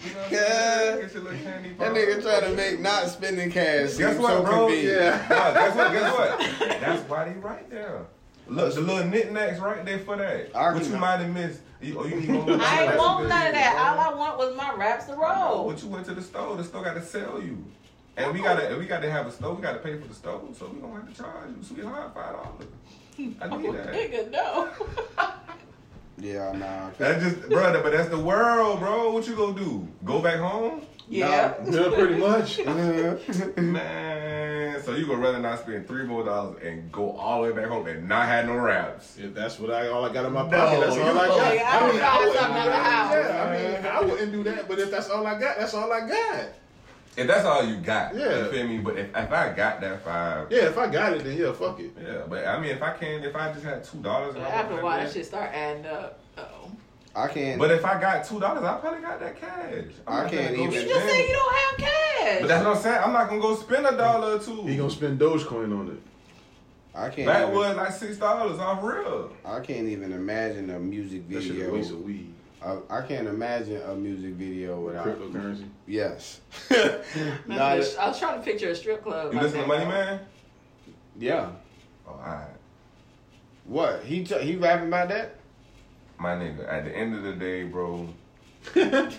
you 0.04 0.12
know 0.14 0.18
what 0.18 0.24
I'm 0.24 0.30
saying? 0.30 1.00
Get 1.00 1.14
your 1.14 1.22
little 1.22 1.38
candy. 1.38 1.68
That 1.78 1.92
nigga 1.92 2.22
trying 2.22 2.40
to 2.50 2.56
make 2.56 2.80
not 2.80 3.06
spending 3.06 3.50
cash 3.52 3.90
seem 3.90 4.06
Guess 4.08 4.18
what, 4.18 4.28
so 4.30 4.42
bro? 4.42 4.66
convenient. 4.66 4.96
Yeah. 4.98 5.26
Nah, 5.30 5.52
guess 5.54 5.76
what? 5.76 5.92
Guess 5.92 6.12
what? 6.60 6.80
That's 6.80 7.08
why 7.08 7.24
they 7.28 7.38
right 7.38 7.70
there. 7.70 8.00
Look, 8.48 8.74
the 8.74 8.80
little 8.80 9.04
knickknacks 9.06 9.58
right 9.60 9.84
there 9.84 10.00
for 10.00 10.16
that. 10.16 10.54
I 10.54 10.72
What 10.72 10.82
can- 10.82 10.92
you 10.92 10.98
might 10.98 11.18
have 11.20 11.32
missed. 11.32 11.60
You, 11.80 11.98
or 11.98 12.06
you 12.08 12.16
need 12.16 12.28
one 12.30 12.60
I 12.60 12.84
ain't 12.84 12.96
want 12.98 13.28
none 13.28 13.46
of 13.46 13.52
that. 13.52 13.52
that. 13.52 13.74
is, 13.74 14.06
All. 14.06 14.14
I 14.14 14.18
want 14.18 14.38
was 14.38 14.56
my 14.56 14.72
raps 14.74 15.06
to 15.06 15.14
roll. 15.14 15.70
But 15.70 15.82
you 15.82 15.88
went 15.88 16.04
to 16.06 16.14
the 16.14 16.22
store. 16.22 16.56
The 16.56 16.64
store 16.64 16.84
got 16.84 16.94
to 16.94 17.02
sell 17.02 17.40
you. 17.42 17.64
And 18.16 18.32
we 18.34 18.40
gotta, 18.40 18.68
and 18.68 18.78
we 18.78 18.86
gotta 18.86 19.10
have 19.10 19.26
a 19.26 19.32
store. 19.32 19.54
We 19.54 19.62
gotta 19.62 19.78
pay 19.78 19.98
for 19.98 20.06
the 20.06 20.14
store, 20.14 20.42
so 20.56 20.68
we 20.68 20.80
don't 20.80 20.92
have 20.92 21.08
to 21.08 21.14
charge 21.22 21.48
you, 21.56 21.62
sweetheart, 21.64 22.12
five 22.14 22.34
dollars. 22.34 22.66
I 23.40 23.56
need 23.56 23.74
that. 23.74 23.92
Nigga, 23.92 24.30
no. 24.30 24.68
Yeah, 26.18 26.52
nah. 26.52 26.90
That 26.98 27.20
just, 27.20 27.48
brother. 27.48 27.80
But 27.82 27.92
that's 27.92 28.08
the 28.08 28.18
world, 28.18 28.78
bro. 28.80 29.10
What 29.12 29.26
you 29.26 29.34
gonna 29.34 29.58
do? 29.58 29.88
Go 30.04 30.20
back 30.20 30.38
home, 30.38 30.82
yeah. 31.08 31.54
Yeah, 31.68 31.88
pretty 31.94 32.14
much. 32.16 32.58
man? 33.56 34.82
So 34.82 34.94
you 34.94 35.06
gonna 35.06 35.18
rather 35.20 35.38
not 35.38 35.60
spend 35.60 35.86
three 35.86 36.04
more 36.04 36.24
dollars 36.24 36.60
and 36.62 36.90
go 36.92 37.12
all 37.12 37.42
the 37.42 37.48
way 37.52 37.56
back 37.60 37.68
home 37.70 37.86
and 37.86 38.08
not 38.08 38.26
have 38.26 38.46
no 38.46 38.54
raps? 38.56 39.16
If 39.18 39.34
that's 39.34 39.58
what 39.58 39.70
I 39.70 39.88
all 39.88 40.04
I 40.04 40.12
got 40.12 40.24
in 40.26 40.32
my 40.32 40.42
No, 40.42 40.50
pocket, 40.56 40.80
that's 40.80 40.96
all 40.96 41.18
I 41.18 41.26
got. 41.26 41.38
fucking- 41.38 41.60
I 41.60 41.80
don't 41.80 41.96
I 41.96 42.00
find 42.00 42.24
wouldn't 42.24 42.38
something 42.40 42.54
do 42.54 42.58
at 42.58 42.64
the 42.64 42.70
that. 42.70 42.92
house. 42.92 43.14
Yeah, 43.14 43.44
I 43.44 43.80
mean, 43.82 43.86
I 43.86 44.12
wouldn't 44.12 44.32
do 44.32 44.42
that, 44.44 44.68
but 44.68 44.78
if 44.78 44.90
that's 44.90 45.10
all 45.10 45.26
I 45.26 45.38
got, 45.38 45.58
that's 45.58 45.74
all 45.74 45.92
I 45.92 46.00
got. 46.08 46.44
If 47.16 47.26
that's 47.26 47.44
all 47.44 47.62
you 47.64 47.76
got, 47.76 48.14
Yeah. 48.14 48.38
you 48.38 48.50
feel 48.50 48.66
me? 48.66 48.78
But 48.78 48.96
if, 48.98 49.08
if 49.14 49.32
I 49.32 49.52
got 49.54 49.80
that 49.82 50.02
five, 50.02 50.50
Yeah, 50.50 50.60
if 50.68 50.78
I 50.78 50.88
got 50.88 51.12
it, 51.12 51.24
then 51.24 51.36
yeah, 51.36 51.52
fuck 51.52 51.78
it. 51.78 51.90
yeah. 52.02 52.22
But 52.28 52.46
I 52.46 52.58
mean, 52.58 52.70
if 52.70 52.82
I 52.82 52.92
can, 52.92 53.22
if 53.22 53.36
I 53.36 53.52
just 53.52 53.64
had 53.64 53.84
two 53.84 53.98
dollars, 53.98 54.34
After 54.36 54.80
a 54.80 54.82
while, 54.82 54.98
that 54.98 55.12
shit 55.12 55.26
start 55.26 55.50
adding 55.52 55.84
up. 55.86 56.18
Oh. 56.38 56.70
I 57.14 57.28
can't. 57.28 57.58
But 57.58 57.70
if 57.70 57.84
I 57.84 58.00
got 58.00 58.24
two 58.24 58.40
dollars, 58.40 58.64
I 58.64 58.78
probably 58.78 59.02
got 59.02 59.20
that 59.20 59.38
cash. 59.38 59.84
I'm 60.06 60.26
I 60.26 60.30
can't 60.30 60.54
even- 60.56 60.72
You 60.72 60.88
just 60.88 61.06
say 61.06 61.28
you 61.28 61.34
don't 61.34 61.54
have 61.54 61.76
cash. 61.78 62.40
But 62.40 62.48
that's 62.48 62.64
what 62.64 62.76
I'm 62.76 62.82
saying. 62.82 63.02
I'm 63.04 63.12
not 63.12 63.28
gonna 63.28 63.40
go 63.42 63.56
spend 63.56 63.84
a 63.86 63.94
dollar 63.96 64.36
or 64.36 64.38
two. 64.38 64.62
He 64.66 64.76
gonna 64.76 64.88
spend 64.90 65.18
Dogecoin 65.20 65.78
on 65.78 65.88
it. 65.88 66.02
I 66.94 67.08
can't. 67.10 67.26
That 67.26 67.42
even, 67.44 67.54
was 67.54 67.76
like 67.76 67.92
six 67.92 68.16
dollars 68.16 68.58
off 68.58 68.82
real. 68.82 69.30
I 69.44 69.60
can't 69.60 69.88
even 69.88 70.12
imagine 70.12 70.70
a 70.70 70.78
music 70.78 71.28
That 71.28 71.42
shit 71.42 71.50
a 71.52 71.54
video. 71.54 71.74
waste 71.74 71.90
of 71.90 72.00
weed. 72.02 72.31
I, 72.64 72.98
I 72.98 73.02
can't 73.02 73.26
imagine 73.26 73.82
a 73.82 73.94
music 73.94 74.34
video 74.34 74.80
without. 74.80 75.06
Cryptocurrency. 75.06 75.66
Yes. 75.86 76.40
Man, 76.70 77.02
Nah, 77.46 77.64
I 77.66 77.76
was 77.78 78.18
trying 78.18 78.38
to 78.38 78.44
picture 78.44 78.70
a 78.70 78.74
strip 78.74 79.02
club. 79.02 79.32
You 79.32 79.38
like 79.38 79.42
listen 79.44 79.60
to 79.62 79.66
Money. 79.66 79.84
Man? 79.86 80.20
yeah. 81.18 81.50
Oh, 82.06 82.12
alright. 82.12 82.48
What 83.64 84.02
he 84.04 84.24
t- 84.24 84.38
he 84.40 84.56
rapping 84.56 84.88
about 84.88 85.08
that? 85.08 85.36
My 86.18 86.34
nigga, 86.34 86.70
at 86.70 86.84
the 86.84 86.96
end 86.96 87.14
of 87.14 87.22
the 87.22 87.32
day, 87.32 87.64
bro, 87.64 88.08
I'm 88.74 89.10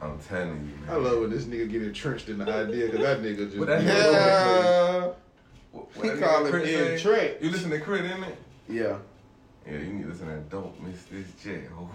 I'm 0.00 0.18
telling 0.28 0.68
you, 0.68 0.86
man. 0.86 0.90
I 0.90 0.94
love 0.96 1.20
when 1.20 1.30
this 1.30 1.44
nigga 1.44 1.70
get 1.70 1.82
entrenched 1.82 2.28
in 2.28 2.38
the 2.38 2.44
idea 2.52 2.86
because 2.86 3.00
that 3.00 3.20
nigga 3.22 3.46
just. 3.46 3.58
But 3.58 3.68
that 3.68 3.82
nigga- 3.82 4.04
all 4.04 4.14
over 4.14 5.00
the 5.02 5.06
Yeah. 5.06 5.12
What, 5.72 5.86
He 6.02 6.08
that 6.08 6.18
call 6.20 6.46
it 6.46 6.50
Crit 6.50 6.64
being. 6.64 7.36
You 7.40 7.50
listen 7.50 7.70
to 7.70 7.80
Crit, 7.80 8.04
in 8.04 8.24
it? 8.24 8.36
Yeah. 8.68 8.98
Yeah, 9.66 9.78
you 9.78 9.92
need 9.92 10.02
to 10.04 10.08
listen 10.08 10.26
to. 10.26 10.36
Don't 10.50 10.82
miss 10.82 11.04
this 11.04 11.26
jet, 11.42 11.68
ho. 11.74 11.88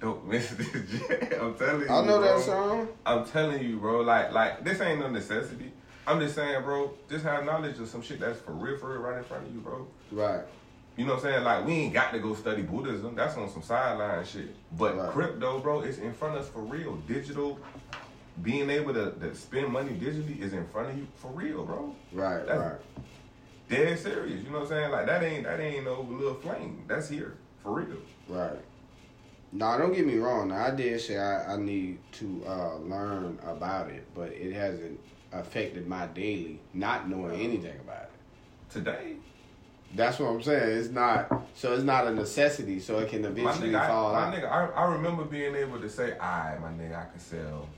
Don't 0.00 0.26
miss 0.26 0.48
this 0.50 0.70
jet. 0.72 1.38
I'm 1.40 1.54
telling 1.54 1.82
you. 1.82 1.88
I 1.88 2.04
know 2.06 2.18
bro. 2.18 2.20
that 2.38 2.40
song. 2.44 2.88
I'm 3.04 3.26
telling 3.26 3.62
you, 3.62 3.76
bro. 3.76 4.00
Like, 4.00 4.32
like 4.32 4.64
this 4.64 4.80
ain't 4.80 5.00
no 5.00 5.10
necessity. 5.10 5.72
I'm 6.06 6.18
just 6.20 6.34
saying, 6.34 6.62
bro. 6.62 6.92
Just 7.08 7.24
have 7.24 7.44
knowledge 7.44 7.78
of 7.78 7.88
some 7.88 8.02
shit 8.02 8.18
that's 8.20 8.40
for 8.40 8.52
real, 8.52 8.78
for 8.78 8.92
real, 8.92 9.02
right 9.02 9.18
in 9.18 9.24
front 9.24 9.46
of 9.46 9.52
you, 9.54 9.60
bro. 9.60 9.86
Right. 10.10 10.40
You 10.96 11.06
know 11.06 11.14
what 11.14 11.24
I'm 11.24 11.30
saying? 11.30 11.44
Like, 11.44 11.66
we 11.66 11.72
ain't 11.74 11.94
got 11.94 12.12
to 12.12 12.18
go 12.18 12.34
study 12.34 12.62
Buddhism. 12.62 13.14
That's 13.14 13.36
on 13.36 13.48
some 13.48 13.62
sideline 13.62 14.24
shit. 14.24 14.54
But 14.76 14.96
Right. 14.96 15.10
crypto, 15.10 15.58
bro, 15.60 15.80
it's 15.80 15.98
in 15.98 16.12
front 16.12 16.36
of 16.36 16.42
us 16.42 16.48
for 16.48 16.60
real. 16.62 16.96
Digital, 17.06 17.58
being 18.42 18.68
able 18.70 18.92
to, 18.94 19.12
to 19.12 19.34
spend 19.34 19.68
money 19.68 19.92
digitally 19.92 20.40
is 20.40 20.52
in 20.52 20.66
front 20.68 20.90
of 20.90 20.98
you 20.98 21.06
for 21.16 21.28
real, 21.30 21.64
bro. 21.64 21.94
Right. 22.12 22.44
That's- 22.46 22.58
right. 22.72 22.80
Dead 23.68 23.98
serious. 24.00 24.42
You 24.42 24.50
know 24.50 24.60
what 24.60 24.62
I'm 24.62 24.68
saying? 24.68 24.90
Like 24.90 25.06
that 25.06 25.22
ain't 25.22 25.44
that 25.44 25.60
ain't 25.60 25.84
no 25.84 26.00
little 26.00 26.34
flame. 26.34 26.82
That's 26.88 27.08
here 27.08 27.34
for 27.62 27.74
real. 27.80 27.98
Right. 28.28 28.58
Now, 29.52 29.76
don't 29.78 29.92
get 29.92 30.06
me 30.06 30.16
wrong. 30.16 30.48
Now, 30.48 30.66
I 30.66 30.70
did 30.70 31.00
say 31.00 31.18
I, 31.18 31.54
I 31.54 31.56
need 31.56 31.98
to 32.12 32.42
uh, 32.46 32.76
learn 32.76 33.38
about 33.44 33.90
it, 33.90 34.06
but 34.14 34.28
it 34.32 34.52
hasn't 34.52 35.00
affected 35.32 35.86
my 35.88 36.06
daily 36.06 36.60
not 36.72 37.08
knowing 37.08 37.40
anything 37.40 37.78
about 37.80 38.02
it. 38.04 38.10
Today, 38.72 39.14
That's 39.96 40.20
what 40.20 40.28
I'm 40.28 40.42
saying. 40.42 40.78
It's 40.78 40.90
not 40.90 41.42
so. 41.54 41.72
It's 41.74 41.82
not 41.82 42.06
a 42.06 42.12
necessity. 42.14 42.78
So 42.78 42.98
it 43.00 43.08
can 43.08 43.22
my 43.22 43.28
eventually 43.28 43.70
nigga, 43.70 43.88
fall 43.88 44.14
I, 44.14 44.22
out. 44.22 44.30
my 44.30 44.36
nigga, 44.38 44.50
I, 44.50 44.66
I 44.66 44.92
remember 44.92 45.24
being 45.24 45.56
able 45.56 45.80
to 45.80 45.88
say, 45.90 46.16
"I, 46.18 46.56
my 46.60 46.68
nigga, 46.68 46.96
I 46.96 47.10
can 47.10 47.18
sell." 47.18 47.68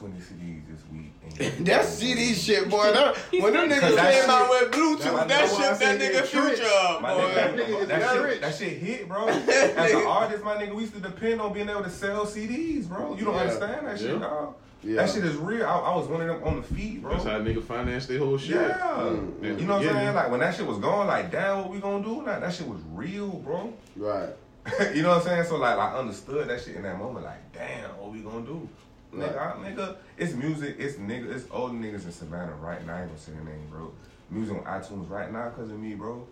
20 0.00 0.14
CDs 0.18 0.62
this 0.66 0.80
week. 0.90 1.12
And 1.58 1.66
That 1.66 1.84
CD 1.84 2.32
shit, 2.32 2.70
boy. 2.70 2.90
That, 2.90 3.16
when 3.38 3.52
them 3.52 3.68
niggas 3.70 3.96
came 3.98 4.30
out 4.30 4.48
with 4.48 4.70
Bluetooth, 4.72 5.02
that- 5.02 5.28
that, 5.28 5.28
that's 5.28 5.56
shit, 5.56 5.78
that 5.78 6.00
nigga 6.00 6.24
future 6.24 6.56
tricked. 6.56 6.62
up, 6.72 7.02
boy. 7.02 7.08
nigga, 7.08 7.34
That 7.34 7.54
nigga 7.54 7.86
that, 7.88 8.12
shit, 8.14 8.22
rich. 8.22 8.40
that 8.40 8.54
shit 8.54 8.78
hit, 8.78 9.08
bro. 9.08 9.26
As 9.28 9.92
an 9.92 10.06
artist, 10.06 10.42
my 10.42 10.56
nigga, 10.56 10.74
we 10.74 10.82
used 10.82 10.94
to 10.94 11.00
depend 11.00 11.42
on 11.42 11.52
being 11.52 11.68
able 11.68 11.82
to 11.82 11.90
sell 11.90 12.24
CDs, 12.24 12.88
bro. 12.88 13.14
You 13.14 13.26
don't 13.26 13.34
Yeah. 13.34 13.40
understand 13.42 13.86
that 13.86 13.98
shit, 13.98 14.08
Yeah. 14.14 14.18
dog. 14.20 14.54
Yeah. 14.82 14.96
That 15.02 15.10
shit 15.10 15.24
is 15.26 15.36
real. 15.36 15.66
I, 15.66 15.76
I 15.78 15.94
was 15.96 16.08
one 16.08 16.22
of 16.22 16.26
them 16.28 16.42
on 16.42 16.56
the 16.56 16.74
feet, 16.74 17.02
bro. 17.02 17.12
That's 17.12 17.24
how 17.24 17.38
nigga 17.38 17.62
finance 17.62 18.06
their 18.06 18.20
whole 18.20 18.38
shit. 18.38 18.52
Yeah. 18.56 18.78
Mm. 18.78 19.60
You 19.60 19.66
know 19.66 19.74
what 19.76 19.86
I'm 19.86 19.92
saying? 19.92 20.14
Like 20.14 20.30
when 20.30 20.40
that 20.40 20.54
shit 20.54 20.66
was 20.66 20.78
going, 20.78 21.06
like, 21.06 21.30
damn, 21.30 21.58
what 21.58 21.70
we 21.70 21.78
gonna 21.80 22.02
do? 22.02 22.22
Like 22.24 22.40
that 22.40 22.54
shit 22.54 22.66
was 22.66 22.80
real, 22.94 23.28
bro. 23.28 23.74
Right. 23.96 24.30
you 24.94 25.02
know 25.02 25.10
what 25.10 25.18
I'm 25.18 25.22
saying? 25.24 25.44
So 25.44 25.56
like 25.56 25.76
I 25.76 25.98
understood 25.98 26.48
that 26.48 26.62
shit 26.62 26.76
in 26.76 26.82
that 26.84 26.96
moment, 26.98 27.26
like, 27.26 27.52
damn, 27.52 27.90
what 27.98 28.10
we 28.10 28.20
gonna 28.20 28.40
do? 28.46 28.66
Nigga, 29.14 29.38
I, 29.38 29.68
nigga, 29.70 29.96
it's 30.16 30.34
music, 30.34 30.76
it's 30.78 30.96
nigga, 30.96 31.34
it's 31.34 31.46
old 31.50 31.72
niggas 31.72 32.04
in 32.04 32.12
Savannah 32.12 32.54
right 32.54 32.84
now. 32.86 32.94
I 32.96 33.00
ain't 33.00 33.08
gonna 33.08 33.18
say 33.20 33.32
their 33.32 33.42
name, 33.42 33.66
bro. 33.70 33.92
Music 34.30 34.56
on 34.56 34.62
iTunes 34.64 35.10
right 35.10 35.32
now 35.32 35.48
because 35.48 35.70
of 35.70 35.78
me, 35.78 35.94
bro. 35.94 36.26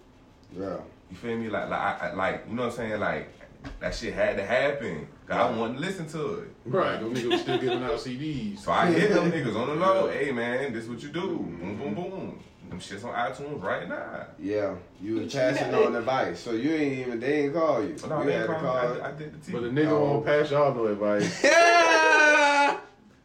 Yeah. 0.56 0.76
You 1.10 1.16
feel 1.16 1.36
me? 1.36 1.48
Like, 1.48 1.68
like, 1.68 1.80
I, 1.80 2.08
I, 2.10 2.12
like, 2.14 2.44
you 2.48 2.54
know 2.54 2.62
what 2.64 2.72
I'm 2.72 2.76
saying? 2.76 3.00
Like, 3.00 3.32
that 3.80 3.94
shit 3.94 4.14
had 4.14 4.36
to 4.36 4.46
happen. 4.46 5.08
Cause 5.26 5.36
I 5.36 5.58
wanted 5.58 5.74
to 5.74 5.80
listen 5.80 6.08
to 6.10 6.34
it. 6.40 6.48
Right, 6.64 7.00
them 7.00 7.14
niggas 7.14 7.30
was 7.30 7.40
still 7.40 7.58
giving 7.58 7.82
out 7.82 7.94
CDs. 7.94 8.60
So 8.60 8.72
I 8.72 8.86
hit 8.92 9.10
them 9.12 9.30
niggas 9.30 9.56
on 9.56 9.68
the 9.68 9.74
low. 9.74 10.08
Hey 10.10 10.30
man, 10.32 10.72
this 10.72 10.86
what 10.86 11.02
you 11.02 11.08
do. 11.08 11.20
Boom, 11.20 11.76
boom, 11.76 11.94
mm-hmm. 11.94 11.94
boom. 11.94 12.40
Them 12.70 12.80
shits 12.80 13.04
on 13.04 13.14
iTunes 13.14 13.62
right 13.62 13.88
now. 13.88 14.26
Yeah. 14.38 14.74
You 15.02 15.16
was 15.16 15.32
passing 15.32 15.70
got 15.70 15.86
on 15.86 15.96
advice, 15.96 16.38
so 16.38 16.52
you 16.52 16.70
ain't 16.70 16.98
even 17.06 17.20
they 17.20 17.44
ain't 17.44 17.54
call 17.54 17.82
you. 17.82 17.96
Oh, 18.04 18.08
no, 18.08 18.20
you 18.20 18.26
they 18.26 18.32
had 18.34 18.46
call 18.46 18.56
me. 18.56 18.62
call. 18.62 19.02
I, 19.02 19.08
I 19.08 19.12
did 19.12 19.32
the 19.34 19.46
T. 19.46 19.52
But 19.52 19.62
the 19.62 19.68
nigga 19.68 19.88
Oh. 19.88 20.04
won't 20.04 20.26
pass 20.26 20.50
y'all 20.50 20.74
no 20.74 20.86
advice. 20.86 21.44
Yeah. 21.44 22.54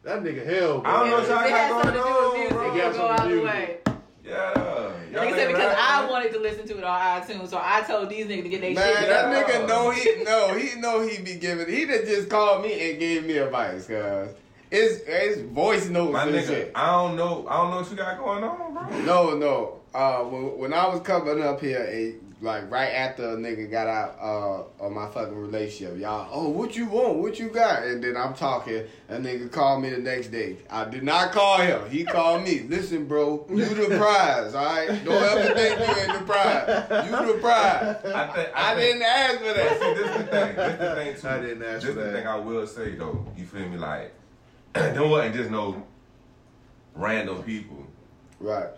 That 0.04 0.22
nigga 0.22 0.44
hell, 0.44 0.80
bro. 0.80 0.90
I 0.90 0.98
don't 1.00 1.10
know 1.10 1.18
what 1.18 1.28
y'all 1.28 1.48
got 1.48 1.70
something 1.70 1.92
to 1.92 1.96
do 1.96 2.04
going 2.04 2.30
with 2.30 2.38
music, 2.38 2.52
on, 2.52 2.64
bro. 2.64 2.76
you'll 2.76 2.92
go 2.92 3.08
out 3.08 3.28
the 3.28 3.40
way. 3.42 3.78
Yeah. 4.22 5.20
Like 5.20 5.28
I 5.28 5.36
said, 5.36 5.48
because 5.48 5.74
I 5.78 6.10
wanted 6.10 6.32
to 6.32 6.40
listen 6.40 6.66
to 6.68 6.78
it 6.78 6.84
on 6.84 7.00
iTunes, 7.22 7.48
so 7.48 7.60
I 7.62 7.82
told 7.86 8.10
these 8.10 8.26
niggas 8.26 8.42
to 8.42 8.48
get 8.50 8.60
their 8.60 8.70
shit. 8.70 8.76
Man, 8.76 9.08
that 9.08 9.46
nigga 9.48 9.68
know 9.68 9.90
he 9.90 10.22
know 10.24 10.54
he 10.54 10.78
know 10.80 11.06
he 11.06 11.22
be 11.22 11.36
giving. 11.36 11.68
He 11.68 11.86
done 11.86 12.04
just 12.04 12.28
called 12.28 12.62
me 12.62 12.90
and 12.90 12.98
gave 12.98 13.24
me 13.24 13.38
advice, 13.38 13.86
cause 13.86 14.30
it's 14.70 15.02
it's 15.06 15.40
voice 15.40 15.88
notes 15.88 16.12
My 16.12 16.24
and 16.24 16.34
nigga, 16.34 16.46
shit. 16.46 16.72
I 16.74 16.90
don't 16.90 17.16
know. 17.16 17.46
I 17.48 17.56
don't 17.58 17.70
know 17.70 17.80
what 17.80 17.90
you 17.90 17.96
got 17.96 18.18
going 18.18 18.44
on, 18.44 18.74
bro. 18.74 19.00
No, 19.02 19.36
no. 19.38 19.80
Uh, 19.94 20.24
when, 20.24 20.58
when 20.58 20.72
I 20.74 20.88
was 20.88 21.00
coming 21.00 21.42
up 21.42 21.60
here, 21.60 21.82
it, 21.82 22.20
like 22.44 22.70
right 22.70 22.90
after 22.90 23.30
a 23.30 23.36
nigga 23.36 23.70
got 23.70 23.86
out 23.88 24.16
uh, 24.20 24.84
of 24.84 24.92
my 24.92 25.08
fucking 25.08 25.34
relationship, 25.36 25.98
y'all, 25.98 26.28
oh, 26.30 26.50
what 26.50 26.76
you 26.76 26.86
want? 26.86 27.16
What 27.16 27.38
you 27.38 27.48
got? 27.48 27.82
And 27.84 28.04
then 28.04 28.16
I'm 28.16 28.34
talking, 28.34 28.84
a 29.08 29.16
nigga 29.16 29.50
called 29.50 29.82
me 29.82 29.90
the 29.90 29.98
next 29.98 30.28
day. 30.28 30.58
I 30.70 30.84
did 30.84 31.02
not 31.02 31.32
call 31.32 31.58
him. 31.58 31.88
He 31.90 32.04
called 32.04 32.44
me. 32.44 32.60
Listen, 32.68 33.06
bro, 33.06 33.46
you 33.48 33.64
the 33.64 33.96
prize, 33.96 34.54
all 34.54 34.64
right? 34.64 35.04
Don't 35.04 35.22
ever 35.22 35.54
think 35.54 35.78
you 35.78 36.02
ain't 36.02 36.18
the 36.20 36.24
prize. 36.26 37.06
You 37.06 37.32
the 37.32 37.38
prize. 37.40 37.96
I, 38.04 38.26
think, 38.28 38.48
I 38.54 38.74
think- 38.74 38.80
didn't 38.80 39.02
ask 39.02 39.38
for 39.38 39.44
that. 39.44 39.80
see, 39.80 39.94
this 39.94 40.16
the 40.16 40.24
thing. 40.24 40.56
This 40.56 40.78
the 40.78 40.94
thing 40.94 41.16
too. 41.16 41.28
I 41.28 41.40
didn't 41.40 41.62
ask 41.62 41.86
This 41.86 41.94
for 41.94 42.00
the 42.04 42.12
thing 42.12 42.26
I 42.26 42.36
will 42.36 42.66
say 42.66 42.94
though. 42.94 43.26
You 43.36 43.46
feel 43.46 43.68
me? 43.68 43.78
Like, 43.78 44.14
there 44.74 45.06
wasn't 45.06 45.34
just 45.34 45.50
no 45.50 45.82
random 46.94 47.42
people, 47.42 47.84
Right, 48.38 48.68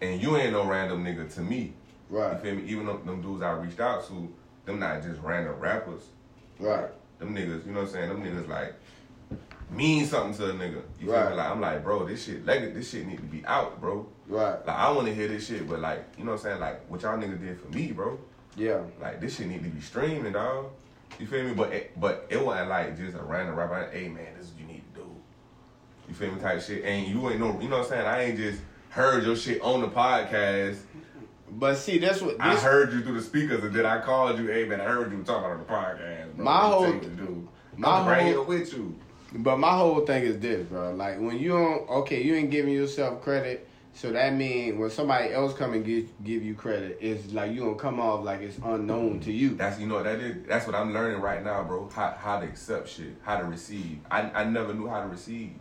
and 0.00 0.22
you 0.22 0.36
ain't 0.36 0.52
no 0.52 0.64
random 0.66 1.04
nigga 1.04 1.32
to 1.34 1.40
me. 1.40 1.74
You 2.10 2.18
right, 2.18 2.40
feel 2.40 2.54
me? 2.54 2.62
Even 2.66 2.86
them, 2.86 3.04
them 3.04 3.20
dudes 3.22 3.42
I 3.42 3.52
reached 3.52 3.80
out 3.80 4.06
to, 4.08 4.32
them 4.64 4.78
not 4.78 5.02
just 5.02 5.20
random 5.22 5.58
rappers. 5.58 6.02
right, 6.60 6.88
Them 7.18 7.34
niggas, 7.34 7.66
you 7.66 7.72
know 7.72 7.80
what 7.80 7.88
I'm 7.88 7.92
saying? 7.92 8.08
Them 8.08 8.22
niggas 8.22 8.48
like 8.48 8.74
mean 9.70 10.06
something 10.06 10.36
to 10.36 10.50
a 10.50 10.54
nigga. 10.54 10.82
You 11.00 11.06
feel 11.10 11.30
me? 11.30 11.36
Like 11.36 11.50
I'm 11.50 11.60
like, 11.60 11.82
bro, 11.82 12.06
this 12.06 12.24
shit, 12.24 12.46
like 12.46 12.72
this 12.74 12.90
shit 12.90 13.06
need 13.06 13.16
to 13.16 13.22
be 13.22 13.44
out, 13.46 13.80
bro. 13.80 14.06
right. 14.28 14.64
Like 14.66 14.76
I 14.76 14.90
want 14.92 15.08
to 15.08 15.14
hear 15.14 15.26
this 15.28 15.46
shit, 15.46 15.68
but 15.68 15.80
like, 15.80 16.04
you 16.16 16.24
know 16.24 16.32
what 16.32 16.38
I'm 16.40 16.44
saying? 16.44 16.60
Like 16.60 16.88
what 16.90 17.02
y'all 17.02 17.18
niggas 17.18 17.40
did 17.40 17.60
for 17.60 17.68
me, 17.68 17.92
bro. 17.92 18.18
Yeah, 18.56 18.80
Like 19.02 19.20
this 19.20 19.36
shit 19.36 19.48
need 19.48 19.62
to 19.64 19.68
be 19.68 19.80
streaming, 19.80 20.32
dog. 20.32 20.66
You 21.18 21.26
feel 21.26 21.44
me? 21.44 21.54
But 21.54 21.72
it, 21.72 22.00
but 22.00 22.26
it 22.30 22.42
wasn't 22.42 22.68
like 22.68 22.96
just 22.96 23.16
a 23.16 23.22
random 23.22 23.54
rapper. 23.56 23.90
Hey 23.92 24.08
man, 24.08 24.28
this 24.38 24.46
is 24.46 24.52
what 24.52 24.60
you 24.62 24.66
need 24.66 24.82
to 24.94 25.00
do. 25.00 25.06
You 26.08 26.14
feel 26.14 26.32
me? 26.32 26.40
Type 26.40 26.62
shit. 26.62 26.84
And 26.84 27.06
you 27.08 27.28
ain't 27.30 27.40
no, 27.40 27.60
you 27.60 27.68
know 27.68 27.78
what 27.78 27.84
I'm 27.86 27.90
saying? 27.90 28.06
I 28.06 28.22
ain't 28.24 28.38
just 28.38 28.60
heard 28.90 29.24
your 29.24 29.36
shit 29.36 29.60
on 29.62 29.80
the 29.82 29.88
podcast. 29.88 30.78
But 31.50 31.76
see, 31.76 31.98
that's 31.98 32.20
what 32.20 32.36
I 32.40 32.56
heard 32.56 32.92
you 32.92 33.02
through 33.02 33.14
the 33.14 33.22
speakers, 33.22 33.62
and 33.64 33.74
then 33.74 33.86
I 33.86 34.00
called 34.00 34.38
you. 34.38 34.46
Hey 34.46 34.64
man, 34.64 34.80
I 34.80 34.84
heard 34.84 35.12
you 35.12 35.22
talking 35.22 35.44
about 35.44 35.50
on 35.52 35.58
the 35.58 35.64
podcast. 35.64 36.34
Bro. 36.36 36.44
My 36.44 36.58
whole- 36.60 36.86
you 36.86 37.48
my 37.76 37.88
I'm 38.00 38.06
right 38.06 38.22
whole- 38.22 38.30
here 38.30 38.42
with 38.42 38.72
you. 38.72 38.94
But 39.34 39.58
my 39.58 39.76
whole 39.76 40.00
thing 40.06 40.22
is 40.22 40.38
this, 40.38 40.66
bro. 40.66 40.94
Like 40.94 41.18
when 41.20 41.38
you 41.38 41.50
don't, 41.50 41.88
okay, 41.90 42.22
you 42.22 42.34
ain't 42.34 42.50
giving 42.50 42.72
yourself 42.72 43.22
credit, 43.22 43.68
so 43.92 44.12
that 44.12 44.34
means 44.34 44.78
when 44.78 44.88
somebody 44.88 45.32
else 45.32 45.52
come 45.54 45.74
and 45.74 45.84
give 45.84 46.08
give 46.24 46.42
you 46.42 46.54
credit, 46.54 46.98
it's 47.00 47.32
like 47.32 47.52
you 47.52 47.60
don't 47.60 47.78
come 47.78 48.00
off 48.00 48.24
like 48.24 48.40
it's 48.40 48.56
unknown 48.64 49.20
to 49.20 49.32
you. 49.32 49.56
That's 49.56 49.78
you 49.80 49.86
know 49.88 49.96
what 49.96 50.04
that 50.04 50.20
is. 50.20 50.46
That's 50.46 50.66
what 50.66 50.74
I'm 50.76 50.92
learning 50.94 51.20
right 51.20 51.44
now, 51.44 51.62
bro. 51.64 51.88
How 51.92 52.14
how 52.18 52.40
to 52.40 52.46
accept 52.46 52.88
shit, 52.88 53.16
how 53.22 53.38
to 53.38 53.44
receive. 53.44 53.98
I 54.10 54.22
I 54.30 54.44
never 54.44 54.72
knew 54.72 54.86
how 54.88 55.02
to 55.02 55.08
receive. 55.08 55.52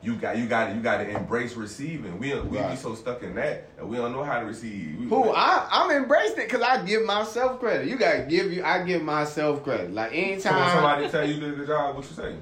You 0.00 0.14
got 0.14 0.36
you 0.36 0.46
got 0.46 0.74
you 0.74 0.80
got 0.80 0.98
to 0.98 1.08
embrace 1.08 1.54
receiving. 1.54 2.18
We 2.20 2.32
we 2.40 2.58
be 2.58 2.76
so 2.76 2.94
stuck 2.94 3.22
in 3.24 3.34
that 3.34 3.68
and 3.78 3.88
we 3.88 3.96
don't 3.96 4.12
know 4.12 4.22
how 4.22 4.38
to 4.38 4.46
receive. 4.46 4.96
We- 4.98 5.06
Who 5.06 5.30
I 5.30 5.66
I'm 5.70 5.90
embracing 5.90 6.38
it 6.38 6.48
because 6.50 6.62
I 6.62 6.84
give 6.84 7.04
myself 7.04 7.58
credit. 7.58 7.88
You 7.88 7.96
gotta 7.96 8.22
give 8.28 8.52
you. 8.52 8.62
I 8.62 8.84
give 8.84 9.02
myself 9.02 9.64
credit. 9.64 9.92
Like 9.92 10.10
So 10.10 10.16
when 10.16 10.24
anytime 10.30 10.70
somebody 10.72 11.08
tell 11.08 11.28
you 11.28 11.40
did 11.40 11.52
a 11.54 11.56
good 11.56 11.66
job, 11.66 11.96
what 11.96 12.04
you 12.08 12.14
say? 12.14 12.36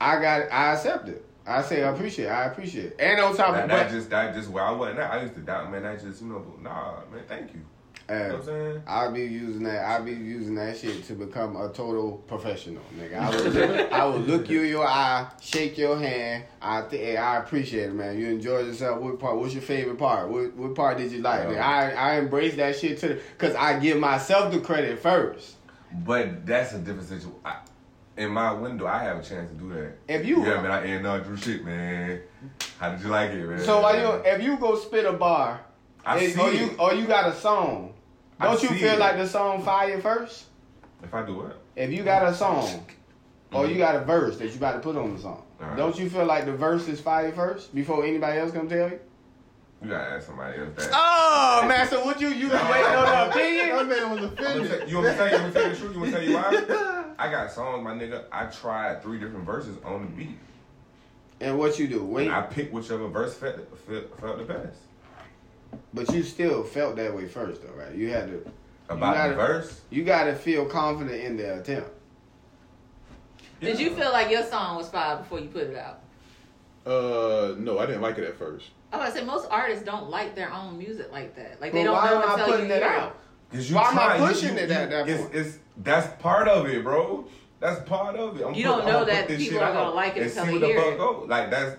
I 0.00 0.20
got, 0.20 0.50
I 0.50 0.72
accept 0.72 1.08
it. 1.10 1.24
I 1.46 1.60
say 1.62 1.82
I 1.84 1.90
appreciate. 1.92 2.26
it. 2.26 2.30
I 2.30 2.44
appreciate. 2.46 2.86
it. 2.86 2.96
And 2.98 3.20
on 3.20 3.36
top 3.36 3.54
That, 3.54 3.64
of 3.64 3.70
that 3.70 3.88
that, 3.88 3.90
just 3.90 4.10
that 4.10 4.34
just 4.34 4.48
where 4.48 4.64
I 4.64 4.70
wasn't 4.70 5.00
at. 5.00 5.12
I 5.12 5.22
used 5.22 5.34
to 5.34 5.40
doubt, 5.40 5.70
man. 5.70 5.84
I 5.84 5.96
just 5.96 6.22
you 6.22 6.28
know, 6.28 6.38
but 6.38 6.62
nah, 6.62 6.94
man. 7.12 7.24
Thank 7.28 7.52
you. 7.52 7.60
You 8.12 8.18
know 8.18 8.28
what 8.28 8.38
I'm 8.40 8.44
saying? 8.44 8.82
I'll 8.86 9.12
be 9.12 9.22
using 9.22 9.62
that. 9.64 9.84
I'll 9.84 10.02
be 10.04 10.12
using 10.12 10.54
that 10.56 10.76
shit 10.76 11.04
to 11.04 11.14
become 11.14 11.56
a 11.56 11.68
total 11.70 12.18
professional, 12.26 12.82
nigga. 12.98 13.18
I 13.18 13.30
will, 13.30 13.94
I 14.14 14.16
look 14.16 14.48
you 14.48 14.62
in 14.62 14.68
your 14.68 14.86
eye, 14.86 15.26
shake 15.40 15.78
your 15.78 15.98
hand. 15.98 16.44
I 16.60 16.82
th- 16.82 17.18
I 17.18 17.36
appreciate 17.38 17.90
it, 17.90 17.94
man. 17.94 18.18
You 18.18 18.28
enjoyed 18.28 18.66
yourself. 18.66 19.00
What 19.00 19.18
part? 19.18 19.36
What's 19.36 19.54
your 19.54 19.62
favorite 19.62 19.98
part? 19.98 20.28
What, 20.28 20.54
what 20.54 20.74
part 20.74 20.98
did 20.98 21.12
you 21.12 21.20
like? 21.22 21.40
Nigga, 21.48 21.60
I 21.60 21.92
I 21.92 22.18
embrace 22.18 22.56
that 22.56 22.76
shit 22.76 22.98
to 22.98 23.18
because 23.38 23.54
I 23.54 23.78
give 23.78 23.98
myself 23.98 24.52
the 24.52 24.60
credit 24.60 24.98
first. 24.98 25.56
But 26.04 26.46
that's 26.46 26.72
a 26.72 26.78
different 26.78 27.08
situation. 27.08 27.32
I, 27.44 27.56
in 28.16 28.30
my 28.30 28.52
window, 28.52 28.86
I 28.86 29.02
have 29.04 29.18
a 29.18 29.22
chance 29.22 29.50
to 29.50 29.56
do 29.56 29.70
that. 29.70 29.92
If 30.06 30.26
you- 30.26 30.44
yeah, 30.44 30.60
man, 30.60 30.70
I 30.70 30.84
ain't 30.84 31.02
no 31.02 31.18
Drew 31.20 31.36
shit, 31.36 31.64
man. 31.64 32.20
How 32.78 32.90
did 32.92 33.00
you 33.00 33.08
like 33.08 33.30
it, 33.30 33.46
man? 33.46 33.58
So 33.60 33.80
while 33.80 33.96
you 33.98 34.22
if 34.30 34.42
you 34.42 34.56
go 34.56 34.76
spit 34.76 35.04
a 35.06 35.12
bar, 35.12 35.60
I 36.04 36.18
and- 36.18 36.32
see 36.32 36.40
or 36.40 36.50
it. 36.50 36.54
you 36.60 36.76
or 36.78 36.94
you 36.94 37.06
got 37.06 37.28
a 37.28 37.34
song, 37.34 37.94
I 37.94 38.01
don't 38.44 38.62
you 38.62 38.70
feel 38.70 38.94
it. 38.94 38.98
like 38.98 39.16
the 39.16 39.26
song 39.26 39.62
fire 39.62 40.00
first? 40.00 40.46
if 41.02 41.12
I 41.12 41.26
do 41.26 41.36
what? 41.36 41.60
If 41.74 41.90
you 41.90 42.04
got 42.04 42.26
a 42.26 42.34
song, 42.34 42.86
or 43.52 43.64
you 43.66 43.72
mm-hmm. 43.72 43.78
got 43.80 43.96
a 43.96 44.00
verse 44.04 44.38
that 44.38 44.52
you 44.52 44.58
got 44.58 44.72
to 44.72 44.78
put 44.78 44.96
on 44.96 45.14
the 45.14 45.20
song, 45.20 45.42
Alright. 45.60 45.76
don't 45.76 45.98
you 45.98 46.08
feel 46.08 46.24
like 46.24 46.44
the 46.44 46.52
verse 46.52 46.88
is 46.88 47.00
fire 47.00 47.32
first 47.32 47.74
before 47.74 48.04
anybody 48.04 48.38
else 48.38 48.52
come 48.52 48.68
tell 48.68 48.90
you? 48.90 49.00
You 49.82 49.88
gotta 49.88 50.10
ask 50.10 50.26
somebody 50.26 50.60
else 50.60 50.76
that. 50.76 50.90
Oh 50.92 51.64
man, 51.66 51.88
so 51.88 52.04
what 52.04 52.20
you 52.20 52.28
you 52.28 52.48
was 52.48 52.62
waiting 52.62 52.86
on 52.86 53.04
the 53.04 53.10
That 53.10 53.30
opinion? 53.30 53.68
man 53.68 53.88
was 53.88 53.98
I'm 53.98 54.34
gonna 54.34 54.62
offended. 54.62 54.88
you 54.88 54.96
want 54.96 55.08
me 55.08 55.12
to 55.12 55.16
tell 55.16 55.28
you? 55.28 55.36
You 55.36 55.42
want 55.42 55.50
me 55.50 55.52
to 55.52 55.52
tell 55.52 55.66
you 55.66 55.70
the 55.72 55.76
truth? 55.76 55.94
You 55.94 56.00
want 56.00 56.12
to 56.12 56.18
tell 56.18 56.28
you 56.28 56.34
why? 56.34 57.04
I 57.18 57.30
got 57.30 57.50
songs, 57.50 57.82
my 57.82 57.92
nigga. 57.92 58.24
I 58.30 58.46
tried 58.46 59.02
three 59.02 59.18
different 59.18 59.44
verses 59.44 59.76
on 59.84 60.02
the 60.02 60.08
beat, 60.10 60.38
And 61.40 61.58
what 61.58 61.80
you 61.80 61.88
do? 61.88 62.04
Wait, 62.04 62.26
and 62.26 62.34
I 62.34 62.42
picked 62.42 62.72
whichever 62.72 63.08
verse 63.08 63.34
felt, 63.34 63.56
felt, 63.88 64.20
felt 64.20 64.38
the 64.38 64.44
best. 64.44 64.78
But 65.94 66.12
you 66.12 66.22
still 66.22 66.62
felt 66.64 66.96
that 66.96 67.14
way 67.14 67.26
first, 67.26 67.62
though, 67.62 67.72
right? 67.74 67.94
You 67.94 68.10
had 68.10 68.28
to. 68.28 68.50
About 68.88 69.14
gotta- 69.14 69.30
the 69.30 69.36
verse, 69.36 69.80
You 69.90 70.04
got 70.04 70.24
to 70.24 70.34
feel 70.34 70.66
confident 70.66 71.22
in 71.24 71.36
the 71.36 71.58
attempt. 71.60 71.88
Did 73.60 73.78
you 73.78 73.94
feel 73.94 74.10
like 74.12 74.30
your 74.30 74.42
song 74.42 74.76
was 74.76 74.88
fire 74.88 75.16
before 75.16 75.38
you 75.38 75.48
put 75.48 75.62
it 75.64 75.76
out? 75.76 76.00
Uh, 76.84 77.54
no, 77.58 77.78
I 77.78 77.86
didn't 77.86 78.02
like 78.02 78.18
it 78.18 78.24
at 78.24 78.36
first. 78.36 78.70
Oh, 78.92 78.98
I 79.00 79.08
said 79.10 79.24
most 79.24 79.46
artists 79.50 79.84
don't 79.84 80.10
like 80.10 80.34
their 80.34 80.52
own 80.52 80.76
music 80.76 81.10
like 81.12 81.36
that. 81.36 81.60
Like 81.60 81.72
they 81.72 81.78
But 81.80 81.84
don't 81.84 81.94
why 81.94 82.10
know 82.10 82.22
am 82.22 82.40
I 82.40 82.44
putting 82.44 82.66
you 82.66 82.72
it 82.74 82.82
out? 82.82 83.16
Cause 83.52 83.70
you 83.70 83.76
Why 83.76 83.90
am 83.90 83.98
I 83.98 84.04
try, 84.04 84.16
you- 84.18 84.26
pushing 84.26 84.56
you- 84.56 84.62
it 84.62 84.70
at 84.70 84.90
you- 84.90 84.96
that 84.96 85.08
it's, 85.08 85.22
point? 85.22 85.34
It's 85.34 85.58
that's 85.78 86.22
part 86.22 86.48
of 86.48 86.66
it, 86.66 86.82
bro. 86.82 87.24
That's 87.60 87.88
part 87.88 88.16
of 88.16 88.40
it. 88.40 88.44
I'm 88.44 88.54
You 88.54 88.64
put- 88.64 88.70
don't 88.70 88.80
I'm 88.80 88.86
know 88.86 88.92
gonna 89.00 89.06
that 89.12 89.28
this 89.28 89.38
people 89.38 89.58
shit 89.58 89.62
are 89.62 89.72
gonna 89.72 89.88
out 89.90 89.94
like 89.94 90.16
it 90.16 90.22
and 90.22 90.26
until 90.30 90.44
they 90.46 90.52
what 90.52 90.60
the 90.60 90.66
hear 90.66 90.78
it. 90.80 90.98
go. 90.98 91.24
Like 91.28 91.50
that's 91.50 91.76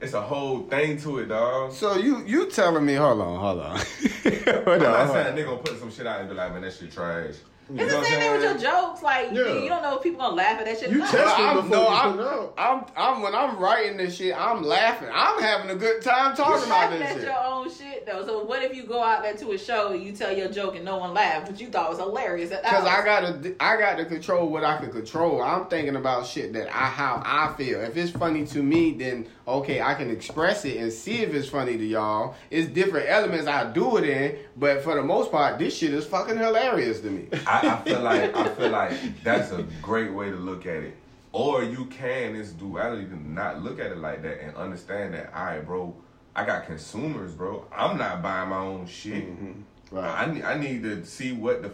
it's 0.00 0.14
a 0.14 0.20
whole 0.22 0.62
thing 0.68 0.96
to 1.02 1.18
it, 1.18 1.26
dog. 1.26 1.72
So 1.72 1.96
you 1.96 2.24
you 2.26 2.50
telling 2.50 2.84
me? 2.84 2.94
Hold 2.94 3.20
on, 3.20 3.38
hold 3.40 3.60
on. 3.60 3.76
hold 4.24 4.68
I'm 4.68 4.82
not 4.82 5.00
on. 5.00 5.08
saying 5.12 5.34
they 5.36 5.44
gonna 5.44 5.56
put 5.58 5.78
some 5.78 5.90
shit 5.90 6.06
out 6.06 6.20
and 6.20 6.28
be 6.28 6.34
like, 6.34 6.52
man, 6.52 6.62
that 6.62 6.72
shit 6.72 6.92
trash. 6.92 7.34
You 7.70 7.82
It's 7.84 7.92
know 7.92 7.92
the 7.92 7.96
what 7.98 8.06
same 8.06 8.14
I'm 8.14 8.20
thing 8.22 8.32
with 8.32 8.42
your 8.44 8.58
saying? 8.60 8.72
jokes. 8.72 9.02
Like 9.02 9.26
Yeah. 9.30 9.62
you 9.62 9.68
don't 9.68 9.82
know 9.82 9.96
if 9.98 10.02
people 10.02 10.20
gonna 10.20 10.36
laugh 10.36 10.58
at 10.58 10.64
that 10.64 10.78
shit. 10.78 10.88
You 10.90 10.98
No. 10.98 11.04
test 11.04 11.14
it 11.38 11.42
I'm, 11.42 11.56
before 11.56 11.70
no, 11.70 11.82
you 11.82 11.94
I'm, 11.96 12.12
put 12.16 12.20
it 12.20 12.26
out. 12.26 12.54
I'm, 12.56 12.84
I'm, 12.96 13.22
when 13.22 13.34
I'm 13.34 13.58
writing 13.58 13.98
this 13.98 14.16
shit, 14.16 14.34
I'm 14.34 14.62
laughing. 14.62 15.10
I'm 15.12 15.42
having 15.42 15.68
a 15.70 15.74
good 15.74 16.00
time 16.00 16.34
talking 16.34 16.54
You're 16.54 16.64
about 16.64 16.68
laughing 16.92 16.98
this 17.00 17.08
at 17.10 17.14
shit. 17.16 17.24
your 17.24 17.44
own 17.44 17.70
shit 17.70 18.06
though. 18.06 18.24
So 18.24 18.42
what 18.44 18.62
if 18.62 18.74
you 18.74 18.84
go 18.84 19.02
out 19.02 19.22
there 19.22 19.34
to 19.34 19.52
a 19.52 19.58
show 19.58 19.92
and 19.92 20.02
you 20.02 20.12
tell 20.12 20.34
your 20.34 20.48
joke 20.48 20.76
and 20.76 20.84
no 20.86 20.96
one 20.96 21.12
laughs, 21.12 21.50
but 21.50 21.60
you 21.60 21.68
thought 21.68 21.88
it 21.88 21.90
was 21.90 21.98
hilarious? 21.98 22.50
At 22.52 22.64
Cause 22.64 22.86
I 22.86 23.04
gotta, 23.04 23.54
I 23.60 23.76
got 23.76 23.98
to 23.98 24.06
control 24.06 24.48
what 24.48 24.64
I 24.64 24.78
can 24.78 24.90
control. 24.90 25.42
I'm 25.42 25.66
thinking 25.66 25.96
about 25.96 26.26
shit 26.26 26.54
that 26.54 26.68
I, 26.68 26.86
how 26.86 27.22
I 27.22 27.52
feel. 27.58 27.82
If 27.82 27.98
it's 27.98 28.12
funny 28.12 28.46
to 28.46 28.62
me, 28.62 28.92
then 28.94 29.26
okay, 29.48 29.80
I 29.80 29.94
can 29.94 30.10
express 30.10 30.64
it 30.64 30.76
and 30.76 30.92
see 30.92 31.22
if 31.22 31.32
it's 31.34 31.48
funny 31.48 31.76
to 31.78 31.84
y'all. 31.84 32.34
It's 32.50 32.68
different 32.68 33.08
elements 33.08 33.46
I 33.46 33.70
do 33.72 33.96
it 33.96 34.04
in, 34.04 34.36
but 34.56 34.82
for 34.82 34.94
the 34.94 35.02
most 35.02 35.30
part, 35.32 35.58
this 35.58 35.76
shit 35.76 35.92
is 35.94 36.04
fucking 36.04 36.36
hilarious 36.36 37.00
to 37.00 37.10
me. 37.10 37.28
I, 37.46 37.68
I 37.68 37.76
feel 37.88 38.00
like 38.00 38.36
I 38.36 38.48
feel 38.54 38.70
like 38.70 39.22
that's 39.24 39.50
a 39.52 39.64
great 39.82 40.12
way 40.12 40.30
to 40.30 40.36
look 40.36 40.66
at 40.66 40.82
it. 40.82 40.96
Or 41.32 41.62
you 41.62 41.86
can, 41.86 42.34
this 42.34 42.50
duality, 42.52 43.04
to 43.06 43.16
not 43.28 43.62
look 43.62 43.78
at 43.80 43.86
it 43.92 43.98
like 43.98 44.22
that 44.22 44.42
and 44.42 44.56
understand 44.56 45.14
that, 45.14 45.32
all 45.34 45.44
right, 45.44 45.64
bro, 45.64 45.94
I 46.34 46.44
got 46.44 46.66
consumers, 46.66 47.32
bro. 47.32 47.66
I'm 47.74 47.98
not 47.98 48.22
buying 48.22 48.48
my 48.50 48.58
own 48.58 48.86
shit. 48.86 49.24
Mhm. 49.28 49.62
Right. 49.90 50.28
I 50.28 50.32
need, 50.32 50.42
I 50.44 50.58
need 50.58 50.82
to 50.84 51.04
see 51.04 51.32
what 51.32 51.62
the, 51.62 51.70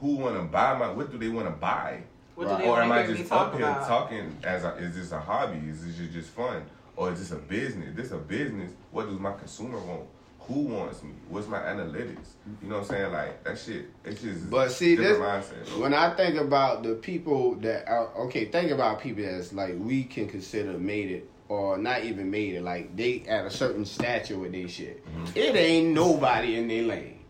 who 0.00 0.16
want 0.16 0.36
to 0.36 0.42
buy 0.42 0.76
my, 0.78 0.90
what 0.90 1.10
do 1.10 1.18
they 1.18 1.28
want 1.28 1.46
to 1.46 1.52
buy? 1.52 2.02
What 2.34 2.48
Right. 2.48 2.56
do 2.58 2.62
they 2.64 2.68
Or 2.68 2.80
am 2.82 2.92
I 2.92 3.02
to 3.02 3.02
hear 3.08 3.12
me 3.16 3.20
just 3.20 3.32
up 3.32 3.54
here 3.54 3.62
about? 3.66 3.86
talking 3.88 4.36
as 4.42 4.64
a, 4.64 4.74
is 4.76 4.94
this 4.94 5.12
a 5.12 5.20
hobby? 5.20 5.58
Is 5.68 5.84
this 5.84 6.12
just 6.12 6.30
fun? 6.30 6.62
Or 6.96 7.12
is 7.12 7.18
this 7.18 7.32
a 7.32 7.40
business? 7.40 7.94
This 7.94 8.10
a 8.12 8.18
business, 8.18 8.72
what 8.90 9.06
does 9.08 9.18
my 9.18 9.32
consumer 9.32 9.78
want? 9.78 10.02
Who 10.40 10.60
wants 10.62 11.02
me? 11.02 11.12
What's 11.28 11.46
my 11.46 11.60
analytics? 11.60 12.32
You 12.60 12.68
know 12.68 12.80
what 12.80 12.82
I'm 12.82 12.84
saying? 12.88 13.12
Like 13.12 13.44
that 13.44 13.58
shit. 13.58 13.86
It's 14.04 14.20
just 14.20 14.50
But 14.50 14.72
see, 14.72 14.96
this 14.96 15.16
different 15.16 15.44
mindset. 15.44 15.80
when 15.80 15.94
I 15.94 16.14
think 16.14 16.36
about 16.36 16.82
the 16.82 16.94
people 16.96 17.54
that 17.56 17.88
are 17.88 18.08
okay, 18.24 18.46
think 18.46 18.72
about 18.72 19.00
people 19.00 19.22
that's 19.22 19.52
like 19.52 19.74
we 19.78 20.02
can 20.02 20.28
consider 20.28 20.76
made 20.78 21.10
it 21.12 21.30
or 21.48 21.78
not 21.78 22.02
even 22.02 22.30
made 22.30 22.54
it, 22.54 22.62
like 22.62 22.96
they 22.96 23.22
at 23.28 23.46
a 23.46 23.50
certain 23.50 23.84
stature 23.84 24.36
with 24.36 24.52
their 24.52 24.68
shit. 24.68 25.06
Mm-hmm. 25.06 25.38
It 25.38 25.54
ain't 25.54 25.94
nobody 25.94 26.56
in 26.56 26.66
their 26.66 26.82
lane. 26.82 27.20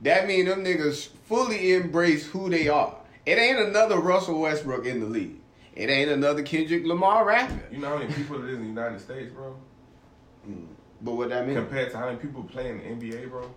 That 0.00 0.26
mean 0.26 0.46
them 0.46 0.64
niggas 0.64 1.08
fully 1.26 1.72
embrace 1.72 2.26
who 2.26 2.50
they 2.50 2.68
are. 2.68 2.96
It 3.24 3.38
ain't 3.38 3.58
another 3.58 3.98
Russell 3.98 4.40
Westbrook 4.40 4.86
in 4.86 5.00
the 5.00 5.06
league. 5.06 5.40
It 5.76 5.90
ain't 5.90 6.10
another 6.10 6.42
Kendrick 6.42 6.86
Lamar 6.86 7.24
rapping. 7.26 7.60
You 7.70 7.78
know 7.78 7.90
how 7.90 7.98
many 7.98 8.12
people 8.12 8.42
it 8.42 8.48
is 8.48 8.56
in 8.56 8.62
the 8.62 8.68
United 8.68 8.98
States, 8.98 9.30
bro? 9.30 9.54
Mm. 10.48 10.66
But 11.02 11.12
what 11.12 11.28
that 11.28 11.46
mean? 11.46 11.56
Compared 11.56 11.90
to 11.90 11.98
how 11.98 12.06
many 12.06 12.16
people 12.18 12.42
play 12.44 12.70
in 12.70 12.78
the 12.78 12.84
NBA, 12.84 13.28
bro. 13.28 13.48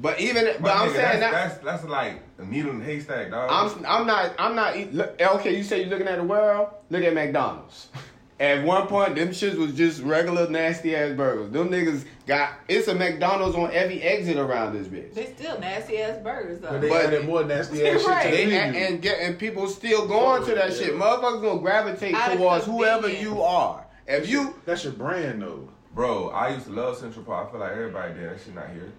But 0.00 0.20
even 0.20 0.44
but 0.44 0.60
My 0.60 0.70
I'm 0.70 0.88
nigga, 0.90 0.94
saying 0.94 1.20
that's, 1.20 1.20
that 1.20 1.62
that's 1.62 1.64
that's 1.64 1.84
like 1.84 2.22
a 2.38 2.44
needle 2.44 2.72
in 2.72 2.80
a 2.80 2.84
haystack, 2.84 3.30
dog. 3.30 3.48
I'm 3.50 3.84
I'm 3.86 4.06
not 4.06 4.34
I'm 4.38 4.54
not 4.54 4.76
look, 4.92 5.20
okay. 5.20 5.56
You 5.56 5.62
say 5.62 5.80
you're 5.80 5.88
looking 5.88 6.08
at 6.08 6.18
the 6.18 6.24
world. 6.24 6.68
Look 6.90 7.02
at 7.02 7.14
McDonald's. 7.14 7.88
At 8.40 8.64
one 8.64 8.86
point, 8.86 9.16
them 9.16 9.30
shits 9.30 9.56
was 9.56 9.72
just 9.72 10.00
regular 10.02 10.48
nasty 10.48 10.94
ass 10.94 11.16
burgers. 11.16 11.50
Them 11.50 11.70
niggas 11.70 12.04
got 12.26 12.52
it's 12.68 12.86
a 12.86 12.94
McDonald's 12.94 13.56
on 13.56 13.72
every 13.72 14.00
exit 14.00 14.36
around 14.36 14.74
this 14.74 14.86
bitch. 14.86 15.12
They 15.14 15.26
still 15.34 15.58
nasty 15.58 15.98
ass 16.00 16.18
burgers 16.22 16.60
though. 16.60 16.70
But 16.70 16.80
they 16.82 16.88
But- 16.88 17.24
more 17.24 17.42
nasty 17.44 17.84
ass 17.84 18.04
Right. 18.04 18.22
shit 18.22 18.30
to 18.30 18.36
They, 18.36 18.44
the 18.46 18.56
and, 18.56 18.72
menu. 18.72 18.86
and 18.88 19.02
get 19.02 19.18
and 19.20 19.38
people 19.38 19.66
still 19.66 20.06
going 20.06 20.44
to 20.44 20.54
that 20.54 20.70
Yeah. 20.70 20.76
shit. 20.76 20.94
Motherfuckers 20.94 21.42
gonna 21.42 21.60
gravitate 21.60 22.14
Out 22.14 22.36
towards 22.36 22.64
whoever 22.64 23.08
convenience. 23.08 23.28
you 23.28 23.42
are. 23.42 23.84
If 24.06 24.28
you 24.28 24.54
That's 24.64 24.84
your 24.84 24.92
brand 24.92 25.42
though. 25.42 25.68
bro, 25.92 26.28
I 26.30 26.50
used 26.50 26.66
to 26.66 26.72
love 26.72 26.96
Central 26.96 27.24
Park. 27.24 27.48
I 27.48 27.50
feel 27.50 27.60
like 27.60 27.72
everybody 27.72 28.14
did. 28.14 28.30
That 28.30 28.38
shit 28.40 28.54
not 28.54 28.68
here. 28.72 28.92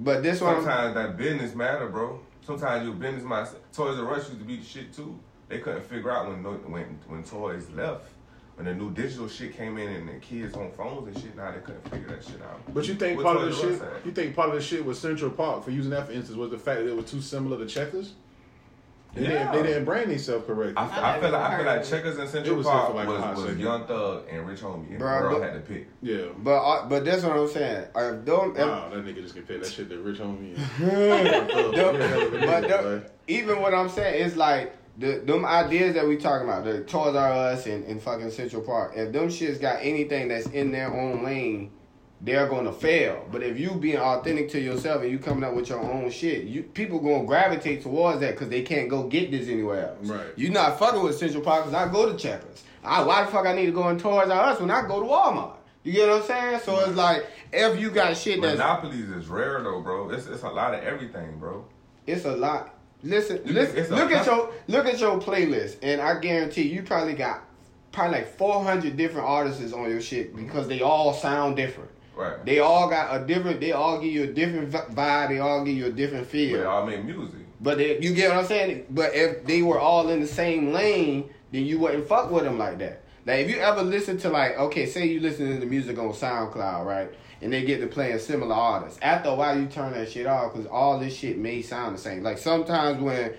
but 0.00 0.24
this 0.24 0.40
one 0.40 0.56
Sometimes 0.56 0.94
that 0.96 1.16
business 1.16 1.54
matter, 1.54 1.86
bro. 1.88 2.18
Sometimes 2.44 2.84
your 2.84 2.94
business 2.94 3.22
might. 3.22 3.46
Toys 3.72 4.00
R 4.00 4.14
Us 4.14 4.28
used 4.28 4.40
to 4.40 4.44
be 4.44 4.56
the 4.56 4.64
shit 4.64 4.92
too. 4.92 5.16
They 5.48 5.58
couldn't 5.60 5.84
figure 5.84 6.10
out 6.10 6.26
when 6.26 6.42
when 6.72 6.98
when 7.06 7.22
toys 7.22 7.68
left. 7.72 8.06
When 8.56 8.66
the 8.66 8.74
new 8.74 8.92
digital 8.92 9.26
shit 9.28 9.56
came 9.56 9.78
in 9.78 9.88
and 9.90 10.08
the 10.08 10.14
kids 10.20 10.54
on 10.54 10.70
phones 10.72 11.08
and 11.08 11.22
shit, 11.24 11.36
now 11.36 11.50
they 11.50 11.58
couldn't 11.58 11.88
figure 11.90 12.08
that 12.08 12.24
shit 12.24 12.40
out. 12.40 12.60
But 12.72 12.86
you 12.86 12.94
think 12.94 13.16
What 13.16 13.24
part 13.26 13.36
of 13.38 13.42
the 13.46 13.50
Toys 13.50 13.80
R 13.80 13.86
Us 13.88 13.96
shit? 13.96 14.06
You 14.06 14.12
think 14.12 14.36
part 14.36 14.50
of 14.50 14.54
the 14.54 14.62
shit 14.62 14.84
was 14.84 14.98
Central 14.98 15.30
Park 15.32 15.64
for 15.64 15.72
using 15.72 15.90
that 15.90 16.06
for 16.06 16.12
instance 16.12 16.38
was 16.38 16.50
the 16.52 16.58
fact 16.58 16.80
that 16.80 16.88
it 16.88 16.96
was 16.96 17.10
too 17.10 17.20
similar 17.20 17.58
to 17.58 17.66
Checkers. 17.66 18.12
They, 19.14 19.22
Yeah. 19.22 19.28
didn't, 19.52 19.52
they 19.52 19.62
didn't 19.68 19.84
brand 19.84 20.10
themselves 20.10 20.44
correctly. 20.46 20.76
I, 20.76 20.86
I, 20.88 21.16
I 21.16 21.20
feel 21.20 21.30
like 21.30 21.40
I 21.42 21.56
feel 21.56 21.66
like. 21.66 21.84
Checkers 21.84 22.18
and 22.18 22.28
Central 22.28 22.56
was 22.56 22.66
Park 22.66 22.94
like 22.94 23.08
was, 23.08 23.44
was. 23.44 23.56
Young 23.56 23.86
Thug 23.86 24.24
and 24.30 24.46
Rich 24.46 24.60
Homie, 24.60 24.90
and 24.90 25.00
Bruh, 25.00 25.22
the 25.22 25.28
girl 25.28 25.38
but- 25.40 25.42
had 25.42 25.54
to 25.54 25.60
pick. 25.72 25.86
yeah. 26.02 26.24
but 26.38 26.56
uh, 26.56 26.88
but 26.88 27.04
that's 27.04 27.22
what 27.24 27.36
I'm 27.36 27.48
saying. 27.48 27.86
If 27.96 28.24
them, 28.24 28.54
if, 28.56 28.58
Wow, 28.58 28.88
that 28.92 29.04
nigga 29.04 29.22
just 29.22 29.34
compared 29.36 29.62
that 29.62 29.70
shit 29.72 29.88
to 29.90 29.98
Rich 29.98 30.18
Homie. 30.18 30.56
but 30.78 32.68
the, 32.68 33.10
even 33.28 33.60
what 33.60 33.74
I'm 33.74 33.88
saying 33.88 34.24
is 34.24 34.36
like 34.36 34.74
the 34.98 35.22
them 35.24 35.44
ideas 35.44 35.94
that 35.94 36.06
we 36.06 36.16
talking 36.16 36.48
about, 36.48 36.64
the 36.64 36.82
Toys 36.82 37.14
R 37.14 37.32
Us 37.32 37.66
and, 37.66 37.84
and 37.84 38.00
fucking 38.00 38.30
Central 38.30 38.62
Park. 38.62 38.92
If 38.94 39.12
them 39.12 39.28
shits 39.28 39.60
got 39.60 39.78
anything 39.80 40.28
that's 40.28 40.46
in 40.46 40.70
their 40.70 40.92
own 40.92 41.24
lane, 41.24 41.72
they're 42.20 42.48
gonna 42.48 42.72
fail. 42.72 43.26
But 43.30 43.42
if 43.42 43.58
you 43.58 43.72
being 43.72 43.98
authentic 43.98 44.50
to 44.50 44.60
yourself 44.60 45.02
and 45.02 45.10
you 45.10 45.18
coming 45.18 45.44
up 45.44 45.54
with 45.54 45.68
your 45.68 45.80
own 45.80 46.10
shit, 46.10 46.44
you 46.44 46.62
people 46.62 47.00
gonna 47.00 47.24
gravitate 47.24 47.82
towards 47.82 48.20
that 48.20 48.32
because 48.32 48.48
they 48.48 48.62
can't 48.62 48.88
go 48.88 49.08
get 49.08 49.30
this 49.30 49.48
anywhere 49.48 49.88
else. 49.88 50.08
Right. 50.08 50.26
You 50.36 50.50
not 50.50 50.78
fucking 50.78 51.02
with 51.02 51.18
Central 51.18 51.42
Park 51.42 51.64
because 51.64 51.74
I 51.74 51.90
go 51.90 52.10
to 52.10 52.16
Checkers. 52.16 52.62
I, 52.84 53.02
why 53.02 53.24
the 53.24 53.30
fuck 53.30 53.46
I 53.46 53.54
need 53.54 53.66
to 53.66 53.72
go 53.72 53.88
in 53.88 53.98
Toys 53.98 54.28
R 54.28 54.50
Us 54.50 54.60
when 54.60 54.70
I 54.70 54.86
go 54.86 55.00
to 55.00 55.06
Walmart? 55.06 55.56
You 55.82 55.92
get 55.92 56.08
what 56.08 56.22
I'm 56.22 56.26
saying? 56.26 56.60
So 56.64 56.78
it's 56.80 56.96
like 56.96 57.26
if 57.52 57.78
you 57.78 57.90
got 57.90 58.16
shit 58.16 58.40
that's 58.40 58.58
Monopolies 58.58 59.10
is 59.10 59.28
rare 59.28 59.62
though, 59.62 59.80
bro. 59.80 60.10
It's 60.10 60.26
it's 60.26 60.42
a 60.42 60.48
lot 60.48 60.72
of 60.72 60.82
everything, 60.82 61.38
bro. 61.38 61.66
It's 62.06 62.24
a 62.24 62.36
lot. 62.36 62.73
Listen, 63.04 63.40
listen 63.44 63.94
look 63.94 64.10
at 64.10 64.24
your 64.24 64.50
look 64.66 64.86
at 64.86 64.98
your 64.98 65.20
playlist, 65.20 65.76
and 65.82 66.00
I 66.00 66.18
guarantee 66.18 66.62
you 66.62 66.82
probably 66.82 67.12
got 67.12 67.44
probably 67.92 68.18
like 68.18 68.36
four 68.38 68.64
hundred 68.64 68.96
different 68.96 69.28
artists 69.28 69.72
on 69.74 69.90
your 69.90 70.00
shit 70.00 70.34
mm-hmm. 70.34 70.46
because 70.46 70.68
they 70.68 70.80
all 70.80 71.12
sound 71.12 71.56
different. 71.56 71.90
Right. 72.16 72.44
They 72.46 72.60
all 72.60 72.88
got 72.88 73.14
a 73.14 73.26
different. 73.26 73.60
They 73.60 73.72
all 73.72 74.00
give 74.00 74.10
you 74.10 74.22
a 74.24 74.26
different 74.28 74.70
vibe. 74.70 75.28
They 75.28 75.38
all 75.38 75.64
give 75.64 75.76
you 75.76 75.86
a 75.86 75.92
different 75.92 76.24
But 76.24 76.32
feel. 76.32 76.58
they 76.58 76.64
all 76.64 76.86
make 76.86 77.04
music. 77.04 77.40
But 77.60 77.78
they, 77.78 78.00
you 78.00 78.14
get 78.14 78.30
what 78.30 78.38
I'm 78.38 78.46
saying. 78.46 78.86
But 78.90 79.14
if 79.14 79.44
they 79.44 79.62
were 79.62 79.78
all 79.78 80.08
in 80.08 80.20
the 80.20 80.26
same 80.26 80.72
lane, 80.72 81.28
then 81.52 81.66
you 81.66 81.78
wouldn't 81.78 82.08
fuck 82.08 82.30
with 82.30 82.44
them 82.44 82.58
like 82.58 82.78
that. 82.78 83.02
Like 83.26 83.40
if 83.40 83.50
you 83.50 83.58
ever 83.58 83.82
listen 83.82 84.16
to 84.18 84.30
like 84.30 84.58
okay, 84.58 84.86
say 84.86 85.06
you 85.06 85.20
listen 85.20 85.52
to 85.52 85.58
the 85.58 85.66
music 85.66 85.98
on 85.98 86.12
SoundCloud, 86.12 86.86
right? 86.86 87.10
And 87.44 87.52
they 87.52 87.62
get 87.62 87.80
to 87.80 87.86
playing 87.86 88.18
similar 88.20 88.54
artists. 88.54 88.98
After 89.02 89.28
a 89.28 89.34
while, 89.34 89.60
you 89.60 89.66
turn 89.66 89.92
that 89.92 90.10
shit 90.10 90.26
off 90.26 90.54
because 90.54 90.66
all 90.66 90.98
this 90.98 91.14
shit 91.14 91.36
may 91.36 91.60
sound 91.60 91.94
the 91.94 92.00
same. 92.00 92.22
Like 92.22 92.38
sometimes 92.38 93.02
when 93.02 93.34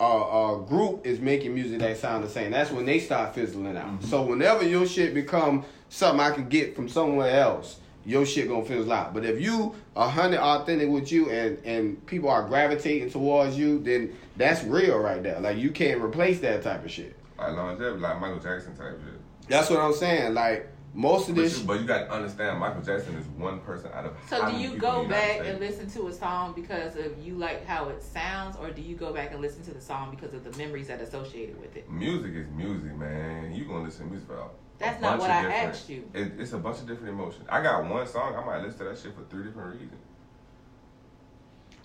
a, 0.00 0.04
a 0.04 0.64
group 0.66 1.06
is 1.06 1.20
making 1.20 1.54
music 1.54 1.80
that 1.80 1.98
sound 1.98 2.24
the 2.24 2.30
same, 2.30 2.50
that's 2.50 2.70
when 2.70 2.86
they 2.86 2.98
start 2.98 3.34
fizzling 3.34 3.76
out. 3.76 3.86
Mm-hmm. 3.86 4.06
So 4.06 4.22
whenever 4.22 4.66
your 4.66 4.86
shit 4.86 5.12
become 5.12 5.66
something 5.90 6.18
I 6.18 6.30
can 6.30 6.48
get 6.48 6.74
from 6.74 6.88
somewhere 6.88 7.40
else, 7.40 7.78
your 8.06 8.24
shit 8.24 8.48
gonna 8.48 8.64
fizzle 8.64 8.90
out. 8.90 9.12
But 9.12 9.26
if 9.26 9.38
you 9.38 9.74
a 9.94 10.08
hundred 10.08 10.40
authentic 10.40 10.88
with 10.88 11.12
you 11.12 11.30
and 11.30 11.58
and 11.64 12.06
people 12.06 12.30
are 12.30 12.48
gravitating 12.48 13.10
towards 13.10 13.58
you, 13.58 13.80
then 13.80 14.16
that's 14.36 14.64
real 14.64 14.98
right 14.98 15.22
there. 15.22 15.38
Like 15.40 15.58
you 15.58 15.70
can't 15.70 16.00
replace 16.02 16.40
that 16.40 16.62
type 16.62 16.84
of 16.84 16.90
shit. 16.90 17.14
Like 17.38 17.54
longevity, 17.54 18.00
like 18.00 18.18
Michael 18.18 18.40
Jackson 18.40 18.74
type 18.74 18.98
shit. 19.04 19.20
That's 19.48 19.70
what 19.70 19.80
I'm 19.80 19.92
saying. 19.92 20.34
Like 20.34 20.68
most 20.94 21.28
of 21.30 21.34
But 21.36 21.42
this, 21.42 21.58
you, 21.60 21.64
but 21.66 21.80
you 21.80 21.86
got 21.86 22.00
to 22.06 22.10
understand, 22.12 22.58
Michael 22.58 22.82
Jackson 22.82 23.14
is 23.14 23.24
one 23.38 23.60
person 23.60 23.90
out 23.94 24.04
of. 24.04 24.12
So 24.28 24.50
do 24.50 24.56
you 24.58 24.76
go 24.76 25.06
back 25.06 25.40
and 25.44 25.58
listen 25.58 25.88
to 25.90 26.08
a 26.08 26.12
song 26.12 26.52
because 26.54 26.96
of 26.96 27.18
you 27.24 27.34
like 27.36 27.64
how 27.66 27.88
it 27.88 28.02
sounds, 28.02 28.56
or 28.56 28.70
do 28.70 28.82
you 28.82 28.94
go 28.94 29.12
back 29.12 29.32
and 29.32 29.40
listen 29.40 29.62
to 29.64 29.72
the 29.72 29.80
song 29.80 30.10
because 30.10 30.34
of 30.34 30.44
the 30.44 30.56
memories 30.58 30.88
that 30.88 31.00
associated 31.00 31.58
with 31.60 31.76
it? 31.76 31.90
Music 31.90 32.32
is 32.34 32.46
music, 32.54 32.94
man. 32.96 33.54
You 33.54 33.64
gonna 33.64 33.84
listen 33.84 34.04
to 34.04 34.10
music 34.10 34.28
for 34.28 34.36
a 34.36 34.44
That's 34.78 35.00
not 35.00 35.18
bunch 35.18 35.20
what 35.22 35.30
of 35.30 35.36
I 35.36 35.42
different- 35.42 35.68
asked 35.74 35.88
you. 35.88 36.10
It, 36.12 36.32
it's 36.38 36.52
a 36.52 36.58
bunch 36.58 36.78
of 36.80 36.86
different 36.86 37.08
emotions. 37.08 37.46
I 37.48 37.62
got 37.62 37.84
one 37.88 38.06
song. 38.06 38.34
I 38.36 38.44
might 38.44 38.62
listen 38.62 38.78
to 38.80 38.84
that 38.84 38.98
shit 38.98 39.14
for 39.14 39.22
three 39.30 39.44
different 39.44 39.72
reasons. 39.72 40.00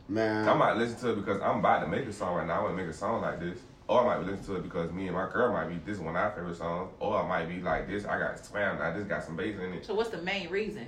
man. 0.10 0.48
I 0.50 0.54
might 0.54 0.74
listen 0.78 0.98
to 1.00 1.12
it 1.12 1.16
because 1.16 1.42
I'm 1.42 1.60
about 1.60 1.80
to 1.82 1.88
make 1.88 2.06
a 2.06 2.14
song 2.14 2.36
right 2.36 2.48
now. 2.48 2.60
I 2.60 2.64
want 2.64 2.78
to 2.78 2.84
make 2.84 2.92
a 2.94 2.98
song 2.98 3.22
like 3.22 3.40
this. 3.40 3.60
Or 3.88 4.02
I 4.02 4.18
might 4.18 4.26
listen 4.28 4.46
to 4.48 4.56
it 4.58 4.64
because 4.64 4.92
me 4.92 5.08
and 5.08 5.16
my 5.16 5.30
girl 5.32 5.54
might 5.54 5.68
be 5.70 5.76
this 5.86 5.98
is 5.98 6.02
one 6.04 6.16
of 6.16 6.22
our 6.22 6.32
favorite 6.32 6.58
songs. 6.58 6.92
Or 7.00 7.24
I 7.24 7.28
might 7.28 7.46
be 7.48 7.62
like 7.62 7.88
this. 7.88 8.06
I 8.06 8.20
got 8.20 8.36
spam. 8.36 8.82
I 8.82 8.94
just 8.96 9.08
got 9.08 9.24
some 9.24 9.38
bass 9.38 9.56
in 9.58 9.74
it. 9.74 9.86
So 9.86 9.96
what's 9.96 10.10
the 10.10 10.22
main 10.22 10.50
reason? 10.50 10.88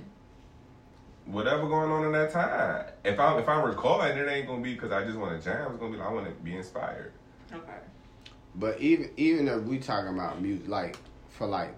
Whatever 1.24 1.66
going 1.68 1.90
on 1.90 2.04
in 2.04 2.12
that 2.12 2.30
time. 2.32 2.86
If 3.04 3.18
I'm 3.18 3.38
if 3.38 3.48
I'm 3.48 3.64
recording, 3.64 4.18
it 4.18 4.28
ain't 4.28 4.46
gonna 4.46 4.62
be 4.62 4.74
because 4.74 4.92
I 4.92 5.04
just 5.04 5.18
want 5.18 5.38
to 5.38 5.44
jam. 5.44 5.70
It's 5.70 5.80
gonna 5.80 5.92
be 5.92 5.98
like 5.98 6.08
I 6.08 6.12
want 6.12 6.26
to 6.26 6.32
be 6.42 6.56
inspired. 6.56 7.12
Okay. 7.52 7.78
But 8.56 8.80
even 8.80 9.10
even 9.16 9.48
if 9.48 9.62
we 9.62 9.78
talking 9.78 10.12
about 10.12 10.42
music, 10.42 10.68
like 10.68 10.96
for 11.30 11.46
like 11.46 11.74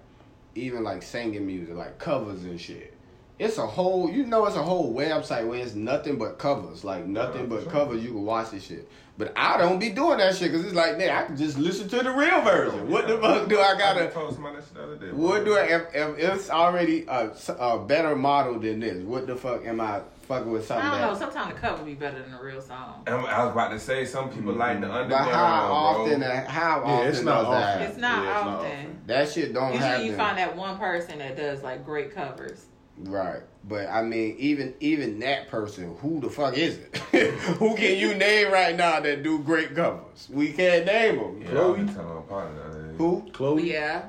even 0.55 0.83
like 0.83 1.03
singing 1.03 1.47
music, 1.47 1.75
like 1.75 1.99
covers 1.99 2.45
and 2.45 2.61
shit, 2.61 2.95
it's 3.39 3.59
a 3.59 3.67
whole 3.67 4.11
you 4.11 4.25
know 4.25 4.47
it's 4.47 4.57
a 4.57 4.63
whole 4.63 4.95
website 4.95 5.47
where 5.47 5.61
it's 5.61 5.75
nothing 5.75 6.17
but 6.19 6.39
covers, 6.39 6.83
like 6.83 7.07
nothing 7.07 7.43
Yeah, 7.43 7.47
but 7.49 7.63
sure. 7.65 7.73
covers. 7.73 8.03
You 8.03 8.11
can 8.11 8.25
watch 8.25 8.51
this 8.51 8.65
shit. 8.65 8.89
But 9.19 9.33
I 9.37 9.59
don't 9.59 9.79
be 9.79 9.91
doing 9.91 10.19
that 10.19 10.35
shit 10.35 10.51
because 10.51 10.65
it's 10.65 10.75
like, 10.75 10.97
man, 10.97 11.11
I 11.11 11.25
can 11.27 11.37
just 11.37 11.59
listen 11.59 11.87
to 11.91 11.97
the 12.03 12.11
real 12.11 12.41
version. 12.41 12.91
What 12.91 13.07
the 13.07 13.19
fuck 13.19 13.47
do 13.49 13.59
I 13.59 13.75
I 13.75 13.79
gotta? 13.79 14.05
just 14.05 14.15
told 14.15 14.33
somebody 14.33 14.57
that 14.57 14.65
shit 14.65 14.75
the 14.75 14.83
other 14.83 14.97
day. 14.97 15.09
bro. 15.11 15.17
What 15.19 15.45
do 15.45 15.55
I? 15.57 15.63
If, 15.65 15.83
if 15.95 16.19
it's 16.35 16.51
already 16.51 17.05
a, 17.07 17.31
a 17.59 17.79
better 17.79 18.17
model 18.17 18.59
than 18.59 18.81
this, 18.81 19.03
what 19.05 19.27
the 19.27 19.37
fuck 19.37 19.67
am 19.67 19.83
I 19.83 20.01
fucking 20.29 20.51
with 20.51 20.67
something? 20.67 20.87
I 20.87 20.93
don't 20.93 21.01
know. 21.03 21.11
that, 21.19 21.19
Sometimes 21.33 21.55
the 21.55 21.61
cover 21.61 21.85
be 21.85 21.93
better 21.95 22.23
than 22.23 22.33
the 22.33 22.43
real 22.43 22.63
song. 22.63 23.03
Um, 23.07 23.27
I 23.27 23.45
was 23.45 23.53
about 23.53 23.71
to 23.73 23.79
say 23.79 24.07
some 24.07 24.31
people 24.31 24.55
like 24.55 24.81
the 24.81 24.87
but 24.87 24.93
underground, 25.03 25.31
how 25.31 25.67
bro. 25.67 25.75
often? 26.07 26.23
How 26.23 26.79
Yeah, 26.81 26.93
often 26.93 27.09
it's 27.09 27.23
not 27.23 27.43
does 27.43 27.51
that? 27.51 27.75
often. 27.75 27.83
It's 27.91 27.99
not 27.99 28.25
Yeah, 28.25 28.31
it's 28.39 28.45
not 28.45 28.47
often. 28.55 28.67
often. 28.73 29.01
That 29.09 29.29
shit 29.31 29.53
don't 29.53 29.73
happen. 29.75 29.91
Usually, 29.91 30.07
you 30.11 30.17
find 30.17 30.39
that 30.39 30.57
one 30.57 30.79
person 30.79 31.19
that 31.19 31.37
does 31.37 31.63
like 31.63 31.85
great 31.85 32.15
covers. 32.15 32.65
Right. 32.99 33.41
But 33.65 33.89
I 33.89 34.03
mean, 34.03 34.37
even 34.39 34.75
even 34.81 35.19
that 35.21 35.49
person, 35.49 35.97
who 36.01 36.21
the 36.21 36.29
fuck 36.31 36.57
is 36.57 36.79
it? 36.79 36.97
who 37.59 37.75
can 37.77 37.97
you 37.99 38.15
name 38.15 38.53
right 38.53 38.77
now 38.77 39.01
that 39.01 39.23
do 39.23 39.39
great 39.39 39.75
covers? 39.75 40.29
We 40.31 40.53
can't 40.53 40.85
name 40.87 41.17
them. 41.19 41.43
Yeah, 41.43 41.61
I 41.61 41.67
was 41.67 41.81
just 41.81 41.95
telling 41.97 42.15
my 42.17 42.21
partner 42.23 42.59
the 42.63 42.69
other 42.69 42.83
day. 42.89 42.95
Who? 42.99 43.31
Chloe, 43.33 43.73
Yeah. 43.73 44.09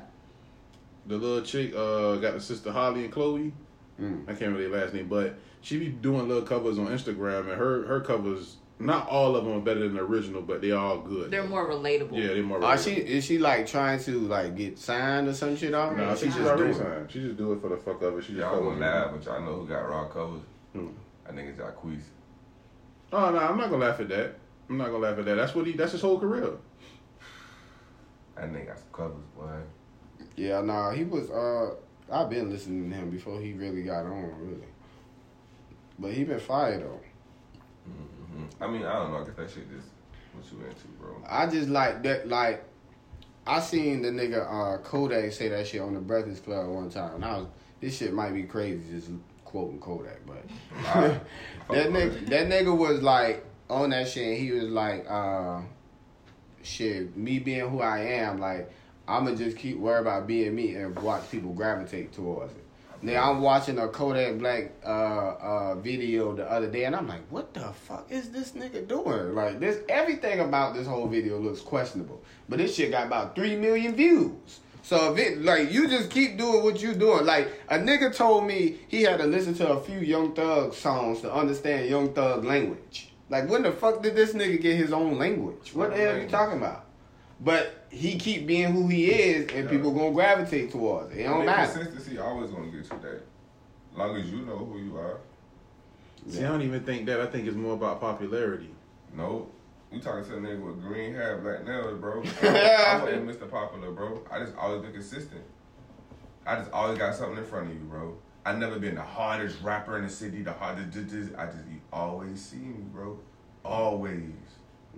the 1.06 1.16
little 1.16 1.42
chick, 1.42 1.72
uh, 1.74 2.16
got 2.16 2.34
the 2.34 2.40
sister 2.40 2.72
Halle 2.72 2.96
and 2.96 3.12
Chloe. 3.12 3.52
Mm. 4.00 4.28
I 4.28 4.34
can't 4.34 4.54
really 4.56 4.68
last 4.68 4.92
name, 4.92 5.08
but 5.08 5.38
she 5.60 5.78
be 5.78 5.88
doing 5.88 6.26
little 6.28 6.42
covers 6.42 6.78
on 6.78 6.86
Instagram, 6.88 7.48
and 7.50 7.52
her 7.58 7.86
her 7.86 8.00
covers 8.00 8.56
Not 8.80 9.08
all 9.08 9.36
of 9.36 9.44
them 9.44 9.54
are 9.56 9.60
better 9.60 9.80
than 9.80 9.94
the 9.94 10.00
original, 10.02 10.42
but 10.42 10.60
they 10.60 10.72
all 10.72 10.98
good. 10.98 11.30
They're 11.30 11.46
more 11.46 11.68
relatable. 11.68 12.18
yeah, 12.18 12.28
they're 12.34 12.42
more. 12.42 12.62
Are 12.62 12.76
relatable. 12.76 12.84
she 12.84 12.90
is 12.94 13.24
she 13.24 13.38
like 13.38 13.66
trying 13.68 14.00
to 14.00 14.18
like 14.20 14.56
get 14.56 14.78
signed 14.78 15.28
or 15.28 15.32
some 15.34 15.56
shit 15.56 15.72
off? 15.74 15.96
No, 15.96 16.10
Or 16.10 16.16
she 16.16 16.22
she 16.22 16.26
just 16.26 16.38
just 16.38 16.48
already 16.50 16.72
doing 16.74 16.74
it? 16.86 16.94
signed. 16.96 17.10
She 17.12 17.20
just 17.20 17.36
do 17.36 17.52
it 17.52 17.60
for 17.60 17.68
the 17.68 17.76
fuck 17.76 18.02
of 18.02 18.18
it. 18.18 18.22
She 18.22 18.32
just 18.32 18.40
Y'all 18.40 18.54
fuck 18.56 18.64
gonna 18.64 18.80
laugh, 18.80 19.10
but 19.12 19.24
y'all 19.24 19.40
know 19.42 19.60
who 19.60 19.66
got 19.68 19.88
raw 19.88 20.06
covers? 20.08 20.42
Hmm. 20.72 20.88
I 21.26 21.32
think 21.32 21.48
it's 21.50 21.58
Jacquees. 21.58 22.02
Oh 23.12 23.30
no, 23.30 23.38
I'm 23.38 23.56
not 23.56 23.70
gonna 23.70 23.84
laugh 23.84 24.00
at 24.00 24.08
that. 24.08 24.34
I'm 24.68 24.76
not 24.76 24.86
gonna 24.86 24.98
laugh 24.98 25.18
at 25.18 25.24
that. 25.26 25.34
That's 25.36 25.54
what 25.54 25.66
he. 25.66 25.72
That's 25.72 25.92
his 25.92 26.00
whole 26.02 26.18
career. 26.18 26.50
That 28.34 28.52
nigga 28.52 28.66
got 28.66 28.78
some 28.78 28.88
covers, 28.92 29.24
boy. 29.36 30.26
Yeah, 30.34 30.60
nah, 30.62 30.90
he 30.90 31.04
was. 31.04 31.30
Uh, 31.30 31.76
I've 32.10 32.28
been 32.28 32.50
listening 32.50 32.90
to 32.90 32.96
him 32.96 33.10
before 33.10 33.40
he 33.40 33.52
really 33.52 33.82
got 33.84 34.04
on, 34.04 34.32
really. 34.40 34.66
But 35.96 36.12
he 36.12 36.24
been 36.24 36.40
fired 36.40 36.82
though. 36.82 37.00
Hmm 38.34 38.44
I 38.60 38.66
mean, 38.66 38.84
I 38.84 38.94
don't 38.94 39.12
know. 39.12 39.18
I 39.18 39.24
guess 39.24 39.36
that 39.36 39.50
shit 39.50 39.70
just 39.70 39.88
what 40.32 40.44
you 40.50 40.66
into, 40.66 40.88
bro. 41.00 41.22
I 41.28 41.46
just 41.46 41.68
like 41.68 42.02
that. 42.02 42.28
Like, 42.28 42.64
I 43.46 43.60
seen 43.60 44.02
the 44.02 44.08
nigga 44.08 44.46
uh, 44.46 44.78
Kodak 44.78 45.32
say 45.32 45.48
that 45.48 45.66
shit 45.66 45.80
on 45.80 45.94
the 45.94 46.00
Breakfast 46.00 46.44
Club 46.44 46.68
one 46.68 46.90
time. 46.90 47.16
And 47.16 47.24
I 47.24 47.38
was, 47.38 47.46
this 47.80 47.98
shit 47.98 48.12
might 48.12 48.32
be 48.32 48.44
crazy, 48.44 48.82
just 48.90 49.10
quoting 49.44 49.80
Kodak, 49.80 50.20
but 50.26 50.44
that 51.70 51.90
nigga, 51.90 52.26
that 52.28 52.48
nigga 52.48 52.76
was 52.76 53.02
like 53.02 53.44
on 53.68 53.90
that 53.90 54.08
shit. 54.08 54.26
And 54.26 54.38
he 54.38 54.52
was 54.52 54.70
like, 54.70 55.06
uh, 55.08 55.60
shit, 56.62 57.16
me 57.16 57.38
being 57.38 57.68
who 57.68 57.80
I 57.80 58.00
am, 58.00 58.38
like 58.38 58.70
I'ma 59.06 59.32
just 59.34 59.56
keep 59.56 59.78
worry 59.78 60.00
about 60.00 60.26
being 60.26 60.54
me 60.54 60.74
and 60.74 60.98
watch 61.00 61.30
people 61.30 61.52
gravitate 61.52 62.12
towards 62.12 62.52
it. 62.52 62.63
Now 63.04 63.30
I'm 63.30 63.42
watching 63.42 63.78
a 63.78 63.86
Kodak 63.86 64.38
Black 64.38 64.72
uh, 64.82 64.88
uh, 64.88 65.74
video 65.74 66.34
the 66.34 66.50
other 66.50 66.70
day, 66.70 66.86
and 66.86 66.96
I'm 66.96 67.06
like, 67.06 67.20
"What 67.28 67.52
the 67.52 67.60
fuck 67.60 68.10
is 68.10 68.30
this 68.30 68.52
nigga 68.52 68.88
doing?" 68.88 69.34
Like 69.34 69.60
this, 69.60 69.80
everything 69.90 70.40
about 70.40 70.72
this 70.72 70.86
whole 70.86 71.06
video 71.06 71.38
looks 71.38 71.60
questionable. 71.60 72.22
But 72.48 72.60
this 72.60 72.74
shit 72.74 72.92
got 72.92 73.06
about 73.08 73.34
three 73.34 73.56
million 73.56 73.94
views. 73.94 74.60
So 74.80 75.12
if 75.12 75.18
it 75.18 75.42
like 75.42 75.70
you 75.70 75.86
just 75.86 76.08
keep 76.08 76.38
doing 76.38 76.64
what 76.64 76.80
you 76.80 76.94
doing, 76.94 77.26
like 77.26 77.52
a 77.68 77.76
nigga 77.78 78.16
told 78.16 78.46
me 78.46 78.78
he 78.88 79.02
had 79.02 79.18
to 79.18 79.26
listen 79.26 79.52
to 79.56 79.68
a 79.68 79.80
few 79.82 79.98
Young 79.98 80.34
Thug 80.34 80.72
songs 80.72 81.20
to 81.20 81.32
understand 81.32 81.90
Young 81.90 82.14
Thug 82.14 82.42
language. 82.42 83.10
Like 83.28 83.50
when 83.50 83.64
the 83.64 83.72
fuck 83.72 84.02
did 84.02 84.16
this 84.16 84.32
nigga 84.32 84.58
get 84.58 84.78
his 84.78 84.94
own 84.94 85.18
language? 85.18 85.74
What 85.74 85.90
the 85.90 85.98
hell 85.98 86.14
are 86.14 86.22
you 86.22 86.28
talking 86.28 86.56
about? 86.56 86.86
But 87.38 87.83
he 87.94 88.18
keep 88.18 88.46
being 88.46 88.72
who 88.72 88.88
he 88.88 89.06
is, 89.10 89.50
and 89.52 89.64
Yeah. 89.64 89.70
people 89.70 89.92
gonna 89.92 90.12
gravitate 90.12 90.70
towards 90.70 91.12
it. 91.12 91.20
It 91.20 91.26
I 91.26 91.28
don't 91.28 91.36
mean, 91.38 91.46
matter. 91.46 91.72
Consistency 91.72 92.18
always 92.18 92.50
gonna 92.50 92.66
get 92.66 92.90
you 92.90 92.98
there. 93.00 93.22
Long 93.94 94.16
as 94.16 94.30
you 94.30 94.38
know 94.44 94.56
who 94.58 94.78
you 94.78 94.96
are. 94.96 95.18
See, 96.28 96.44
I 96.44 96.48
don't 96.48 96.62
even 96.62 96.82
think 96.84 97.06
that. 97.06 97.20
I 97.20 97.26
think 97.26 97.46
it's 97.46 97.56
more 97.56 97.74
about 97.74 98.00
popularity. 98.00 98.70
No. 99.14 99.48
You 99.92 100.00
talking 100.00 100.24
to 100.24 100.36
a 100.36 100.40
nigga 100.40 100.60
with 100.60 100.82
green 100.82 101.14
hair, 101.14 101.38
black 101.38 101.64
nails, 101.64 102.00
bro. 102.00 102.22
I, 102.42 102.96
I 102.98 103.04
wasn't 103.04 103.28
Mr. 103.28 103.48
Popular, 103.48 103.92
bro. 103.92 104.22
I 104.30 104.40
just 104.40 104.56
always 104.56 104.82
been 104.82 104.92
consistent. 104.92 105.42
I 106.46 106.56
just 106.56 106.72
always 106.72 106.98
got 106.98 107.14
something 107.14 107.38
in 107.38 107.44
front 107.44 107.68
of 107.68 107.74
you, 107.74 107.80
bro. 107.84 108.16
I 108.44 108.54
never 108.54 108.78
been 108.78 108.96
the 108.96 109.02
hardest 109.02 109.62
rapper 109.62 109.96
in 109.96 110.04
the 110.04 110.10
city, 110.10 110.42
the 110.42 110.52
hardest. 110.52 110.90
d- 110.90 111.02
d- 111.04 111.34
I 111.38 111.46
just 111.46 111.58
you 111.70 111.80
always 111.92 112.44
see 112.44 112.56
me, 112.56 112.84
bro. 112.92 113.18
Always. 113.64 114.18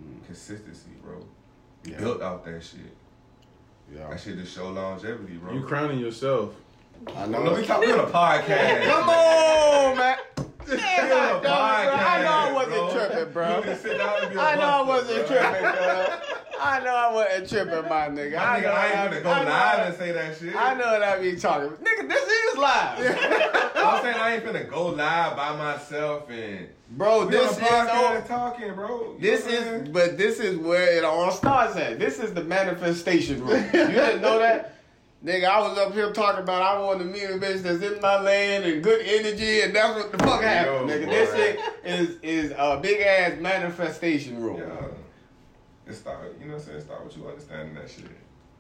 Mm. 0.00 0.24
Consistency, 0.24 0.90
bro. 1.02 1.22
Yeah. 1.86 1.98
Built 1.98 2.22
out 2.22 2.44
that 2.44 2.62
shit. 2.64 2.80
Yeah. 3.94 4.08
That 4.08 4.20
shit 4.20 4.36
just 4.38 4.54
show 4.54 4.68
longevity, 4.70 5.36
bro. 5.36 5.52
You 5.54 5.62
crowning 5.62 5.98
yourself. 6.00 6.54
I 7.14 7.26
No, 7.26 7.44
know. 7.44 7.54
we 7.54 7.64
talking 7.64 7.90
on 7.92 8.00
a 8.00 8.06
podcast. 8.06 8.84
Come 8.90 9.08
on, 9.08 9.96
man. 9.98 10.16
We 10.68 10.76
Damn, 10.76 11.12
on 11.12 11.12
I, 11.12 11.28
a 11.28 11.34
know, 11.34 11.40
bro. 11.40 11.50
I 11.52 12.22
know 12.24 12.32
I 12.32 12.52
wasn't 12.52 12.90
tripping, 12.90 13.32
bro. 13.32 13.58
You 13.58 13.64
just 13.64 13.82
sit 13.82 13.98
down 13.98 14.22
and 14.24 14.32
be 14.32 14.36
a 14.38 14.40
I 14.42 14.54
know 14.56 14.62
I 14.62 14.82
wasn't 14.82 15.26
bro. 15.28 15.36
tripping, 15.36 15.60
bro. 15.60 16.18
I 16.60 16.80
know 16.80 16.94
I 16.94 17.12
wasn't 17.12 17.48
tripping, 17.48 17.88
my 17.88 18.08
nigga. 18.08 18.36
My 18.36 18.42
I 18.56 18.60
nigga, 18.60 18.62
know 18.62 18.70
I 18.72 18.86
ain't 18.86 19.10
gonna 19.10 19.20
go 19.22 19.30
I 19.30 19.38
live 19.40 19.48
I- 19.48 19.82
and 19.84 19.96
say 19.96 20.12
that 20.12 20.38
shit. 20.38 20.56
I 20.56 20.74
know 20.74 20.86
what 20.86 21.02
I 21.02 21.20
be 21.20 21.36
talking. 21.36 21.68
Nigga, 21.70 22.08
this 22.08 22.28
is 22.28 22.58
live. 22.58 23.72
I'm 23.76 24.02
saying 24.02 24.16
I 24.16 24.34
ain't 24.34 24.44
finna 24.44 24.68
go 24.70 24.86
live 24.88 25.36
by 25.36 25.56
myself 25.56 26.30
and 26.30 26.68
bro, 26.90 27.24
we 27.26 27.32
this 27.32 27.52
is 27.52 27.58
a 27.58 27.60
podcast 27.62 27.92
all- 27.94 28.22
talking, 28.22 28.74
bro. 28.74 29.14
You 29.14 29.18
this 29.20 29.46
know 29.46 29.52
what 29.52 29.68
I'm 29.68 29.82
is 29.82 29.88
but 29.90 30.18
this 30.18 30.40
is 30.40 30.56
where 30.58 30.96
it 30.96 31.04
all 31.04 31.30
starts 31.30 31.76
at. 31.76 31.98
This 31.98 32.18
is 32.18 32.32
the 32.34 32.44
manifestation 32.44 33.44
room. 33.44 33.64
You 33.66 33.70
didn't 33.72 34.22
know 34.22 34.38
that? 34.38 34.72
Nigga, 35.24 35.44
I 35.48 35.60
was 35.60 35.76
up 35.78 35.92
here 35.92 36.12
talking 36.12 36.42
about 36.42 36.62
I 36.62 36.78
want 36.80 37.00
a 37.00 37.04
mean 37.04 37.40
bitch 37.40 37.62
that's 37.62 37.82
in 37.82 38.00
my 38.00 38.20
lane 38.20 38.62
and 38.62 38.82
good 38.84 39.00
energy, 39.04 39.62
and 39.62 39.74
that's 39.74 39.96
what 39.96 40.12
the 40.12 40.18
fuck 40.18 40.42
happened, 40.42 40.88
Yo, 40.90 40.96
nigga. 40.96 41.04
boy. 41.06 41.10
This 41.10 41.34
shit 41.34 41.60
is 41.84 42.16
is 42.22 42.52
a 42.56 42.78
big 42.80 43.00
ass 43.00 43.40
manifestation 43.40 44.40
room. 44.40 44.58
Yeah. 44.58 44.86
It 45.86 45.94
start, 45.94 46.34
you 46.40 46.46
know 46.46 46.54
what 46.54 46.62
I'm 46.62 46.66
saying? 46.68 46.80
Start 46.82 47.04
with 47.04 47.16
you 47.16 47.28
understanding 47.28 47.74
that 47.74 47.88
shit. 47.88 48.06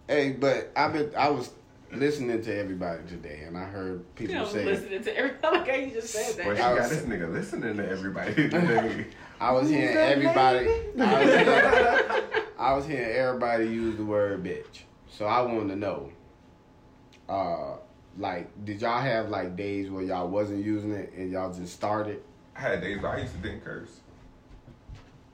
Hey, 0.08 0.32
but 0.32 0.70
I've 0.76 0.92
been 0.92 1.10
I 1.16 1.28
was 1.28 1.50
listening 1.92 2.40
to 2.40 2.56
everybody 2.56 3.02
today, 3.08 3.42
and 3.46 3.58
I 3.58 3.64
heard 3.64 4.14
people 4.14 4.34
know, 4.36 4.46
say 4.46 4.64
listening 4.64 5.02
to 5.02 5.16
everybody 5.16 5.56
like 5.70 5.86
you 5.86 5.90
just 5.92 6.10
said 6.10 6.44
Boy, 6.44 6.54
that. 6.54 6.56
she 6.56 6.62
I 6.62 6.74
got 6.76 6.80
was- 6.82 6.90
this 6.90 7.02
nigga 7.02 7.32
listening 7.32 7.76
to 7.76 7.88
everybody 7.88 8.34
today. 8.34 9.06
I 9.40 9.52
was 9.52 9.68
hearing 9.68 9.96
everybody. 9.96 10.68
I 10.98 11.24
was 11.24 11.34
hearing, 11.34 12.24
I 12.58 12.72
was 12.74 12.86
hearing 12.86 13.10
everybody 13.16 13.64
use 13.66 13.96
the 13.96 14.04
word 14.04 14.42
bitch. 14.44 14.82
So 15.10 15.26
I 15.26 15.40
wanted 15.42 15.70
to 15.70 15.76
know, 15.76 16.10
uh, 17.28 17.76
like, 18.18 18.48
did 18.64 18.80
y'all 18.80 19.00
have 19.00 19.28
like 19.30 19.56
days 19.56 19.90
where 19.90 20.02
y'all 20.04 20.28
wasn't 20.28 20.64
using 20.64 20.92
it 20.92 21.12
and 21.14 21.30
y'all 21.30 21.52
just 21.52 21.74
started? 21.74 22.22
I 22.54 22.60
had 22.60 22.80
days 22.80 23.02
where 23.02 23.12
I 23.12 23.20
used 23.20 23.34
to 23.34 23.38
didn't 23.40 23.62
curse. 23.64 23.90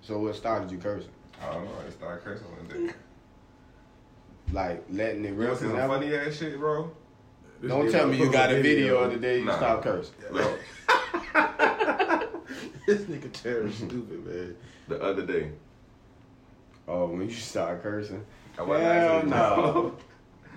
So 0.01 0.18
what 0.18 0.34
started 0.34 0.70
you 0.72 0.78
cursing? 0.78 1.11
I 1.43 1.53
don't 1.55 1.64
know. 1.64 1.70
I 1.80 1.84
just 1.84 1.99
started 1.99 2.24
cursing 2.24 2.47
one 2.49 2.66
day. 2.88 2.93
Like 4.53 4.84
letting 4.90 5.24
it 5.24 5.28
You 5.28 5.34
rip. 5.34 5.57
some 5.57 5.74
funny 5.74 6.14
ass 6.14 6.36
shit, 6.36 6.59
bro? 6.59 6.90
This 7.62 7.70
Don't 7.70 7.90
tell 7.90 8.07
me 8.07 8.18
you 8.18 8.30
got 8.30 8.53
a 8.53 8.61
video 8.61 8.99
of 8.99 9.12
the 9.12 9.18
day 9.18 9.38
you 9.38 9.45
Nah. 9.47 9.57
stopped 9.57 9.82
cursing. 9.84 10.14
Look, 10.30 10.59
this 12.86 13.03
nigga 13.03 13.32
Terry 13.32 13.72
stupid 13.72 14.26
man. 14.26 14.57
the 14.88 15.01
other 15.03 15.24
day. 15.24 15.53
Oh, 16.86 17.07
when 17.07 17.22
you 17.22 17.30
start 17.34 17.82
cursing. 17.82 18.26
I 18.59 18.62
wasn't 18.62 18.93
Hell 18.93 19.16
actually- 19.16 19.30
no. 19.30 19.97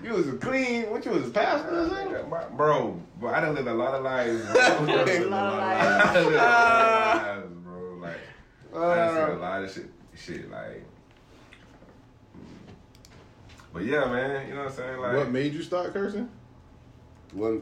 You 0.03 0.11
was 0.11 0.27
a 0.27 0.33
clean. 0.33 0.89
What 0.89 1.05
you 1.05 1.11
was 1.11 1.27
a 1.27 1.31
pastor 1.31 1.79
or 1.83 1.87
something? 1.87 2.29
My- 2.29 2.43
Bro, 2.49 2.99
bro, 3.19 3.33
I 3.33 3.39
done 3.39 3.55
lived 3.55 3.67
a 3.69 3.73
lot 3.73 3.93
of 3.93 4.03
lives. 4.03 4.43
Bro. 4.51 4.61
I 4.61 4.67
done 4.69 4.85
lived 4.87 5.09
a 5.23 5.27
lot 5.29 5.53
of 5.53 5.59
lives. 5.59 6.05
I 6.05 6.13
done 6.13 6.25
lived 6.25 6.35
a 6.35 6.37
lot 6.37 7.23
of 7.23 7.23
lives, 7.23 7.53
bro. 7.63 7.93
Like, 8.01 8.17
I 8.75 8.95
done 8.95 9.13
seen 9.13 9.21
a 9.23 9.35
Uh, 9.35 9.39
lot 9.39 9.63
of 9.63 9.71
shit, 9.73 9.89
shit 10.15 10.49
like. 10.49 10.85
mm. 12.35 12.41
But 13.73 13.83
yeah, 13.85 14.05
man, 14.05 14.47
you 14.47 14.53
know 14.55 14.61
what 14.63 14.71
I'm 14.71 14.75
saying? 14.77 14.99
Like, 14.99 15.15
What 15.17 15.31
made 15.31 15.53
you 15.53 15.61
start 15.61 15.93
cursing? 15.93 16.29
when 17.33 17.61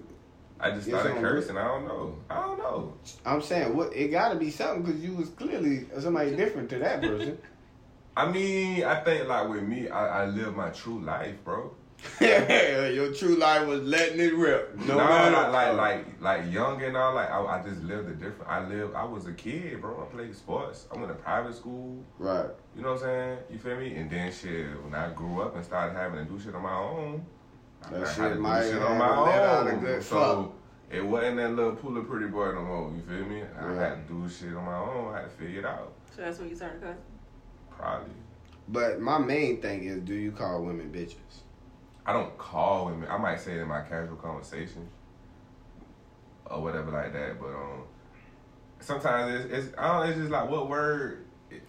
I 0.59 0.71
just 0.71 0.87
started 0.87 1.13
I'm 1.13 1.21
cursing. 1.21 1.57
I 1.57 1.67
don't 1.67 1.85
know. 1.85 2.15
I 2.29 2.35
don't 2.41 2.57
know. 2.59 2.93
I'm 3.25 3.41
saying, 3.41 3.75
what 3.75 3.93
it 3.93 4.09
got 4.09 4.29
to 4.29 4.35
be 4.35 4.49
something 4.49 4.83
because 4.83 5.03
you 5.03 5.13
was 5.13 5.29
clearly 5.29 5.85
somebody 5.99 6.35
different 6.35 6.69
to 6.69 6.79
that 6.79 7.01
person. 7.01 7.37
I 8.15 8.31
mean, 8.31 8.83
I 8.83 9.03
think 9.03 9.27
like 9.27 9.49
with 9.49 9.63
me, 9.63 9.89
I, 9.89 10.23
I 10.23 10.25
live 10.27 10.55
my 10.55 10.69
true 10.69 11.01
life, 11.01 11.35
bro. 11.43 11.73
Yeah, 12.21 12.87
your 12.89 13.13
true 13.13 13.35
life 13.35 13.67
was 13.67 13.81
letting 13.81 14.19
it 14.19 14.33
rip. 14.35 14.75
No, 14.77 14.97
No, 14.97 14.97
matter 14.97 15.51
like, 15.51 15.73
like 15.73 15.75
like 15.77 16.21
like 16.43 16.51
young 16.53 16.81
and 16.81 16.95
all. 16.97 17.15
Like 17.15 17.29
I, 17.29 17.39
I 17.45 17.63
just 17.63 17.81
lived 17.83 18.09
a 18.09 18.13
different. 18.13 18.47
I 18.47 18.67
lived. 18.67 18.93
I 18.95 19.03
was 19.03 19.25
a 19.27 19.33
kid, 19.33 19.81
bro. 19.81 20.01
I 20.07 20.13
played 20.15 20.35
sports. 20.35 20.87
I 20.93 20.97
went 20.97 21.09
to 21.09 21.15
private 21.15 21.55
school. 21.55 22.03
right. 22.19 22.47
You 22.75 22.81
know 22.81 22.93
what 22.93 23.03
I'm 23.03 23.07
saying? 23.07 23.37
You 23.51 23.59
feel 23.59 23.77
me? 23.77 23.95
And 23.95 24.09
then 24.09 24.31
shit, 24.31 24.83
when 24.83 24.95
I 24.95 25.11
grew 25.13 25.41
up 25.41 25.55
and 25.55 25.63
started 25.63 25.95
having 25.95 26.25
to 26.25 26.31
do 26.31 26.39
shit 26.39 26.55
on 26.55 26.63
my 26.63 26.75
own, 26.75 27.25
I 27.83 27.89
That 27.89 27.99
learned 27.99 28.07
shit 28.09 28.17
how 28.17 28.29
to 28.29 28.35
do 28.35 28.41
might 28.41 28.63
shit 28.63 28.81
on 28.81 28.97
my 28.97 29.21
let 29.21 29.41
out 29.41 29.67
a 29.67 29.71
own. 29.71 29.79
good 29.81 30.03
so 30.03 30.53
it 30.91 31.05
wasn't 31.05 31.37
that 31.37 31.49
little 31.55 31.75
pull 31.75 31.97
of 31.97 32.07
pretty 32.07 32.27
boy 32.27 32.51
no 32.53 32.61
more. 32.63 32.91
You 32.95 33.01
feel 33.01 33.25
me? 33.27 33.43
I 33.59 33.65
Right. 33.65 33.77
had 33.89 34.07
to 34.07 34.13
do 34.13 34.29
shit 34.29 34.55
on 34.55 34.65
my 34.65 34.77
own. 34.77 35.13
I 35.13 35.17
had 35.21 35.23
to 35.25 35.29
figure 35.31 35.59
it 35.59 35.65
out. 35.65 35.93
So 36.15 36.21
that's 36.21 36.39
when 36.39 36.49
you 36.49 36.55
started 36.55 36.81
cussing. 36.81 36.97
Probably. 37.69 38.13
But 38.69 39.01
my 39.01 39.17
main 39.17 39.61
thing 39.61 39.83
is, 39.85 39.99
do 40.01 40.13
you 40.13 40.31
call 40.31 40.63
women 40.63 40.91
bitches? 40.91 41.41
I 42.05 42.13
don't 42.13 42.37
call 42.37 42.85
women. 42.85 43.07
I 43.09 43.17
might 43.17 43.39
say 43.39 43.53
it 43.53 43.61
in 43.61 43.67
my 43.67 43.81
casual 43.81 44.17
conversation 44.17 44.87
or 46.45 46.61
whatever 46.61 46.91
like 46.91 47.13
that. 47.13 47.39
But 47.39 47.47
um, 47.49 47.83
sometimes 48.79 49.45
it's, 49.45 49.53
it's 49.69 49.77
I 49.77 49.87
don't. 49.87 49.97
know, 50.05 50.09
It's 50.11 50.19
just 50.19 50.31
like 50.31 50.49
what 50.49 50.69
word. 50.69 51.25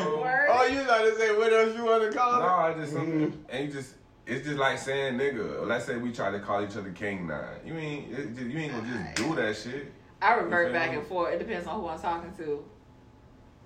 What 0.00 0.22
word? 0.22 0.48
Oh, 0.50 0.64
you 0.66 0.80
about 0.82 1.02
to 1.04 1.16
say 1.16 1.36
what 1.36 1.52
else 1.52 1.74
you 1.76 1.84
want 1.84 2.10
to 2.10 2.16
call 2.16 2.40
No, 2.40 2.46
it? 2.46 2.48
I 2.48 2.74
just 2.80 2.92
something, 2.92 3.30
Mhm. 3.32 3.36
and 3.48 3.66
you 3.66 3.72
just 3.72 3.94
it's 4.26 4.46
just 4.46 4.58
like 4.58 4.78
saying 4.78 5.14
nigga. 5.18 5.66
Let's 5.66 5.84
say 5.86 5.96
we 5.96 6.12
try 6.12 6.30
to 6.30 6.38
call 6.40 6.64
each 6.64 6.76
other 6.76 6.90
king 6.92 7.26
nine. 7.26 7.58
You 7.64 7.74
ain't 7.74 8.14
just- 8.14 8.40
you 8.40 8.58
ain't 8.58 8.72
gonna 8.72 8.86
just 8.86 9.14
do 9.16 9.34
that 9.36 9.56
shit. 9.56 9.92
I 10.22 10.34
revert 10.34 10.72
back 10.72 10.92
and 10.94 11.04
forth. 11.06 11.34
It 11.34 11.38
depends 11.38 11.66
on 11.66 11.80
who 11.80 11.88
I'm 11.88 11.98
talking 12.00 12.32
to. 12.38 12.64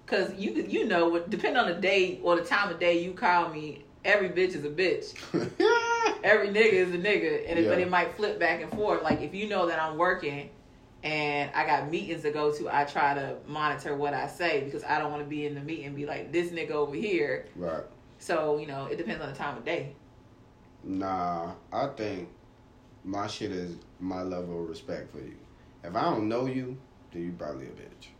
Cause 0.06 0.34
you 0.36 0.52
you 0.52 0.86
know 0.86 1.08
what 1.08 1.30
depending 1.30 1.58
on 1.58 1.68
the 1.68 1.74
day 1.80 2.20
or 2.22 2.36
the 2.36 2.44
time 2.44 2.70
of 2.70 2.78
day 2.80 2.98
you 3.02 3.12
call 3.12 3.48
me, 3.50 3.83
every 4.04 4.28
bitch 4.28 4.54
is 4.54 4.64
a 4.64 4.70
bitch. 4.70 5.14
Every 6.24 6.48
nigga 6.48 6.72
is 6.72 6.94
a 6.94 6.96
nigga, 6.96 7.44
and 7.46 7.58
it, 7.58 7.68
but 7.68 7.78
it 7.78 7.90
might 7.90 8.14
flip 8.14 8.38
back 8.38 8.62
and 8.62 8.72
forth. 8.72 9.02
Like 9.02 9.20
if 9.20 9.34
you 9.34 9.46
know 9.46 9.66
that 9.66 9.78
I'm 9.78 9.98
working, 9.98 10.48
and 11.02 11.50
I 11.54 11.66
got 11.66 11.90
meetings 11.90 12.22
to 12.22 12.30
go 12.30 12.50
to, 12.50 12.74
I 12.74 12.84
try 12.84 13.12
to 13.12 13.36
monitor 13.46 13.94
what 13.94 14.14
I 14.14 14.26
say 14.26 14.62
because 14.64 14.82
I 14.84 14.98
don't 14.98 15.10
want 15.10 15.22
to 15.22 15.28
be 15.28 15.44
in 15.44 15.54
the 15.54 15.60
meeting 15.60 15.84
and 15.84 15.94
be 15.94 16.06
like 16.06 16.32
this 16.32 16.50
nigga 16.50 16.70
over 16.70 16.96
here. 16.96 17.46
Right. 17.54 17.82
So 18.18 18.56
you 18.56 18.66
know, 18.66 18.86
it 18.86 18.96
depends 18.96 19.22
on 19.22 19.28
the 19.28 19.36
time 19.36 19.58
of 19.58 19.66
day. 19.66 19.94
Nah, 20.82 21.52
I 21.70 21.88
think 21.88 22.30
my 23.04 23.26
shit 23.26 23.52
is 23.52 23.76
my 24.00 24.22
level 24.22 24.62
of 24.62 24.68
respect 24.68 25.12
for 25.12 25.18
you. 25.18 25.36
If 25.82 25.94
I 25.94 26.02
don't 26.02 26.26
know 26.26 26.46
you, 26.46 26.78
then 27.12 27.22
you 27.22 27.32
probably 27.32 27.66
a 27.66 27.70
bitch. 27.70 28.13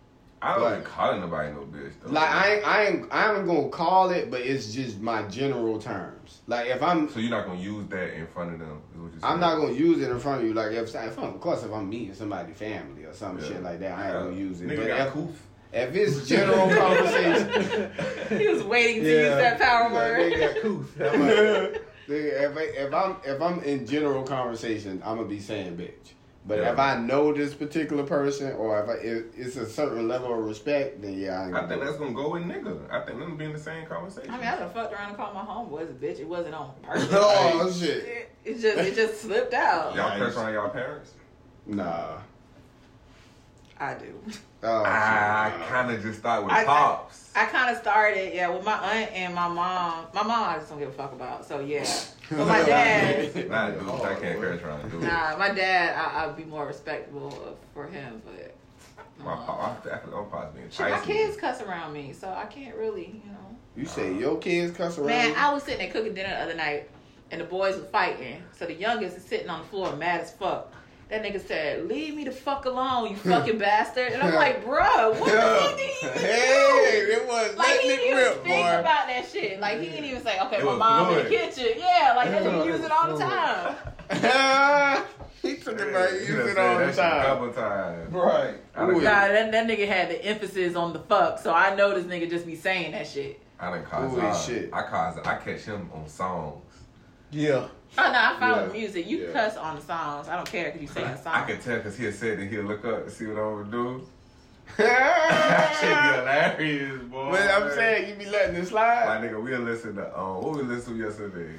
I 0.45 0.55
don't 0.57 0.63
Like- 0.63 0.85
be 0.85 0.91
calling 0.91 1.21
nobody 1.23 1.53
no 1.53 1.61
bitch 1.61 1.93
though. 2.03 2.11
Like 2.11 2.29
I 2.29 2.55
ain't, 2.55 2.67
I 2.69 2.85
ain't, 2.85 3.07
I 3.13 3.35
ain't 3.35 3.47
gonna 3.47 3.69
call 3.71 4.11
it, 4.11 4.31
but 4.31 4.43
it's 4.43 4.73
just 4.75 5.01
my 5.01 5.23
general 5.23 5.79
terms. 5.79 6.43
Like 6.47 6.67
if 6.69 6.83
I'm, 6.83 7.09
So 7.09 7.19
you're 7.21 7.31
not 7.31 7.47
gonna 7.47 7.61
use 7.61 7.87
that 7.89 8.15
in 8.15 8.27
front 8.27 8.53
of 8.53 8.59
them? 8.59 8.83
Is 8.95 9.01
what 9.01 9.13
you're? 9.15 9.25
I'm 9.25 9.41
not 9.41 9.57
gonna 9.59 9.73
use 9.73 10.03
it 10.03 10.11
in 10.11 10.19
front 10.21 10.43
of 10.43 10.47
you. 10.47 10.53
Like 10.53 10.73
if, 10.73 10.95
if 10.95 11.19
I'm, 11.19 11.25
of 11.25 11.41
course, 11.41 11.63
if 11.65 11.73
I'm 11.73 11.89
meeting 11.89 12.15
somebody 12.15 12.53
family 12.53 13.05
or 13.05 13.15
some 13.15 13.39
Yeah. 13.39 13.47
shit 13.47 13.63
like 13.63 13.81
that, 13.81 13.99
I 13.99 14.05
ain't 14.05 14.13
gonna 14.13 14.37
use 14.37 14.61
it. 14.61 14.69
Nigga 14.69 14.77
But 14.77 14.87
got 14.89 15.07
if, 15.07 15.13
coof. 15.15 15.47
if 15.73 15.95
it's 15.95 16.29
general 16.29 16.69
conversation, 16.77 17.91
He 18.39 18.49
was 18.49 18.63
waiting 18.65 19.03
to 19.03 19.09
use 19.11 19.29
that 19.37 19.59
power 19.59 19.93
word. 19.93 20.31
They 20.33 20.39
got 20.39 20.57
coof. 20.63 20.99
How 20.99 21.05
if, 22.07 22.57
I, 22.57 22.61
if 22.61 22.93
I'm 22.93 23.17
if 23.25 23.41
I'm 23.41 23.63
in 23.63 23.87
general 23.87 24.25
conversation, 24.25 25.01
I'm 25.05 25.17
gonna 25.17 25.27
be 25.29 25.41
saying 25.41 25.79
bitch. 25.79 26.13
But 26.47 26.59
Yeah. 26.59 26.73
if 26.73 26.79
I 26.79 26.99
know 26.99 27.33
this 27.33 27.55
particular 27.55 28.03
person 28.05 28.53
or 28.53 28.83
if, 28.83 28.89
I, 28.91 28.93
if 29.03 29.25
it's 29.39 29.57
a 29.57 29.65
certain 29.67 30.07
level 30.07 30.39
of 30.39 30.45
respect, 30.45 31.01
then 31.01 31.19
yeah, 31.19 31.41
I, 31.41 31.65
I 31.65 31.67
think 31.67 31.81
that's 31.83 31.97
it. 31.97 31.99
gonna 31.99 32.13
go 32.13 32.31
with 32.33 32.43
nigga. 32.43 32.79
I 32.91 33.01
think 33.01 33.19
them 33.19 33.37
be 33.39 33.47
in 33.47 33.53
the 33.55 33.59
same 33.59 33.87
conversation. 33.87 34.31
I 34.31 34.37
mean, 34.37 34.47
I 34.47 34.59
done 34.59 34.71
fucked 34.71 34.93
around 34.93 35.09
and 35.09 35.17
called 35.17 35.35
my 35.35 35.41
homeboys 35.43 35.91
a 35.91 35.95
bitch. 35.95 36.21
It 36.21 36.29
wasn't 36.29 36.55
on 36.55 36.75
purpose. 36.83 37.09
Oh 37.13 37.73
shit! 37.75 38.05
It, 38.05 38.31
it 38.45 38.55
just 38.61 38.77
it 38.79 38.95
just 38.95 39.23
slipped 39.23 39.55
out. 39.55 39.95
y'all 39.95 40.11
Nice. 40.11 40.19
press 40.19 40.37
on 40.37 40.53
y'all 40.53 40.69
parents? 40.69 41.13
Nah. 41.67 42.19
I 43.79 43.95
do. 43.95 44.15
Oh, 44.63 44.83
I 44.85 45.53
kind 45.69 45.91
of 45.91 46.01
just 46.03 46.21
start 46.21 46.45
with 46.45 46.53
I- 46.53 46.63
I- 46.63 46.65
pops. 46.65 47.33
I 47.37 47.47
kind 47.47 47.71
of 47.71 47.77
started, 47.83 48.33
yeah, 48.33 48.49
with 48.49 48.65
my 48.65 48.75
aunt 48.75 49.13
and 49.13 49.35
my 49.35 49.49
mom. 49.49 50.07
My 50.15 50.23
mom, 50.23 50.49
I 50.49 50.55
just 50.59 50.71
don't 50.71 50.79
give 50.79 50.89
a 50.89 50.93
fuck 50.93 51.13
about. 51.13 51.45
So 51.45 51.59
yeah, 51.61 51.85
but 52.31 52.47
my 52.47 52.63
dad, 52.63 53.35
Nah, 53.51 53.71
dude, 53.71 53.83
Oh, 53.87 54.03
I 54.05 54.15
can't 54.15 54.41
Lord. 54.41 54.61
crash 54.61 54.63
around 54.63 54.91
dude. 54.91 55.03
nah, 55.03 55.37
my 55.37 55.51
dad, 55.51 55.97
I, 55.97 56.25
I'd 56.25 56.37
be 56.37 56.45
more 56.45 56.67
respectable 56.67 57.59
for 57.75 57.87
him. 57.89 58.23
But 58.25 58.55
My 59.19 59.35
pop, 59.35 59.81
I 59.85 59.99
feel 59.99 60.13
like 60.13 60.13
my 60.13 60.39
pops 60.39 60.55
being 60.55 60.71
shit, 60.71 60.89
my 60.91 61.01
kids 61.01 61.37
cuss 61.37 61.61
around 61.61 61.93
me, 61.93 62.13
so 62.13 62.29
I 62.29 62.45
can't 62.47 62.77
really, 62.77 63.21
you 63.25 63.31
know. 63.33 63.57
You 63.77 63.87
say 63.87 64.15
your 64.17 64.39
kids 64.39 64.77
cuss 64.77 64.97
around? 64.99 65.09
Man, 65.09 65.31
you? 65.31 65.35
I 65.37 65.53
was 65.53 65.65
sitting 65.65 65.81
there 65.81 65.91
cooking 65.91 66.15
dinner 66.15 66.29
the 66.31 66.41
other 66.43 66.55
night, 66.55 66.89
and 67.33 67.41
the 67.41 67.45
boys 67.45 67.77
were 67.77 67.83
fighting. 67.87 68.41
So 68.57 68.67
the 68.67 68.75
youngest 68.75 69.17
is 69.17 69.25
sitting 69.25 69.51
on 69.51 69.59
the 69.63 69.67
floor, 69.67 69.95
mad 69.97 70.21
as 70.21 70.31
fuck. 70.31 70.73
That 71.11 71.23
nigga 71.23 71.47
said, 71.47 71.87
"Leave 71.87 72.15
me 72.15 72.25
the 72.25 72.31
fuck 72.33 72.65
alone, 72.65 73.11
you 73.11 73.17
fucking 73.17 73.59
bastard." 73.67 74.13
And 74.13 74.23
I'm 74.23 74.35
like, 74.35 74.65
"Bro, 74.65 75.13
what 75.21 75.31
the 75.31 75.41
fuck 75.41 75.77
did 75.77 75.91
he 75.91 76.07
even 76.07 76.15
do?" 76.19 76.21
Hey, 76.21 76.99
it 77.13 77.27
was 77.27 77.57
like 77.57 77.81
he 77.81 77.89
didn't 77.89 78.01
it 78.05 78.07
even 78.07 78.17
rip, 78.19 78.33
think 78.45 78.47
boy. 78.67 78.81
about 78.81 79.07
that 79.09 79.27
shit. 79.31 79.61
Like 79.61 79.81
he 79.81 79.89
didn't 79.91 80.05
even 80.07 80.23
say, 80.23 80.41
"Okay, 80.41 80.57
It 80.57 80.65
my 80.65 80.71
was 80.71 80.79
mom 80.79 81.13
in 81.19 81.25
the 81.25 81.31
kitchen." 81.31 81.69
Yeah, 81.77 82.15
like 82.17 82.31
that 82.31 82.43
nigga 82.43 82.67
use 82.67 82.81
it 82.81 82.91
all 82.91 83.17
the 83.17 83.25
time. 83.25 83.77
he 85.43 85.57
took 85.57 85.79
it 85.81 85.93
back, 85.93 86.13
used 86.13 86.31
it 86.31 86.59
all 86.59 86.79
the 86.79 86.87
that 86.87 86.95
shit 86.95 86.99
a 86.99 87.09
time. 87.09 87.23
couple 87.27 87.53
times. 87.53 88.13
right. 88.13 88.55
I 88.75 88.81
done, 88.81 88.91
Ooh, 88.91 89.01
Nah, 89.01 89.29
that, 89.29 89.53
that 89.53 89.67
nigga 89.67 89.87
had 89.87 90.09
the 90.11 90.25
emphasis 90.25 90.75
on 90.75 90.93
the 90.93 90.99
fuck, 91.01 91.39
so 91.39 91.53
I 91.55 91.75
know 91.75 91.95
this 91.95 92.05
nigga 92.07 92.29
just 92.31 92.47
be 92.47 92.57
saying 92.57 92.93
that 92.93 93.07
shit. 93.07 93.41
I 93.61 93.71
done 93.71 93.85
caused 93.85 94.19
Holy 94.19 94.35
shit. 94.61 94.71
I 94.73 94.83
caused 94.83 95.19
I 95.27 95.37
catch 95.37 95.61
him 95.63 95.89
on 95.95 96.09
songs. 96.09 96.63
Yeah. 97.31 97.69
Oh 97.99 98.11
no, 98.11 98.19
I 98.19 98.37
follow 98.41 98.67
Yeah, 98.67 98.73
music. 98.73 99.07
You 99.07 99.19
yeah. 99.27 99.33
cuss 99.33 99.57
on 99.57 99.77
the 99.77 99.83
songs. 99.83 100.27
I 100.29 100.37
don't 100.37 100.49
care 100.51 100.65
because 100.73 100.81
you 100.83 100.89
sing 100.89 101.05
a 101.05 101.23
song. 101.23 101.33
I 101.35 101.43
can 101.45 101.61
tell 101.61 101.77
because 101.77 101.97
he'll 101.97 102.13
say 102.13 102.35
that 102.35 102.45
he'll 102.47 102.63
look 102.65 102.85
up 102.85 103.03
and 103.05 103.11
see 103.13 103.27
what 103.27 103.39
I'm 103.39 103.71
gonna 103.71 103.71
do. 103.71 104.07
That 104.79 105.77
shit 106.57 106.59
be 106.59 106.65
hilarious, 106.67 107.03
boy. 107.05 107.31
But 107.31 107.51
I'm 107.51 107.71
saying 107.73 108.09
you 108.09 108.15
be 108.17 108.31
letting 108.31 108.57
it 108.57 108.67
slide. 108.67 109.07
My 109.07 109.27
nigga, 109.27 109.41
we'll 109.43 109.61
listen 109.61 109.95
to 109.97 110.19
um, 110.19 110.43
what 110.43 110.57
we 110.57 110.63
listened 110.63 110.99
to 110.99 111.05
yesterday. 111.05 111.55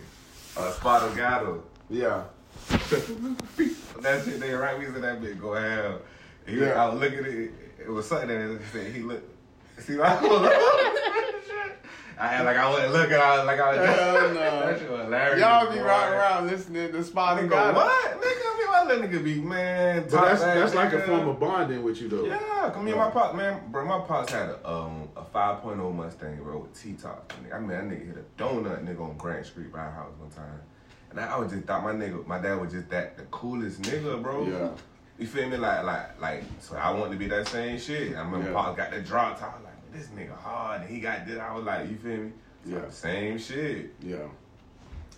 Uh, 0.58 0.72
Spotto 0.72 1.14
Gato. 1.16 1.64
Yeah. 1.90 2.24
that 2.70 4.22
shit 4.26 4.40
they 4.40 4.54
right. 4.54 4.78
We 4.78 4.90
was 4.90 5.02
that 5.02 5.22
bitch 5.22 5.40
go 5.40 5.54
ham. 5.54 6.00
He, 6.48 6.60
Yeah. 6.60 6.84
I 6.84 6.90
was 6.90 7.00
looking 7.00 7.20
at 7.20 7.26
it. 7.26 7.52
It 7.80 7.90
was 7.90 8.08
something 8.08 8.28
that 8.28 8.60
he 8.60 8.66
said 8.78 8.92
he 8.94 9.02
looked. 9.02 9.30
See, 9.80 10.00
I 10.02 10.22
was 10.22 10.52
I 12.18 12.28
had 12.28 12.46
like 12.46 12.58
I 12.58 12.70
wasn't 12.70 12.94
looking. 12.94 13.16
I 13.18 13.38
was 13.38 13.46
like 13.46 13.60
I 13.60 13.76
was. 13.78 13.90
Hell 13.90 14.14
no. 14.34 14.34
That 14.34 14.80
shit 14.80 14.90
was 14.92 15.02
hilarious. 15.02 15.40
Y'all 15.40 15.70
be 15.70 15.78
boy. 15.78 15.84
riding 15.84 16.14
around 16.14 16.48
listening 16.48 16.92
to 16.92 17.04
Spotty 17.04 17.44
Nigga, 17.44 17.50
God. 17.50 17.76
what? 17.76 18.22
Nigga, 18.22 18.22
I 18.24 18.58
mean, 18.58 18.72
my 18.72 18.84
little 18.84 19.08
nigga 19.20 19.24
be 19.24 19.42
man. 19.42 20.04
But 20.04 20.12
that's 20.12 20.42
ass 20.42 20.56
that's 20.56 20.76
like 20.76 20.94
a 20.94 21.02
form 21.02 21.28
of 21.28 21.40
bonding 21.40 21.84
with 21.84 22.02
you 22.02 22.08
though. 22.08 22.26
Yeah, 22.26 22.72
come 22.74 22.88
here, 22.88 22.96
my 22.96 23.10
pop, 23.10 23.36
man, 23.36 23.62
bro. 23.72 23.86
My 23.86 24.00
pops 24.00 24.32
had 24.32 24.50
a 24.50 24.70
um 24.70 25.10
a 25.16 25.24
5.0 25.24 25.94
Mustang, 25.94 26.38
bro, 26.44 26.60
with 26.60 26.82
T 26.82 26.94
top. 26.94 27.34
I 27.54 27.60
mean, 27.60 27.70
that 27.70 27.84
nigga 27.84 28.08
hit 28.08 28.18
a 28.18 28.42
donut, 28.42 28.86
nigga, 28.86 29.02
on 29.02 29.18
Grant 29.18 29.46
Street 29.46 29.72
by 29.74 29.80
our 29.80 29.92
house 29.92 30.14
one 30.18 30.30
time, 30.30 30.62
and 31.12 31.20
I, 31.20 31.36
I 31.36 31.38
was 31.38 31.52
just 31.52 31.66
thought 31.66 31.84
my 31.84 31.92
nigga, 31.92 32.26
my 32.26 32.40
dad 32.40 32.62
was 32.62 32.72
just 32.72 32.90
that 32.90 33.18
the 33.18 33.24
coolest 33.26 33.82
nigga, 33.82 34.22
bro. 34.22 34.48
Yeah. 34.48 34.70
You 35.18 35.28
feel 35.28 35.48
me? 35.48 35.56
Like, 35.56 35.84
like, 35.86 36.20
like. 36.22 36.44
So 36.60 36.76
I 36.76 36.92
wanted 36.92 37.12
to 37.14 37.18
be 37.18 37.28
that 37.28 37.48
same 37.48 37.80
shit. 37.80 38.16
I 38.18 38.20
remember 38.22 38.48
Yeah. 38.48 38.54
Pops 38.54 38.76
got 38.78 38.92
the 38.92 39.00
drop 39.00 39.40
top. 39.40 39.62
Like, 39.64 39.75
this 39.96 40.08
nigga 40.08 40.36
hard, 40.38 40.82
and 40.82 40.90
he 40.90 41.00
got 41.00 41.26
this. 41.26 41.40
I 41.40 41.54
was 41.54 41.66
like, 41.66 41.90
you 41.90 41.96
feel 41.96 42.18
me? 42.18 42.32
So, 42.66 42.72
Yeah. 42.72 42.90
Same 42.90 43.38
shit. 43.38 43.94
Yeah. 44.02 44.28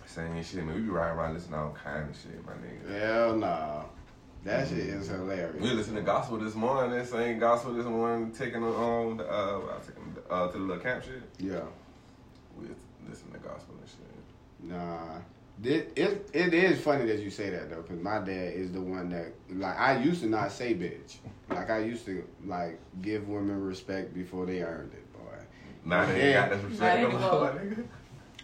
Same 0.06 0.42
shit, 0.42 0.64
man. 0.64 0.74
We 0.74 0.82
be 0.82 0.88
riding 0.88 1.18
around 1.18 1.34
listening 1.34 1.52
to 1.52 1.58
all 1.58 1.76
kind 1.82 2.08
of 2.08 2.16
shit, 2.16 2.44
my 2.46 2.52
nigga. 2.52 3.00
Hell 3.00 3.36
nah. 3.36 3.82
That 4.44 4.68
shit 4.68 4.78
is 4.78 5.08
hilarious. 5.08 5.60
We 5.60 5.70
listened 5.70 5.96
to 5.96 6.02
gospel 6.02 6.38
this 6.38 6.54
morning. 6.54 6.96
That 6.96 7.08
same 7.08 7.38
gospel 7.38 7.74
this 7.74 7.84
morning, 7.84 8.32
taking 8.32 8.62
on 8.62 9.16
the, 9.18 9.24
uh, 9.24 9.54
I 9.56 9.56
was 9.56 9.86
taking 9.86 10.16
uh, 10.30 10.46
to 10.48 10.52
the 10.58 10.64
little 10.64 10.82
camp 10.82 11.04
shit. 11.04 11.22
Yeah. 11.38 11.60
We 12.58 12.68
listen 13.08 13.30
to 13.32 13.38
gospel 13.38 13.74
and 13.80 13.88
shit. 13.88 14.70
Nah. 14.70 15.18
It, 15.62 15.92
it, 15.96 16.30
it 16.32 16.54
is 16.54 16.80
funny 16.80 17.04
that 17.06 17.18
you 17.18 17.30
say 17.30 17.50
that 17.50 17.68
though, 17.68 17.82
cause 17.82 17.98
my 17.98 18.20
dad 18.20 18.52
is 18.54 18.70
the 18.70 18.80
one 18.80 19.10
that 19.10 19.32
like 19.50 19.76
I 19.78 19.98
used 20.00 20.22
to 20.22 20.28
not 20.28 20.52
say 20.52 20.72
bitch. 20.72 21.16
Like 21.50 21.70
I 21.70 21.78
used 21.78 22.04
to 22.06 22.24
like 22.46 22.78
give 23.02 23.28
women 23.28 23.60
respect 23.62 24.14
before 24.14 24.46
they 24.46 24.62
earned 24.62 24.92
it, 24.92 25.12
boy. 25.12 25.20
Now 25.84 26.04
they 26.06 26.34
ain't 26.34 26.34
got 26.34 26.50
this 26.50 26.62
respect 26.70 27.02
Not 27.02 27.10
no 27.12 27.18
anymore. 27.18 27.32
more, 27.32 27.52
my 27.52 27.58
nigga. 27.60 27.84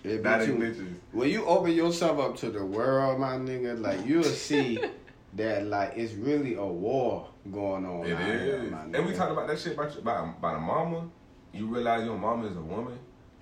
It 0.05 0.23
Now 0.23 0.39
be 0.39 0.45
they 0.47 0.53
too- 0.53 0.59
bitches. 0.59 0.95
when 1.13 1.29
you 1.31 1.45
open 1.47 1.73
yourself 1.73 2.19
up 2.19 2.37
to 2.39 2.51
the 2.51 2.65
world, 2.65 3.21
my 3.21 3.35
nigga, 3.37 3.79
like 3.81 4.07
you'll 4.07 4.23
see 4.25 4.79
that 5.35 5.67
like 5.67 5.93
it's 5.97 6.15
really 6.15 6.55
a 6.55 6.65
war 6.65 7.29
going 7.53 7.85
on. 7.85 8.07
It 8.07 8.13
out 8.15 8.23
here, 8.25 8.63
is. 8.65 8.71
my 8.71 8.83
And 8.83 8.93
we 8.93 8.99
nigga. 9.13 9.17
talked 9.17 9.33
about 9.33 9.49
that 9.49 9.59
shit 9.59 9.75
about, 9.75 9.91
your- 9.93 10.01
about, 10.01 10.39
about 10.39 10.57
a 10.57 10.61
mama. 10.61 11.09
You 11.53 11.67
realize 11.67 12.05
your 12.05 12.17
mama 12.19 12.47
is 12.49 12.57
a 12.57 12.61
woman. 12.61 12.99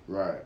right. 0.07 0.39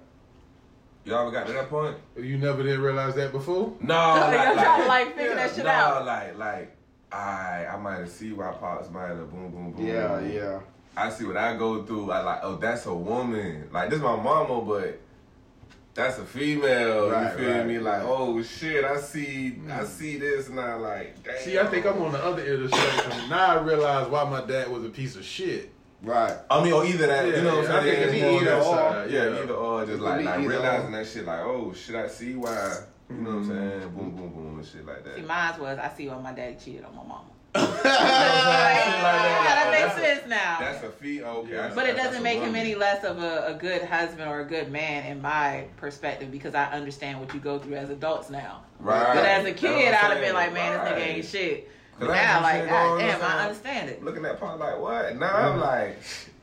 Y'all 1.06 1.22
ever 1.22 1.32
got 1.32 1.48
to 1.48 1.54
that 1.54 1.70
point? 1.70 1.96
You 2.18 2.38
never 2.38 2.62
did 2.64 2.80
realize 2.80 3.16
that 3.16 3.32
before? 3.32 3.74
No, 3.80 3.94
Y'all 3.96 4.20
like, 4.20 4.54
trying 4.56 4.82
to, 4.82 4.88
like, 4.90 5.16
figure 5.16 5.36
that 5.36 5.56
shit 5.56 5.64
no, 5.64 5.72
out. 5.72 6.06
like, 6.06 6.38
like, 6.38 6.77
I, 7.12 7.66
I 7.72 7.78
might 7.78 8.00
have 8.00 8.10
see 8.10 8.34
why 8.34 8.52
pops 8.52 8.90
might 8.90 9.08
have 9.08 9.32
boom, 9.32 9.52
boom, 9.52 9.72
boom. 9.72 9.86
Yeah, 9.86 10.20
boom. 10.20 10.32
yeah. 10.32 10.60
I 10.96 11.10
see 11.10 11.26
what 11.26 11.38
I 11.38 11.56
go 11.56 11.84
through. 11.84 12.12
I 12.12 12.22
like, 12.22 12.40
oh, 12.44 12.56
that's 12.56 12.86
a 12.88 12.94
woman. 12.94 13.70
Like 13.72 13.90
this, 13.90 13.98
is 13.98 14.04
my 14.04 14.16
mama, 14.16 14.62
but 14.62 15.00
that's 15.94 16.18
a 16.18 16.26
female. 16.26 17.10
Right, 17.10 17.32
you 17.32 17.38
feel 17.38 17.58
right, 17.58 17.68
me? 17.68 17.80
Like, 17.80 18.04
right. 18.04 18.10
oh 18.10 18.42
shit, 18.44 18.84
I 18.84 19.00
see, 19.00 19.60
I 19.68 19.80
mm. 19.80 19.86
see 19.86 20.18
this 20.18 20.50
now. 20.50 20.80
Like, 20.80 21.24
damn. 21.24 21.40
See, 21.40 21.58
I 21.58 21.68
think 21.68 21.86
I'm 21.86 22.02
on 22.02 22.12
the 22.12 22.24
other 22.24 22.42
end 22.42 22.64
of 22.64 22.72
the 22.72 22.78
spectrum. 22.78 23.30
Now 23.30 23.58
I 23.58 23.62
realize 23.62 24.08
why 24.10 24.24
my 24.30 24.46
dad 24.46 24.70
was 24.70 24.84
a 24.84 24.90
piece 24.90 25.16
of 25.16 25.24
shit. 25.24 25.72
Right. 26.02 26.36
I 26.50 26.64
mean, 26.64 26.74
or 26.74 26.86
either 26.86 27.08
that, 27.08 27.28
Yeah, 27.28 27.38
you 27.38 27.42
know 27.42 27.58
what 27.58 27.70
I'm 27.70 27.76
I 27.78 27.84
think 27.84 28.12
saying? 28.12 28.42
either 28.42 28.56
or. 28.56 28.64
side, 28.64 29.12
yeah, 29.12 29.24
yeah. 29.24 29.44
either 29.44 29.54
or. 29.54 29.86
Just 29.86 30.00
like, 30.00 30.18
could 30.18 30.26
like 30.26 30.48
realizing 30.48 30.94
or. 30.94 30.98
that 30.98 31.08
shit. 31.08 31.26
Like, 31.26 31.40
oh 31.40 31.74
shit, 31.74 31.96
I 31.96 32.08
see 32.08 32.36
why. 32.36 32.78
You 33.10 33.16
know 33.18 33.30
what 33.30 33.36
I'm 33.38 33.46
saying? 33.48 33.60
Mm-hmm. 33.60 33.98
Boom, 33.98 34.16
boom, 34.16 34.30
boom, 34.34 34.60
and 34.60 34.68
shit 34.68 34.86
like 34.86 35.04
that. 35.06 35.16
See, 35.16 35.22
mine 35.22 35.60
was 35.60 35.80
I 35.80 35.90
see 35.96 36.08
why 36.08 36.20
my 36.22 36.34
daddy 36.34 36.58
cheated 36.64 36.84
on 36.86 36.96
my 36.96 37.04
mama. 37.04 37.24
that. 37.54 37.84
that 37.84 39.64
Oh, 39.68 39.72
makes 39.72 39.96
sense 39.96 40.28
now. 40.28 40.58
That's 40.60 40.84
a 40.84 40.90
fee. 40.90 41.22
Oh, 41.24 41.38
okay, 41.38 41.54
Yeah. 41.54 41.72
But 41.74 41.88
it 41.88 41.96
doesn't 41.96 42.22
make 42.24 42.40
him 42.40 42.56
any 42.56 42.76
less 42.76 43.04
of 43.04 43.20
a, 43.20 43.48
a 43.48 43.54
good 43.54 43.84
husband 43.84 44.30
or 44.30 44.42
a 44.42 44.46
good 44.46 44.72
man 44.72 45.06
in 45.10 45.22
my 45.22 45.66
perspective 45.78 46.32
because 46.32 46.54
I 46.56 46.66
understand 46.72 47.20
what 47.20 47.34
you 47.34 47.40
go 47.40 47.60
through 47.60 47.76
as 47.76 47.90
adults 47.90 48.30
now. 48.30 48.64
Right. 48.80 49.16
But 49.16 49.26
as 49.26 49.46
a 49.46 49.54
kid, 49.54 49.94
I'm 49.94 50.06
I'd 50.12 50.14
have 50.18 50.22
been 50.22 50.34
like, 50.34 50.54
man, 50.54 50.74
this 50.74 50.82
Right. 50.92 51.02
nigga 51.02 51.08
ain't 51.16 51.26
shit. 51.26 51.72
But 52.00 52.08
'Cause 52.08 52.16
I 52.16 52.18
had 52.20 52.36
now, 52.36 52.42
like, 52.44 52.62
shit 52.62 52.70
God 52.70 53.00
damn. 53.00 53.22
I 53.22 53.42
understand 53.44 53.90
it. 53.90 54.04
looking 54.04 54.26
at 54.26 54.40
Paul 54.40 54.58
like, 54.58 54.80
what? 54.80 55.16
Now 55.18 55.36
I'm 55.36 55.52
mm-hmm. 55.54 55.62
like, 55.62 55.98
yeah, 56.00 56.37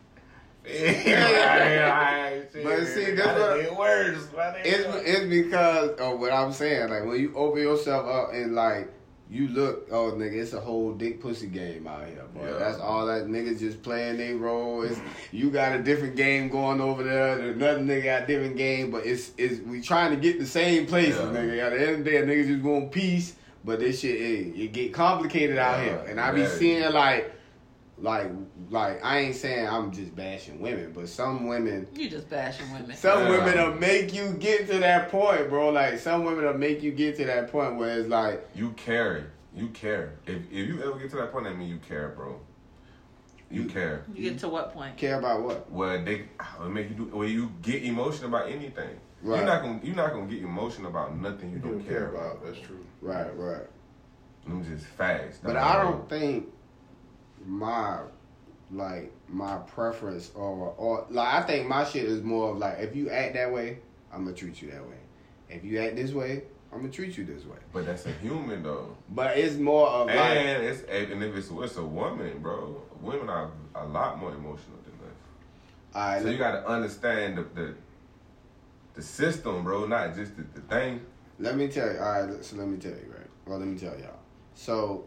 But 0.65 0.73
see, 2.87 3.11
that's 3.13 3.39
what- 3.39 3.61
it 3.61 3.77
worse. 3.77 4.27
nigga. 4.35 4.61
It's 4.65 5.09
it's 5.09 5.25
because 5.29 5.91
of 5.99 6.19
what 6.19 6.33
I'm 6.33 6.53
saying. 6.53 6.89
Like 6.91 7.05
when 7.05 7.21
you 7.21 7.33
open 7.37 7.61
yourself 7.63 8.07
up 8.07 8.33
and 8.33 8.55
like 8.55 8.91
you 9.31 9.49
look, 9.49 9.89
oh 9.91 10.13
nigga, 10.13 10.35
it's 10.35 10.53
a 10.53 10.61
whole 10.61 10.93
dick 10.93 11.21
pussy 11.21 11.47
game 11.49 11.87
out 11.87 12.07
here, 12.07 12.23
boy. 12.35 12.47
Yeah. 12.47 12.59
That's 12.59 12.79
all 12.79 13.07
that 13.07 13.27
niggas 13.27 13.59
just 13.59 13.83
playing 13.83 14.19
their 14.19 14.37
role. 14.37 14.83
It's, 14.83 14.99
you 15.33 15.51
got 15.51 15.75
a 15.79 15.83
different 15.83 16.15
game 16.17 16.49
going 16.51 16.81
over 16.81 17.03
there. 17.03 17.39
Another 17.51 17.81
nigga 17.81 18.05
got 18.05 18.23
a 18.23 18.27
different 18.27 18.57
game, 18.57 18.91
but 18.91 19.05
it's 19.07 19.33
it's 19.37 19.61
we 19.67 19.81
trying 19.83 20.11
to 20.13 20.17
get 20.17 20.39
the 20.39 20.47
same 20.47 20.87
places, 20.87 21.17
Yeah. 21.21 21.27
nigga. 21.41 21.59
At 21.63 21.71
the 21.73 21.81
end 21.81 21.91
of 21.99 22.05
the 22.05 22.11
day, 22.11 22.23
niggas 22.23 22.47
just 22.49 22.63
want 22.63 22.91
peace, 22.93 23.35
But 23.65 23.81
this 23.81 24.01
shit, 24.01 24.17
it, 24.21 24.57
it 24.61 24.73
get 24.73 24.93
complicated 24.95 25.59
out 25.59 25.79
Yeah, 25.79 25.85
here, 25.85 26.05
and 26.09 26.21
I 26.21 26.33
be 26.33 26.47
seeing 26.47 26.91
like, 26.93 27.33
like, 27.99 28.29
like 28.75 29.03
I 29.05 29.19
ain't 29.21 29.37
saying 29.37 29.67
I'm 29.69 29.93
just 29.93 30.15
bashing 30.15 30.61
women, 30.61 30.93
but 30.93 31.09
some 31.09 31.47
women, 31.47 31.87
You 31.95 32.11
just 32.11 32.29
bashing 32.29 32.71
women. 32.73 32.95
some 32.97 33.21
Yeah. 33.21 33.31
women 33.31 33.57
will 33.57 33.79
make 33.79 34.13
you 34.13 34.33
get 34.33 34.67
to 34.69 34.79
that 34.81 35.11
point, 35.11 35.49
bro. 35.49 35.71
Like 35.71 35.99
some 35.99 36.25
women 36.25 36.45
will 36.45 36.59
make 36.59 36.83
you 36.83 36.91
get 36.91 37.17
to 37.17 37.25
that 37.25 37.51
point 37.51 37.77
where 37.77 37.99
it's 38.01 38.09
like, 38.09 38.47
You 38.55 38.71
care. 38.73 39.31
You 39.55 39.69
care. 39.69 40.15
If 40.27 40.37
if 40.51 40.69
you 40.69 40.83
ever 40.83 40.99
get 40.99 41.11
to 41.11 41.17
that 41.17 41.31
point, 41.33 41.45
that 41.45 41.57
mean 41.57 41.69
you 41.69 41.79
care, 41.79 42.09
bro. 42.17 42.41
You 43.51 43.67
care. 43.67 44.05
You 44.13 44.31
get 44.31 44.41
to 44.41 44.49
what 44.49 44.75
point? 44.75 44.97
care 44.97 45.19
about 45.21 45.43
what? 45.43 45.71
Well, 45.71 46.05
they 46.05 46.15
it 46.15 46.69
make 46.69 46.89
you 46.91 46.97
do. 46.97 47.05
Well, 47.17 47.29
you 47.29 47.53
get 47.63 47.85
emotional 47.85 48.29
about 48.29 48.49
anything. 48.51 48.99
Right. 49.23 49.37
You're 49.39 49.47
not 49.47 49.63
gonna 49.63 49.81
you're 49.85 49.95
not 49.95 50.13
gonna 50.13 50.27
get 50.27 50.43
emotional 50.43 50.89
about 50.91 51.17
nothing 51.17 51.51
you 51.51 51.57
You 51.57 51.63
don't 51.63 51.73
don't 51.79 51.87
care 51.89 51.99
care 52.01 52.09
about. 52.09 52.33
about. 52.39 52.45
That's 52.47 52.59
true. 52.67 52.85
Right, 53.01 53.31
right. 53.39 53.63
I'm 54.47 54.65
just 54.65 54.85
fast. 54.85 55.43
But. 55.45 55.57
I 55.57 55.81
don't 55.83 56.09
think 56.09 56.49
my 57.47 58.01
like 58.71 59.13
my 59.29 59.57
preference 59.59 60.31
or 60.35 60.75
or 60.77 61.07
like 61.11 61.35
I 61.35 61.43
think 61.43 61.69
my 61.69 61.85
shit 61.85 62.05
is 62.05 62.23
more 62.23 62.51
of 62.51 62.59
like 62.59 62.79
if 62.79 62.97
you 62.97 63.11
act 63.11 63.35
that 63.35 63.53
way, 63.53 63.79
I'm 64.13 64.25
gonna 64.25 64.37
treat 64.37 64.61
you 64.63 64.71
that 64.71 64.87
way. 64.87 64.97
If 65.49 65.65
you 65.65 65.79
act 65.81 65.97
this 65.97 66.13
way, 66.13 66.45
I'm 66.73 66.81
gonna 66.81 66.93
treat 66.93 67.17
you 67.17 67.25
this 67.25 67.45
way. 67.45 67.59
But 67.73 67.87
that's 67.87 68.07
a 68.07 68.13
human 68.13 68.63
though. 68.63 68.97
But 69.11 69.39
it's 69.39 69.57
more 69.57 69.87
of 69.89 70.07
like 70.07 70.17
And 70.17 70.65
it's 70.65 70.83
and 70.83 71.23
if 71.23 71.37
it's 71.37 71.51
it's 71.51 71.77
a 71.77 71.85
woman, 71.85 72.39
bro. 72.41 72.81
Women 73.01 73.29
are 73.29 73.51
a 73.75 73.87
lot 73.87 74.19
more 74.19 74.31
emotional 74.31 74.79
than 74.85 74.95
us. 75.09 75.17
all 75.95 76.03
right, 76.03 76.23
So 76.23 76.31
you 76.31 76.39
gotta 76.39 76.67
understand 76.67 77.37
the 77.39 77.43
the, 77.43 77.75
the 78.95 79.03
system, 79.03 79.63
bro, 79.63 79.87
not 79.87 80.15
just 80.15 80.37
the, 80.37 80.43
the 80.55 80.61
thing. 80.63 81.05
Let 81.39 81.57
me 81.57 81.69
tell 81.69 81.93
you. 81.93 81.99
All 81.99 82.27
right, 82.27 82.45
so 82.45 82.57
let 82.57 82.69
me 82.69 82.79
tell 82.79 82.93
you, 82.93 83.13
right? 83.15 83.27
Well, 83.47 83.59
let 83.59 83.69
me 83.69 83.79
tell 83.79 83.99
y'all. 83.99 84.19
So, 84.55 85.05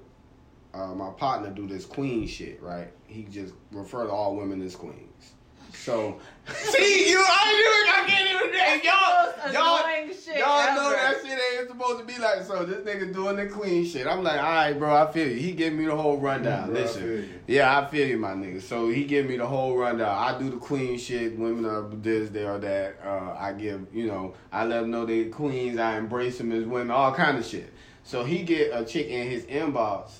uh, 0.74 0.94
my 0.94 1.10
partner 1.12 1.50
do 1.50 1.68
this 1.68 1.86
queen 1.86 2.28
shit, 2.28 2.62
right? 2.62 2.92
He 3.08 3.24
just 3.24 3.54
refer 3.72 4.06
to 4.06 4.12
all 4.12 4.36
women 4.36 4.62
as 4.62 4.76
queens. 4.76 5.32
So, 5.74 6.20
see, 6.48 7.10
you, 7.10 7.24
I 7.26 7.54
knew 7.54 7.72
it. 7.74 7.90
I 7.96 8.10
can't 8.10 8.30
even. 8.30 8.52
That's 8.58 8.84
Y'all, 8.84 9.32
the 9.32 9.38
most 9.44 9.54
y'all, 9.54 9.78
annoying 9.78 10.08
shit 10.10 10.38
y'all 10.38 10.76
know 10.76 10.90
that 10.92 11.16
shit 11.24 11.40
ain't 11.60 11.68
supposed 11.70 12.00
to 12.00 12.06
be 12.06 12.18
like. 12.22 12.44
So 12.44 12.66
this 12.66 12.78
nigga 12.86 13.14
doing 13.14 13.36
the 13.38 13.48
queen 13.48 13.86
shit. 13.86 14.08
I'm 14.08 14.24
like, 14.24 14.38
all 14.40 14.50
right, 14.50 14.74
bro, 14.74 14.96
I 14.96 15.12
feel 15.12 15.28
you. 15.28 15.36
He 15.36 15.52
give 15.54 15.74
me 15.74 15.86
the 15.86 15.96
whole 15.96 16.18
rundown. 16.18 16.70
Mm, 16.70 16.74
bro, 16.74 16.82
Listen, 16.82 17.02
feel 17.02 17.12
you. 17.20 17.30
yeah, 17.48 17.80
I 17.80 17.86
feel 17.90 18.08
you, 18.08 18.18
my 18.18 18.34
nigga. 18.34 18.62
So 18.62 18.90
he 18.90 19.06
give 19.06 19.26
me 19.26 19.38
the 19.38 19.46
whole 19.46 19.78
rundown. 19.78 20.10
I 20.10 20.38
do 20.38 20.50
the 20.50 20.58
queen 20.58 20.98
shit. 20.98 21.38
Women 21.38 21.66
are 21.66 21.88
this, 21.90 22.30
they 22.30 22.46
are 22.46 22.60
that. 22.60 22.98
Uh, 23.04 23.36
I 23.38 23.54
give, 23.54 23.88
you 23.94 24.08
know, 24.08 24.34
I 24.52 24.66
let 24.66 24.82
them 24.82 24.92
know 24.92 25.06
they 25.06 25.26
queens. 25.26 25.78
I 25.80 25.98
embrace 25.98 26.38
them 26.38 26.52
as 26.52 26.66
women, 26.66 26.92
all 26.92 27.14
kind 27.14 27.38
of 27.38 27.46
shit. 27.46 27.72
So 28.04 28.24
he 28.24 28.44
get 28.44 28.72
a 28.74 28.86
chick 28.86 29.08
in 29.08 29.30
his 29.30 29.44
inbox, 29.46 30.12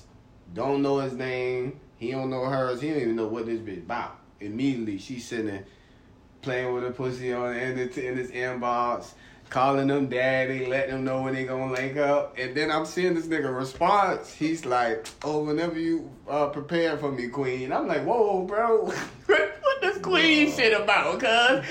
don't 0.54 0.82
know 0.82 0.98
his 0.98 1.12
name. 1.14 1.80
He 1.96 2.12
don't 2.12 2.30
know 2.30 2.44
hers. 2.44 2.80
He 2.80 2.90
don't 2.90 3.00
even 3.00 3.16
know 3.16 3.26
what 3.26 3.46
this 3.46 3.60
bitch 3.60 3.78
about. 3.78 4.18
Immediately, 4.40 4.98
she's 4.98 5.26
sitting 5.26 5.46
there 5.46 5.64
playing 6.42 6.72
with 6.72 6.84
her 6.84 6.92
pussy 6.92 7.32
on 7.32 7.54
in, 7.56 7.76
the, 7.76 8.08
in 8.08 8.16
his 8.16 8.30
inbox, 8.30 9.12
calling 9.50 9.88
them 9.88 10.08
daddy, 10.08 10.66
letting 10.66 10.92
them 10.92 11.04
know 11.04 11.22
when 11.22 11.34
they 11.34 11.44
gonna 11.44 11.72
link 11.72 11.96
up. 11.96 12.38
And 12.38 12.56
then 12.56 12.70
I'm 12.70 12.86
seeing 12.86 13.14
this 13.14 13.26
nigga 13.26 13.54
response. 13.54 14.32
He's 14.32 14.64
like, 14.64 15.08
"Oh, 15.24 15.42
whenever 15.42 15.78
you 15.78 16.10
uh, 16.28 16.46
prepare 16.48 16.96
for 16.96 17.10
me, 17.10 17.28
queen." 17.28 17.72
I'm 17.72 17.88
like, 17.88 18.04
"Whoa, 18.04 18.44
bro, 18.44 18.84
what 19.26 19.80
this 19.80 19.98
queen 19.98 20.52
shit 20.52 20.78
about, 20.80 21.18
cuz?" 21.18 21.64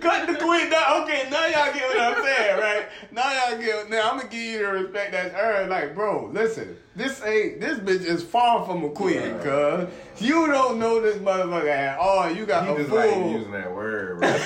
Cut 0.00 0.26
the 0.26 0.34
queen 0.34 0.70
down. 0.70 1.02
Okay, 1.02 1.28
now 1.30 1.46
y'all 1.46 1.74
get 1.74 1.88
what 1.88 2.00
I'm 2.00 2.24
saying, 2.24 2.58
right? 2.58 2.88
Now 3.12 3.50
y'all 3.50 3.58
get. 3.58 3.90
Now 3.90 4.10
I'm 4.10 4.18
gonna 4.18 4.30
give 4.30 4.40
you 4.40 4.58
the 4.58 4.72
respect 4.72 5.12
that's 5.12 5.34
earned. 5.34 5.70
Like, 5.70 5.94
bro, 5.94 6.30
listen, 6.32 6.76
this 6.98 7.22
ain't 7.24 7.60
this 7.60 7.78
bitch 7.78 8.04
is 8.04 8.22
far 8.22 8.66
from 8.66 8.84
a 8.84 8.90
queen, 8.90 9.38
cuz 9.38 9.88
you 10.20 10.46
don't 10.48 10.78
know 10.78 11.00
this 11.00 11.16
motherfucker 11.18 11.68
at 11.68 11.98
all. 11.98 12.28
You 12.30 12.44
got 12.44 12.66
He 12.66 12.72
a 12.72 12.76
just 12.76 12.88
full. 12.90 12.98
like 12.98 13.32
using 13.32 13.52
that 13.52 13.72
word, 13.74 14.18
bro. 14.18 14.28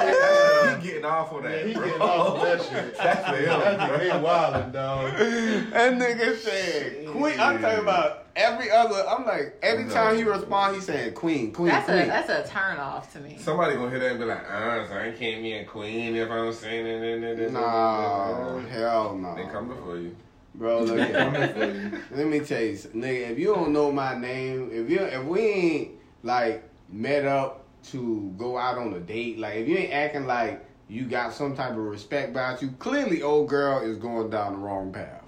That's, 0.00 0.18
that's, 0.18 0.82
he 0.82 0.88
getting 0.88 1.04
off 1.04 1.30
on 1.30 1.42
that, 1.42 1.58
Yeah, 1.60 1.66
he 1.66 1.74
bro. 1.74 1.84
getting 1.86 2.00
off 2.00 2.42
that 2.42 2.62
shit. 2.62 2.96
That's 3.02 3.28
for 3.28 3.36
him, 3.36 3.60
That 3.60 3.88
bro. 3.88 3.98
nigga, 3.98 4.22
wildin', 4.24 4.72
dog. 4.72 5.12
That 5.18 5.92
nigga 5.92 6.36
said 6.38 7.06
queen. 7.08 7.38
I'm 7.38 7.60
talking 7.60 7.80
about 7.80 8.24
every 8.34 8.70
other. 8.70 9.04
I'm 9.06 9.26
like 9.26 9.58
every 9.62 9.90
time 9.90 10.16
he 10.16 10.22
respond, 10.24 10.76
he 10.76 10.80
saying 10.80 11.12
queen, 11.12 11.52
queen, 11.52 11.68
That's 11.68 11.88
a 11.90 11.92
that's 12.06 12.28
a 12.30 12.50
turn 12.50 12.78
off 12.78 13.12
to 13.12 13.20
me. 13.20 13.36
Somebody 13.38 13.74
gonna 13.76 13.90
hear 13.90 13.98
that 13.98 14.10
and 14.12 14.18
be 14.20 14.24
like, 14.24 14.50
uh, 14.50 14.88
so 14.88 14.94
I 14.94 15.10
can't 15.12 15.42
be 15.42 15.52
a 15.52 15.64
queen 15.66 16.16
if 16.16 16.30
I'm 16.30 16.50
saying 16.54 16.86
it. 16.86 17.52
no, 17.52 18.62
hell 18.70 19.14
no, 19.16 19.34
They 19.34 19.44
coming 19.52 19.76
for 19.84 19.98
you. 19.98 20.16
Bro. 20.54 20.80
Look 20.82 20.96
They 20.96 21.06
here. 21.06 21.14
coming 21.14 21.52
for 21.54 21.64
you. 21.64 22.02
Let 22.16 22.26
me 22.26 22.40
tell 22.40 22.62
you, 22.62 22.72
nigga. 22.72 23.30
If 23.30 23.38
you 23.38 23.54
don't 23.54 23.72
know 23.72 23.90
my 23.92 24.16
name, 24.18 24.70
if 24.72 24.90
you 24.90 24.98
if 25.00 25.24
we 25.24 25.40
ain't 25.40 25.90
like 26.22 26.68
met 26.90 27.24
up 27.24 27.64
to 27.90 28.34
go 28.36 28.58
out 28.58 28.78
on 28.78 28.92
a 28.94 29.00
date, 29.00 29.38
like 29.38 29.56
if 29.56 29.68
you 29.68 29.76
ain't 29.76 29.92
acting 29.92 30.26
like 30.26 30.64
you 30.88 31.04
got 31.04 31.32
some 31.32 31.54
type 31.54 31.70
of 31.70 31.78
respect 31.78 32.30
about 32.30 32.60
you, 32.62 32.68
clearly 32.78 33.22
old 33.22 33.48
girl 33.48 33.80
is 33.82 33.96
going 33.96 34.28
down 34.30 34.52
the 34.52 34.58
wrong 34.58 34.92
path. 34.92 35.22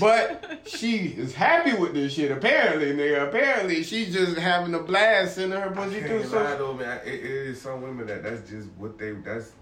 But 0.00 0.62
she 0.66 0.96
is 1.08 1.34
happy 1.34 1.74
with 1.74 1.92
this 1.92 2.14
shit. 2.14 2.30
Apparently, 2.32 2.92
nigga. 2.94 3.28
Apparently, 3.28 3.82
she's 3.82 4.10
just 4.10 4.38
having 4.38 4.74
a 4.74 4.78
blast 4.78 5.34
sending 5.34 5.60
her 5.60 5.68
I 5.68 5.72
pussy 5.74 6.00
through. 6.00 6.20
can't 6.22 6.32
lie 6.32 6.46
So, 6.52 6.56
though, 6.58 6.72
man. 6.72 7.00
It, 7.04 7.12
it 7.12 7.24
is 7.24 7.60
some 7.60 7.82
women 7.82 8.06
that 8.06 8.22
that's 8.22 8.48
just 8.48 8.68
what 8.78 8.98
they 8.98 9.12
that's. 9.12 9.52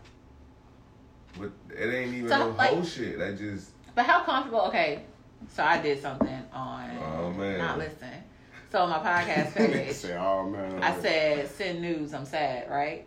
What 1.36 1.50
it 1.76 1.92
ain't 1.94 2.14
even 2.14 2.28
So, 2.28 2.38
no 2.38 2.48
like- 2.56 2.70
whole 2.70 2.84
shit. 2.84 3.18
That 3.18 3.38
just 3.38 3.70
But 3.94 4.06
how 4.06 4.22
comfortable? 4.22 4.60
Okay, 4.62 5.02
so 5.48 5.62
I 5.62 5.80
did 5.80 6.00
something 6.00 6.42
on. 6.52 6.90
Oh, 6.98 7.30
man. 7.32 7.58
Not 7.58 7.78
listen. 7.78 8.08
So 8.70 8.86
my 8.86 8.98
podcast 8.98 9.54
page, 9.56 9.92
say, 9.94 10.16
oh 10.16 10.48
man. 10.48 10.82
I 10.82 10.98
said 11.00 11.48
send 11.50 11.80
news. 11.82 12.14
I'm 12.14 12.24
sad, 12.24 12.70
right? 12.70 13.04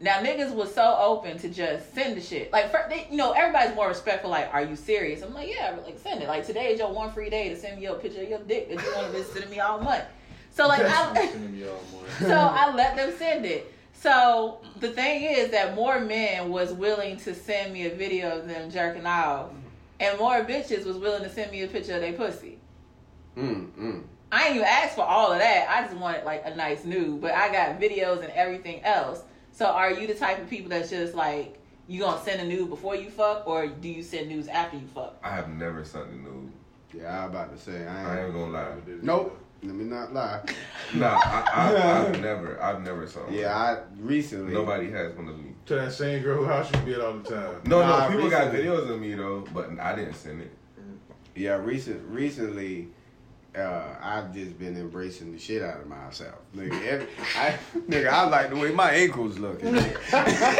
Now 0.00 0.20
niggas 0.22 0.52
was 0.52 0.74
so 0.74 0.96
open 0.98 1.38
to 1.38 1.48
just 1.48 1.94
send 1.94 2.16
the 2.16 2.20
shit. 2.20 2.50
Like, 2.52 2.70
for, 2.70 2.84
they, 2.88 3.06
you 3.10 3.16
know, 3.16 3.32
everybody's 3.32 3.76
more 3.76 3.86
respectful. 3.86 4.30
Like, 4.30 4.52
are 4.52 4.64
you 4.64 4.74
serious? 4.74 5.22
I'm 5.22 5.34
like, 5.34 5.48
yeah, 5.48 5.76
like 5.84 5.98
send 5.98 6.22
it. 6.22 6.26
Like 6.26 6.46
today 6.46 6.72
is 6.72 6.80
your 6.80 6.92
one 6.92 7.12
free 7.12 7.30
day 7.30 7.50
to 7.50 7.56
send 7.56 7.78
me 7.78 7.86
a 7.86 7.94
picture 7.94 8.22
of 8.22 8.28
your 8.28 8.38
dick 8.40 8.68
that 8.70 8.84
you 8.84 8.92
want 8.96 9.12
to 9.12 9.18
be 9.18 9.22
sending 9.22 9.50
me 9.50 9.60
all 9.60 9.80
month. 9.80 10.04
So 10.50 10.66
like, 10.66 10.82
I, 10.82 11.14
Sending 11.30 11.60
me 11.60 11.68
all 11.68 11.80
morning. 11.92 12.10
so 12.18 12.34
I 12.34 12.74
let 12.74 12.96
them 12.96 13.12
send 13.16 13.46
it. 13.46 13.72
So 13.92 14.62
the 14.80 14.88
thing 14.88 15.22
is 15.24 15.50
that 15.50 15.74
more 15.74 16.00
men 16.00 16.48
was 16.48 16.72
willing 16.72 17.18
to 17.18 17.34
send 17.34 17.72
me 17.72 17.86
a 17.86 17.94
video 17.94 18.38
of 18.38 18.48
them 18.48 18.70
jerking 18.70 19.06
off, 19.06 19.50
and 20.00 20.18
more 20.18 20.44
bitches 20.44 20.84
was 20.84 20.96
willing 20.96 21.22
to 21.22 21.28
send 21.28 21.52
me 21.52 21.62
a 21.62 21.68
picture 21.68 21.94
of 21.94 22.00
their 22.00 22.14
pussy. 22.14 22.58
Mm, 23.36 23.70
mm. 23.72 24.02
I 24.32 24.46
ain't 24.46 24.56
even 24.56 24.66
asked 24.66 24.94
for 24.94 25.02
all 25.02 25.32
of 25.32 25.38
that. 25.38 25.68
I 25.68 25.82
just 25.82 25.96
wanted 25.96 26.24
like 26.24 26.42
a 26.44 26.54
nice 26.54 26.84
nude, 26.84 27.20
but 27.20 27.32
I 27.34 27.52
got 27.52 27.80
videos 27.80 28.22
and 28.22 28.32
everything 28.32 28.82
else. 28.82 29.22
So 29.52 29.66
are 29.66 29.92
you 29.92 30.06
the 30.06 30.14
type 30.14 30.40
of 30.40 30.48
people 30.48 30.70
that's 30.70 30.90
just 30.90 31.14
like 31.14 31.60
you 31.86 32.00
gonna 32.00 32.22
send 32.22 32.40
a 32.40 32.46
nude 32.46 32.70
before 32.70 32.94
you 32.94 33.10
fuck, 33.10 33.46
or 33.46 33.66
do 33.66 33.88
you 33.88 34.02
send 34.02 34.28
nudes 34.28 34.48
after 34.48 34.76
you 34.76 34.86
fuck? 34.94 35.18
I 35.22 35.30
have 35.30 35.48
never 35.48 35.84
sent 35.84 36.08
a 36.08 36.16
nude. 36.16 36.52
Yeah, 36.94 37.22
I 37.22 37.26
about 37.26 37.52
to 37.52 37.58
say. 37.58 37.86
I 37.86 38.00
ain't. 38.00 38.08
I 38.08 38.24
ain't 38.24 38.32
gonna 38.32 38.52
lie. 38.52 38.74
Nope. 39.02 39.38
Let 39.62 39.74
me 39.74 39.84
not 39.84 40.14
lie. 40.14 40.40
Nah, 40.94 41.18
I, 41.22 41.44
I, 41.52 42.06
I've 42.08 42.20
never, 42.20 42.62
I've 42.62 42.82
never 42.82 43.06
sent. 43.06 43.30
Yeah, 43.30 43.54
I 43.54 43.78
recently. 44.00 44.54
Nobody 44.54 44.90
has 44.90 45.14
one 45.14 45.28
of 45.28 45.38
me. 45.38 45.50
To 45.66 45.74
that 45.74 45.92
same 45.92 46.22
girl 46.22 46.38
who 46.38 46.44
house 46.46 46.72
you 46.72 46.80
be 46.80 46.94
at 46.94 47.00
all 47.00 47.18
the 47.18 47.28
time. 47.28 47.60
No, 47.66 47.80
Nah, 47.80 48.08
no, 48.08 48.14
people 48.14 48.30
got 48.30 48.52
videos 48.52 48.88
of 48.90 48.98
me 48.98 49.14
though, 49.14 49.44
but 49.52 49.68
I 49.78 49.94
didn't 49.94 50.14
send 50.14 50.40
it. 50.40 50.50
Yeah, 51.34 51.56
recent 51.56 52.02
recently, 52.08 52.88
uh, 53.56 53.94
I've 54.00 54.32
just 54.32 54.58
been 54.58 54.76
embracing 54.76 55.32
the 55.32 55.38
shit 55.38 55.62
out 55.62 55.80
of 55.80 55.86
myself, 55.86 56.38
nigga. 56.56 56.82
Every, 56.86 57.08
I, 57.36 57.58
nigga, 57.88 58.08
I 58.08 58.28
like 58.28 58.50
the 58.50 58.56
way 58.56 58.70
my 58.70 58.92
ankles 58.92 59.38
look. 59.38 59.60
nigga. 59.60 59.96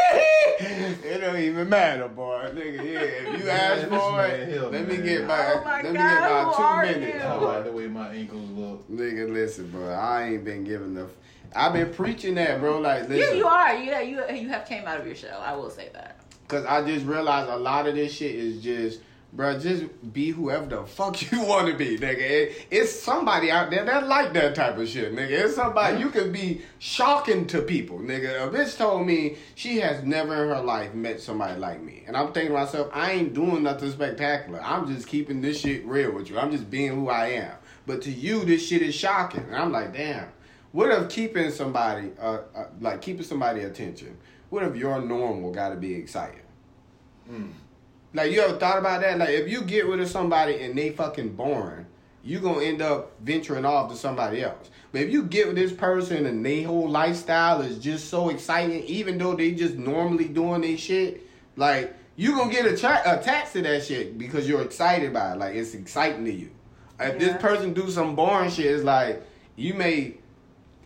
it 0.61 1.21
don't 1.21 1.39
even 1.39 1.69
matter, 1.69 2.09
boy, 2.09 2.51
nigga. 2.55 2.77
Yeah, 2.77 3.01
if 3.01 3.41
you 3.43 3.49
ask 3.49 3.83
Man, 3.83 3.91
this 3.91 4.01
for 4.01 4.27
it, 4.27 4.73
let 4.73 4.89
me 4.89 4.97
get 4.97 5.23
about, 5.23 5.57
Oh 5.57 5.65
my 5.65 5.83
let 5.83 5.93
me 5.93 5.99
get 5.99 6.19
about 6.19 6.57
two 6.57 6.93
minutes. 7.01 7.15
you? 7.15 7.21
I 7.21 7.35
like 7.37 7.65
the 7.65 7.73
way 7.73 7.87
my 7.87 8.09
ankles 8.15 8.51
look. 8.51 8.91
Nigga, 8.91 9.33
listen, 9.33 9.71
bro. 9.71 9.89
I 9.91 10.25
ain't 10.31 10.45
been 10.45 10.65
giving 10.65 10.95
the. 10.95 11.07
I've 11.55 11.73
been 11.73 11.93
preaching 11.93 12.35
that, 12.37 12.61
bro. 12.61 12.79
Like, 12.81 13.09
Yeah, 13.09 13.33
you 13.33 13.47
are. 13.47 13.75
You 13.77 13.97
you 13.99 14.37
you 14.37 14.49
have 14.49 14.67
came 14.67 14.87
out 14.87 15.01
of 15.01 15.07
your 15.07 15.17
shell. 15.17 15.41
I 15.41 15.55
will 15.55 15.71
say 15.71 15.91
that. 15.95 16.17
Cause 16.49 16.65
I 16.65 16.85
just 16.85 17.07
realized 17.07 17.49
a 17.49 17.57
lot 17.57 17.87
of 17.87 17.95
this 17.95 18.13
shit 18.13 18.35
is 18.35 18.61
just, 18.61 19.01
bro, 19.33 19.59
just 19.59 19.85
be 20.13 20.31
whoever 20.31 20.67
the 20.67 20.85
fuck 20.85 21.31
you 21.33 21.43
want 21.43 21.69
to 21.69 21.75
be, 21.75 21.99
nigga. 21.99 22.19
It, 22.19 22.67
it's 22.71 22.93
somebody 22.93 23.51
out 23.51 23.71
there 23.71 23.85
that 23.85 24.07
like 24.07 24.33
that 24.35 24.55
type 24.55 24.77
of 24.79 24.89
shit, 24.89 25.15
nigga. 25.15 25.31
It's 25.31 25.57
somebody 25.57 25.99
you 26.01 26.11
can 26.11 26.33
be 26.33 26.63
shocking 26.79 27.47
to 27.49 27.63
people, 27.63 27.99
nigga. 27.99 28.47
A 28.47 28.51
bitch 28.51 28.77
told 28.77 29.07
me 29.07 29.37
she 29.55 29.79
has 29.79 30.03
never 30.05 30.45
in 30.45 30.49
her 30.51 30.63
life 30.63 30.95
met 30.95 31.21
somebody 31.21 31.59
like 31.59 31.83
me, 31.83 32.05
and 32.07 32.17
I'm 32.17 32.33
thinking 32.33 32.53
to 32.53 32.59
myself, 32.59 32.91
I 32.93 33.13
ain't 33.13 33.35
doing 33.35 33.63
nothing 33.63 33.91
spectacular. 33.91 34.61
I'm 34.63 34.93
just 34.93 35.07
keeping 35.07 35.41
this 35.41 35.61
shit 35.61 35.85
real 35.87 36.13
with 36.13 36.31
you. 36.31 36.39
I'm 36.39 36.51
just 36.51 36.71
being 36.71 36.95
who 36.95 37.09
I 37.09 37.29
am. 37.29 37.53
But 37.87 38.03
to 38.03 38.11
you, 38.11 38.45
this 38.45 38.67
shit 38.67 38.83
is 38.83 38.95
shocking, 38.95 39.45
and 39.45 39.57
I'm 39.57 39.73
like, 39.73 39.93
damn. 39.93 40.29
What 40.73 40.91
if 40.91 41.09
keeping 41.09 41.51
somebody, 41.51 42.13
uh, 42.21 42.39
uh 42.55 42.67
like 42.81 43.03
keeping 43.03 43.25
somebody 43.25 43.63
attention? 43.63 44.17
What 44.51 44.63
if 44.63 44.77
your 44.77 45.01
normal 45.01 45.51
got 45.53 45.71
to 45.71 45.77
be 45.77 45.95
exciting? 45.95 46.43
Like 48.13 48.33
you 48.33 48.41
ever 48.41 48.57
thought 48.57 48.79
about 48.79 49.03
that? 49.03 49.19
Like 49.19 49.31
if 49.31 49.49
you 49.49 49.63
get 49.63 49.87
rid 49.87 50.01
of 50.01 50.09
somebody 50.09 50.61
and 50.61 50.77
they 50.77 50.91
fucking 50.91 51.35
boring, 51.37 51.87
you 52.23 52.41
gonna 52.41 52.65
end 52.65 52.83
up 52.83 53.13
venturing 53.21 53.65
off 53.65 53.91
to 53.91 53.97
somebody 53.97 54.43
else. 54.43 54.69
But 54.93 55.03
if 55.03 55.13
you 55.13 55.23
get 55.23 55.47
with 55.47 55.57
this 55.57 55.73
person 55.73 56.27
and 56.27 56.45
they 56.45 56.63
whole 56.63 56.89
lifestyle 56.89 57.61
is 57.61 57.79
just 57.79 58.09
so 58.09 58.29
exciting, 58.31 58.83
even 58.85 59.19
though 59.19 59.35
they 59.37 59.53
just 59.53 59.77
normally 59.77 60.27
doing 60.29 60.63
their 60.63 60.77
shit, 60.77 61.23
like 61.57 61.95
you 62.17 62.37
gonna 62.37 62.53
get 62.53 62.67
attra- 62.67 63.19
attached 63.21 63.53
to 63.53 63.63
that 63.63 63.85
shit 63.85 64.19
because 64.19 64.49
you're 64.49 64.63
excited 64.63 65.13
by 65.13 65.33
it. 65.33 65.39
Like 65.39 65.55
it's 65.55 65.75
exciting 65.75 66.25
to 66.25 66.33
you. 66.33 66.51
If 66.99 67.13
Yeah. 67.15 67.19
this 67.19 67.41
person 67.43 67.73
do 67.73 67.89
some 67.91 68.17
boring 68.17 68.51
shit, 68.51 68.67
it's 68.67 68.85
like 68.85 69.23
you 69.57 69.75
may 69.75 70.15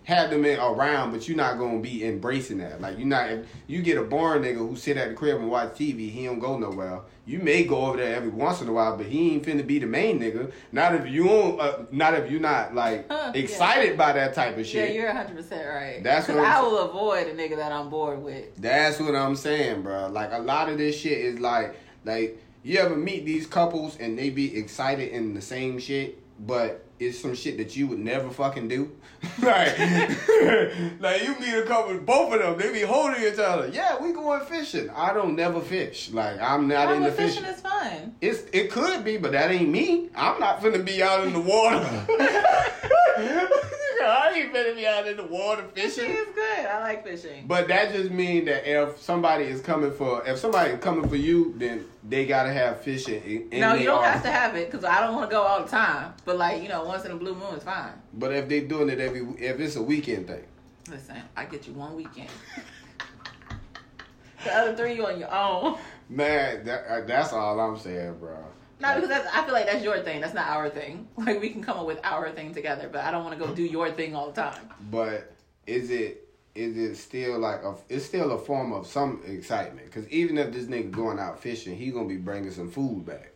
have 0.05 0.31
them 0.31 0.45
in, 0.45 0.59
around, 0.59 1.11
but 1.11 1.27
you're 1.27 1.37
not 1.37 1.59
gonna 1.59 1.81
be 1.81 2.05
embracing 2.05 2.59
that. 2.59 2.81
Like 2.81 2.99
you're 2.99 3.07
not 3.07 3.31
if 3.31 3.47
you 3.67 3.83
get 3.83 3.99
a 3.99 4.03
boring 4.03 4.43
nigga 4.43 4.57
who 4.59 4.77
sit 4.77 4.97
at 4.97 5.09
the 5.09 5.15
crib 5.15 5.39
and 5.41 5.51
watch 5.51 5.71
TV, 5.71 6.11
he 6.11 6.27
don't 6.27 6.39
go 6.39 6.57
nowhere. 6.59 7.01
You 7.27 7.39
may 7.39 7.65
go 7.65 7.87
over 7.87 7.97
there 7.97 8.15
every 8.15 8.29
once 8.29 8.61
in 8.61 8.69
a 8.69 8.73
while, 8.73 8.99
but 8.99 9.07
he 9.07 9.33
ain't 9.33 9.45
finna 9.45 9.67
be 9.67 9.79
the 9.79 9.87
main 9.87 10.21
nigga. 10.21 10.53
Not 10.73 10.95
if 10.95 11.09
you 11.09 11.25
don't, 11.25 11.59
uh, 11.59 11.85
not 11.91 12.13
if 12.15 12.31
you're 12.31 12.41
not 12.41 12.75
like 12.75 13.07
Huh, 13.11 13.33
yeah. 13.35 13.41
excited 13.41 13.97
by 13.97 14.13
that 14.13 14.35
type 14.35 14.59
of 14.59 14.67
shit. 14.67 14.91
Yeah, 14.91 14.95
you're 14.95 15.07
100 15.07 15.35
percent 15.37 15.67
right. 15.67 16.03
That's 16.03 16.29
what 16.29 16.39
I'm 16.39 16.45
I 16.45 16.61
will 16.61 16.79
avoid 16.81 17.27
a 17.29 17.35
nigga 17.35 17.57
that 17.57 17.73
I'm 17.73 17.89
bored 17.89 18.23
with. 18.23 18.55
That's 18.57 19.01
what 19.01 19.15
I'm 19.15 19.37
saying, 19.37 19.83
bro. 19.83 20.09
Like 20.09 20.33
a 20.33 20.39
lot 20.39 20.69
of 20.69 20.77
this 20.77 20.99
shit 20.99 21.19
is 21.19 21.41
like 21.41 21.77
like 22.05 22.39
you 22.63 22.79
ever 22.79 22.97
meet 22.97 23.25
these 23.25 23.47
couples 23.47 23.97
and 23.99 24.19
they 24.19 24.29
be 24.29 24.57
excited 24.59 25.11
in 25.11 25.33
the 25.33 25.41
same 25.41 25.79
shit, 25.79 26.19
but 26.47 26.84
it's 26.99 27.21
some 27.21 27.35
shit 27.35 27.59
that 27.59 27.77
you 27.77 27.87
would 27.89 27.99
never 27.99 28.31
fucking 28.31 28.69
do. 28.69 28.93
like, 29.43 29.79
like 31.01 31.23
you 31.23 31.35
meet 31.41 31.55
a 31.55 31.65
couple, 31.66 31.99
both 31.99 32.33
of 32.35 32.41
them, 32.41 32.59
they 32.59 32.73
be 32.73 32.87
holding 32.87 33.23
each 33.23 33.39
other. 33.39 33.69
Yeah, 33.69 34.03
we 34.03 34.12
going 34.12 34.45
fishing. 34.47 34.91
I 34.91 35.12
don't 35.12 35.35
never 35.35 35.61
fish. 35.61 36.11
Like 36.11 36.41
I'm 36.41 36.69
not 36.69 36.93
into 36.93 37.09
but 37.09 37.16
fishing 37.16 37.43
fishing. 37.45 37.55
is 37.55 37.61
fun. 37.61 38.15
It's 38.21 38.45
it 38.53 38.71
could 38.71 39.05
be, 39.05 39.16
but 39.16 39.33
that 39.33 39.51
ain't 39.51 39.71
me. 39.71 40.11
I'm 40.15 40.39
not 40.41 40.61
finna 40.61 40.85
be 40.85 41.03
out 41.03 41.27
in 41.27 41.33
the 41.33 41.41
water. 41.41 41.85
I 44.03 44.33
ain't 44.35 44.53
finna 44.53 44.75
be 44.77 44.87
out 44.87 45.07
in 45.07 45.16
the 45.16 45.25
water 45.25 45.65
Fishing 45.75 46.05
fishing. 46.05 46.16
is 46.16 46.35
good. 46.35 46.66
I 46.66 46.81
like 46.81 47.05
fishing. 47.05 47.47
But 47.47 47.69
that 47.69 47.93
just 47.93 48.11
means 48.11 48.47
that 48.47 48.66
if 48.66 49.01
somebody 49.01 49.45
is 49.45 49.61
coming 49.61 49.93
for, 49.93 50.27
if 50.27 50.39
somebody 50.39 50.73
is 50.73 50.81
coming 50.81 51.09
for 51.09 51.16
you, 51.16 51.55
then 51.57 51.85
they 52.09 52.27
gotta 52.27 52.53
have 52.53 52.81
fishing. 52.81 53.23
In, 53.23 53.49
in 53.53 53.61
no, 53.61 53.75
you 53.75 53.85
don't 53.85 54.05
have 54.05 54.23
to 54.23 54.31
have 54.31 54.55
it 54.57 54.71
because 54.71 54.85
I 54.85 55.01
don't 55.01 55.15
want 55.15 55.31
to 55.31 55.35
go 55.35 55.43
all 55.43 55.62
the 55.62 55.71
time. 55.71 56.15
But 56.25 56.39
like 56.39 56.62
you 56.62 56.69
know, 56.69 56.85
once 56.85 57.05
in 57.05 57.12
a 57.12 57.16
blue 57.16 57.35
moon 57.35 57.55
is 57.55 57.62
fine. 57.62 57.93
But 58.12 58.33
if 58.33 58.49
they 58.49 58.61
doing 58.61 58.89
it 58.89 59.01
every, 59.01 59.21
if 59.39 59.61
it's 59.61 59.77
a 59.77 59.83
weekend 59.83 60.27
thing, 60.29 60.45
Listen, 60.91 61.16
I 61.37 61.47
get 61.47 61.66
you 61.66 61.73
one 61.73 61.97
weekend. 61.97 62.29
the 64.45 64.55
other 64.55 64.77
three 64.77 64.95
you 64.95 65.07
on 65.07 65.19
your 65.19 65.35
own. 65.35 65.79
man, 66.09 66.65
that, 66.66 66.85
uh, 66.87 67.01
that's 67.07 67.33
all 67.33 67.59
I'm 67.59 67.79
saying, 67.79 68.19
bro. 68.19 68.37
Not 68.81 68.97
because 68.97 69.09
that's, 69.09 69.29
I 69.35 69.45
feel 69.45 69.55
like 69.55 69.67
that's 69.67 69.83
your 69.85 70.01
thing. 70.01 70.21
That's 70.21 70.35
not 70.35 70.49
our 70.49 70.69
thing. 70.69 71.09
Like 71.19 71.41
we 71.41 71.51
can 71.51 71.63
come 71.63 71.79
up 71.79 71.87
with 71.87 72.01
our 72.05 72.31
thing 72.33 72.53
together, 72.53 72.89
but 72.93 73.05
I 73.05 73.11
don't 73.11 73.25
want 73.25 73.39
to 73.39 73.45
go 73.47 73.55
do 73.55 73.63
your 73.65 73.91
thing 73.91 74.15
all 74.15 74.31
the 74.31 74.41
time. 74.43 74.69
But 74.91 75.33
is 75.67 75.91
it 75.91 76.29
is 76.55 76.77
it 76.77 76.97
still 76.97 77.39
like 77.39 77.63
a? 77.65 77.75
It's 77.89 78.05
still 78.05 78.33
a 78.33 78.39
form 78.39 78.73
of 78.73 78.87
some 78.87 79.23
excitement 79.27 79.87
because 79.87 80.09
even 80.09 80.39
if 80.39 80.53
this 80.53 80.67
nigga 80.67 80.91
going 80.91 81.19
out 81.19 81.41
fishing, 81.41 81.77
he 81.77 81.91
gonna 81.91 82.09
be 82.09 82.17
bringing 82.17 82.51
some 82.51 82.71
food 82.71 83.07
back. 83.07 83.33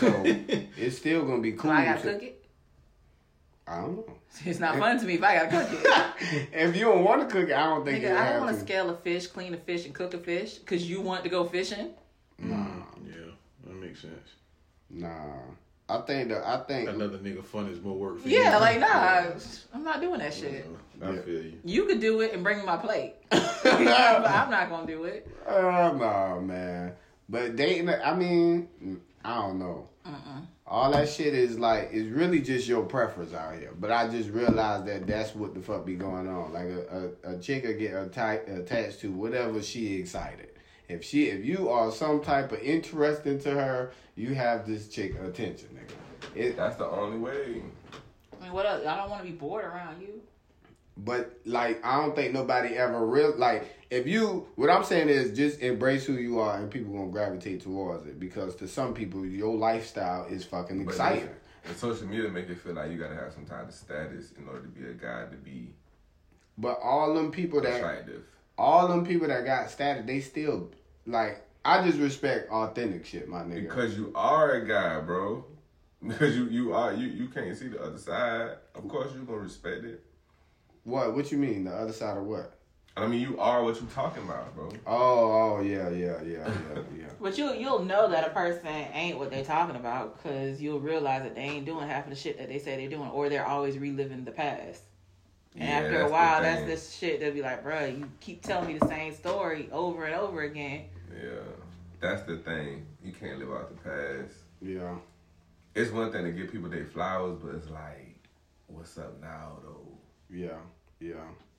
So 0.00 0.22
it's 0.24 0.96
still 0.98 1.24
gonna 1.24 1.40
be 1.42 1.52
So 1.52 1.58
cool. 1.62 1.70
I 1.70 1.84
gotta 1.84 2.02
to- 2.02 2.12
cook 2.14 2.22
it. 2.22 2.44
I 3.66 3.80
don't 3.82 3.96
know. 3.96 4.14
It's 4.46 4.58
not 4.60 4.78
fun 4.78 4.98
to 4.98 5.04
me 5.06 5.14
if 5.14 5.22
I 5.22 5.34
gotta 5.36 5.50
cook 5.50 5.68
it. 5.72 6.48
if 6.52 6.74
you 6.76 6.84
don't 6.86 7.04
want 7.04 7.20
to 7.20 7.34
cook 7.34 7.48
it, 7.50 7.54
I 7.54 7.64
don't 7.64 7.84
think 7.84 8.02
you 8.02 8.08
Nigga, 8.08 8.16
I 8.16 8.32
don't 8.32 8.40
want 8.44 8.52
to. 8.56 8.60
to 8.60 8.66
scale 8.66 8.88
a 8.90 8.96
fish, 8.96 9.26
clean 9.26 9.52
a 9.52 9.58
fish, 9.58 9.84
and 9.84 9.94
cook 9.94 10.14
a 10.14 10.18
fish 10.18 10.54
because 10.54 10.88
you 10.88 11.00
want 11.02 11.22
to 11.24 11.28
go 11.30 11.44
fishing. 11.44 11.90
Nah, 12.38 12.66
Yeah, 13.04 13.32
that 13.66 13.74
makes 13.74 14.00
sense. 14.00 14.28
Nah. 14.90 15.14
I 15.90 15.98
think 16.02 16.28
that 16.28 16.46
I 16.46 16.58
think 16.64 16.88
Another 16.90 17.16
nigga 17.18 17.42
fun 17.42 17.68
is 17.70 17.80
more 17.80 17.96
work 17.96 18.20
for 18.20 18.28
Yeah, 18.28 18.36
you. 18.38 18.44
Yeah, 18.44 18.56
like 18.58 18.80
nah, 18.80 19.30
I'm 19.72 19.84
not 19.84 20.00
doing 20.02 20.18
that 20.20 20.34
shit. 20.34 20.66
I 21.02 21.12
Yeah. 21.12 21.20
feel 21.22 21.42
you. 21.42 21.58
You 21.64 21.84
could 21.86 22.00
do 22.00 22.20
it 22.20 22.34
and 22.34 22.42
bring 22.44 22.58
me 22.58 22.64
my 22.66 22.76
plate, 22.76 23.14
but 23.30 23.64
I'm 23.64 24.50
not 24.50 24.68
gonna 24.68 24.86
do 24.86 25.04
it. 25.04 25.26
Uh, 25.46 25.92
no, 25.98 26.40
man. 26.42 26.92
But 27.30 27.56
dating, 27.56 27.88
I 27.88 28.14
mean, 28.14 28.68
I 29.24 29.36
don't 29.36 29.58
know. 29.58 29.88
All 30.66 30.90
that 30.92 31.08
shit 31.08 31.32
is 31.34 31.58
like, 31.58 31.88
it's 31.92 32.08
really 32.10 32.40
just 32.42 32.68
your 32.68 32.82
preference 32.84 33.32
out 33.32 33.54
here. 33.54 33.72
But 33.78 33.90
I 33.90 34.08
just 34.08 34.28
realized 34.28 34.84
that 34.86 35.06
that's 35.06 35.34
what 35.34 35.54
the 35.54 35.60
fuck 35.60 35.86
be 35.86 35.94
going 35.94 36.28
on. 36.28 36.52
Like 36.52 36.66
a, 36.66 37.10
a, 37.24 37.34
a 37.36 37.38
chick 37.38 37.64
will 37.64 37.72
get 37.74 37.94
atta- 37.94 38.60
attached 38.60 39.00
to 39.00 39.10
whatever 39.10 39.62
she 39.62 39.94
excited. 39.96 40.47
If 40.88 41.04
she, 41.04 41.26
if 41.26 41.44
you 41.44 41.68
are 41.68 41.90
some 41.92 42.20
type 42.22 42.50
of 42.52 42.60
interesting 42.60 43.38
to 43.40 43.50
her, 43.50 43.92
you 44.16 44.34
have 44.34 44.66
this 44.66 44.88
chick 44.88 45.14
attention, 45.20 45.68
nigga. 45.74 46.36
It, 46.38 46.56
That's 46.56 46.76
the 46.76 46.86
only 46.86 47.18
way. 47.18 47.62
I 48.40 48.44
mean, 48.44 48.52
what 48.52 48.66
else? 48.66 48.86
I 48.86 48.96
don't 48.96 49.10
want 49.10 49.22
to 49.24 49.30
be 49.30 49.36
bored 49.36 49.64
around 49.64 50.00
you. 50.00 50.22
But 50.96 51.38
like, 51.44 51.84
I 51.84 52.00
don't 52.00 52.16
think 52.16 52.32
nobody 52.32 52.74
ever 52.76 53.04
real 53.06 53.34
like. 53.36 53.72
If 53.90 54.06
you, 54.06 54.48
what 54.56 54.68
I'm 54.68 54.82
saying 54.82 55.08
is, 55.08 55.36
just 55.36 55.60
embrace 55.60 56.04
who 56.06 56.14
you 56.14 56.40
are, 56.40 56.58
and 56.58 56.70
people 56.70 56.92
gonna 56.92 57.10
gravitate 57.10 57.62
towards 57.62 58.06
it. 58.06 58.18
Because 58.18 58.56
to 58.56 58.66
some 58.66 58.94
people, 58.94 59.24
your 59.24 59.56
lifestyle 59.56 60.24
is 60.26 60.44
fucking 60.44 60.84
But 60.84 60.90
exciting. 60.92 61.18
it's- 61.24 61.36
And 61.66 61.76
social 61.76 62.06
media 62.06 62.28
make 62.30 62.48
it 62.48 62.58
feel 62.58 62.74
like 62.74 62.90
you 62.90 62.98
gotta 62.98 63.14
have 63.14 63.32
some 63.32 63.44
type 63.44 63.68
of 63.68 63.74
status 63.74 64.32
in 64.38 64.48
order 64.48 64.62
to 64.62 64.68
be 64.68 64.88
a 64.88 64.92
guy 64.94 65.26
to 65.30 65.36
be 65.36 65.74
But 66.56 66.80
all 66.82 67.14
them 67.14 67.30
people 67.30 67.60
that, 67.60 67.76
attractive. 67.76 68.24
All 68.58 68.88
them 68.88 69.06
people 69.06 69.28
that 69.28 69.44
got 69.44 69.70
status, 69.70 70.04
they 70.06 70.20
still 70.20 70.70
like. 71.06 71.44
I 71.64 71.84
just 71.84 71.98
respect 71.98 72.50
authentic 72.50 73.04
shit, 73.04 73.28
my 73.28 73.40
nigga. 73.40 73.62
Because 73.68 73.96
you 73.96 74.10
are 74.14 74.52
a 74.52 74.66
guy, 74.66 75.00
bro. 75.00 75.44
Because 76.06 76.36
you 76.36 76.46
you 76.48 76.72
are 76.74 76.92
you 76.94 77.08
you 77.08 77.26
can't 77.28 77.56
see 77.56 77.66
the 77.68 77.82
other 77.82 77.98
side. 77.98 78.52
Of 78.74 78.86
course 78.88 79.12
you 79.14 79.22
gonna 79.24 79.38
respect 79.38 79.84
it. 79.84 80.04
what? 80.84 81.14
What 81.14 81.32
you 81.32 81.38
mean? 81.38 81.64
The 81.64 81.72
other 81.72 81.92
side 81.92 82.16
of 82.16 82.24
what? 82.24 82.54
I 82.96 83.06
mean 83.08 83.20
you 83.20 83.38
are 83.40 83.62
what 83.64 83.80
you 83.80 83.86
talking 83.92 84.22
about, 84.22 84.54
bro. 84.54 84.70
Oh, 84.86 85.56
oh 85.56 85.60
yeah, 85.60 85.88
yeah, 85.90 86.22
yeah, 86.22 86.46
yeah, 86.46 86.82
yeah. 86.96 87.06
But 87.20 87.36
you 87.36 87.52
you'll 87.54 87.84
know 87.84 88.08
that 88.08 88.26
a 88.28 88.30
person 88.30 88.68
ain't 88.68 89.18
what 89.18 89.30
they 89.30 89.42
talking 89.42 89.74
about 89.74 90.16
because 90.16 90.62
you'll 90.62 90.78
realize 90.80 91.24
that 91.24 91.34
they 91.34 91.42
ain't 91.42 91.66
doing 91.66 91.88
half 91.88 92.04
of 92.04 92.10
the 92.10 92.16
shit 92.16 92.38
that 92.38 92.48
they 92.48 92.60
say 92.60 92.76
they're 92.76 92.88
doing, 92.88 93.10
or 93.10 93.28
they're 93.28 93.46
always 93.46 93.76
reliving 93.76 94.24
the 94.24 94.30
past. 94.30 94.82
And 95.58 95.68
Yeah, 95.68 95.78
after 95.80 96.00
a 96.02 96.10
while, 96.10 96.40
that's 96.42 96.60
thing. 96.60 96.68
this 96.68 96.94
shit. 96.96 97.20
They'll 97.20 97.34
be 97.34 97.42
like, 97.42 97.64
"Bruh, 97.64 97.98
you 97.98 98.08
keep 98.20 98.42
telling 98.42 98.68
me 98.72 98.78
the 98.78 98.86
same 98.86 99.12
story 99.14 99.68
over 99.72 100.04
and 100.04 100.14
over 100.14 100.42
again." 100.42 100.84
Yeah. 101.12 101.40
That's 102.00 102.22
the 102.22 102.36
thing. 102.38 102.86
You 103.04 103.12
can't 103.12 103.38
live 103.40 103.50
out 103.50 103.68
the 103.70 103.82
past. 103.90 104.34
yeah. 104.62 104.94
It's 105.74 105.90
one 105.92 106.10
thing 106.10 106.24
to 106.24 106.32
give 106.32 106.50
people 106.50 106.68
their 106.68 106.86
flowers, 106.86 107.38
but 107.42 107.54
it's 107.54 107.70
like, 107.70 108.18
what's 108.66 108.98
up 108.98 109.20
now 109.20 109.58
though? 109.64 109.86
Yeah, 110.30 110.56
yeah. 111.00 111.14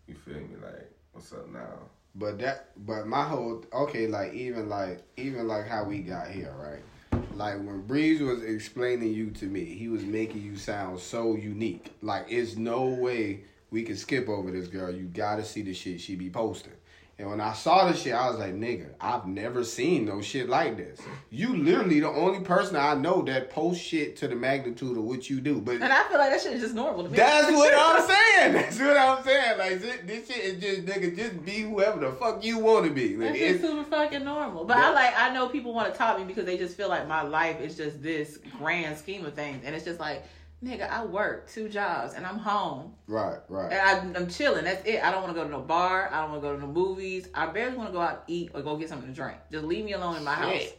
You 0.08 0.16
feel 0.16 0.36
me? 0.36 0.56
Like, 0.62 0.92
what's 1.14 1.32
up 1.32 1.50
now? 1.52 1.80
But 2.16 2.38
that, 2.40 2.72
but 2.86 3.06
my 3.08 3.24
whole 3.24 3.64
okay, 3.74 4.08
like 4.08 4.34
even 4.34 4.68
like 4.70 5.04
even 5.18 5.48
like 5.48 5.68
how 5.68 5.84
we 5.86 6.00
got 6.00 6.28
here, 6.30 6.54
right? 6.58 7.24
Like 7.36 7.56
when 7.58 7.82
Breeze 7.82 8.20
was 8.22 8.44
explaining 8.44 9.14
you 9.14 9.30
to 9.32 9.46
me, 9.46 9.64
he 9.66 9.88
was 9.88 10.04
making 10.04 10.42
you 10.42 10.58
sound 10.58 11.00
so 11.00 11.36
unique. 11.36 11.92
Like 12.02 12.26
it's 12.30 12.56
no 12.58 12.86
way 12.88 13.42
we 13.72 13.84
can 13.84 13.96
skip 13.96 14.28
over 14.30 14.52
this 14.52 14.68
girl. 14.68 14.92
You 14.92 15.06
gotta 15.06 15.44
see 15.44 15.62
the 15.62 15.74
shit 15.74 16.02
she 16.02 16.16
be 16.16 16.30
posting. 16.30 16.74
And 17.20 17.30
when 17.30 17.42
I 17.42 17.52
saw 17.52 17.92
the 17.92 17.98
shit, 17.98 18.14
I 18.14 18.30
was 18.30 18.40
like, 18.40 18.54
nigga, 18.54 18.92
I've 19.02 19.28
never 19.28 19.66
seen 19.66 20.06
no 20.06 20.22
shit 20.22 20.48
like 20.48 20.78
this. 20.78 21.02
You 21.30 21.54
literally 21.54 22.00
the 22.00 22.08
only 22.08 22.40
person 22.40 22.78
I 22.78 22.96
know 22.96 23.22
that 23.24 23.50
posts 23.50 23.84
shit 23.84 24.16
to 24.18 24.30
the 24.30 24.38
magnitude 24.38 24.98
of 24.98 25.04
what 25.04 25.30
you 25.30 25.42
do. 25.42 25.60
But 25.60 25.82
And 25.82 25.92
I 25.92 26.04
feel 26.04 26.18
like 26.18 26.32
that 26.32 26.40
shit 26.42 26.54
is 26.54 26.62
just 26.62 26.76
normal 26.76 27.04
to 27.04 27.10
me. 27.10 27.18
that's 27.18 27.52
what 27.52 27.74
I'm 27.76 28.08
saying. 28.08 28.54
That's 28.54 28.80
what 28.80 28.96
I'm 28.96 29.22
saying. 29.26 29.58
Like 29.58 29.82
this, 29.82 29.98
this 30.06 30.28
shit 30.30 30.46
is 30.46 30.64
just 30.64 30.86
nigga, 30.86 31.14
just 31.14 31.44
be 31.44 31.60
whoever 31.60 32.00
the 32.00 32.14
fuck 32.14 32.42
you 32.42 32.58
want 32.58 32.86
to 32.86 32.92
be. 32.92 33.18
Like, 33.18 33.36
shit's 33.36 33.56
it's, 33.56 33.70
super 33.70 33.84
fucking 33.84 34.24
normal. 34.24 34.64
But 34.64 34.78
I 34.78 34.92
like 34.92 35.14
I 35.18 35.34
know 35.34 35.50
people 35.50 35.74
want 35.74 35.92
to 35.92 35.98
top 35.98 36.18
me 36.20 36.24
because 36.24 36.46
they 36.46 36.58
just 36.58 36.78
feel 36.78 36.88
like 36.88 37.06
my 37.06 37.24
life 37.24 37.60
is 37.60 37.76
just 37.76 38.02
this 38.02 38.40
grand 38.58 38.98
scheme 38.98 39.26
of 39.26 39.34
things, 39.34 39.64
and 39.66 39.76
it's 39.76 39.84
just 39.84 40.00
like, 40.00 40.24
nigga, 40.64 40.90
I 40.90 41.06
work 41.06 41.50
two 41.50 41.70
jobs 41.70 42.14
and 42.14 42.26
I'm 42.26 42.38
home 42.38 42.94
right, 43.08 43.40
right. 43.48 43.72
and 43.72 44.16
I, 44.16 44.20
I'm 44.20 44.28
chilling. 44.28 44.66
That's 44.66 44.86
it. 44.86 45.04
I 45.04 45.12
don't 45.12 45.22
want 45.24 45.34
to 45.34 45.40
go 45.40 45.46
to 45.46 45.52
no 45.52 45.62
bar. 45.62 46.10
I 46.12 46.22
don't 46.22 46.32
want 46.32 46.42
to 46.42 46.48
go 46.48 46.56
to 46.56 46.62
no 46.62 46.68
movies. 46.68 47.28
I 47.34 47.48
barely 47.48 47.78
want 47.78 47.90
to 47.90 47.94
go 47.94 48.02
out 48.02 48.12
and 48.12 48.22
eat 48.28 48.52
or 48.54 48.62
go 48.62 48.76
get 48.78 48.90
something 48.90 49.10
to 49.10 49.16
drink. 49.16 49.38
Just 49.52 49.66
leave 49.66 49.86
me 49.86 49.94
alone 49.94 50.18
in 50.18 50.24
my 50.24 50.34
house. 50.34 50.74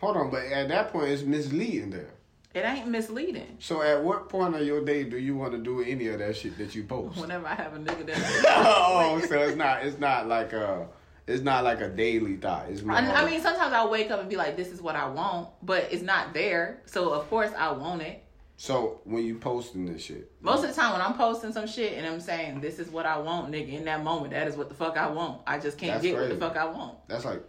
Hold 0.00 0.16
on, 0.16 0.30
but 0.30 0.44
at 0.44 0.68
that 0.68 0.92
point, 0.92 1.08
it's 1.08 1.22
misleading 1.22 1.90
there. 1.90 2.14
It 2.54 2.64
ain't 2.64 2.88
misleading. 2.88 3.58
So, 3.60 3.82
at 3.82 4.02
what 4.02 4.28
point 4.28 4.56
of 4.56 4.62
your 4.66 4.84
day 4.84 5.04
do 5.04 5.16
you 5.16 5.36
want 5.36 5.52
to 5.52 5.58
do 5.58 5.82
any 5.82 6.08
of 6.08 6.18
that 6.18 6.36
shit 6.36 6.58
that 6.58 6.74
you 6.74 6.84
post? 6.84 7.16
Whenever 7.20 7.46
I 7.46 7.54
have 7.54 7.74
a 7.74 7.78
nigga 7.78 8.06
that. 8.06 8.44
oh, 8.48 9.20
so 9.28 9.40
it's 9.42 9.56
not, 9.56 9.84
it's 9.84 9.98
not 9.98 10.26
like 10.26 10.52
a, 10.52 10.88
it's 11.28 11.42
not 11.42 11.62
like 11.62 11.80
a 11.80 11.88
daily 11.88 12.36
thought. 12.36 12.66
It's 12.68 12.82
more. 12.82 12.96
I, 12.96 13.06
I 13.06 13.30
mean, 13.30 13.40
sometimes 13.40 13.72
I'll 13.72 13.90
wake 13.90 14.10
up 14.10 14.20
and 14.20 14.28
be 14.28 14.36
like, 14.36 14.56
this 14.56 14.68
is 14.68 14.82
what 14.82 14.96
I 14.96 15.08
want, 15.08 15.48
but 15.62 15.88
it's 15.92 16.02
not 16.02 16.34
there. 16.34 16.82
So, 16.86 17.12
of 17.12 17.28
course, 17.30 17.52
I 17.56 17.70
want 17.70 18.02
it. 18.02 18.24
So 18.60 19.00
when 19.04 19.24
you 19.24 19.36
posting 19.38 19.86
this 19.90 20.02
shit, 20.04 20.30
Most 20.42 20.64
of 20.64 20.68
the 20.68 20.78
time 20.78 20.92
when 20.92 21.00
I'm 21.00 21.14
posting 21.14 21.50
some 21.50 21.66
shit 21.66 21.94
and 21.94 22.06
I'm 22.06 22.20
saying 22.20 22.60
this 22.60 22.78
is 22.78 22.90
what 22.90 23.06
I 23.06 23.16
want, 23.16 23.50
nigga, 23.50 23.72
in 23.72 23.86
that 23.86 24.04
moment, 24.04 24.32
that 24.34 24.46
is 24.48 24.54
what 24.54 24.68
the 24.68 24.74
fuck 24.74 24.98
I 24.98 25.08
want. 25.08 25.40
I 25.46 25.58
just 25.58 25.78
can't 25.78 25.92
That's 25.94 26.02
get 26.02 26.14
what 26.14 26.28
the 26.28 26.36
fuck 26.36 26.58
I 26.58 26.66
want. 26.66 26.98
that's 27.08 27.24
like 27.24 27.42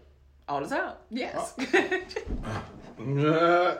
All 0.48 0.62
the 0.62 0.70
time. 0.70 0.94
Yes. 1.10 1.54
Uh, 3.02 3.78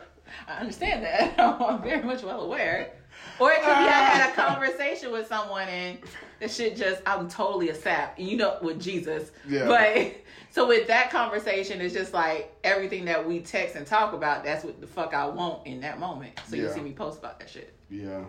I 0.48 0.58
understand 0.60 1.04
that. 1.04 1.40
I'm 1.40 1.82
very 1.82 2.04
much 2.04 2.24
well 2.24 2.42
aware. 2.42 2.94
Or 3.40 3.52
it 3.52 3.58
could 3.60 3.66
be 3.66 3.72
I 3.72 3.92
had 3.92 4.30
a 4.30 4.34
conversation 4.34 5.12
with 5.12 5.28
someone 5.28 5.68
and 5.68 6.00
the 6.40 6.48
shit 6.48 6.76
just 6.76 7.02
I'm 7.06 7.28
totally 7.30 7.70
a 7.70 7.76
sap. 7.76 8.20
You 8.20 8.38
know 8.38 8.58
with 8.62 8.80
Jesus. 8.82 9.32
Yeah. 9.48 9.68
But 9.68 10.16
so 10.52 10.68
with 10.68 10.88
that 10.88 11.12
conversation 11.12 11.82
it's 11.82 11.94
just 11.94 12.14
like 12.14 12.54
everything 12.64 13.06
that 13.06 13.28
we 13.28 13.40
text 13.40 13.76
and 13.76 13.86
talk 13.86 14.14
about, 14.14 14.44
that's 14.44 14.64
what 14.64 14.80
the 14.82 14.88
fuck 14.88 15.14
I 15.14 15.28
want 15.28 15.66
in 15.68 15.82
that 15.82 16.00
moment. 16.00 16.40
So 16.48 16.56
you 16.56 16.64
Yeah. 16.66 16.74
see 16.74 16.82
me 16.82 16.92
post 16.94 17.20
about 17.20 17.40
that 17.40 17.50
shit. 17.50 17.74
Yeah. 17.90 18.24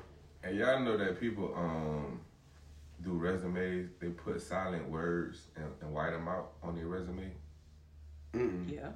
And 0.44 0.56
y'all 0.56 0.80
know 0.80 0.96
that 0.96 1.20
people 1.20 1.54
um 1.56 2.20
do 3.02 3.12
resumes, 3.12 3.90
they 4.00 4.08
put 4.08 4.40
silent 4.40 4.88
words 4.88 5.48
and, 5.56 5.66
and 5.80 5.92
white 5.92 6.10
them 6.10 6.28
out 6.28 6.52
on 6.62 6.74
their 6.76 6.86
resume. 6.86 7.30
Mm-mm. 8.34 8.72
Yeah. 8.72 8.88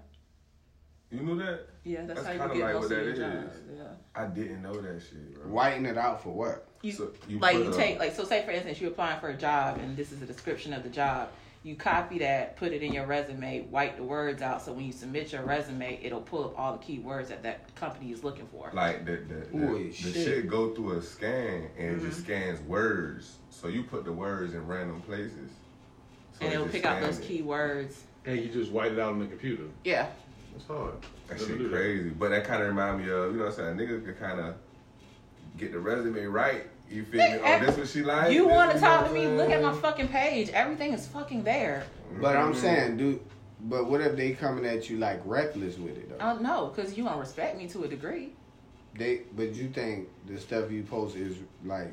You 1.11 1.21
knew 1.21 1.39
that? 1.39 1.67
Yeah, 1.85 2.05
that's, 2.05 2.23
That's 2.23 2.27
how 2.27 2.33
you 2.33 2.39
kinda 2.41 2.55
get 2.55 2.65
like 2.65 2.75
most 2.75 2.91
what 2.91 2.99
of 2.99 3.05
your 3.05 3.17
that 3.17 3.43
jobs. 3.45 3.57
is. 3.57 3.63
Yeah. 3.79 3.83
I 4.15 4.27
didn't 4.27 4.63
know 4.63 4.75
that 4.81 5.01
shit, 5.01 5.35
bro. 5.35 5.45
Whiten 5.53 5.87
it 5.87 5.97
out 5.97 6.23
for 6.23 6.31
what? 6.31 6.67
You, 6.83 6.93
So 6.93 7.11
you 7.29 7.39
like 7.39 7.57
you 7.57 7.73
a- 7.73 7.77
take 7.77 7.99
like 7.99 8.15
so 8.15 8.25
say 8.25 8.45
for 8.45 8.51
instance 8.51 8.81
you're 8.81 8.91
applying 8.91 9.21
for 9.21 9.29
a 9.29 9.37
job 9.37 9.79
and 9.79 9.97
this 9.97 10.11
is 10.13 10.21
the 10.21 10.27
description 10.27 10.73
of 10.73 10.83
the 10.83 10.89
job 10.89 11.29
you 11.65 11.75
copy 11.75 12.19
that 12.21 12.57
put 12.57 12.71
it 12.73 12.81
in 12.83 12.93
your 12.93 13.07
resume 13.07 13.63
white 13.71 13.97
the 13.97 14.03
words 14.05 14.41
out 14.41 14.63
so 14.63 14.73
when 14.73 14.85
you 14.85 14.93
submit 14.93 15.33
your 15.33 15.43
resume 15.43 15.99
it'll 16.03 16.21
pull 16.21 16.45
up 16.45 16.57
all 16.59 16.73
the 16.73 16.79
key 16.79 16.99
words 17.01 17.29
that 17.29 17.43
that 17.43 17.75
company 17.75 18.13
is 18.13 18.23
looking 18.23 18.47
for 18.49 18.71
Like 18.73 19.05
the 19.05 19.13
the, 19.17 19.47
the, 19.59 19.67
Holy 19.67 19.89
the 19.89 19.93
shit. 19.93 20.15
shit. 20.15 20.49
go 20.49 20.75
through 20.75 20.99
a 20.99 21.03
scan 21.03 21.69
and 21.79 21.97
it 21.97 22.01
just 22.01 22.19
Mm-hmm. 22.19 22.25
scans 22.27 22.61
words. 22.63 23.37
So 23.51 23.67
you 23.69 23.83
put 23.85 24.05
the 24.05 24.13
words 24.13 24.55
in 24.55 24.65
random 24.67 25.01
places. 25.03 25.51
So 26.39 26.45
and 26.45 26.53
it 26.53 26.55
it'll 26.57 26.69
pick 26.69 26.85
out 26.85 27.01
those 27.01 27.19
it. 27.19 27.25
key 27.27 27.43
words 27.43 28.05
and 28.27 28.39
you 28.39 28.49
just 28.49 28.71
white 28.71 28.93
it 28.93 28.99
out 29.01 29.13
on 29.13 29.19
the 29.21 29.27
computer. 29.27 29.65
yeah 29.85 30.07
That's 30.57 30.69
hard. 30.69 30.95
That 31.29 31.35
Never 31.39 31.47
shit 31.51 31.59
do 31.59 31.69
crazy. 31.71 32.09
But 32.11 32.31
that 32.31 32.45
kind 32.45 32.63
of 32.63 32.69
remind 32.69 32.99
me 32.99 33.11
of, 33.11 33.33
you 33.33 33.39
know 33.39 33.45
what 33.47 33.59
I'm 33.59 33.77
saying? 33.77 33.77
Niggas 33.77 34.05
could 34.05 34.19
kind 34.19 34.41
of 34.41 34.55
get 35.59 35.73
the 35.73 35.79
resume 35.79 36.25
right. 36.25 36.67
You 36.91 37.05
feel 37.05 37.21
me? 37.21 37.39
Oh, 37.43 37.59
this 37.61 37.77
what 37.77 37.89
she 37.89 38.03
like? 38.03 38.33
you 38.33 38.47
want 38.47 38.73
to 38.73 38.79
talk 38.79 39.07
to 39.09 39.13
me 39.13 39.27
look 39.27 39.51
at 39.51 39.61
my 39.61 39.73
fucking 39.75 40.07
page 40.07 40.51
everything 40.51 40.93
is 40.93 41.05
fucking 41.09 41.43
there 41.43 41.85
But 42.21 42.37
I'm 42.37 42.53
Mhm. 42.53 42.57
saying, 42.57 42.97
dude. 42.97 43.21
But 43.63 43.91
what 43.91 44.01
if 44.03 44.15
they 44.17 44.33
coming 44.33 44.65
at 44.67 44.89
you 44.89 44.99
like 44.99 45.21
reckless 45.25 45.79
with 45.79 45.97
it 45.97 46.09
though? 46.11 46.25
I 46.25 46.33
don't 46.33 46.43
know 46.43 46.71
because 46.73 46.97
you 46.97 47.03
don't 47.05 47.19
respect 47.19 47.59
me 47.59 47.67
to 47.69 47.83
a 47.85 47.89
degree 47.89 48.35
They, 48.97 49.23
but 49.35 49.55
you 49.55 49.69
think 49.69 50.09
the 50.29 50.39
stuff 50.39 50.71
you 50.71 50.85
post 50.85 51.17
is 51.17 51.37
like, 51.65 51.93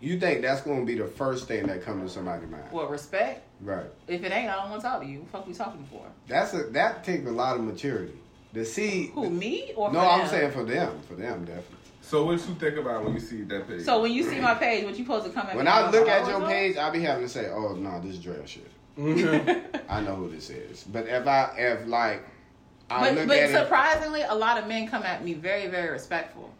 you 0.00 0.18
think 0.18 0.42
that's 0.42 0.62
gonna 0.62 0.84
be 0.84 0.96
the 0.96 1.06
first 1.06 1.46
thing 1.48 1.66
that 1.66 1.82
comes 1.82 2.10
to 2.10 2.14
somebody's 2.14 2.48
mind, 2.50 2.64
what 2.70 2.90
respect 2.90 3.42
right? 3.60 3.86
if 4.08 4.22
it 4.22 4.32
ain't 4.32 4.50
I 4.50 4.56
don't 4.56 4.70
want 4.70 4.82
to 4.82 4.88
talk 4.88 5.00
to 5.02 5.06
you 5.06 5.18
what 5.20 5.26
the 5.26 5.32
fuck 5.38 5.46
we 5.46 5.54
talking 5.54 5.86
for 5.90 6.04
That's 6.28 6.54
a 6.54 6.64
that 6.70 7.04
takes 7.04 7.26
a 7.26 7.30
lot 7.32 7.56
of 7.56 7.62
maturity 7.62 8.14
to 8.54 8.64
see. 8.64 9.08
who 9.14 9.30
me 9.30 9.72
or 9.76 9.92
no, 9.92 10.00
for 10.00 10.06
I'm 10.06 10.18
them? 10.20 10.28
saying 10.28 10.50
for 10.52 10.64
them, 10.64 10.98
for 11.06 11.14
them 11.14 11.44
definitely. 11.44 11.76
So 12.02 12.24
what 12.24 12.32
you 12.32 12.54
think 12.54 12.76
about 12.78 13.04
when 13.04 13.14
you 13.14 13.20
see 13.20 13.42
that 13.42 13.68
page? 13.68 13.82
so 13.82 14.00
when 14.02 14.12
you 14.12 14.22
see 14.24 14.40
my 14.40 14.54
page 14.54 14.84
what 14.84 14.96
you 14.98 15.04
supposed 15.04 15.26
to 15.26 15.32
come 15.32 15.46
at 15.46 15.54
When 15.54 15.66
me 15.66 15.70
I 15.70 15.90
look 15.90 16.08
at 16.08 16.26
your 16.26 16.46
page, 16.48 16.76
I 16.76 16.90
be 16.90 17.00
having 17.02 17.24
to 17.24 17.28
say, 17.28 17.48
"Oh 17.50 17.74
no, 17.74 18.00
this 18.00 18.12
is 18.14 18.18
drill 18.18 18.44
shit." 18.46 18.70
Mm-hmm. 18.98 19.76
I 19.88 20.00
know 20.00 20.16
who 20.16 20.30
this 20.30 20.50
is. 20.50 20.82
But 20.84 21.06
if 21.06 21.26
I 21.26 21.54
if 21.56 21.86
like 21.86 22.24
I 22.90 23.00
but 23.00 23.14
look 23.14 23.28
but 23.28 23.38
at 23.38 23.50
it 23.50 23.52
surprisingly, 23.52 24.22
a 24.22 24.34
lot 24.34 24.58
of 24.58 24.66
men 24.66 24.88
come 24.88 25.04
at 25.04 25.22
me 25.24 25.34
very, 25.34 25.68
very 25.68 25.90
respectful. 25.90 26.50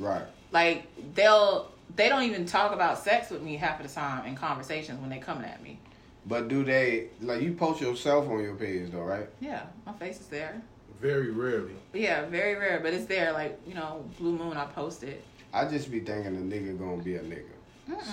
right, 0.00 0.22
Like 0.50 0.86
they'll 1.14 1.70
they 1.96 2.08
don't 2.08 2.22
even 2.22 2.46
talk 2.46 2.72
about 2.72 2.98
sex 2.98 3.30
with 3.30 3.42
me 3.42 3.56
half 3.56 3.80
of 3.80 3.86
the 3.88 3.92
time 3.92 4.26
in 4.26 4.34
conversations 4.34 5.00
when 5.00 5.10
they 5.10 5.18
coming 5.18 5.44
at 5.44 5.62
me. 5.62 5.78
but 6.26 6.48
do 6.48 6.64
they 6.64 7.08
like 7.20 7.40
you 7.42 7.52
post 7.54 7.80
yourself 7.80 8.28
on 8.28 8.40
your 8.42 8.54
page 8.54 8.90
though, 8.90 9.02
right? 9.02 9.28
Yeah, 9.40 9.62
my 9.84 9.92
face 9.94 10.20
is 10.20 10.26
there. 10.26 10.60
Very 11.00 11.30
rarely. 11.30 11.74
Yeah, 11.92 12.24
very 12.26 12.54
rare, 12.56 12.80
but 12.80 12.92
it's 12.94 13.06
there. 13.06 13.32
Like 13.32 13.60
you 13.66 13.74
know, 13.74 14.04
Blue 14.18 14.32
Moon, 14.32 14.56
I 14.56 14.64
posted. 14.66 15.22
I 15.52 15.66
just 15.66 15.90
be 15.90 16.00
thinking 16.00 16.36
a 16.36 16.40
nigga 16.40 16.78
gonna 16.78 17.02
be 17.02 17.16
a 17.16 17.20
nigga. 17.22 17.42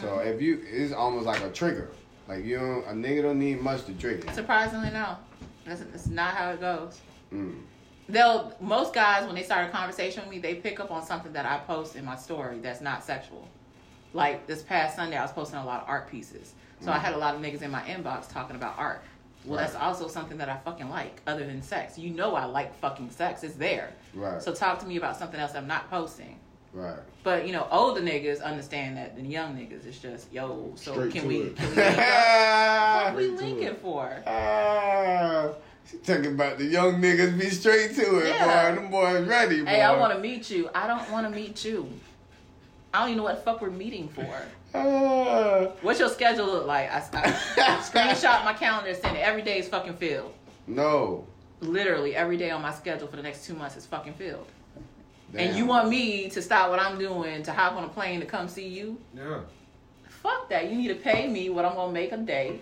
So 0.01 0.19
if 0.19 0.39
you, 0.41 0.61
it's 0.69 0.93
almost 0.93 1.25
like 1.25 1.41
a 1.41 1.49
trigger. 1.49 1.89
Like 2.27 2.45
you 2.45 2.59
don't, 2.59 2.85
a 2.85 2.91
nigga 2.91 3.23
don't 3.23 3.39
need 3.39 3.59
much 3.61 3.85
to 3.85 3.93
trigger. 3.93 4.31
Surprisingly, 4.31 4.91
no, 4.91 5.17
that's, 5.65 5.81
that's 5.81 6.07
not 6.07 6.35
how 6.35 6.51
it 6.51 6.61
goes. 6.61 7.01
Mm. 7.33 7.59
They'll 8.07 8.53
most 8.61 8.93
guys 8.93 9.25
when 9.25 9.33
they 9.35 9.43
start 9.43 9.67
a 9.67 9.71
conversation 9.71 10.21
with 10.21 10.29
me, 10.29 10.37
they 10.39 10.55
pick 10.55 10.79
up 10.79 10.91
on 10.91 11.03
something 11.05 11.33
that 11.33 11.45
I 11.45 11.57
post 11.65 11.95
in 11.95 12.05
my 12.05 12.15
story 12.15 12.59
that's 12.59 12.81
not 12.81 13.03
sexual. 13.03 13.47
Like 14.13 14.45
this 14.47 14.61
past 14.61 14.95
Sunday, 14.95 15.17
I 15.17 15.21
was 15.23 15.31
posting 15.31 15.57
a 15.59 15.65
lot 15.65 15.81
of 15.83 15.89
art 15.89 16.09
pieces, 16.09 16.53
so 16.81 16.91
I 16.91 16.97
had 16.99 17.13
a 17.13 17.17
lot 17.17 17.33
of 17.35 17.41
niggas 17.41 17.61
in 17.63 17.71
my 17.71 17.81
inbox 17.81 18.31
talking 18.31 18.55
about 18.55 18.75
art. 18.77 19.03
Well, 19.45 19.57
that's 19.59 19.75
also 19.75 20.07
something 20.07 20.37
that 20.37 20.47
I 20.47 20.55
fucking 20.57 20.89
like, 20.89 21.19
other 21.27 21.45
than 21.45 21.61
sex. 21.61 21.97
You 21.97 22.11
know, 22.11 22.33
I 22.35 22.45
like 22.45 22.77
fucking 22.79 23.09
sex. 23.09 23.43
It's 23.43 23.55
there. 23.55 23.91
Right, 24.13 24.41
So 24.41 24.53
talk 24.53 24.79
to 24.79 24.85
me 24.85 24.95
about 24.97 25.17
something 25.17 25.37
else 25.39 25.53
I'm 25.55 25.67
not 25.67 25.89
posting. 25.89 26.39
right. 26.73 26.99
But 27.23 27.45
you 27.47 27.53
know, 27.53 27.67
older 27.71 28.01
niggas 28.01 28.41
understand 28.43 28.97
that 28.97 29.15
than 29.15 29.29
young 29.31 29.55
niggas. 29.57 29.85
It's 29.85 29.97
just 29.99 30.31
yo. 30.31 30.71
So 30.75 30.93
Straight 30.93 31.11
can 31.13 31.27
we? 31.27 31.37
it. 31.39 31.55
Can 31.57 31.69
we 31.69 31.75
link 31.75 31.97
up? 31.97 33.05
What 33.05 33.15
we 33.17 33.27
linking 33.29 33.63
it. 33.63 33.79
for? 33.81 34.23
Ah, 34.27 35.49
she 35.89 35.97
talking 35.97 36.27
about 36.33 36.57
the 36.57 36.65
young 36.65 37.01
niggas 37.01 37.37
be 37.39 37.49
straight 37.49 37.95
to 37.95 38.19
it, 38.19 38.27
Yeah. 38.29 38.71
boy. 38.75 38.81
Them 38.81 38.91
boys 38.91 39.27
ready, 39.27 39.61
boy. 39.61 39.69
Hey, 39.71 39.81
I 39.81 39.97
want 39.97 40.13
to 40.13 40.19
meet 40.19 40.49
you. 40.49 40.69
I 40.75 40.85
don't 40.87 41.09
want 41.11 41.27
to 41.27 41.33
meet 41.35 41.65
you. 41.65 41.89
I 42.93 42.99
don't 42.99 43.09
even 43.09 43.17
know 43.17 43.23
what 43.23 43.35
the 43.37 43.41
fuck 43.41 43.61
we're 43.61 43.69
meeting 43.71 44.07
for. 44.09 44.25
Ah. 44.75 45.71
What's 45.81 45.99
your 45.99 46.09
schedule 46.09 46.45
look 46.45 46.67
like? 46.67 46.91
I, 46.91 46.97
I 46.97 46.99
screenshot 47.81 48.43
my 48.45 48.53
calendar, 48.53 48.93
send 48.93 49.17
it. 49.17 49.21
Every 49.21 49.41
day 49.41 49.59
is 49.59 49.67
fucking 49.67 49.95
filled. 49.95 50.33
no. 50.67 51.25
Literally 51.61 52.13
every 52.13 52.35
day 52.35 52.51
on 52.51 52.61
my 52.61 52.73
schedule 52.73 53.07
for 53.07 53.15
the 53.15 53.21
next 53.23 53.45
two 53.45 53.53
months 53.53 53.77
is 53.77 53.85
fucking 53.85 54.15
filled. 54.15 54.47
And 55.33 55.55
you 55.55 55.65
want 55.65 55.87
me 55.87 56.29
to 56.31 56.41
stop 56.41 56.69
what 56.69 56.77
I'm 56.79 56.99
doing 56.99 57.41
to 57.43 57.53
hop 57.53 57.73
on 57.77 57.85
a 57.85 57.87
plane 57.87 58.19
to 58.19 58.25
come 58.25 58.49
see 58.49 58.67
you? 58.67 58.99
Yeah. 59.15 59.39
Fuck 60.09 60.49
that. 60.49 60.69
You 60.69 60.75
need 60.77 60.89
to 60.89 60.95
pay 60.95 61.27
me 61.29 61.49
what 61.49 61.63
I'm 61.63 61.75
gonna 61.75 61.93
make 61.93 62.11
a 62.11 62.17
day 62.17 62.59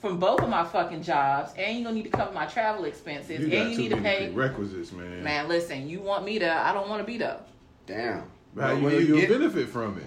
from 0.00 0.18
both 0.18 0.40
of 0.40 0.48
my 0.48 0.64
fucking 0.64 1.02
jobs, 1.02 1.52
and 1.58 1.76
you're 1.76 1.84
gonna 1.84 1.96
need 1.96 2.10
to 2.10 2.16
cover 2.16 2.32
my 2.32 2.46
travel 2.46 2.86
expenses, 2.86 3.40
You 3.40 3.48
got 3.48 3.58
and 3.58 3.70
you 3.70 3.76
too 3.76 3.82
need 3.82 3.88
to 3.90 3.96
many 3.96 4.26
pay. 4.28 4.32
prerequisites, 4.32 4.92
man. 4.92 5.22
Man, 5.22 5.46
listen, 5.46 5.86
you 5.86 6.00
want 6.00 6.24
me 6.24 6.38
to? 6.38 6.50
I 6.50 6.72
don't 6.72 6.88
want 6.88 7.00
to 7.02 7.04
be 7.06 7.18
there. 7.18 7.40
Damn. 7.86 8.22
But 8.54 8.64
how 8.64 8.72
you 8.76 8.88
you 8.90 8.98
you'll 9.00 9.20
get 9.20 9.28
benefit 9.30 9.68
from 9.68 9.98
it? 9.98 10.04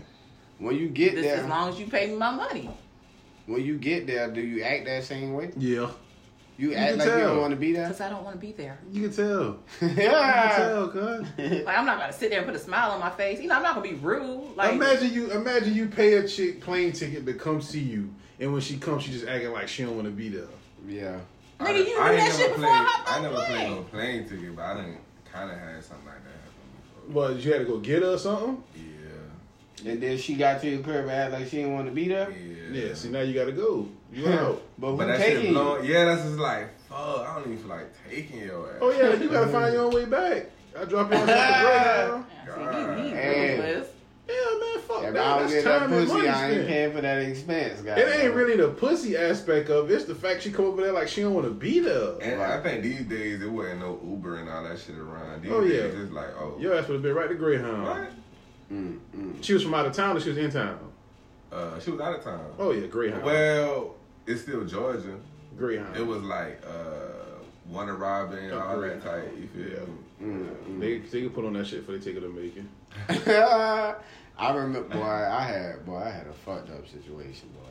when 0.60 0.76
you 0.76 0.90
get 0.90 1.16
This 1.16 1.26
there, 1.26 1.38
as 1.38 1.48
long 1.48 1.70
as 1.70 1.80
you 1.80 1.88
pay 1.88 2.08
me 2.08 2.16
my 2.18 2.32
money. 2.32 2.70
when 3.48 3.64
you 3.64 3.78
get 3.78 4.06
there, 4.08 4.30
do 4.30 4.42
you 4.42 4.64
act 4.64 4.86
that 4.86 5.04
same 5.04 5.34
way? 5.34 5.52
Yeah. 5.58 5.90
You, 6.58 6.70
You 6.70 6.76
act 6.76 6.90
can 6.92 7.00
like 7.00 7.08
you 7.08 7.14
tell. 7.16 7.28
don't 7.30 7.42
want 7.42 7.52
to 7.52 7.56
be 7.58 7.72
there. 7.74 7.86
Because 7.88 8.02
I 8.02 8.10
don't 8.10 8.24
want 8.24 8.36
to 8.36 8.40
be 8.46 8.52
there. 8.52 8.78
You 8.92 9.08
can 9.10 9.16
tell. 9.16 9.58
You 9.82 9.88
can 9.88 9.98
yeah. 9.98 10.56
tell, 10.58 10.88
cuz. 10.90 11.26
Like 11.66 11.78
I'm 11.78 11.86
not 11.86 12.00
gonna 12.00 12.14
sit 12.14 12.30
there 12.30 12.40
and 12.40 12.48
put 12.48 12.56
a 12.56 12.60
smile 12.60 12.92
on 12.92 13.00
my 13.00 13.10
face. 13.10 13.40
You 13.42 13.48
know, 13.48 13.56
I'm 13.56 13.64
not 13.64 13.76
gonna 13.76 13.88
be 13.88 13.96
rude. 13.96 14.56
Like 14.56 14.74
imagine 14.74 15.12
you 15.14 15.32
imagine 15.32 15.74
you 15.74 15.88
pay 15.88 16.14
a 16.16 16.28
chick 16.28 16.62
plane 16.62 16.92
ticket 16.92 17.26
to 17.26 17.34
come 17.34 17.62
see 17.62 17.80
you, 17.80 18.14
and 18.40 18.52
when 18.52 18.62
she 18.62 18.78
comes, 18.78 19.04
she 19.04 19.12
just 19.12 19.26
acting 19.28 19.52
like 19.52 19.68
she 19.68 19.84
don't 19.84 19.96
want 19.96 20.06
to 20.08 20.12
be 20.12 20.30
there. 20.30 20.44
Yeah. 20.88 21.20
Nigga, 21.60 21.88
you 21.88 22.00
I 22.00 22.12
knew 22.12 22.18
ain't 22.18 22.28
that 22.28 22.32
shit 22.38 22.40
never 22.50 22.54
before 22.56 22.70
I 22.70 22.78
played- 22.78 22.88
hopped 22.88 23.12
I 23.12 23.22
never 23.22 23.36
played 23.36 23.48
plane. 23.48 23.72
no 23.76 23.82
plane 23.84 24.24
ticket, 24.30 24.56
but 24.56 24.62
I 24.66 24.76
didn't 24.76 24.98
kind 25.32 25.50
of 25.52 25.58
had 25.58 25.84
something 25.84 26.06
like 26.06 26.16
that 26.24 26.30
happen 26.30 26.31
But 27.10 27.38
you 27.38 27.52
had 27.52 27.60
to 27.60 27.66
go 27.66 27.78
get 27.78 28.02
her 28.04 28.14
or 28.14 28.18
something. 28.18 28.64
Yeah. 28.76 29.92
And 29.92 30.02
then 30.02 30.18
she 30.18 30.36
got 30.36 30.62
to 30.62 30.78
the 30.78 30.84
curb 30.84 31.04
and 31.06 31.12
act 31.12 31.32
like 31.34 31.46
she 31.50 31.58
didn't 31.58 31.74
want 31.74 31.88
to 31.88 31.94
be 31.94 32.08
there. 32.08 32.30
Yeah. 32.32 32.38
Yeah. 32.72 32.88
Yeah. 32.88 32.94
See, 32.94 33.10
now 33.10 33.22
you 33.22 33.34
got 33.34 33.46
to 33.46 33.52
go. 33.52 33.88
You 34.14 34.28
out. 34.30 34.62
But 34.78 34.92
who 34.92 34.98
But 34.98 35.08
that 35.08 35.20
shit 35.20 35.28
taking 35.36 35.48
you? 35.48 35.54
blown. 35.54 35.86
Yeah, 35.86 36.06
that's 36.06 36.24
just 36.24 36.38
like 36.38 36.70
fuck. 36.88 37.00
I 37.28 37.36
don't 37.36 37.46
even 37.52 37.58
feel 37.58 37.70
like 37.70 38.10
taking 38.10 38.40
your 38.42 38.68
ass. 38.70 38.76
Oh 38.82 38.92
yeah, 38.92 39.14
you 39.16 39.30
gotta 39.30 39.52
find 39.52 39.74
your 39.74 39.84
own 39.86 39.94
way 39.94 40.06
back. 40.06 40.48
I 40.78 40.86
drop 40.86 41.12
you 41.12 41.18
on 41.18 41.28
something 41.28 41.36
great. 42.46 42.58
Yeah, 42.58 42.96
see, 42.96 43.04
you, 43.04 43.10
you 43.10 43.16
Hey. 43.16 43.84
Yeah, 44.28 44.60
man, 44.60 44.71
fuck 44.94 45.04
If 45.06 45.14
that. 45.14 45.24
I 45.26 45.30
don't 45.30 45.42
That's 45.42 45.54
get 45.54 45.64
that 45.64 45.80
time 45.80 45.94
and 45.94 46.02
pussy, 46.08 46.14
money 46.18 46.28
I 46.30 46.46
ain't 46.46 46.54
spent. 46.54 46.68
paying 46.68 46.92
for 46.94 47.02
that 47.02 47.18
expense, 47.20 47.82
guys. 47.82 47.98
It 48.00 48.20
ain't 48.24 48.34
really 48.34 48.58
the 48.58 48.68
pussy 48.70 49.18
aspect 49.18 49.70
of 49.70 49.90
it. 49.90 49.94
It's 49.96 50.06
the 50.06 50.16
fact 50.16 50.42
she 50.44 50.52
come 50.52 50.66
over 50.66 50.82
there 50.82 50.92
like 50.92 51.08
she 51.08 51.22
don't 51.22 51.34
want 51.34 51.48
to 51.48 51.54
be 51.54 51.80
there. 51.80 52.14
And 52.22 52.40
Right. 52.40 52.52
I 52.52 52.62
think 52.62 52.84
these 52.84 53.02
days 53.04 53.40
there 53.40 53.50
wasn't 53.50 53.80
no 53.82 54.00
Uber 54.04 54.38
and 54.38 54.50
all 54.50 54.64
that 54.64 54.80
shit 54.80 54.98
around. 54.98 55.42
These 55.44 55.52
Oh, 55.52 55.62
days 55.62 55.74
yeah. 55.74 55.80
it's 55.82 55.96
just 55.96 56.12
like 56.12 56.30
oh. 56.40 56.58
Your 56.60 56.76
ass 56.76 56.88
would 56.88 56.96
have 56.96 57.04
been 57.04 57.16
right 57.16 57.30
to 57.30 57.36
Greyhound. 57.36 57.84
What? 57.84 58.12
Mm, 58.72 59.00
mm. 59.16 59.44
She 59.44 59.54
was 59.54 59.64
from 59.64 59.74
out 59.74 59.86
of 59.86 59.94
town 59.94 60.16
or 60.16 60.20
she 60.22 60.30
was 60.30 60.38
in 60.38 60.50
town? 60.52 60.80
Uh, 61.52 61.78
she 61.80 61.92
was 61.92 62.00
out 62.00 62.16
of 62.16 62.24
town. 62.24 62.46
Oh 62.58 62.72
yeah, 62.72 62.88
Greyhound. 62.88 63.24
Well, 63.24 63.96
it's 64.26 64.42
still 64.42 64.64
Georgia. 64.66 65.16
Greyhound. 65.58 65.96
It 65.98 66.06
was 66.08 66.22
like 66.24 66.62
uh, 66.66 67.42
Warner 67.70 67.96
Robin, 67.96 68.50
Oh, 68.52 68.60
all 68.60 68.78
great. 68.78 69.02
that 69.02 69.04
type. 69.04 69.36
You 69.38 69.48
feel 69.48 69.74
Yeah. 69.74 69.80
Mm, 70.26 70.48
mm. 70.48 70.80
They 70.80 71.00
they 71.00 71.22
could 71.24 71.34
put 71.36 71.44
on 71.46 71.54
that 71.54 71.68
shit 71.68 71.86
for 71.86 71.92
they 71.92 72.00
take 72.00 72.16
it 72.16 72.22
to 72.22 72.30
Macon. 72.30 72.70
I 74.42 74.56
remember, 74.56 74.96
boy. 74.96 75.04
I 75.04 75.44
had, 75.44 75.86
boy. 75.86 75.98
I 75.98 76.10
had 76.10 76.26
a 76.28 76.34
fucked 76.34 76.72
up 76.72 76.88
situation, 76.88 77.50
boy. 77.54 77.68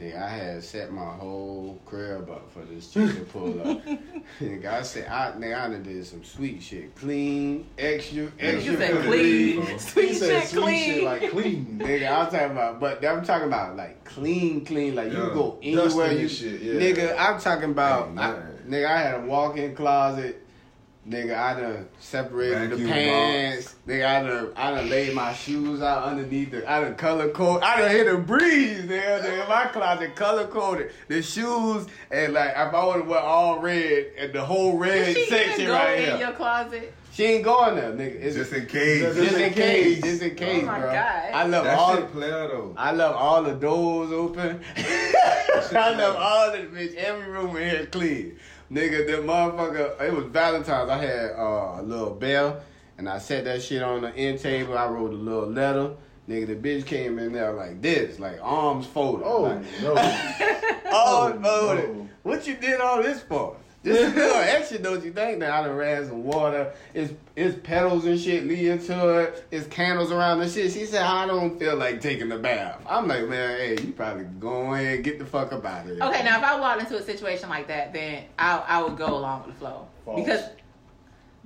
Nigga, 0.00 0.20
I 0.22 0.28
had 0.28 0.64
set 0.64 0.92
my 0.92 1.12
whole 1.14 1.80
crib 1.84 2.28
up 2.28 2.50
for 2.52 2.64
this 2.64 2.90
chick 2.90 3.14
to 3.14 3.20
pull 3.22 3.60
up. 3.60 3.80
nigga, 4.40 4.66
I 4.66 4.82
said, 4.82 5.06
I, 5.08 5.32
nigga, 5.32 5.56
I 5.56 5.68
done 5.68 5.82
did 5.84 6.04
some 6.04 6.24
sweet 6.24 6.62
shit, 6.62 6.96
clean, 6.96 7.66
extra, 7.78 8.30
extra. 8.40 8.72
You 8.72 8.76
said 8.78 9.04
clean. 9.04 9.62
clean, 9.62 9.66
He 9.66 9.78
sweet 9.78 10.14
said 10.14 10.40
shit, 10.42 10.48
sweet 10.50 10.62
clean. 10.62 10.94
shit 10.94 11.04
like 11.04 11.30
clean. 11.30 11.78
Nigga, 11.80 12.10
I'm 12.10 12.30
talking 12.30 12.50
about, 12.50 12.80
but 12.80 13.04
I'm 13.04 13.24
talking 13.24 13.46
about 13.46 13.76
like 13.76 14.04
clean, 14.04 14.64
clean. 14.64 14.94
Like 14.96 15.12
you 15.12 15.18
go 15.18 15.58
anywhere 15.62 15.86
Dusting 15.88 16.18
you, 16.18 16.28
shit, 16.28 16.60
yeah. 16.60 16.72
nigga. 16.74 17.16
I'm 17.18 17.40
talking 17.40 17.70
about. 17.70 18.08
Ain't 18.08 18.18
I, 18.18 18.34
nigga, 18.68 18.86
I 18.86 18.98
had 18.98 19.14
a 19.20 19.26
walk-in 19.26 19.76
closet. 19.76 20.43
Nigga, 21.06 21.36
I 21.36 21.60
done 21.60 21.88
separated 21.98 22.70
the 22.70 22.76
Vacuum 22.76 22.88
pants. 22.88 23.74
Nigga, 23.86 24.06
I 24.06 24.22
done, 24.22 24.52
I 24.56 24.70
done 24.70 24.88
laid 24.88 25.14
my 25.14 25.34
shoes 25.34 25.82
out 25.82 26.04
underneath 26.04 26.50
the, 26.52 26.70
I 26.70 26.80
done 26.80 26.94
color 26.94 27.28
code. 27.28 27.62
I 27.62 27.78
done 27.78 27.90
hit 27.90 28.06
a 28.06 28.16
breeze, 28.16 28.80
nigga. 28.84 29.22
nigga. 29.22 29.46
My 29.48 29.66
closet 29.66 30.16
color 30.16 30.46
coded. 30.46 30.92
The 31.08 31.20
shoes, 31.20 31.86
and 32.10 32.32
like, 32.32 32.50
if 32.52 32.72
I 32.72 32.86
would've 32.86 33.06
wear 33.06 33.20
all 33.20 33.58
red, 33.60 34.12
and 34.18 34.32
the 34.32 34.42
whole 34.42 34.78
red 34.78 35.14
she 35.14 35.24
section 35.24 35.52
even 35.60 35.66
go 35.66 35.72
right 35.74 35.98
in 35.98 36.04
here. 36.04 36.16
your 36.18 36.32
closet? 36.32 36.94
She 37.12 37.24
ain't 37.24 37.44
going 37.44 37.76
there, 37.76 37.92
nigga. 37.92 38.14
It's 38.22 38.34
Just 38.34 38.52
in 38.54 38.66
case. 38.66 39.14
just 39.14 39.36
in 39.38 39.52
case, 39.52 40.02
just 40.02 40.22
in 40.22 40.34
case, 40.34 40.62
Oh 40.64 40.66
my 40.66 40.80
bro. 40.80 40.90
God. 40.90 41.30
I 41.34 41.44
love 41.46 41.64
That 41.64 41.78
all. 41.78 41.96
shit 41.96 42.10
player 42.12 42.48
though. 42.48 42.74
I 42.78 42.90
love 42.92 43.14
all 43.14 43.42
the 43.42 43.52
doors 43.54 44.10
open. 44.10 44.60
I 44.76 45.94
love 45.96 46.16
all 46.16 46.50
the 46.50 46.58
bitch. 46.58 46.94
Every 46.96 47.30
room 47.30 47.56
in 47.56 47.68
here 47.70 47.86
clean. 47.86 48.38
Nigga, 48.72 49.06
that 49.06 49.20
motherfucker. 49.24 50.00
It 50.00 50.12
was 50.12 50.26
Valentine's. 50.26 50.90
I 50.90 50.98
had 50.98 51.30
uh, 51.32 51.80
a 51.80 51.82
little 51.82 52.14
bell, 52.14 52.62
and 52.98 53.08
I 53.08 53.18
set 53.18 53.44
that 53.44 53.62
shit 53.62 53.82
on 53.82 54.02
the 54.02 54.14
end 54.16 54.40
table. 54.40 54.76
I 54.76 54.86
wrote 54.88 55.12
a 55.12 55.16
little 55.16 55.48
letter. 55.48 55.94
Nigga, 56.28 56.46
the 56.46 56.56
bitch 56.56 56.86
came 56.86 57.18
in 57.18 57.32
there 57.32 57.52
like 57.52 57.82
this, 57.82 58.18
like 58.18 58.38
arms 58.40 58.86
folded. 58.86 59.26
Oh 59.26 59.42
like, 59.42 59.82
no! 59.82 59.94
arms 60.96 61.40
no. 61.40 61.60
folded. 61.60 62.08
What 62.22 62.46
you 62.46 62.56
did 62.56 62.80
all 62.80 63.02
this 63.02 63.20
for? 63.22 63.56
This 63.84 63.98
is 64.00 64.12
a 64.12 64.16
little 64.16 64.36
extra, 64.38 64.78
don't 64.78 65.04
you 65.04 65.12
think? 65.12 65.40
that 65.40 65.50
I 65.50 65.66
done 65.66 65.76
ran 65.76 66.06
some 66.06 66.24
water. 66.24 66.72
It's 66.94 67.12
it's 67.36 67.58
petals 67.62 68.06
and 68.06 68.18
shit 68.18 68.46
leading 68.46 68.78
to 68.86 69.18
it. 69.18 69.46
It's 69.50 69.66
candles 69.68 70.10
around 70.10 70.38
the 70.40 70.48
shit. 70.48 70.72
She 70.72 70.86
said, 70.86 71.02
I 71.02 71.26
don't 71.26 71.58
feel 71.58 71.76
like 71.76 72.00
taking 72.00 72.32
a 72.32 72.38
bath. 72.38 72.80
I'm 72.88 73.06
like, 73.06 73.28
man, 73.28 73.58
hey, 73.58 73.76
you 73.84 73.92
probably 73.92 74.24
go 74.40 74.72
ahead 74.72 75.04
get 75.04 75.18
the 75.18 75.26
fuck 75.26 75.52
up 75.52 75.64
out 75.66 75.82
of 75.86 75.96
here. 75.96 76.02
Okay, 76.02 76.24
now 76.24 76.38
if 76.38 76.44
I 76.44 76.58
walked 76.58 76.80
into 76.80 76.96
a 76.96 77.02
situation 77.02 77.50
like 77.50 77.68
that, 77.68 77.92
then 77.92 78.24
I 78.38 78.58
I 78.66 78.82
would 78.82 78.96
go 78.96 79.06
along 79.18 79.44
with 79.44 79.54
the 79.54 79.60
flow 79.60 79.86
False. 80.06 80.18
because 80.24 80.44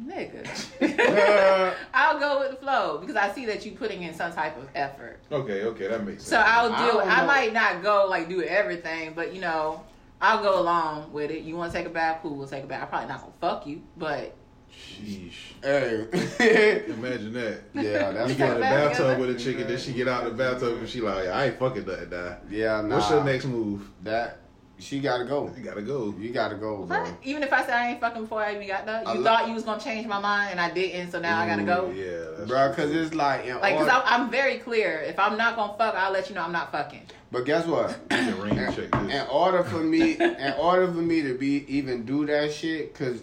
nigga, 0.00 0.46
Uh, 0.80 1.74
I'll 1.94 2.20
go 2.20 2.38
with 2.40 2.50
the 2.50 2.56
flow 2.56 2.98
because 2.98 3.16
I 3.16 3.32
see 3.32 3.46
that 3.46 3.66
you 3.66 3.72
putting 3.72 4.02
in 4.04 4.14
some 4.14 4.32
type 4.32 4.56
of 4.56 4.68
effort. 4.76 5.18
Okay, 5.32 5.64
okay, 5.64 5.88
that 5.88 6.04
makes 6.06 6.22
sense. 6.22 6.30
So 6.30 6.38
I'll 6.38 6.72
I 6.72 6.86
do. 6.86 6.92
don't 6.92 7.08
I, 7.08 7.26
might 7.26 7.52
not 7.52 7.82
go 7.82 8.06
like 8.08 8.28
do 8.28 8.42
everything, 8.42 9.12
but 9.14 9.34
you 9.34 9.40
know, 9.40 9.82
I'll 10.20 10.42
go 10.42 10.60
along 10.60 11.12
with 11.12 11.30
it. 11.30 11.42
You 11.42 11.56
want 11.56 11.72
to 11.72 11.78
take 11.78 11.86
a 11.86 11.90
bath? 11.90 12.20
Cool, 12.22 12.34
we'll 12.36 12.48
take 12.48 12.64
a 12.64 12.66
bath. 12.66 12.82
I'm 12.82 12.88
probably 12.88 13.08
not 13.08 13.20
gonna 13.20 13.32
fuck 13.40 13.66
you, 13.66 13.82
but 13.96 14.34
Sheesh. 14.72 15.32
hey. 15.62 16.06
Imagine 16.88 17.32
that. 17.34 17.60
yeah, 17.74 18.10
that's 18.12 18.30
You 18.30 18.36
get 18.36 18.48
in 18.48 18.54
the 18.54 18.60
bathtub 18.60 19.18
with 19.20 19.30
a 19.30 19.38
chick 19.38 19.58
and 19.58 19.68
then 19.70 19.78
she 19.78 19.92
get 19.92 20.08
out 20.08 20.24
the 20.24 20.30
bathtub 20.30 20.78
and 20.78 20.88
she 20.88 21.00
like, 21.00 21.28
I 21.28 21.46
ain't 21.46 21.58
fucking 21.58 21.86
nothing 21.86 22.10
now. 22.10 22.36
Yeah, 22.50 22.80
nah. 22.82 22.96
What's 22.96 23.10
your 23.10 23.24
next 23.24 23.44
move? 23.46 23.88
That 24.02 24.38
she 24.80 25.00
gotta 25.00 25.24
go. 25.24 25.52
You 25.56 25.64
gotta 25.64 25.82
go. 25.82 26.14
You 26.18 26.30
gotta 26.30 26.54
go, 26.54 26.84
bro. 26.84 27.00
what? 27.00 27.12
Even 27.24 27.42
if 27.42 27.52
I 27.52 27.62
said 27.62 27.74
I 27.74 27.90
ain't 27.90 28.00
fucking 28.00 28.22
before 28.22 28.42
I 28.42 28.54
even 28.54 28.68
got 28.68 28.86
there, 28.86 29.02
I 29.04 29.14
you 29.14 29.20
lo- 29.20 29.24
thought 29.24 29.48
you 29.48 29.54
was 29.54 29.64
gonna 29.64 29.80
change 29.80 30.06
my 30.06 30.20
mind 30.20 30.50
and 30.52 30.60
I 30.60 30.70
didn't, 30.70 31.10
so 31.10 31.18
now 31.18 31.40
I 31.40 31.46
gotta 31.48 31.64
go. 31.64 31.90
Yeah, 31.90 32.44
Bro, 32.46 32.74
cause 32.74 32.90
it's 32.92 33.12
like 33.14 33.46
in 33.46 33.58
Like, 33.60 33.74
cause 33.74 33.88
order- 33.88 33.90
I'm, 34.06 34.22
I'm 34.22 34.30
very 34.30 34.58
clear. 34.58 35.00
If 35.00 35.18
I'm 35.18 35.36
not 35.36 35.56
gonna 35.56 35.76
fuck, 35.76 35.94
I'll 35.96 36.12
let 36.12 36.28
you 36.28 36.34
know 36.36 36.42
I'm 36.42 36.52
not 36.52 36.70
fucking. 36.70 37.02
But 37.30 37.44
guess 37.44 37.66
what? 37.66 37.98
In, 38.10 38.74
check 38.74 38.94
in 38.94 39.26
order 39.30 39.62
for 39.62 39.80
me, 39.80 40.16
in 40.18 40.54
order 40.58 40.86
for 40.86 41.02
me 41.02 41.22
to 41.22 41.34
be 41.36 41.64
even 41.68 42.04
do 42.04 42.24
that 42.26 42.52
shit, 42.52 42.94
cause 42.94 43.22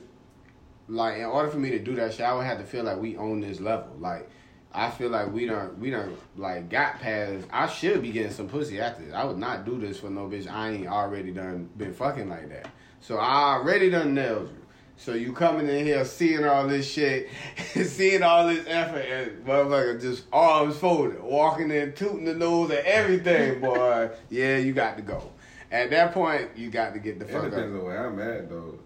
like 0.87 1.17
in 1.17 1.25
order 1.25 1.49
for 1.49 1.57
me 1.57 1.71
to 1.71 1.79
do 1.79 1.95
that 1.95 2.13
shit, 2.13 2.21
I 2.21 2.33
would 2.33 2.45
have 2.45 2.59
to 2.59 2.65
feel 2.65 2.83
like 2.83 2.97
we 2.97 3.17
own 3.17 3.41
this 3.41 3.59
level. 3.59 3.95
Like 3.99 4.29
I 4.71 4.91
feel 4.91 5.09
like 5.09 5.31
we 5.31 5.45
don't, 5.45 5.79
we 5.79 5.89
don't 5.89 6.17
like 6.35 6.69
got 6.69 6.99
past. 6.99 7.47
I 7.51 7.67
should 7.67 8.01
be 8.01 8.11
getting 8.11 8.31
some 8.31 8.47
pussy 8.47 8.79
after 8.79 9.05
this. 9.05 9.13
I 9.13 9.23
would 9.23 9.37
not 9.37 9.65
do 9.65 9.79
this 9.79 9.99
for 9.99 10.09
no 10.09 10.27
bitch. 10.27 10.51
I 10.51 10.71
ain't 10.71 10.87
already 10.87 11.31
done 11.31 11.69
been 11.77 11.93
fucking 11.93 12.29
like 12.29 12.49
that. 12.49 12.69
So 12.99 13.17
I 13.17 13.53
already 13.55 13.89
done 13.89 14.13
nailed 14.13 14.49
you. 14.49 14.64
So 14.97 15.13
you 15.13 15.33
coming 15.33 15.67
in 15.67 15.85
here 15.85 16.03
seeing 16.05 16.45
all 16.45 16.67
this 16.67 16.89
shit, 16.89 17.29
seeing 17.85 18.23
all 18.23 18.47
this 18.47 18.65
effort, 18.67 19.05
and 19.05 19.45
motherfucker 19.45 20.01
just 20.01 20.23
arms 20.31 20.77
folded, 20.77 21.21
walking 21.21 21.69
in, 21.69 21.93
tooting 21.93 22.25
the 22.25 22.33
nose 22.33 22.69
and 22.71 22.79
everything, 22.79 23.59
boy. 23.61 24.09
yeah, 24.29 24.57
you 24.57 24.73
got 24.73 24.95
to 24.97 25.03
go. 25.03 25.31
At 25.71 25.89
that 25.91 26.13
point, 26.13 26.49
you 26.55 26.69
got 26.69 26.93
to 26.93 26.99
get 26.99 27.19
the 27.19 27.25
fuck 27.25 27.43
It 27.43 27.49
depends 27.51 27.75
up. 27.75 27.81
on 27.81 27.85
where 27.85 28.07
I'm 28.07 28.19
at 28.19 28.49
though. 28.49 28.79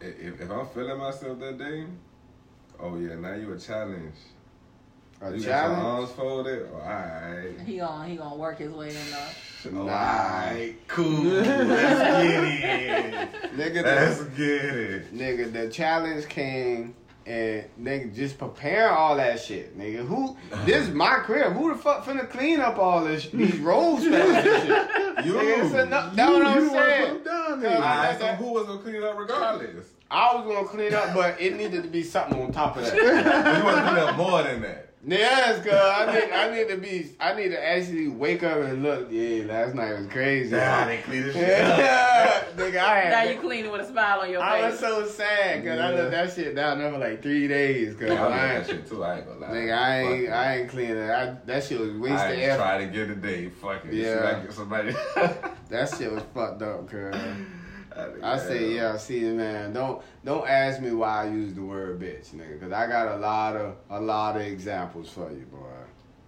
If, 0.00 0.40
if 0.40 0.50
I'm 0.50 0.66
feeling 0.68 0.98
myself 0.98 1.38
that 1.40 1.58
day, 1.58 1.84
oh 2.80 2.96
yeah, 2.98 3.14
now 3.16 3.34
you 3.34 3.52
a 3.52 3.58
challenge. 3.58 4.14
A 5.20 5.24
you 5.26 5.30
got 5.30 5.40
your 5.40 5.40
challenge? 5.50 5.82
arms 5.82 6.10
folded. 6.12 6.68
Oh, 6.72 6.76
alright. 6.76 7.60
He 7.66 7.78
gonna 7.78 8.06
he 8.08 8.16
gonna 8.16 8.36
work 8.36 8.58
his 8.58 8.70
way 8.72 8.88
in 8.88 8.94
there. 8.94 9.28
Oh, 9.66 9.70
Nah. 9.70 9.92
alright. 9.92 10.76
Cool. 10.86 11.22
Let's 11.22 12.22
get 12.28 12.44
it. 12.44 13.52
Nigga, 13.56 13.82
Let's 13.82 14.18
the, 14.20 14.24
get 14.30 14.64
it. 14.64 15.14
nigga, 15.14 15.52
the 15.52 15.68
challenge 15.70 16.28
came 16.28 16.94
and 17.26 17.64
nigga 17.78 18.14
just 18.14 18.38
prepare 18.38 18.90
all 18.90 19.16
that 19.16 19.40
shit, 19.40 19.76
nigga. 19.76 20.06
Who? 20.06 20.36
This 20.64 20.88
is 20.88 20.94
my 20.94 21.16
crib. 21.16 21.52
Who 21.52 21.74
the 21.74 21.78
fuck 21.78 22.04
finna 22.04 22.30
clean 22.30 22.60
up 22.60 22.78
all 22.78 23.04
this 23.04 23.28
these 23.30 23.58
rolls? 23.58 24.00
space 24.02 24.14
and 24.14 24.44
shit? 24.44 25.26
You. 25.26 25.32
Nigga, 25.34 25.64
it's 25.64 25.74
enough. 25.74 26.14
That's 26.14 26.30
what 26.30 26.46
I'm 26.46 26.58
you 26.58 26.64
the 26.68 26.70
saying. 26.70 27.06
put 27.08 27.16
'em 27.18 27.24
down 27.24 27.46
Cause 27.54 27.60
there. 27.62 27.76
Alright, 27.76 28.20
so 28.20 28.26
who 28.36 28.52
was 28.52 28.66
gonna 28.66 28.80
clean 28.82 29.02
up 29.02 29.18
regardless? 29.18 29.86
I 30.10 30.34
was 30.36 30.44
gonna 30.46 30.68
clean 30.68 30.94
up, 30.94 31.12
but 31.12 31.40
it 31.40 31.56
needed 31.56 31.82
to 31.82 31.88
be 31.88 32.02
something 32.04 32.40
on 32.40 32.52
top 32.52 32.76
of 32.76 32.84
that. 32.84 32.94
you 33.58 33.64
want 33.64 33.76
to 33.76 33.82
clean 33.82 33.98
up 34.08 34.16
more 34.16 34.42
than 34.44 34.62
that. 34.62 34.84
Yes, 35.06 35.64
cause 35.64 35.72
I 35.74 36.12
need, 36.12 36.32
I 36.32 36.54
need 36.56 36.68
to 36.68 36.76
be, 36.76 37.10
I 37.20 37.34
need 37.34 37.48
to 37.50 37.66
actually 37.68 38.08
wake 38.08 38.42
up 38.42 38.58
and 38.62 38.82
look. 38.82 39.08
Yeah, 39.10 39.44
last 39.46 39.74
night 39.74 39.92
was 39.98 40.06
crazy. 40.08 40.50
they 40.50 41.00
clean 41.04 41.22
this 41.22 41.36
Yeah, 41.36 42.44
nigga, 42.56 42.78
I 42.78 42.98
had. 43.00 43.10
Now 43.10 43.22
you 43.32 43.38
cleaning 43.40 43.70
with 43.70 43.82
a 43.82 43.86
smile 43.86 44.20
on 44.20 44.30
your 44.30 44.40
face. 44.40 44.50
I 44.50 44.68
was 44.70 44.78
so 44.78 45.06
sad 45.06 45.62
because 45.62 45.78
I 45.78 45.90
Yeah. 45.90 45.96
let 45.96 46.10
that 46.10 46.32
shit 46.34 46.54
down 46.54 46.78
there 46.78 46.90
for 46.92 46.98
like 46.98 47.22
three 47.22 47.46
days. 47.48 47.94
Cause 47.94 48.10
I 48.10 48.14
love 48.14 48.32
I 48.32 48.36
that 48.36 48.56
ain't, 48.58 48.66
shit 48.66 48.86
too. 48.88 49.04
I 49.04 49.16
ain't 49.18 49.26
gonna 49.26 49.40
lie. 49.40 49.48
nigga, 49.48 49.78
I 49.78 50.00
ain't, 50.00 50.26
Fuck. 50.26 50.34
I 50.36 50.56
ain't 50.58 50.70
cleaning 50.70 50.96
it. 50.96 51.10
I, 51.10 51.36
that 51.46 51.64
shit 51.64 51.80
was 51.80 51.92
waste 51.92 52.14
I 52.14 52.26
of 52.28 52.32
ain't 52.38 52.42
effort. 52.50 52.62
try 52.62 52.78
to 52.78 52.86
get 52.92 53.10
a 53.10 53.14
day. 53.16 53.48
Fuck 53.48 53.84
it. 53.86 53.94
Yeah. 53.94 54.04
See 54.04 54.10
if 54.10 54.24
I 54.24 54.40
can 54.40 54.52
somebody. 54.52 54.94
That 55.68 55.90
shit 55.96 56.10
was 56.10 56.22
fucked 56.34 56.62
up, 56.62 56.88
cuz. 56.90 57.14
I 58.22 58.38
say, 58.38 58.74
yeah, 58.74 58.96
see, 58.96 59.20
man, 59.20 59.72
don't 59.72 60.02
don't 60.24 60.46
ask 60.48 60.80
me 60.80 60.92
why 60.92 61.24
I 61.24 61.28
use 61.28 61.54
the 61.54 61.62
word 61.62 62.00
bitch, 62.00 62.30
nigga, 62.30 62.58
because 62.58 62.72
I 62.72 62.86
got 62.86 63.08
a 63.08 63.16
lot 63.16 63.56
of 63.56 63.76
a 63.90 64.00
lot 64.00 64.36
of 64.36 64.42
examples 64.42 65.10
for 65.10 65.30
you, 65.30 65.46
boy. 65.46 65.58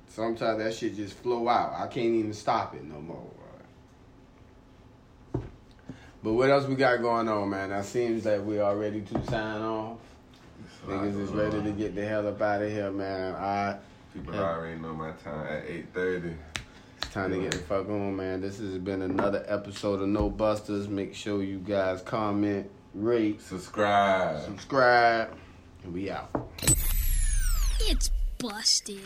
Sometimes 0.08 0.58
that 0.58 0.74
shit 0.74 0.96
just 0.96 1.14
flow 1.14 1.48
out. 1.48 1.74
I 1.74 1.86
can't 1.86 2.06
even 2.06 2.32
stop 2.32 2.74
it 2.74 2.84
no 2.84 3.00
more, 3.00 3.16
boy. 5.32 5.40
But 6.22 6.32
what 6.32 6.50
else 6.50 6.66
we 6.66 6.74
got 6.74 7.00
going 7.00 7.28
on, 7.28 7.48
man? 7.48 7.70
It 7.70 7.84
seems 7.84 8.24
that 8.24 8.44
we 8.44 8.58
are 8.58 8.76
ready 8.76 9.00
to 9.02 9.26
sign 9.26 9.62
off. 9.62 9.98
Niggas 10.86 11.20
is 11.20 11.30
ready 11.30 11.62
to 11.62 11.72
get 11.72 11.94
the 11.94 12.04
hell 12.04 12.26
up 12.26 12.40
out 12.40 12.62
of 12.62 12.70
here, 12.70 12.90
man. 12.90 13.34
I 13.34 13.78
People 14.12 14.34
already 14.34 14.80
know 14.80 14.92
my 14.92 15.12
time 15.12 15.46
at 15.46 15.64
eight 15.68 15.86
thirty. 15.94 16.34
It's 17.10 17.16
time 17.16 17.32
to 17.32 17.40
get 17.40 17.50
the 17.50 17.58
fuck 17.58 17.88
on, 17.88 18.14
man. 18.14 18.40
This 18.40 18.58
has 18.60 18.78
been 18.78 19.02
another 19.02 19.44
episode 19.48 20.00
of 20.00 20.06
No 20.06 20.30
Busters. 20.30 20.86
Make 20.86 21.12
sure 21.12 21.42
you 21.42 21.58
guys 21.58 22.02
comment, 22.02 22.70
rate, 22.94 23.40
Subscribe. 23.40 24.44
subscribe, 24.44 25.34
and 25.82 25.92
we 25.92 26.08
out. 26.08 26.30
It's 27.80 28.12
busted. 28.38 29.00